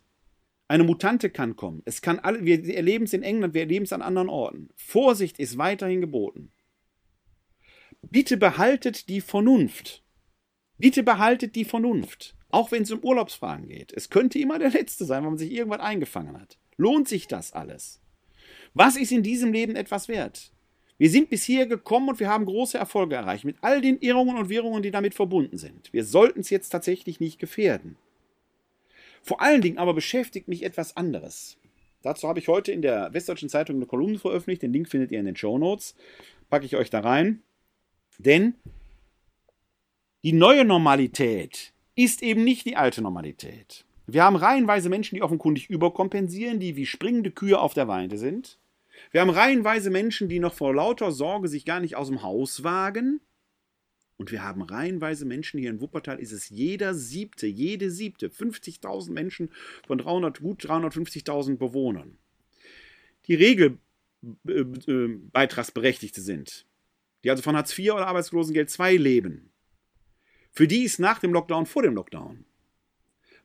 Eine 0.68 0.84
Mutante 0.84 1.30
kann 1.30 1.56
kommen. 1.56 1.82
Es 1.86 2.02
kann 2.02 2.18
alle, 2.18 2.44
wir 2.44 2.62
erleben 2.74 3.06
es 3.06 3.14
in 3.14 3.22
England, 3.22 3.54
wir 3.54 3.62
erleben 3.62 3.86
es 3.86 3.92
an 3.92 4.02
anderen 4.02 4.28
Orten. 4.28 4.68
Vorsicht 4.76 5.38
ist 5.38 5.56
weiterhin 5.56 6.02
geboten. 6.02 6.52
Bitte 8.02 8.36
behaltet 8.36 9.08
die 9.08 9.22
Vernunft. 9.22 10.04
Bitte 10.76 11.02
behaltet 11.02 11.56
die 11.56 11.64
Vernunft. 11.64 12.36
Auch 12.50 12.70
wenn 12.70 12.82
es 12.82 12.90
um 12.90 13.00
Urlaubsfragen 13.00 13.68
geht. 13.68 13.92
Es 13.92 14.10
könnte 14.10 14.38
immer 14.38 14.58
der 14.58 14.70
letzte 14.70 15.06
sein, 15.06 15.22
wenn 15.22 15.30
man 15.30 15.38
sich 15.38 15.52
irgendwas 15.52 15.80
eingefangen 15.80 16.38
hat. 16.38 16.58
Lohnt 16.76 17.08
sich 17.08 17.26
das 17.26 17.52
alles? 17.52 18.00
Was 18.74 18.96
ist 18.96 19.10
in 19.10 19.22
diesem 19.22 19.52
Leben 19.52 19.74
etwas 19.74 20.08
wert? 20.08 20.52
Wir 20.98 21.10
sind 21.10 21.30
bis 21.30 21.44
hier 21.44 21.66
gekommen 21.66 22.10
und 22.10 22.20
wir 22.20 22.28
haben 22.28 22.44
große 22.44 22.76
Erfolge 22.76 23.14
erreicht, 23.14 23.44
mit 23.44 23.56
all 23.62 23.80
den 23.80 23.98
Irrungen 24.00 24.36
und 24.36 24.48
Wirrungen, 24.48 24.82
die 24.82 24.90
damit 24.90 25.14
verbunden 25.14 25.56
sind. 25.56 25.92
Wir 25.92 26.04
sollten 26.04 26.40
es 26.40 26.50
jetzt 26.50 26.70
tatsächlich 26.70 27.20
nicht 27.20 27.38
gefährden. 27.38 27.96
Vor 29.22 29.40
allen 29.40 29.60
Dingen 29.60 29.78
aber 29.78 29.94
beschäftigt 29.94 30.48
mich 30.48 30.62
etwas 30.62 30.96
anderes. 30.96 31.58
Dazu 32.02 32.28
habe 32.28 32.38
ich 32.38 32.48
heute 32.48 32.72
in 32.72 32.82
der 32.82 33.12
Westdeutschen 33.12 33.48
Zeitung 33.48 33.76
eine 33.76 33.86
Kolumne 33.86 34.18
veröffentlicht. 34.18 34.62
Den 34.62 34.72
Link 34.72 34.88
findet 34.88 35.10
ihr 35.10 35.18
in 35.18 35.26
den 35.26 35.36
Show 35.36 35.58
Notes. 35.58 35.94
Packe 36.48 36.64
ich 36.64 36.76
euch 36.76 36.90
da 36.90 37.00
rein. 37.00 37.42
Denn 38.18 38.54
die 40.24 40.32
neue 40.32 40.64
Normalität 40.64 41.72
ist 41.94 42.22
eben 42.22 42.44
nicht 42.44 42.66
die 42.66 42.76
alte 42.76 43.02
Normalität. 43.02 43.84
Wir 44.06 44.24
haben 44.24 44.36
reihenweise 44.36 44.88
Menschen, 44.88 45.16
die 45.16 45.22
offenkundig 45.22 45.68
überkompensieren, 45.68 46.60
die 46.60 46.76
wie 46.76 46.86
springende 46.86 47.30
Kühe 47.30 47.58
auf 47.58 47.74
der 47.74 47.88
Weide 47.88 48.16
sind. 48.16 48.58
Wir 49.10 49.20
haben 49.20 49.30
reihenweise 49.30 49.90
Menschen, 49.90 50.28
die 50.28 50.40
noch 50.40 50.54
vor 50.54 50.74
lauter 50.74 51.12
Sorge 51.12 51.48
sich 51.48 51.64
gar 51.64 51.80
nicht 51.80 51.96
aus 51.96 52.08
dem 52.08 52.22
Haus 52.22 52.64
wagen. 52.64 53.20
Und 54.18 54.30
wir 54.32 54.42
haben 54.42 54.62
reihenweise 54.62 55.24
Menschen 55.24 55.60
hier 55.60 55.70
in 55.70 55.80
Wuppertal, 55.80 56.18
ist 56.18 56.32
es 56.32 56.50
jeder 56.50 56.92
siebte, 56.92 57.46
jede 57.46 57.88
siebte, 57.90 58.28
50.000 58.28 59.12
Menschen 59.12 59.50
von 59.86 59.96
300, 59.98 60.40
gut 60.40 60.64
350.000 60.64 61.56
Bewohnern, 61.56 62.18
die 63.26 63.36
Regelbeitragsberechtigte 63.36 66.20
sind, 66.20 66.66
die 67.22 67.30
also 67.30 67.44
von 67.44 67.54
Hartz 67.56 67.78
IV 67.78 67.92
oder 67.92 68.08
Arbeitslosengeld 68.08 68.76
II 68.78 68.96
leben. 68.96 69.50
Für 70.50 70.66
die 70.66 70.82
ist 70.82 70.98
nach 70.98 71.20
dem 71.20 71.32
Lockdown 71.32 71.66
vor 71.66 71.82
dem 71.82 71.94
Lockdown. 71.94 72.44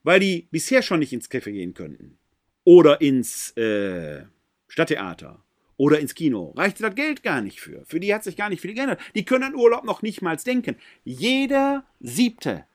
Weil 0.01 0.19
die 0.19 0.47
bisher 0.49 0.81
schon 0.81 0.97
nicht 0.99 1.13
ins 1.13 1.29
Café 1.29 1.51
gehen 1.51 1.75
könnten. 1.75 2.17
Oder 2.63 3.01
ins 3.01 3.55
äh, 3.55 4.25
Stadttheater 4.67 5.43
oder 5.77 5.99
ins 5.99 6.15
Kino. 6.15 6.53
Reichte 6.55 6.83
das 6.83 6.95
Geld 6.95 7.23
gar 7.23 7.41
nicht 7.41 7.59
für. 7.59 7.83
Für 7.85 7.99
die 7.99 8.13
hat 8.13 8.23
sich 8.23 8.37
gar 8.37 8.49
nicht 8.49 8.61
viel 8.61 8.73
geändert. 8.73 8.99
Die 9.15 9.25
können 9.25 9.43
an 9.43 9.55
Urlaub 9.55 9.83
noch 9.83 10.01
nicht 10.01 10.21
mal 10.21 10.37
denken. 10.37 10.75
Jeder 11.03 11.85
Siebte. 11.99 12.65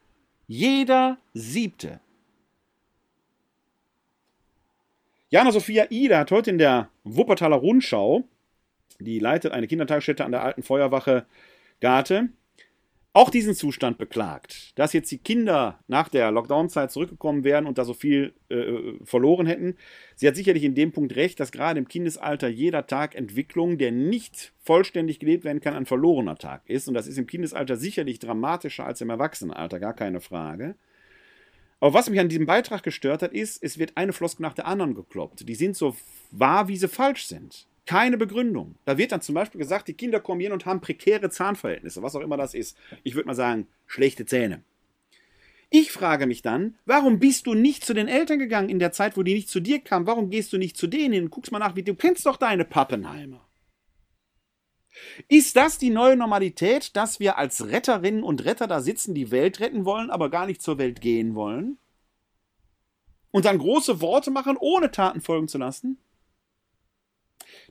Jeder 0.46 1.18
Siebte. 1.34 2.00
Jana 5.30 5.52
Sophia 5.52 5.86
Ida 5.90 6.20
hat 6.20 6.30
heute 6.30 6.50
in 6.50 6.58
der 6.58 6.88
Wuppertaler 7.04 7.56
Rundschau, 7.56 8.24
die 8.98 9.18
leitet 9.18 9.52
eine 9.52 9.66
Kindertagesstätte 9.66 10.24
an 10.24 10.32
der 10.32 10.42
alten 10.42 10.62
Feuerwache 10.62 11.26
Garte, 11.80 12.30
auch 13.14 13.30
diesen 13.30 13.54
Zustand 13.54 13.98
beklagt, 13.98 14.78
dass 14.78 14.92
jetzt 14.92 15.10
die 15.10 15.18
Kinder 15.18 15.80
nach 15.88 16.08
der 16.08 16.30
Lockdown-Zeit 16.30 16.92
zurückgekommen 16.92 17.42
wären 17.42 17.66
und 17.66 17.78
da 17.78 17.84
so 17.84 17.94
viel 17.94 18.34
äh, 18.48 18.94
verloren 19.04 19.46
hätten. 19.46 19.76
Sie 20.14 20.28
hat 20.28 20.36
sicherlich 20.36 20.62
in 20.62 20.74
dem 20.74 20.92
Punkt 20.92 21.16
recht, 21.16 21.40
dass 21.40 21.50
gerade 21.50 21.78
im 21.78 21.88
Kindesalter 21.88 22.48
jeder 22.48 22.86
Tag 22.86 23.14
Entwicklung, 23.14 23.78
der 23.78 23.92
nicht 23.92 24.52
vollständig 24.58 25.18
gelebt 25.18 25.44
werden 25.44 25.60
kann, 25.60 25.74
ein 25.74 25.86
verlorener 25.86 26.36
Tag 26.36 26.68
ist. 26.68 26.86
Und 26.86 26.94
das 26.94 27.06
ist 27.06 27.18
im 27.18 27.26
Kindesalter 27.26 27.76
sicherlich 27.76 28.18
dramatischer 28.18 28.84
als 28.84 29.00
im 29.00 29.10
Erwachsenenalter, 29.10 29.80
gar 29.80 29.94
keine 29.94 30.20
Frage. 30.20 30.76
Aber 31.80 31.94
was 31.94 32.10
mich 32.10 32.20
an 32.20 32.28
diesem 32.28 32.46
Beitrag 32.46 32.82
gestört 32.82 33.22
hat, 33.22 33.32
ist, 33.32 33.62
es 33.62 33.78
wird 33.78 33.96
eine 33.96 34.12
Floskel 34.12 34.42
nach 34.42 34.54
der 34.54 34.66
anderen 34.66 34.94
gekloppt. 34.94 35.48
Die 35.48 35.54
sind 35.54 35.76
so 35.76 35.96
wahr, 36.30 36.68
wie 36.68 36.76
sie 36.76 36.88
falsch 36.88 37.26
sind 37.26 37.66
keine 37.88 38.18
Begründung. 38.18 38.74
Da 38.84 38.98
wird 38.98 39.12
dann 39.12 39.22
zum 39.22 39.34
Beispiel 39.34 39.58
gesagt, 39.58 39.88
die 39.88 39.94
Kinder 39.94 40.20
kommen 40.20 40.42
hier 40.42 40.52
und 40.52 40.66
haben 40.66 40.82
prekäre 40.82 41.30
Zahnverhältnisse, 41.30 42.02
was 42.02 42.14
auch 42.14 42.20
immer 42.20 42.36
das 42.36 42.52
ist. 42.52 42.76
Ich 43.02 43.14
würde 43.14 43.26
mal 43.26 43.34
sagen, 43.34 43.66
schlechte 43.86 44.26
Zähne. 44.26 44.62
Ich 45.70 45.90
frage 45.90 46.26
mich 46.26 46.42
dann, 46.42 46.76
warum 46.84 47.18
bist 47.18 47.46
du 47.46 47.54
nicht 47.54 47.86
zu 47.86 47.94
den 47.94 48.06
Eltern 48.06 48.38
gegangen 48.38 48.68
in 48.68 48.78
der 48.78 48.92
Zeit, 48.92 49.16
wo 49.16 49.22
die 49.22 49.32
nicht 49.32 49.48
zu 49.48 49.60
dir 49.60 49.80
kamen? 49.80 50.06
Warum 50.06 50.28
gehst 50.28 50.52
du 50.52 50.58
nicht 50.58 50.76
zu 50.76 50.86
denen 50.86 51.14
hin? 51.14 51.30
Guckst 51.30 51.50
mal 51.50 51.60
nach, 51.60 51.76
wie 51.76 51.82
du 51.82 51.94
kennst 51.94 52.26
doch 52.26 52.36
deine 52.36 52.66
Pappenheimer. 52.66 53.48
Ist 55.28 55.56
das 55.56 55.78
die 55.78 55.90
neue 55.90 56.16
Normalität, 56.16 56.94
dass 56.94 57.20
wir 57.20 57.38
als 57.38 57.68
Retterinnen 57.68 58.22
und 58.22 58.44
Retter 58.44 58.66
da 58.66 58.82
sitzen, 58.82 59.14
die 59.14 59.30
Welt 59.30 59.60
retten 59.60 59.86
wollen, 59.86 60.10
aber 60.10 60.28
gar 60.28 60.44
nicht 60.44 60.60
zur 60.60 60.76
Welt 60.76 61.00
gehen 61.00 61.34
wollen? 61.34 61.78
Und 63.30 63.46
dann 63.46 63.56
große 63.56 64.02
Worte 64.02 64.30
machen, 64.30 64.58
ohne 64.60 64.90
Taten 64.90 65.22
folgen 65.22 65.48
zu 65.48 65.56
lassen? 65.56 65.96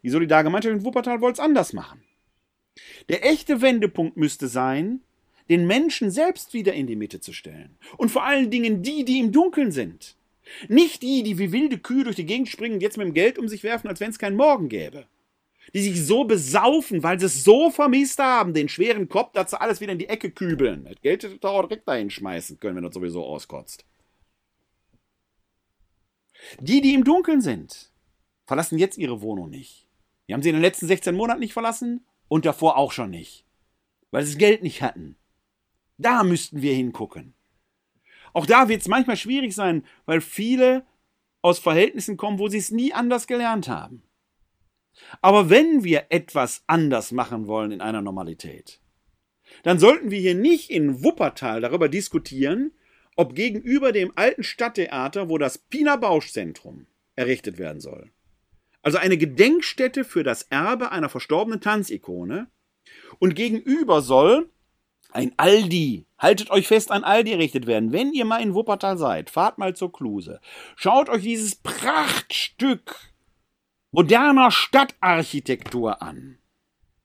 Die 0.03 0.09
Solidargemeinschaft 0.09 0.75
in 0.75 0.85
Wuppertal 0.85 1.21
wollte 1.21 1.41
es 1.41 1.45
anders 1.45 1.73
machen. 1.73 2.03
Der 3.09 3.25
echte 3.25 3.61
Wendepunkt 3.61 4.17
müsste 4.17 4.47
sein, 4.47 5.01
den 5.49 5.65
Menschen 5.65 6.11
selbst 6.11 6.53
wieder 6.53 6.73
in 6.73 6.87
die 6.87 6.95
Mitte 6.95 7.19
zu 7.19 7.33
stellen. 7.33 7.77
Und 7.97 8.09
vor 8.09 8.23
allen 8.23 8.51
Dingen 8.51 8.83
die, 8.83 9.05
die 9.05 9.19
im 9.19 9.31
Dunkeln 9.31 9.71
sind. 9.71 10.15
Nicht 10.67 11.01
die, 11.01 11.23
die 11.23 11.37
wie 11.39 11.51
wilde 11.51 11.77
Kühe 11.77 12.03
durch 12.03 12.15
die 12.15 12.25
Gegend 12.25 12.47
springen 12.49 12.75
und 12.75 12.81
jetzt 12.81 12.97
mit 12.97 13.07
dem 13.07 13.13
Geld 13.13 13.37
um 13.37 13.47
sich 13.47 13.63
werfen, 13.63 13.87
als 13.87 13.99
wenn 13.99 14.11
es 14.11 14.19
keinen 14.19 14.37
Morgen 14.37 14.69
gäbe. 14.69 15.07
Die 15.73 15.81
sich 15.81 16.05
so 16.05 16.23
besaufen, 16.23 17.03
weil 17.03 17.19
sie 17.19 17.25
es 17.25 17.43
so 17.43 17.69
vermisst 17.69 18.19
haben, 18.19 18.53
den 18.53 18.69
schweren 18.69 19.09
Kopf, 19.09 19.31
sie 19.33 19.59
alles 19.59 19.81
wieder 19.81 19.91
in 19.91 19.99
die 19.99 20.07
Ecke 20.07 20.31
kübeln. 20.31 20.85
Das 20.85 21.01
Geld 21.01 21.23
hätte 21.23 21.37
doch 21.37 21.51
auch 21.51 21.67
direkt 21.67 21.87
dahin 21.87 22.09
schmeißen 22.09 22.59
können, 22.59 22.77
wenn 22.77 22.83
das 22.83 22.93
sowieso 22.93 23.25
auskotzt. 23.25 23.85
Die, 26.61 26.79
die 26.79 26.93
im 26.93 27.03
Dunkeln 27.03 27.41
sind, 27.41 27.91
verlassen 28.45 28.77
jetzt 28.77 28.97
ihre 28.97 29.21
Wohnung 29.21 29.49
nicht. 29.49 29.86
Die 30.28 30.34
haben 30.34 30.41
sie 30.41 30.49
in 30.49 30.55
den 30.55 30.61
letzten 30.61 30.88
16 30.88 31.15
Monaten 31.15 31.39
nicht 31.39 31.53
verlassen 31.53 32.05
und 32.28 32.45
davor 32.45 32.78
auch 32.78 32.91
schon 32.91 33.09
nicht. 33.09 33.45
Weil 34.11 34.23
sie 34.23 34.34
das 34.34 34.39
Geld 34.39 34.63
nicht 34.63 34.82
hatten. 34.82 35.17
Da 35.97 36.23
müssten 36.23 36.61
wir 36.61 36.73
hingucken. 36.73 37.34
Auch 38.34 38.45
da 38.45 38.69
wird 38.69 38.82
es 38.82 38.88
manchmal 38.88 39.17
schwierig 39.17 39.55
sein, 39.55 39.84
weil 40.05 40.21
viele 40.21 40.86
aus 41.41 41.59
Verhältnissen 41.59 42.17
kommen, 42.17 42.39
wo 42.39 42.49
sie 42.49 42.57
es 42.57 42.71
nie 42.71 42.93
anders 42.93 43.28
gelernt 43.28 43.67
haben. 43.67 44.03
Aber 45.21 45.49
wenn 45.49 45.84
wir 45.84 46.07
etwas 46.09 46.63
anders 46.67 47.11
machen 47.11 47.47
wollen 47.47 47.71
in 47.71 47.82
einer 47.82 48.01
Normalität, 48.01 48.82
dann 49.63 49.80
sollten 49.80 50.11
wir 50.11 50.19
hier 50.19 50.36
nicht 50.36 50.69
in 50.69 51.03
Wuppertal 51.03 51.61
darüber 51.61 51.89
diskutieren, 51.89 52.71
ob 53.15 53.34
gegenüber 53.34 53.91
dem 53.91 54.11
alten 54.15 54.43
Stadttheater, 54.43 55.30
wo 55.30 55.38
das 55.38 55.57
Pina 55.57 55.95
Bausch 55.95 56.32
Zentrum 56.32 56.88
errichtet 57.15 57.57
werden 57.57 57.80
soll, 57.80 58.11
also 58.88 58.99
eine 58.99 59.17
Gedenkstätte 59.17 60.05
für 60.05 60.23
das 60.23 60.43
Erbe 60.43 60.93
einer 60.93 61.09
verstorbenen 61.09 61.59
Tanzikone. 61.59 62.47
Und 63.19 63.35
gegenüber 63.35 64.01
soll 64.01 64.49
ein 65.11 65.33
Aldi, 65.35 66.05
haltet 66.17 66.51
euch 66.51 66.69
fest, 66.69 66.91
ein 66.91 67.03
Aldi 67.03 67.33
errichtet 67.33 67.67
werden. 67.67 67.91
Wenn 67.91 68.13
ihr 68.13 68.23
mal 68.23 68.41
in 68.41 68.53
Wuppertal 68.53 68.97
seid, 68.97 69.29
fahrt 69.29 69.57
mal 69.57 69.75
zur 69.75 69.91
Kluse. 69.91 70.39
Schaut 70.77 71.09
euch 71.09 71.23
dieses 71.23 71.55
Prachtstück 71.55 72.95
moderner 73.91 74.51
Stadtarchitektur 74.51 76.01
an. 76.01 76.38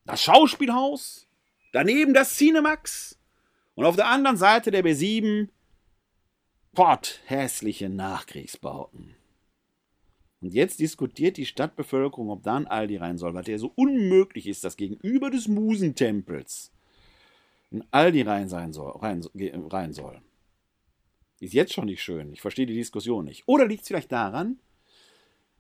Das 0.05 0.23
Schauspielhaus, 0.23 1.27
daneben 1.73 2.15
das 2.15 2.37
Cinemax 2.37 3.19
und 3.75 3.87
auf 3.87 3.97
der 3.97 4.07
anderen 4.07 4.37
Seite 4.37 4.71
der 4.71 4.85
B7 4.85 5.49
hässliche 7.27 7.89
Nachkriegsbauten. 7.89 9.17
Und 10.43 10.53
jetzt 10.53 10.81
diskutiert 10.81 11.37
die 11.37 11.47
Stadtbevölkerung, 11.47 12.29
ob 12.29 12.43
da 12.43 12.57
ein 12.57 12.67
Aldi 12.67 12.97
rein 12.97 13.17
soll, 13.17 13.33
weil 13.33 13.45
der 13.45 13.61
so 13.61 13.73
unmöglich 13.77 14.49
ist, 14.49 14.65
dass 14.65 14.77
gegenüber 14.77 15.31
des 15.31 15.47
Musentempels 15.47 16.73
ein 17.71 17.85
Aldi 17.93 18.23
rein, 18.23 18.49
sein 18.49 18.73
soll, 18.73 18.91
rein, 18.99 19.25
rein 19.71 19.93
soll. 19.93 20.21
Ist 21.39 21.55
jetzt 21.55 21.73
schon 21.73 21.87
nicht 21.87 22.03
schön. 22.03 22.33
Ich 22.33 22.41
verstehe 22.41 22.67
die 22.67 22.75
Diskussion 22.75 23.25
nicht. 23.25 23.45
Oder 23.47 23.67
liegt 23.67 23.83
es 23.83 23.89
vielleicht 23.89 24.11
daran, 24.11 24.59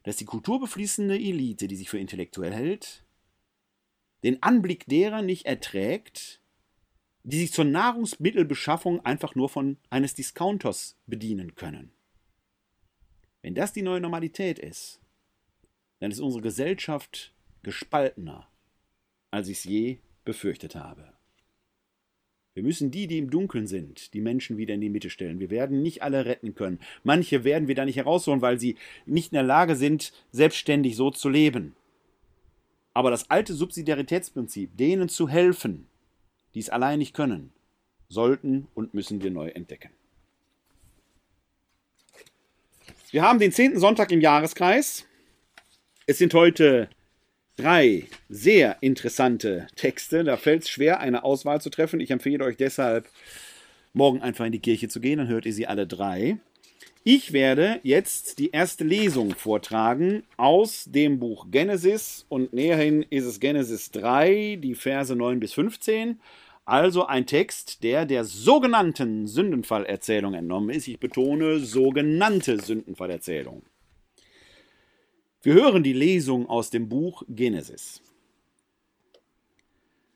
dass 0.03 0.17
die 0.17 0.25
kulturbeflissene 0.25 1.15
Elite, 1.15 1.69
die 1.69 1.77
sich 1.77 1.89
für 1.89 1.99
intellektuell 1.99 2.53
hält, 2.53 3.05
den 4.25 4.43
Anblick 4.43 4.87
derer 4.87 5.23
nicht 5.23 5.47
erträgt, 5.47 6.41
die 7.23 7.39
sich 7.39 7.53
zur 7.53 7.65
Nahrungsmittelbeschaffung 7.65 9.05
einfach 9.05 9.37
nur 9.37 9.49
von 9.49 9.77
eines 9.91 10.15
Discounters 10.15 10.97
bedienen 11.07 11.55
können. 11.55 11.93
Wenn 13.43 13.55
das 13.55 13.73
die 13.73 13.83
neue 13.83 14.01
Normalität 14.01 14.59
ist, 14.59 15.01
dann 15.99 16.11
ist 16.11 16.21
unsere 16.21 16.43
Gesellschaft 16.43 17.33
gespaltener, 17.63 18.49
als 19.31 19.49
ich 19.49 19.59
es 19.59 19.65
je 19.65 19.99
befürchtet 20.25 20.77
habe. 20.77 21.13
Wir 22.55 22.63
müssen 22.63 22.91
die, 22.91 23.07
die 23.07 23.19
im 23.19 23.31
Dunkeln 23.31 23.67
sind, 23.67 24.13
die 24.13 24.21
Menschen 24.21 24.59
wieder 24.59 24.75
in 24.75 24.81
die 24.81 24.91
Mitte 24.91 25.11
stellen. 25.11 25.41
Wir 25.41 25.51
werden 25.51 25.83
nicht 25.83 26.03
alle 26.03 26.27
retten 26.27 26.55
können. 26.55 26.81
Manche 27.03 27.45
werden 27.45 27.67
wir 27.67 27.75
da 27.75 27.85
nicht 27.85 27.97
herausholen, 27.97 28.43
weil 28.43 28.61
sie 28.61 28.77
nicht 29.07 29.33
in 29.33 29.37
der 29.37 29.43
Lage 29.43 29.75
sind, 29.75 30.13
selbstständig 30.33 30.97
so 30.97 31.11
zu 31.11 31.29
leben. 31.31 31.75
Aber 32.95 33.11
das 33.11 33.31
alte 33.31 33.55
Subsidiaritätsprinzip, 33.55 34.77
denen 34.77 35.09
zu 35.09 35.29
helfen, 35.29 35.87
die 36.55 36.61
es 36.61 36.69
allein 36.69 36.99
nicht 36.99 37.15
können, 37.15 37.53
sollten 38.09 38.69
und 38.75 38.93
müssen 38.93 39.23
wir 39.23 39.31
neu 39.31 39.49
entdecken. 39.49 39.91
Wir 43.13 43.21
haben 43.21 43.39
den 43.39 43.53
zehnten 43.53 43.79
Sonntag 43.79 44.11
im 44.11 44.23
Jahreskreis. 44.23 45.05
Es 46.07 46.17
sind 46.17 46.33
heute 46.33 46.89
drei 47.59 48.07
sehr 48.31 48.79
interessante 48.81 49.67
Texte. 49.77 50.25
Da 50.25 50.39
fällt 50.39 50.63
es 50.63 50.71
schwer, 50.71 50.99
eine 51.01 51.23
Auswahl 51.23 51.61
zu 51.61 51.69
treffen. 51.69 52.01
Ich 52.01 52.11
empfehle 52.11 52.43
euch 52.43 52.57
deshalb, 52.57 53.07
morgen 53.93 54.23
einfach 54.23 54.47
in 54.47 54.53
die 54.53 54.61
Kirche 54.61 54.89
zu 54.89 54.99
gehen, 54.99 55.19
dann 55.19 55.29
hört 55.29 55.45
ihr 55.45 55.53
sie 55.53 55.67
alle 55.67 55.87
drei. 55.87 56.39
Ich 57.05 57.35
werde 57.35 57.81
jetzt 57.83 58.39
die 58.39 58.53
erste 58.53 58.85
Lesung 58.85 59.35
vortragen 59.35 60.23
aus 60.39 60.87
dem 60.87 61.19
Buch 61.19 61.49
Genesis 61.51 62.25
und 62.31 62.55
näherhin 62.55 63.05
ist 63.11 63.27
es 63.27 63.41
Genesis 63.41 63.91
3, 63.91 64.59
die 64.59 64.75
Verse 64.75 65.15
9 65.15 65.39
bis 65.39 65.53
15. 65.53 66.19
Also 66.65 67.07
ein 67.07 67.27
Text, 67.27 67.83
der 67.83 68.07
der 68.07 68.25
sogenannten 68.25 69.27
Sündenfallerzählung 69.27 70.35
entnommen 70.35 70.71
ist. 70.71 70.87
Ich 70.87 71.01
betone 71.01 71.59
sogenannte 71.59 72.61
Sündenfallerzählung. 72.61 73.63
Wir 75.43 75.55
hören 75.55 75.83
die 75.83 75.93
Lesung 75.93 76.49
aus 76.49 76.71
dem 76.71 76.89
Buch 76.89 77.25
Genesis. 77.29 78.01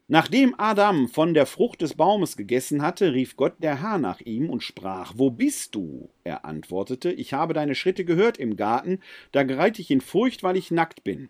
Nachdem 0.08 0.54
Adam 0.56 1.08
von 1.08 1.34
der 1.34 1.46
Frucht 1.46 1.82
des 1.82 1.94
Baumes 1.94 2.36
gegessen 2.36 2.80
hatte, 2.80 3.12
rief 3.12 3.36
Gott 3.36 3.54
der 3.58 3.82
Herr 3.82 3.98
nach 3.98 4.20
ihm 4.20 4.48
und 4.48 4.62
sprach: 4.62 5.14
Wo 5.16 5.30
bist 5.30 5.74
du? 5.74 6.10
Er 6.22 6.44
antwortete: 6.44 7.10
Ich 7.10 7.32
habe 7.32 7.54
deine 7.54 7.74
Schritte 7.74 8.04
gehört 8.04 8.38
im 8.38 8.56
Garten, 8.56 9.00
da 9.32 9.42
gereit 9.42 9.80
ich 9.80 9.90
in 9.90 10.00
Furcht, 10.00 10.44
weil 10.44 10.56
ich 10.56 10.70
nackt 10.70 11.02
bin. 11.02 11.28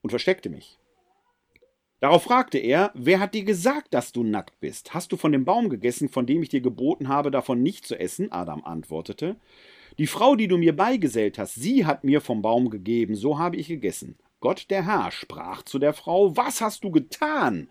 Und 0.00 0.08
versteckte 0.08 0.48
mich. 0.48 0.79
Darauf 2.00 2.22
fragte 2.22 2.58
er: 2.58 2.90
Wer 2.94 3.20
hat 3.20 3.34
dir 3.34 3.44
gesagt, 3.44 3.92
dass 3.92 4.12
du 4.12 4.24
nackt 4.24 4.58
bist? 4.60 4.94
Hast 4.94 5.12
du 5.12 5.16
von 5.16 5.32
dem 5.32 5.44
Baum 5.44 5.68
gegessen, 5.68 6.08
von 6.08 6.26
dem 6.26 6.42
ich 6.42 6.48
dir 6.48 6.62
geboten 6.62 7.08
habe, 7.08 7.30
davon 7.30 7.62
nicht 7.62 7.86
zu 7.86 7.98
essen? 7.98 8.32
Adam 8.32 8.64
antwortete: 8.64 9.36
Die 9.98 10.06
Frau, 10.06 10.34
die 10.34 10.48
du 10.48 10.56
mir 10.56 10.74
beigesellt 10.74 11.38
hast, 11.38 11.54
sie 11.54 11.84
hat 11.84 12.02
mir 12.02 12.22
vom 12.22 12.40
Baum 12.40 12.70
gegeben, 12.70 13.14
so 13.14 13.38
habe 13.38 13.56
ich 13.56 13.68
gegessen. 13.68 14.16
Gott 14.40 14.70
der 14.70 14.86
Herr 14.86 15.10
sprach 15.10 15.62
zu 15.62 15.78
der 15.78 15.92
Frau, 15.92 16.34
Was 16.34 16.62
hast 16.62 16.82
du 16.82 16.90
getan? 16.90 17.68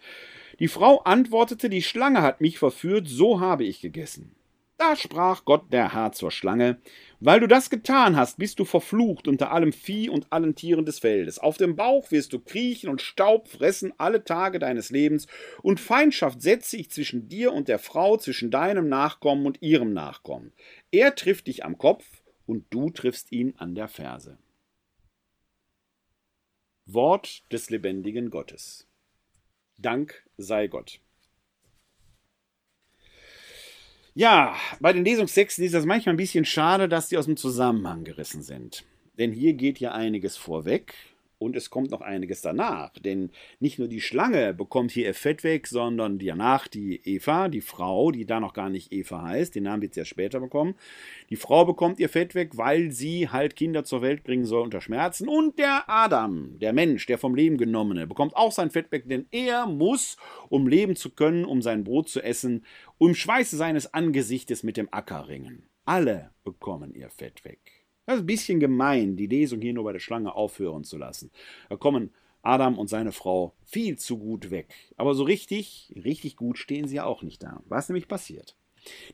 Die 0.59 0.67
Frau 0.67 0.99
antwortete, 0.99 1.67
Die 1.67 1.81
Schlange 1.81 2.21
hat 2.21 2.41
mich 2.41 2.59
verführt, 2.59 3.07
so 3.07 3.39
habe 3.39 3.63
ich 3.63 3.81
gegessen. 3.81 4.35
Da 4.77 4.95
sprach 4.95 5.43
Gott 5.43 5.73
der 5.73 5.93
Herr 5.93 6.11
zur 6.11 6.31
Schlange, 6.31 6.77
Weil 7.21 7.41
du 7.41 7.47
das 7.47 7.69
getan 7.69 8.15
hast, 8.15 8.37
bist 8.37 8.59
du 8.59 8.65
verflucht 8.65 9.27
unter 9.27 9.51
allem 9.51 9.73
Vieh 9.73 10.09
und 10.09 10.31
allen 10.31 10.55
Tieren 10.55 10.85
des 10.85 10.99
Feldes. 10.99 11.37
Auf 11.37 11.57
dem 11.57 11.75
Bauch 11.75 12.11
wirst 12.11 12.31
du 12.31 12.39
kriechen 12.39 12.89
und 12.89 13.01
Staub 13.01 13.49
fressen 13.49 13.93
alle 13.97 14.23
Tage 14.23 14.57
deines 14.57 14.89
Lebens, 14.89 15.27
und 15.61 15.81
Feindschaft 15.81 16.41
setze 16.41 16.77
ich 16.77 16.89
zwischen 16.91 17.27
dir 17.27 17.51
und 17.51 17.67
der 17.67 17.79
Frau, 17.79 18.15
zwischen 18.15 18.51
deinem 18.51 18.87
Nachkommen 18.87 19.45
und 19.45 19.61
ihrem 19.61 19.91
Nachkommen. 19.91 20.53
Er 20.91 21.13
trifft 21.13 21.47
dich 21.47 21.65
am 21.65 21.77
Kopf, 21.77 22.05
und 22.45 22.65
du 22.71 22.89
triffst 22.89 23.31
ihn 23.31 23.53
an 23.57 23.75
der 23.75 23.87
Ferse. 23.87 24.39
Wort 26.87 27.43
des 27.51 27.69
lebendigen 27.69 28.31
Gottes. 28.31 28.87
Dank 29.77 30.27
sei 30.37 30.67
Gott. 30.67 30.99
Ja, 34.19 34.53
bei 34.81 34.91
den 34.91 35.05
Lesungstexten 35.05 35.63
ist 35.63 35.73
das 35.73 35.85
manchmal 35.85 36.13
ein 36.13 36.17
bisschen 36.17 36.43
schade, 36.43 36.89
dass 36.89 37.07
sie 37.07 37.17
aus 37.17 37.27
dem 37.27 37.37
Zusammenhang 37.37 38.03
gerissen 38.03 38.41
sind. 38.41 38.83
Denn 39.17 39.31
hier 39.31 39.53
geht 39.53 39.79
ja 39.79 39.93
einiges 39.93 40.35
vorweg 40.35 40.93
und 41.39 41.55
es 41.55 41.69
kommt 41.69 41.91
noch 41.91 42.01
einiges 42.01 42.41
danach. 42.41 42.91
Denn 42.99 43.31
nicht 43.59 43.79
nur 43.79 43.87
die 43.87 44.01
Schlange 44.01 44.53
bekommt 44.53 44.91
hier 44.91 45.07
ihr 45.07 45.13
Fett 45.15 45.43
weg, 45.43 45.65
sondern 45.65 46.19
danach 46.19 46.67
die 46.67 47.01
Eva, 47.03 47.47
die 47.47 47.61
Frau, 47.61 48.11
die 48.11 48.25
da 48.25 48.39
noch 48.39 48.53
gar 48.53 48.69
nicht 48.69 48.91
Eva 48.91 49.23
heißt, 49.23 49.55
den 49.55 49.63
Namen 49.63 49.81
wird 49.81 49.95
sie 49.95 50.01
ja 50.01 50.05
später 50.05 50.39
bekommen. 50.39 50.75
Die 51.29 51.35
Frau 51.35 51.65
bekommt 51.65 51.99
ihr 51.99 52.09
Fett 52.09 52.35
weg, 52.35 52.57
weil 52.57 52.91
sie 52.91 53.29
halt 53.29 53.55
Kinder 53.55 53.83
zur 53.83 54.01
Welt 54.01 54.23
bringen 54.23 54.45
soll 54.45 54.61
unter 54.61 54.81
Schmerzen. 54.81 55.27
Und 55.27 55.57
der 55.57 55.89
Adam, 55.89 56.59
der 56.59 56.73
Mensch, 56.73 57.05
der 57.07 57.17
vom 57.17 57.33
Leben 57.33 57.57
genommene, 57.57 58.05
bekommt 58.05 58.35
auch 58.35 58.51
sein 58.51 58.69
Fett 58.69 58.91
weg, 58.91 59.09
denn 59.09 59.25
er 59.31 59.65
muss, 59.65 60.17
um 60.49 60.67
leben 60.67 60.95
zu 60.95 61.09
können, 61.09 61.45
um 61.45 61.61
sein 61.61 61.83
Brot 61.83 62.09
zu 62.09 62.21
essen, 62.21 62.65
um 62.97 63.15
Schweiße 63.15 63.57
seines 63.57 63.93
Angesichtes 63.93 64.63
mit 64.63 64.77
dem 64.77 64.89
Acker 64.91 65.27
ringen. 65.27 65.63
Alle 65.85 66.31
bekommen 66.43 66.93
ihr 66.93 67.09
Fett 67.09 67.43
weg. 67.45 67.78
Das 68.09 68.15
ist 68.15 68.23
ein 68.23 68.25
bisschen 68.25 68.59
gemein, 68.59 69.17
die 69.17 69.27
Lesung 69.27 69.61
hier 69.61 69.71
nur 69.71 69.83
bei 69.83 69.93
der 69.93 69.99
Schlange 69.99 70.33
aufhören 70.33 70.83
zu 70.83 70.97
lassen. 70.97 71.29
Da 71.69 71.75
kommen 71.75 72.09
Adam 72.41 72.79
und 72.79 72.87
seine 72.87 73.11
Frau 73.11 73.53
viel 73.65 73.99
zu 73.99 74.17
gut 74.17 74.49
weg. 74.49 74.73
Aber 74.97 75.13
so 75.13 75.21
richtig, 75.21 75.93
richtig 75.95 76.35
gut 76.35 76.57
stehen 76.57 76.87
sie 76.87 76.95
ja 76.95 77.03
auch 77.03 77.21
nicht 77.21 77.43
da. 77.43 77.61
Was 77.67 77.87
nämlich 77.87 78.07
passiert? 78.07 78.55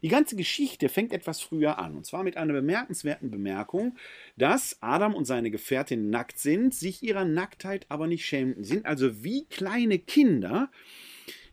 Die 0.02 0.08
ganze 0.08 0.38
Geschichte 0.38 0.88
fängt 0.88 1.12
etwas 1.12 1.42
früher 1.42 1.78
an, 1.78 1.98
und 1.98 2.06
zwar 2.06 2.24
mit 2.24 2.38
einer 2.38 2.54
bemerkenswerten 2.54 3.32
Bemerkung, 3.32 3.98
dass 4.38 4.78
Adam 4.80 5.14
und 5.14 5.26
seine 5.26 5.52
Gefährtin 5.52 6.10
nackt 6.10 6.40
sind, 6.40 6.74
sich 6.74 7.04
ihrer 7.04 7.26
Nacktheit 7.26 7.88
aber 7.90 8.08
nicht 8.08 8.26
schämten, 8.26 8.64
sind 8.64 8.86
also 8.86 9.26
wie 9.26 9.44
kleine 9.48 10.00
Kinder, 10.00 10.72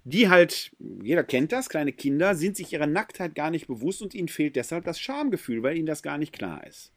die 0.04 0.28
halt, 0.28 0.70
jeder 1.02 1.24
kennt 1.24 1.50
das, 1.50 1.68
kleine 1.68 1.92
Kinder 1.92 2.36
sind 2.36 2.56
sich 2.56 2.72
ihrer 2.72 2.86
Nacktheit 2.86 3.34
gar 3.34 3.50
nicht 3.50 3.66
bewusst 3.66 4.00
und 4.00 4.14
ihnen 4.14 4.28
fehlt 4.28 4.54
deshalb 4.54 4.84
das 4.84 5.00
Schamgefühl, 5.00 5.64
weil 5.64 5.76
ihnen 5.76 5.86
das 5.86 6.04
gar 6.04 6.18
nicht 6.18 6.32
klar 6.32 6.64
ist. 6.64 6.92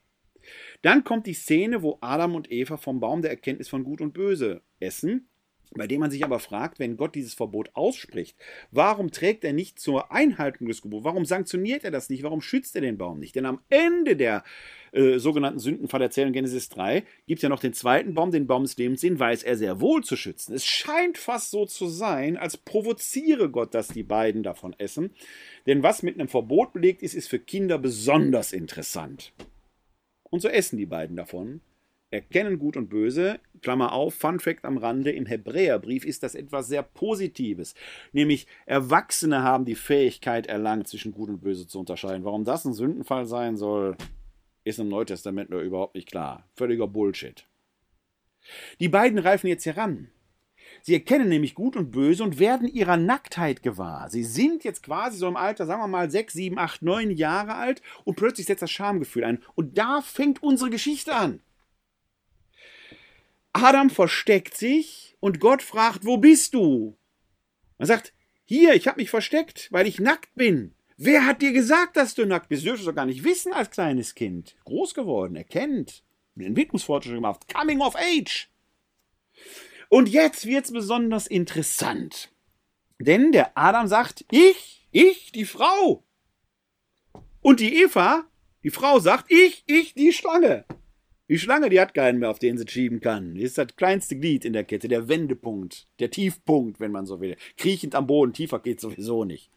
Dann 0.81 1.03
kommt 1.03 1.27
die 1.27 1.33
Szene, 1.33 1.81
wo 1.81 1.97
Adam 2.01 2.35
und 2.35 2.51
Eva 2.51 2.77
vom 2.77 2.99
Baum 2.99 3.21
der 3.21 3.31
Erkenntnis 3.31 3.69
von 3.69 3.83
Gut 3.83 4.01
und 4.01 4.13
Böse 4.13 4.61
essen, 4.79 5.29
bei 5.73 5.87
dem 5.87 5.99
man 5.99 6.11
sich 6.11 6.23
aber 6.23 6.39
fragt, 6.39 6.79
wenn 6.79 6.97
Gott 6.97 7.15
dieses 7.15 7.33
Verbot 7.33 7.69
ausspricht, 7.73 8.37
warum 8.71 9.11
trägt 9.11 9.43
er 9.43 9.53
nicht 9.53 9.79
zur 9.79 10.11
Einhaltung 10.11 10.67
des 10.67 10.81
Gebots? 10.81 11.03
Warum 11.03 11.25
sanktioniert 11.25 11.83
er 11.83 11.91
das 11.91 12.09
nicht? 12.09 12.23
Warum 12.23 12.41
schützt 12.41 12.75
er 12.75 12.81
den 12.81 12.97
Baum 12.97 13.19
nicht? 13.19 13.35
Denn 13.35 13.45
am 13.45 13.59
Ende 13.69 14.15
der 14.15 14.43
äh, 14.91 15.17
sogenannten 15.17 15.59
Sündenfallerzählung 15.59 16.33
Genesis 16.33 16.69
3 16.69 17.03
gibt 17.27 17.39
es 17.39 17.43
ja 17.43 17.49
noch 17.49 17.59
den 17.59 17.73
zweiten 17.73 18.13
Baum, 18.13 18.31
den 18.31 18.47
Baum 18.47 18.63
des 18.63 18.77
Lebens, 18.77 19.01
den 19.01 19.19
weiß 19.19 19.43
er 19.43 19.57
sehr 19.57 19.81
wohl 19.81 20.03
zu 20.03 20.15
schützen. 20.15 20.53
Es 20.53 20.65
scheint 20.65 21.17
fast 21.17 21.51
so 21.51 21.65
zu 21.65 21.87
sein, 21.87 22.37
als 22.37 22.57
provoziere 22.57 23.49
Gott, 23.49 23.73
dass 23.73 23.89
die 23.89 24.03
beiden 24.03 24.43
davon 24.43 24.73
essen. 24.77 25.13
Denn 25.67 25.83
was 25.83 26.03
mit 26.03 26.15
einem 26.15 26.29
Verbot 26.29 26.73
belegt 26.73 27.01
ist, 27.01 27.15
ist 27.15 27.27
für 27.27 27.39
Kinder 27.39 27.77
besonders 27.77 28.53
interessant. 28.53 29.33
Und 30.29 30.41
so 30.41 30.47
essen 30.47 30.77
die 30.77 30.85
beiden 30.85 31.15
davon, 31.15 31.61
erkennen 32.11 32.59
Gut 32.59 32.77
und 32.77 32.89
Böse. 32.89 33.39
Klammer 33.61 33.93
auf, 33.93 34.15
Fun 34.15 34.39
Fact 34.39 34.65
am 34.65 34.77
Rande, 34.77 35.11
im 35.11 35.25
Hebräerbrief 35.25 36.05
ist 36.05 36.23
das 36.23 36.35
etwas 36.35 36.67
sehr 36.67 36.83
Positives. 36.83 37.75
Nämlich 38.11 38.47
Erwachsene 38.65 39.43
haben 39.43 39.65
die 39.65 39.75
Fähigkeit 39.75 40.47
erlangt, 40.47 40.87
zwischen 40.87 41.11
Gut 41.11 41.29
und 41.29 41.41
Böse 41.41 41.67
zu 41.67 41.79
unterscheiden. 41.79 42.23
Warum 42.23 42.43
das 42.43 42.65
ein 42.65 42.73
Sündenfall 42.73 43.25
sein 43.25 43.57
soll, 43.57 43.97
ist 44.63 44.79
im 44.79 44.89
Neuen 44.89 45.07
Testament 45.07 45.49
nur 45.49 45.61
überhaupt 45.61 45.95
nicht 45.95 46.09
klar. 46.09 46.47
Völliger 46.55 46.87
Bullshit. 46.87 47.45
Die 48.79 48.89
beiden 48.89 49.19
reifen 49.19 49.47
jetzt 49.47 49.65
heran. 49.65 50.09
Sie 50.85 50.93
erkennen 50.93 51.29
nämlich 51.29 51.55
Gut 51.55 51.75
und 51.75 51.89
Böse 51.89 52.23
und 52.23 52.37
werden 52.37 52.67
ihrer 52.67 52.95
Nacktheit 52.95 53.63
gewahr. 53.63 54.07
Sie 54.11 54.23
sind 54.23 54.63
jetzt 54.63 54.83
quasi 54.83 55.17
so 55.17 55.27
im 55.27 55.35
Alter, 55.35 55.65
sagen 55.65 55.81
wir 55.81 55.87
mal, 55.87 56.11
sechs, 56.11 56.35
sieben, 56.35 56.59
acht, 56.59 56.83
neun 56.83 57.09
Jahre 57.09 57.55
alt 57.55 57.81
und 58.03 58.17
plötzlich 58.17 58.45
setzt 58.45 58.61
das 58.61 58.69
Schamgefühl 58.69 59.23
ein. 59.23 59.43
Und 59.55 59.79
da 59.79 60.01
fängt 60.01 60.43
unsere 60.43 60.69
Geschichte 60.69 61.15
an. 61.15 61.41
Adam 63.51 63.89
versteckt 63.89 64.55
sich 64.55 65.17
und 65.19 65.39
Gott 65.39 65.63
fragt, 65.63 66.05
wo 66.05 66.17
bist 66.17 66.53
du? 66.53 66.95
Man 67.79 67.87
sagt, 67.87 68.13
hier, 68.43 68.75
ich 68.75 68.87
habe 68.87 69.01
mich 69.01 69.09
versteckt, 69.09 69.69
weil 69.71 69.87
ich 69.87 69.99
nackt 69.99 70.35
bin. 70.35 70.75
Wer 70.97 71.25
hat 71.25 71.41
dir 71.41 71.51
gesagt, 71.51 71.97
dass 71.97 72.13
du 72.13 72.27
nackt 72.27 72.47
bist? 72.47 72.61
Du 72.61 72.67
dürftest 72.67 72.87
doch 72.87 72.93
gar 72.93 73.07
nicht 73.07 73.23
wissen 73.23 73.53
als 73.53 73.71
kleines 73.71 74.13
Kind. 74.13 74.55
Groß 74.65 74.93
geworden, 74.93 75.35
erkennt, 75.35 76.03
Entwicklungsfortschritte 76.37 77.15
gemacht, 77.15 77.51
coming 77.51 77.81
of 77.81 77.95
age. 77.95 78.51
Und 79.95 80.09
jetzt 80.09 80.45
wird's 80.45 80.73
besonders 80.73 81.25
interessant. 81.25 82.29
Denn 82.99 83.31
der 83.31 83.57
Adam 83.57 83.87
sagt, 83.87 84.25
ich, 84.29 84.85
ich, 84.91 85.31
die 85.31 85.45
Frau. 85.45 86.03
Und 87.41 87.61
die 87.61 87.81
Eva, 87.81 88.25
die 88.61 88.71
Frau 88.71 88.99
sagt, 88.99 89.31
ich, 89.31 89.63
ich, 89.67 89.93
die 89.93 90.11
Schlange. 90.11 90.65
Die 91.29 91.39
Schlange, 91.39 91.69
die 91.69 91.79
hat 91.79 91.93
keinen 91.93 92.19
mehr, 92.19 92.29
auf 92.29 92.39
den 92.39 92.57
sie 92.57 92.67
schieben 92.67 92.99
kann. 92.99 93.35
Die 93.35 93.43
ist 93.43 93.57
das 93.57 93.73
kleinste 93.77 94.19
Glied 94.19 94.43
in 94.43 94.51
der 94.51 94.65
Kette, 94.65 94.89
der 94.89 95.07
Wendepunkt, 95.07 95.87
der 96.01 96.11
Tiefpunkt, 96.11 96.81
wenn 96.81 96.91
man 96.91 97.05
so 97.05 97.21
will. 97.21 97.37
Kriechend 97.55 97.95
am 97.95 98.05
Boden, 98.05 98.33
tiefer 98.33 98.59
geht 98.59 98.81
sowieso 98.81 99.23
nicht. 99.23 99.49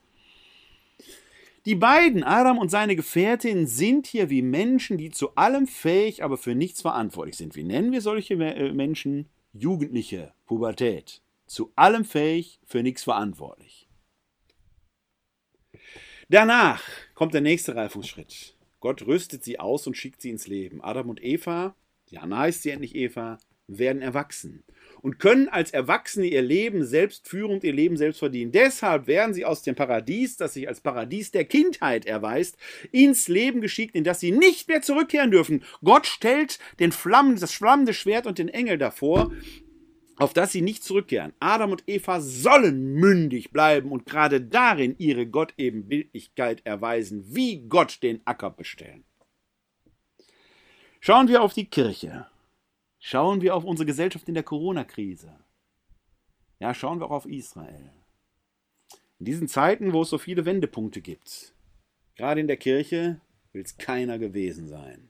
Die 1.67 1.75
beiden, 1.75 2.23
Adam 2.23 2.59
und 2.59 2.71
seine 2.71 2.95
Gefährtin, 2.95 3.67
sind 3.67 4.07
hier 4.07 4.31
wie 4.31 4.43
Menschen, 4.43 4.99
die 4.99 5.11
zu 5.11 5.35
allem 5.35 5.67
fähig, 5.67 6.23
aber 6.23 6.39
für 6.39 6.55
nichts 6.55 6.81
verantwortlich 6.81 7.37
sind. 7.37 7.57
Wie 7.57 7.65
nennen 7.65 7.91
wir 7.91 8.03
solche 8.03 8.35
äh, 8.35 8.73
Menschen? 8.73 9.29
Jugendliche 9.53 10.35
Pubertät. 10.47 11.23
Zu 11.47 11.73
allem 11.75 12.05
fähig, 12.05 12.61
für 12.67 12.83
nichts 12.83 13.05
verantwortlich. 13.05 13.89
Danach 16.29 16.83
kommt 17.15 17.33
der 17.33 17.41
nächste 17.41 17.75
Reifungsschritt. 17.75 18.55
Gott 18.81 19.03
rüstet 19.07 19.45
sie 19.45 19.59
aus 19.59 19.87
und 19.87 19.97
schickt 19.97 20.21
sie 20.21 20.31
ins 20.31 20.47
Leben. 20.47 20.85
Adam 20.85 21.09
und 21.09 21.23
Eva, 21.23 21.75
Jana 22.11 22.41
heißt 22.41 22.63
sie 22.63 22.71
endlich 22.71 22.95
Eva, 22.95 23.39
werden 23.67 24.03
erwachsen. 24.03 24.63
Und 25.03 25.19
können 25.19 25.49
als 25.49 25.71
Erwachsene 25.71 26.27
ihr 26.27 26.43
Leben 26.43 26.85
selbst 26.85 27.29
führen 27.29 27.53
und 27.53 27.65
ihr 27.65 27.73
Leben 27.73 27.97
selbst 27.97 28.19
verdienen. 28.19 28.53
Deshalb 28.53 29.07
werden 29.07 29.35
sie 29.35 29.45
aus 29.45 29.63
dem 29.63 29.75
Paradies, 29.75 30.37
das 30.37 30.55
sich 30.55 30.69
als 30.69 30.81
Paradies 30.81 31.31
der 31.31 31.45
Kindheit 31.45 32.07
erweist, 32.07 32.57
ins 32.93 33.29
Leben 33.29 33.61
geschickt, 33.61 33.95
in 33.95 34.05
das 34.05 34.21
sie 34.21 34.33
nicht 34.33 34.69
mehr 34.69 34.83
zurückkehren 34.83 35.31
dürfen. 35.31 35.65
Gott 35.83 36.07
stellt 36.07 36.59
den 36.81 36.93
Flammen, 36.93 37.39
das 37.39 37.53
flammende 37.53 37.95
Schwert 37.95 38.27
und 38.27 38.39
den 38.39 38.49
Engel 38.49 38.79
davor, 38.79 39.33
auf 40.17 40.33
das 40.33 40.53
sie 40.53 40.63
nicht 40.63 40.83
zurückkehren. 40.83 41.33
Adam 41.41 41.73
und 41.73 41.85
Eva 41.87 42.21
sollen 42.21 42.95
mündig 42.95 43.51
bleiben 43.51 43.93
und 43.93 44.07
gerade 44.07 44.41
darin 44.41 44.97
ihre 44.99 45.27
Gottebenbildlichkeit 45.27 46.63
erweisen, 46.65 47.25
wie 47.29 47.69
Gott 47.69 48.03
den 48.03 48.21
Acker 48.25 48.51
bestellen. 48.51 49.05
Schauen 51.01 51.29
wir 51.29 51.43
auf 51.43 51.55
die 51.55 51.67
Kirche. 51.67 52.27
Schauen 53.11 53.41
wir 53.41 53.57
auf 53.57 53.65
unsere 53.65 53.87
Gesellschaft 53.87 54.29
in 54.29 54.35
der 54.35 54.43
Corona-Krise. 54.43 55.35
Ja, 56.61 56.75
schauen 56.75 57.01
wir 57.01 57.07
auch 57.07 57.25
auf 57.25 57.25
Israel. 57.25 57.91
In 59.19 59.25
diesen 59.25 59.49
Zeiten, 59.49 59.95
wo 59.95 60.03
es 60.03 60.11
so 60.11 60.19
viele 60.19 60.45
Wendepunkte 60.45 61.01
gibt, 61.01 61.55
gerade 62.17 62.43
in 62.43 62.49
der 62.49 62.59
Kirche, 62.59 63.23
will 63.55 63.63
es 63.63 63.79
keiner 63.79 64.19
gewesen 64.19 64.69
sein. 64.69 65.09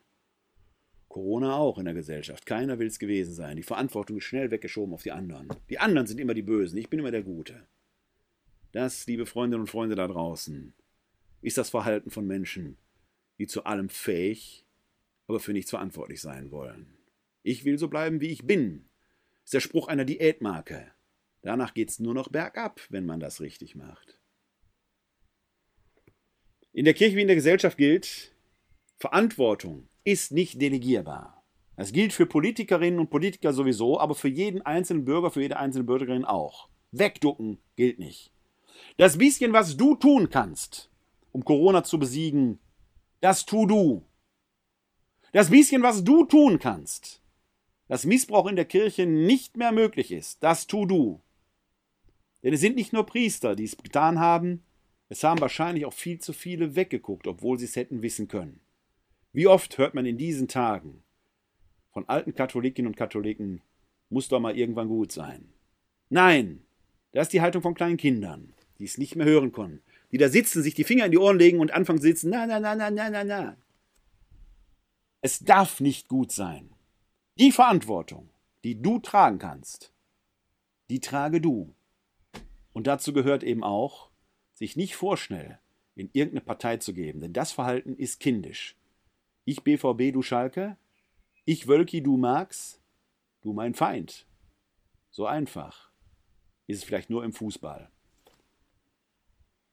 Corona 1.09 1.57
auch 1.57 1.77
in 1.79 1.87
der 1.87 1.95
Gesellschaft. 1.95 2.47
Keiner 2.47 2.79
will 2.79 2.87
es 2.87 3.01
gewesen 3.01 3.35
sein. 3.35 3.57
Die 3.57 3.65
Verantwortung 3.65 4.19
ist 4.19 4.25
schnell 4.27 4.53
weggeschoben 4.53 4.95
auf 4.95 5.03
die 5.03 5.11
anderen. 5.11 5.49
Die 5.69 5.81
anderen 5.81 6.07
sind 6.07 6.21
immer 6.21 6.35
die 6.35 6.43
Bösen. 6.43 6.79
Ich 6.79 6.89
bin 6.89 7.01
immer 7.01 7.11
der 7.11 7.25
Gute. 7.25 7.67
Das, 8.71 9.09
liebe 9.09 9.27
Freundinnen 9.27 9.63
und 9.63 9.71
Freunde 9.71 9.97
da 9.97 10.07
draußen, 10.07 10.73
ist 11.43 11.59
das 11.59 11.71
Verhalten 11.71 12.11
von 12.11 12.29
Menschen, 12.29 12.79
die 13.39 13.49
zu 13.49 13.65
allem 13.65 13.89
fähig, 13.89 14.65
aber 15.27 15.41
für 15.41 15.53
nichts 15.53 15.71
verantwortlich 15.71 16.21
sein 16.21 16.53
wollen. 16.53 16.98
Ich 17.49 17.65
will 17.65 17.79
so 17.79 17.89
bleiben, 17.89 18.21
wie 18.21 18.27
ich 18.27 18.47
bin. 18.47 18.85
Ist 19.43 19.55
der 19.55 19.61
Spruch 19.61 19.89
einer 19.89 20.05
Diätmarke. 20.05 20.93
Danach 21.41 21.73
geht's 21.73 21.99
nur 21.99 22.13
noch 22.13 22.29
bergab, 22.29 22.79
wenn 22.91 23.07
man 23.07 23.21
das 23.21 23.41
richtig 23.41 23.75
macht. 23.75 24.19
In 26.75 26.85
der 26.85 26.93
Kirche 26.93 27.17
wie 27.17 27.23
in 27.23 27.27
der 27.27 27.37
Gesellschaft 27.37 27.79
gilt, 27.79 28.37
Verantwortung 28.99 29.89
ist 30.05 30.31
nicht 30.31 30.61
delegierbar. 30.61 31.43
Das 31.75 31.93
gilt 31.93 32.13
für 32.13 32.27
Politikerinnen 32.27 33.01
und 33.01 33.09
Politiker 33.09 33.55
sowieso, 33.55 33.99
aber 33.99 34.15
für 34.15 34.29
jeden 34.29 34.61
einzelnen 34.61 35.07
Bürger, 35.07 35.31
für 35.31 35.41
jede 35.41 35.57
einzelne 35.57 35.85
Bürgerin 35.85 36.27
auch. 36.27 36.69
Wegducken 36.91 37.57
gilt 37.77 37.99
nicht. 37.99 38.31
Das 38.99 39.17
bisschen, 39.17 39.55
was 39.55 39.75
du 39.75 39.95
tun 39.95 40.29
kannst, 40.29 40.91
um 41.33 41.47
Corona 41.47 41.83
zu 41.83 41.99
besiegen, 41.99 42.59
das 43.23 43.47
tu 43.47 43.65
du. 43.65 44.05
Das 45.33 45.49
bisschen, 45.49 45.83
was 45.83 46.05
du 46.05 46.27
tun 46.27 46.59
kannst, 46.59 47.18
dass 47.89 48.05
Missbrauch 48.05 48.47
in 48.47 48.57
der 48.57 48.65
Kirche 48.65 49.07
nicht 49.07 49.57
mehr 49.57 49.73
möglich 49.73 50.13
ist, 50.13 50.43
das 50.43 50.67
tu 50.67 50.87
du. 50.87 51.21
Denn 52.43 52.53
es 52.55 52.61
sind 52.61 52.77
nicht 52.77 52.93
nur 52.93 53.07
Priester, 53.07 53.57
die 53.57 53.65
es 53.65 53.77
getan 53.77 54.21
haben, 54.21 54.63
es 55.09 55.25
haben 55.25 55.41
wahrscheinlich 55.41 55.87
auch 55.87 55.93
viel 55.93 56.21
zu 56.21 56.33
viele 56.33 56.77
weggeguckt, 56.77 57.27
obwohl 57.27 57.59
sie 57.59 57.65
es 57.65 57.77
hätten 57.77 58.03
wissen 58.03 58.29
können. 58.29 58.61
Wie 59.33 59.47
oft 59.47 59.79
hört 59.79 59.95
man 59.95 60.07
in 60.07 60.19
diesen 60.19 60.49
Tagen 60.49 61.03
von 61.91 62.09
alten 62.09 62.35
Katholikinnen 62.35 62.89
und 62.89 62.97
Katholiken, 62.97 63.63
muss 64.11 64.29
doch 64.29 64.41
mal 64.41 64.57
irgendwann 64.57 64.89
gut 64.89 65.11
sein. 65.13 65.53
Nein, 66.11 66.63
das 67.13 67.27
ist 67.27 67.33
die 67.33 67.41
Haltung 67.41 67.63
von 67.63 67.75
kleinen 67.75 67.97
Kindern, 67.97 68.53
die 68.79 68.85
es 68.85 68.99
nicht 68.99 69.17
mehr 69.17 69.27
hören 69.27 69.53
können, 69.53 69.83
die 70.13 70.19
da 70.19 70.29
sitzen, 70.29 70.63
sich 70.63 70.75
die 70.75 70.85
Finger 70.85 71.07
in 71.07 71.11
die 71.11 71.19
Ohren 71.19 71.39
legen 71.39 71.61
und 71.61 71.73
anfangen 71.73 71.99
zu 71.99 72.07
sitzen, 72.07 72.31
na, 72.31 72.47
na, 72.47 72.61
na, 72.61 72.75
na, 72.75 72.91
na, 72.91 73.11
na, 73.11 73.25
na. 73.25 73.57
Es 75.21 75.41
darf 75.41 75.81
nicht 75.81 76.09
gut 76.09 76.31
sein. 76.31 76.71
Die 77.39 77.53
Verantwortung, 77.53 78.31
die 78.65 78.83
du 78.83 78.99
tragen 78.99 79.39
kannst, 79.39 79.93
die 80.91 80.99
trage 80.99 81.41
du. 81.41 81.73
Und 82.73 82.89
dazu 82.89 83.13
gehört 83.13 83.45
eben 83.45 83.63
auch, 83.63 84.11
sich 84.55 84.75
nicht 84.75 84.97
vorschnell 84.97 85.61
in 85.95 86.11
irgendeine 86.13 86.41
Partei 86.41 86.79
zu 86.79 86.93
geben, 86.93 87.21
denn 87.21 87.33
das 87.33 87.53
Verhalten 87.53 87.95
ist 87.95 88.19
kindisch. 88.19 88.77
Ich 89.45 89.63
BVB, 89.63 90.13
du 90.13 90.21
Schalke. 90.21 90.77
Ich 91.45 91.69
Wölki, 91.69 92.03
du 92.03 92.17
Marx. 92.17 92.81
Du 93.43 93.53
mein 93.53 93.75
Feind. 93.75 94.27
So 95.13 95.25
einfach 95.25 95.93
ist 96.67 96.79
es 96.79 96.85
vielleicht 96.85 97.09
nur 97.09 97.23
im 97.23 97.33
Fußball. 97.33 97.89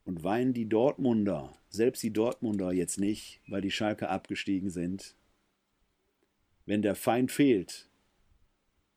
Und 0.03 0.23
weinen 0.23 0.53
die 0.53 0.69
Dortmunder, 0.69 1.51
selbst 1.69 2.03
die 2.03 2.13
Dortmunder 2.13 2.71
jetzt 2.73 2.99
nicht, 2.99 3.41
weil 3.47 3.61
die 3.61 3.71
Schalke 3.71 4.09
abgestiegen 4.09 4.69
sind. 4.69 5.15
Wenn 6.65 6.81
der 6.81 6.95
Feind 6.95 7.31
fehlt, 7.31 7.89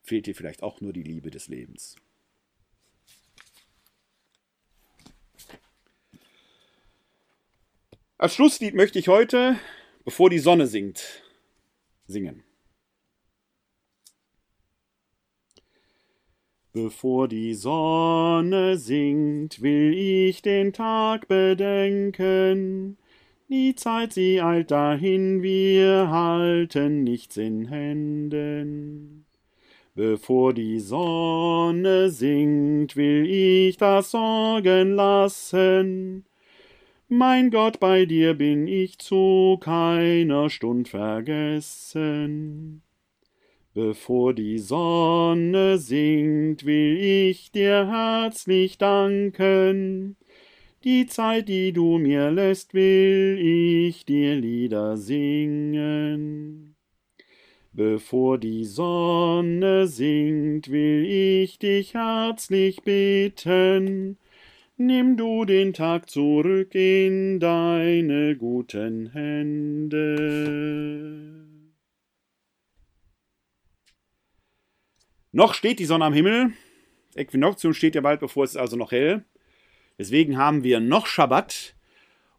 fehlt 0.02 0.26
dir 0.26 0.34
vielleicht 0.34 0.62
auch 0.62 0.80
nur 0.80 0.92
die 0.92 1.02
Liebe 1.02 1.30
des 1.30 1.48
Lebens. 1.48 1.96
Als 8.16 8.34
Schlusslied 8.34 8.74
möchte 8.74 8.98
ich 8.98 9.08
heute 9.08 9.58
bevor 10.08 10.30
die 10.30 10.38
Sonne 10.38 10.66
sinkt, 10.66 11.22
singen. 12.06 12.42
Bevor 16.72 17.28
die 17.28 17.52
Sonne 17.52 18.78
sinkt, 18.78 19.60
will 19.60 19.92
ich 19.92 20.40
den 20.40 20.72
Tag 20.72 21.28
bedenken. 21.28 22.96
Die 23.50 23.74
Zeit, 23.74 24.12
sie 24.12 24.42
eilt 24.42 24.70
dahin, 24.70 25.42
wir 25.42 26.10
halten 26.10 27.02
nichts 27.02 27.38
in 27.38 27.64
Händen. 27.68 29.24
Bevor 29.94 30.52
die 30.52 30.78
Sonne 30.80 32.10
sinkt, 32.10 32.94
will 32.94 33.24
ich 33.26 33.78
das 33.78 34.10
Sorgen 34.10 34.92
lassen. 34.92 36.26
Mein 37.08 37.50
Gott, 37.50 37.80
bei 37.80 38.04
dir 38.04 38.34
bin 38.34 38.68
ich 38.68 38.98
zu 38.98 39.56
keiner 39.62 40.50
Stund 40.50 40.88
vergessen. 40.88 42.82
Bevor 43.72 44.34
die 44.34 44.58
Sonne 44.58 45.78
sinkt, 45.78 46.66
will 46.66 46.98
ich 46.98 47.50
dir 47.50 47.86
herzlich 47.88 48.76
danken. 48.76 50.16
Die 50.84 51.06
Zeit, 51.06 51.48
die 51.48 51.72
du 51.72 51.98
mir 51.98 52.30
lässt, 52.30 52.72
will 52.72 53.38
ich 53.40 54.04
dir 54.04 54.36
Lieder 54.36 54.96
singen. 54.96 56.76
Bevor 57.72 58.38
die 58.38 58.64
Sonne 58.64 59.86
sinkt, 59.88 60.70
will 60.70 61.04
ich 61.04 61.58
dich 61.58 61.94
herzlich 61.94 62.82
bitten, 62.82 64.18
Nimm 64.80 65.16
du 65.16 65.44
den 65.44 65.72
Tag 65.72 66.08
zurück 66.08 66.72
in 66.76 67.40
deine 67.40 68.36
guten 68.36 69.10
Hände. 69.10 70.06
Noch 75.32 75.54
steht 75.54 75.80
die 75.80 75.84
Sonne 75.84 76.04
am 76.04 76.12
Himmel. 76.12 76.52
Äquinoktium 77.16 77.74
steht 77.74 77.96
ja 77.96 78.00
bald 78.02 78.20
bevor, 78.20 78.44
es 78.44 78.50
ist 78.50 78.56
also 78.56 78.76
noch 78.76 78.92
hell. 78.92 79.24
Deswegen 79.98 80.38
haben 80.38 80.62
wir 80.62 80.80
noch 80.80 81.06
Schabbat. 81.06 81.74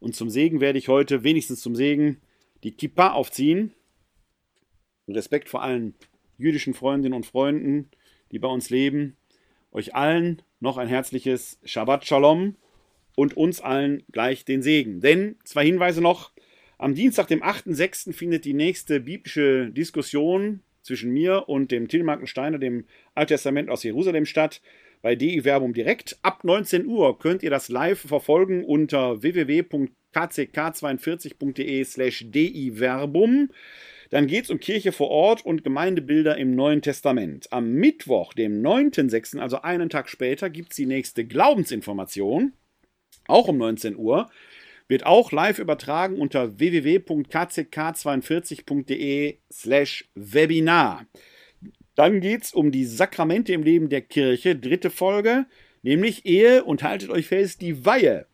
Und 0.00 0.16
zum 0.16 0.30
Segen 0.30 0.60
werde 0.60 0.78
ich 0.78 0.88
heute, 0.88 1.24
wenigstens 1.24 1.60
zum 1.60 1.76
Segen, 1.76 2.20
die 2.64 2.72
Kippa 2.72 3.12
aufziehen. 3.12 3.74
Respekt 5.06 5.48
vor 5.48 5.62
allen 5.62 5.94
jüdischen 6.38 6.72
Freundinnen 6.72 7.14
und 7.14 7.26
Freunden, 7.26 7.90
die 8.32 8.38
bei 8.38 8.48
uns 8.48 8.70
leben. 8.70 9.16
Euch 9.72 9.94
allen 9.94 10.42
noch 10.58 10.78
ein 10.78 10.88
herzliches 10.88 11.58
Shabbat 11.64 12.06
Shalom 12.06 12.56
und 13.14 13.36
uns 13.36 13.60
allen 13.60 14.02
gleich 14.10 14.44
den 14.44 14.62
Segen. 14.62 15.00
Denn 15.00 15.36
zwei 15.44 15.64
Hinweise 15.64 16.00
noch. 16.00 16.32
Am 16.78 16.94
Dienstag, 16.94 17.28
dem 17.28 17.42
8.6., 17.42 18.14
findet 18.14 18.46
die 18.46 18.54
nächste 18.54 19.00
biblische 19.00 19.70
Diskussion 19.70 20.62
zwischen 20.82 21.12
mir 21.12 21.48
und 21.48 21.70
dem 21.70 21.88
Tilmarken 21.88 22.26
Steiner, 22.26 22.58
dem 22.58 22.86
Alttestament 23.14 23.68
aus 23.68 23.82
Jerusalem 23.82 24.24
statt. 24.24 24.62
Bei 25.02 25.16
DI 25.16 25.44
Verbum 25.44 25.72
direkt. 25.72 26.18
Ab 26.22 26.44
19 26.44 26.86
Uhr 26.86 27.18
könnt 27.18 27.42
ihr 27.42 27.50
das 27.50 27.68
live 27.68 28.00
verfolgen 28.00 28.64
unter 28.64 29.22
www.kck42.de 29.22 31.84
slash 31.84 32.24
DI 32.28 32.78
Verbum. 32.78 33.50
Dann 34.10 34.26
geht 34.26 34.44
es 34.44 34.50
um 34.50 34.60
Kirche 34.60 34.92
vor 34.92 35.08
Ort 35.08 35.46
und 35.46 35.64
Gemeindebilder 35.64 36.36
im 36.36 36.54
Neuen 36.54 36.82
Testament. 36.82 37.50
Am 37.52 37.72
Mittwoch, 37.72 38.34
dem 38.34 38.60
9.6., 38.60 39.38
also 39.38 39.62
einen 39.62 39.88
Tag 39.88 40.10
später, 40.10 40.50
gibt 40.50 40.72
es 40.72 40.76
die 40.76 40.86
nächste 40.86 41.24
Glaubensinformation, 41.24 42.52
auch 43.28 43.48
um 43.48 43.56
19 43.56 43.96
Uhr. 43.96 44.28
Wird 44.88 45.06
auch 45.06 45.30
live 45.30 45.60
übertragen 45.60 46.18
unter 46.18 46.58
www.kck42.de 46.58 49.38
slash 49.50 50.10
Webinar. 50.16 51.06
Dann 52.00 52.22
geht 52.22 52.44
es 52.44 52.54
um 52.54 52.72
die 52.72 52.86
Sakramente 52.86 53.52
im 53.52 53.62
Leben 53.62 53.90
der 53.90 54.00
Kirche, 54.00 54.56
dritte 54.56 54.88
Folge, 54.88 55.44
nämlich 55.82 56.24
Ehe 56.24 56.64
und 56.64 56.82
haltet 56.82 57.10
euch 57.10 57.26
fest, 57.26 57.60
die 57.60 57.84
Weihe. 57.84 58.24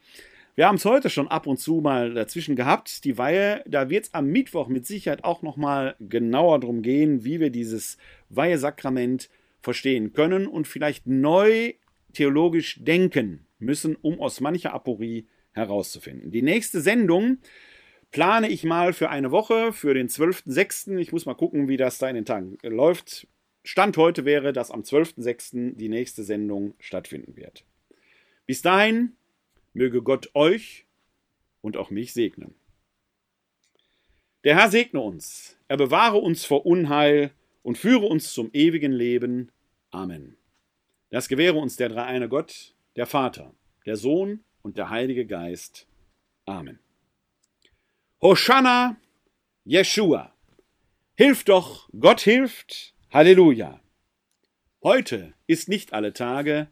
Wir 0.55 0.69
haben 0.69 0.77
es 0.77 0.85
heute 0.85 1.11
schon 1.11 1.27
ab 1.27 1.49
und 1.49 1.57
zu 1.57 1.81
mal 1.81 2.15
dazwischen 2.15 2.55
gehabt, 2.55 3.03
die 3.03 3.19
Weihe. 3.19 3.65
Da 3.67 3.91
wird 3.91 4.05
es 4.05 4.15
am 4.15 4.29
Mittwoch 4.29 4.69
mit 4.69 4.87
Sicherheit 4.87 5.25
auch 5.25 5.43
nochmal 5.43 5.97
genauer 5.99 6.61
darum 6.61 6.81
gehen, 6.83 7.25
wie 7.25 7.41
wir 7.41 7.51
dieses 7.51 7.99
Weihesakrament 8.29 9.31
verstehen 9.63 10.13
können 10.13 10.47
und 10.47 10.69
vielleicht 10.69 11.09
neu 11.09 11.73
theologisch 12.13 12.79
denken 12.85 13.47
müssen, 13.59 13.97
um 13.97 14.21
aus 14.21 14.41
mancher 14.41 14.75
Aporie 14.75 15.27
herauszufinden. 15.55 16.31
Die 16.31 16.43
nächste 16.43 16.81
Sendung 16.81 17.39
plane 18.13 18.49
ich 18.49 18.63
mal 18.63 18.93
für 18.93 19.11
eine 19.11 19.33
Woche, 19.33 19.73
für 19.73 19.93
den 19.93 20.09
12.06. 20.09 20.99
Ich 20.99 21.11
muss 21.11 21.27
mal 21.27 21.35
gucken, 21.35 21.67
wie 21.67 21.77
das 21.77 21.99
da 21.99 22.09
in 22.09 22.15
den 22.15 22.25
Tagen 22.25 22.59
läuft. 22.63 23.27
Stand 23.67 23.97
heute 23.97 24.25
wäre, 24.25 24.53
dass 24.53 24.71
am 24.71 24.83
12.06. 24.83 25.75
die 25.75 25.89
nächste 25.89 26.23
Sendung 26.23 26.75
stattfinden 26.79 27.35
wird. 27.35 27.65
Bis 28.47 28.63
dahin 28.63 29.17
möge 29.73 30.03
Gott 30.03 30.31
euch 30.35 30.87
und 31.63 31.77
auch 31.77 31.91
mich 31.91 32.13
segnen. 32.13 32.55
Der 34.45 34.55
Herr 34.57 34.71
segne 34.71 35.01
uns, 35.01 35.57
er 35.67 35.77
bewahre 35.77 36.19
uns 36.19 36.45
vor 36.45 36.65
Unheil 36.65 37.33
und 37.65 37.77
führe 37.77 38.07
uns 38.07 38.33
zum 38.33 38.51
ewigen 38.53 38.93
Leben. 38.93 39.51
Amen. 39.91 40.37
Das 41.11 41.27
gewähre 41.27 41.59
uns 41.59 41.75
der 41.75 41.89
dreieine 41.89 42.29
Gott, 42.29 42.77
der 42.95 43.07
Vater, 43.07 43.53
der 43.85 43.97
Sohn 43.97 44.45
und 44.63 44.79
der 44.79 44.91
Heilige 44.91 45.27
Geist. 45.27 45.89
Amen. 46.45 46.79
Hosanna, 48.23 48.97
Jeshua. 49.65 50.33
Hilf 51.17 51.43
doch, 51.43 51.91
Gott 51.99 52.21
hilft. 52.21 52.96
Halleluja. 53.13 53.81
Heute 54.83 55.33
ist 55.47 55.69
nicht 55.69 55.93
alle 55.93 56.13
Tage, 56.13 56.67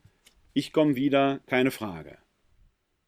ich 0.53 0.73
komme 0.73 0.97
wieder, 0.97 1.41
keine 1.47 1.71
Frage. 1.71 2.19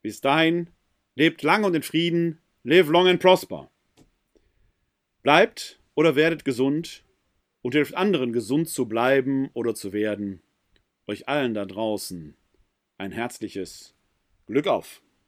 Bis 0.01 0.20
dahin, 0.20 0.70
lebt 1.16 1.43
lang 1.43 1.65
und 1.65 1.74
in 1.74 1.82
Frieden, 1.82 2.39
live 2.62 2.89
long 2.89 3.09
and 3.09 3.20
prosper. 3.20 3.69
Bleibt 5.23 5.81
oder 5.97 6.15
werdet 6.15 6.44
gesund 6.44 7.05
und 7.62 7.74
hilft 7.74 7.94
anderen 7.94 8.32
gesund 8.32 8.69
zu 8.69 8.86
bleiben 8.86 9.51
oder 9.55 9.74
zu 9.74 9.93
werden. 9.93 10.40
Euch 11.09 11.28
allen 11.28 11.53
da 11.53 11.66
draußen 11.66 12.36
ein 12.97 13.11
herzliches 13.11 13.97
Glück 14.47 14.69
auf. 14.69 15.03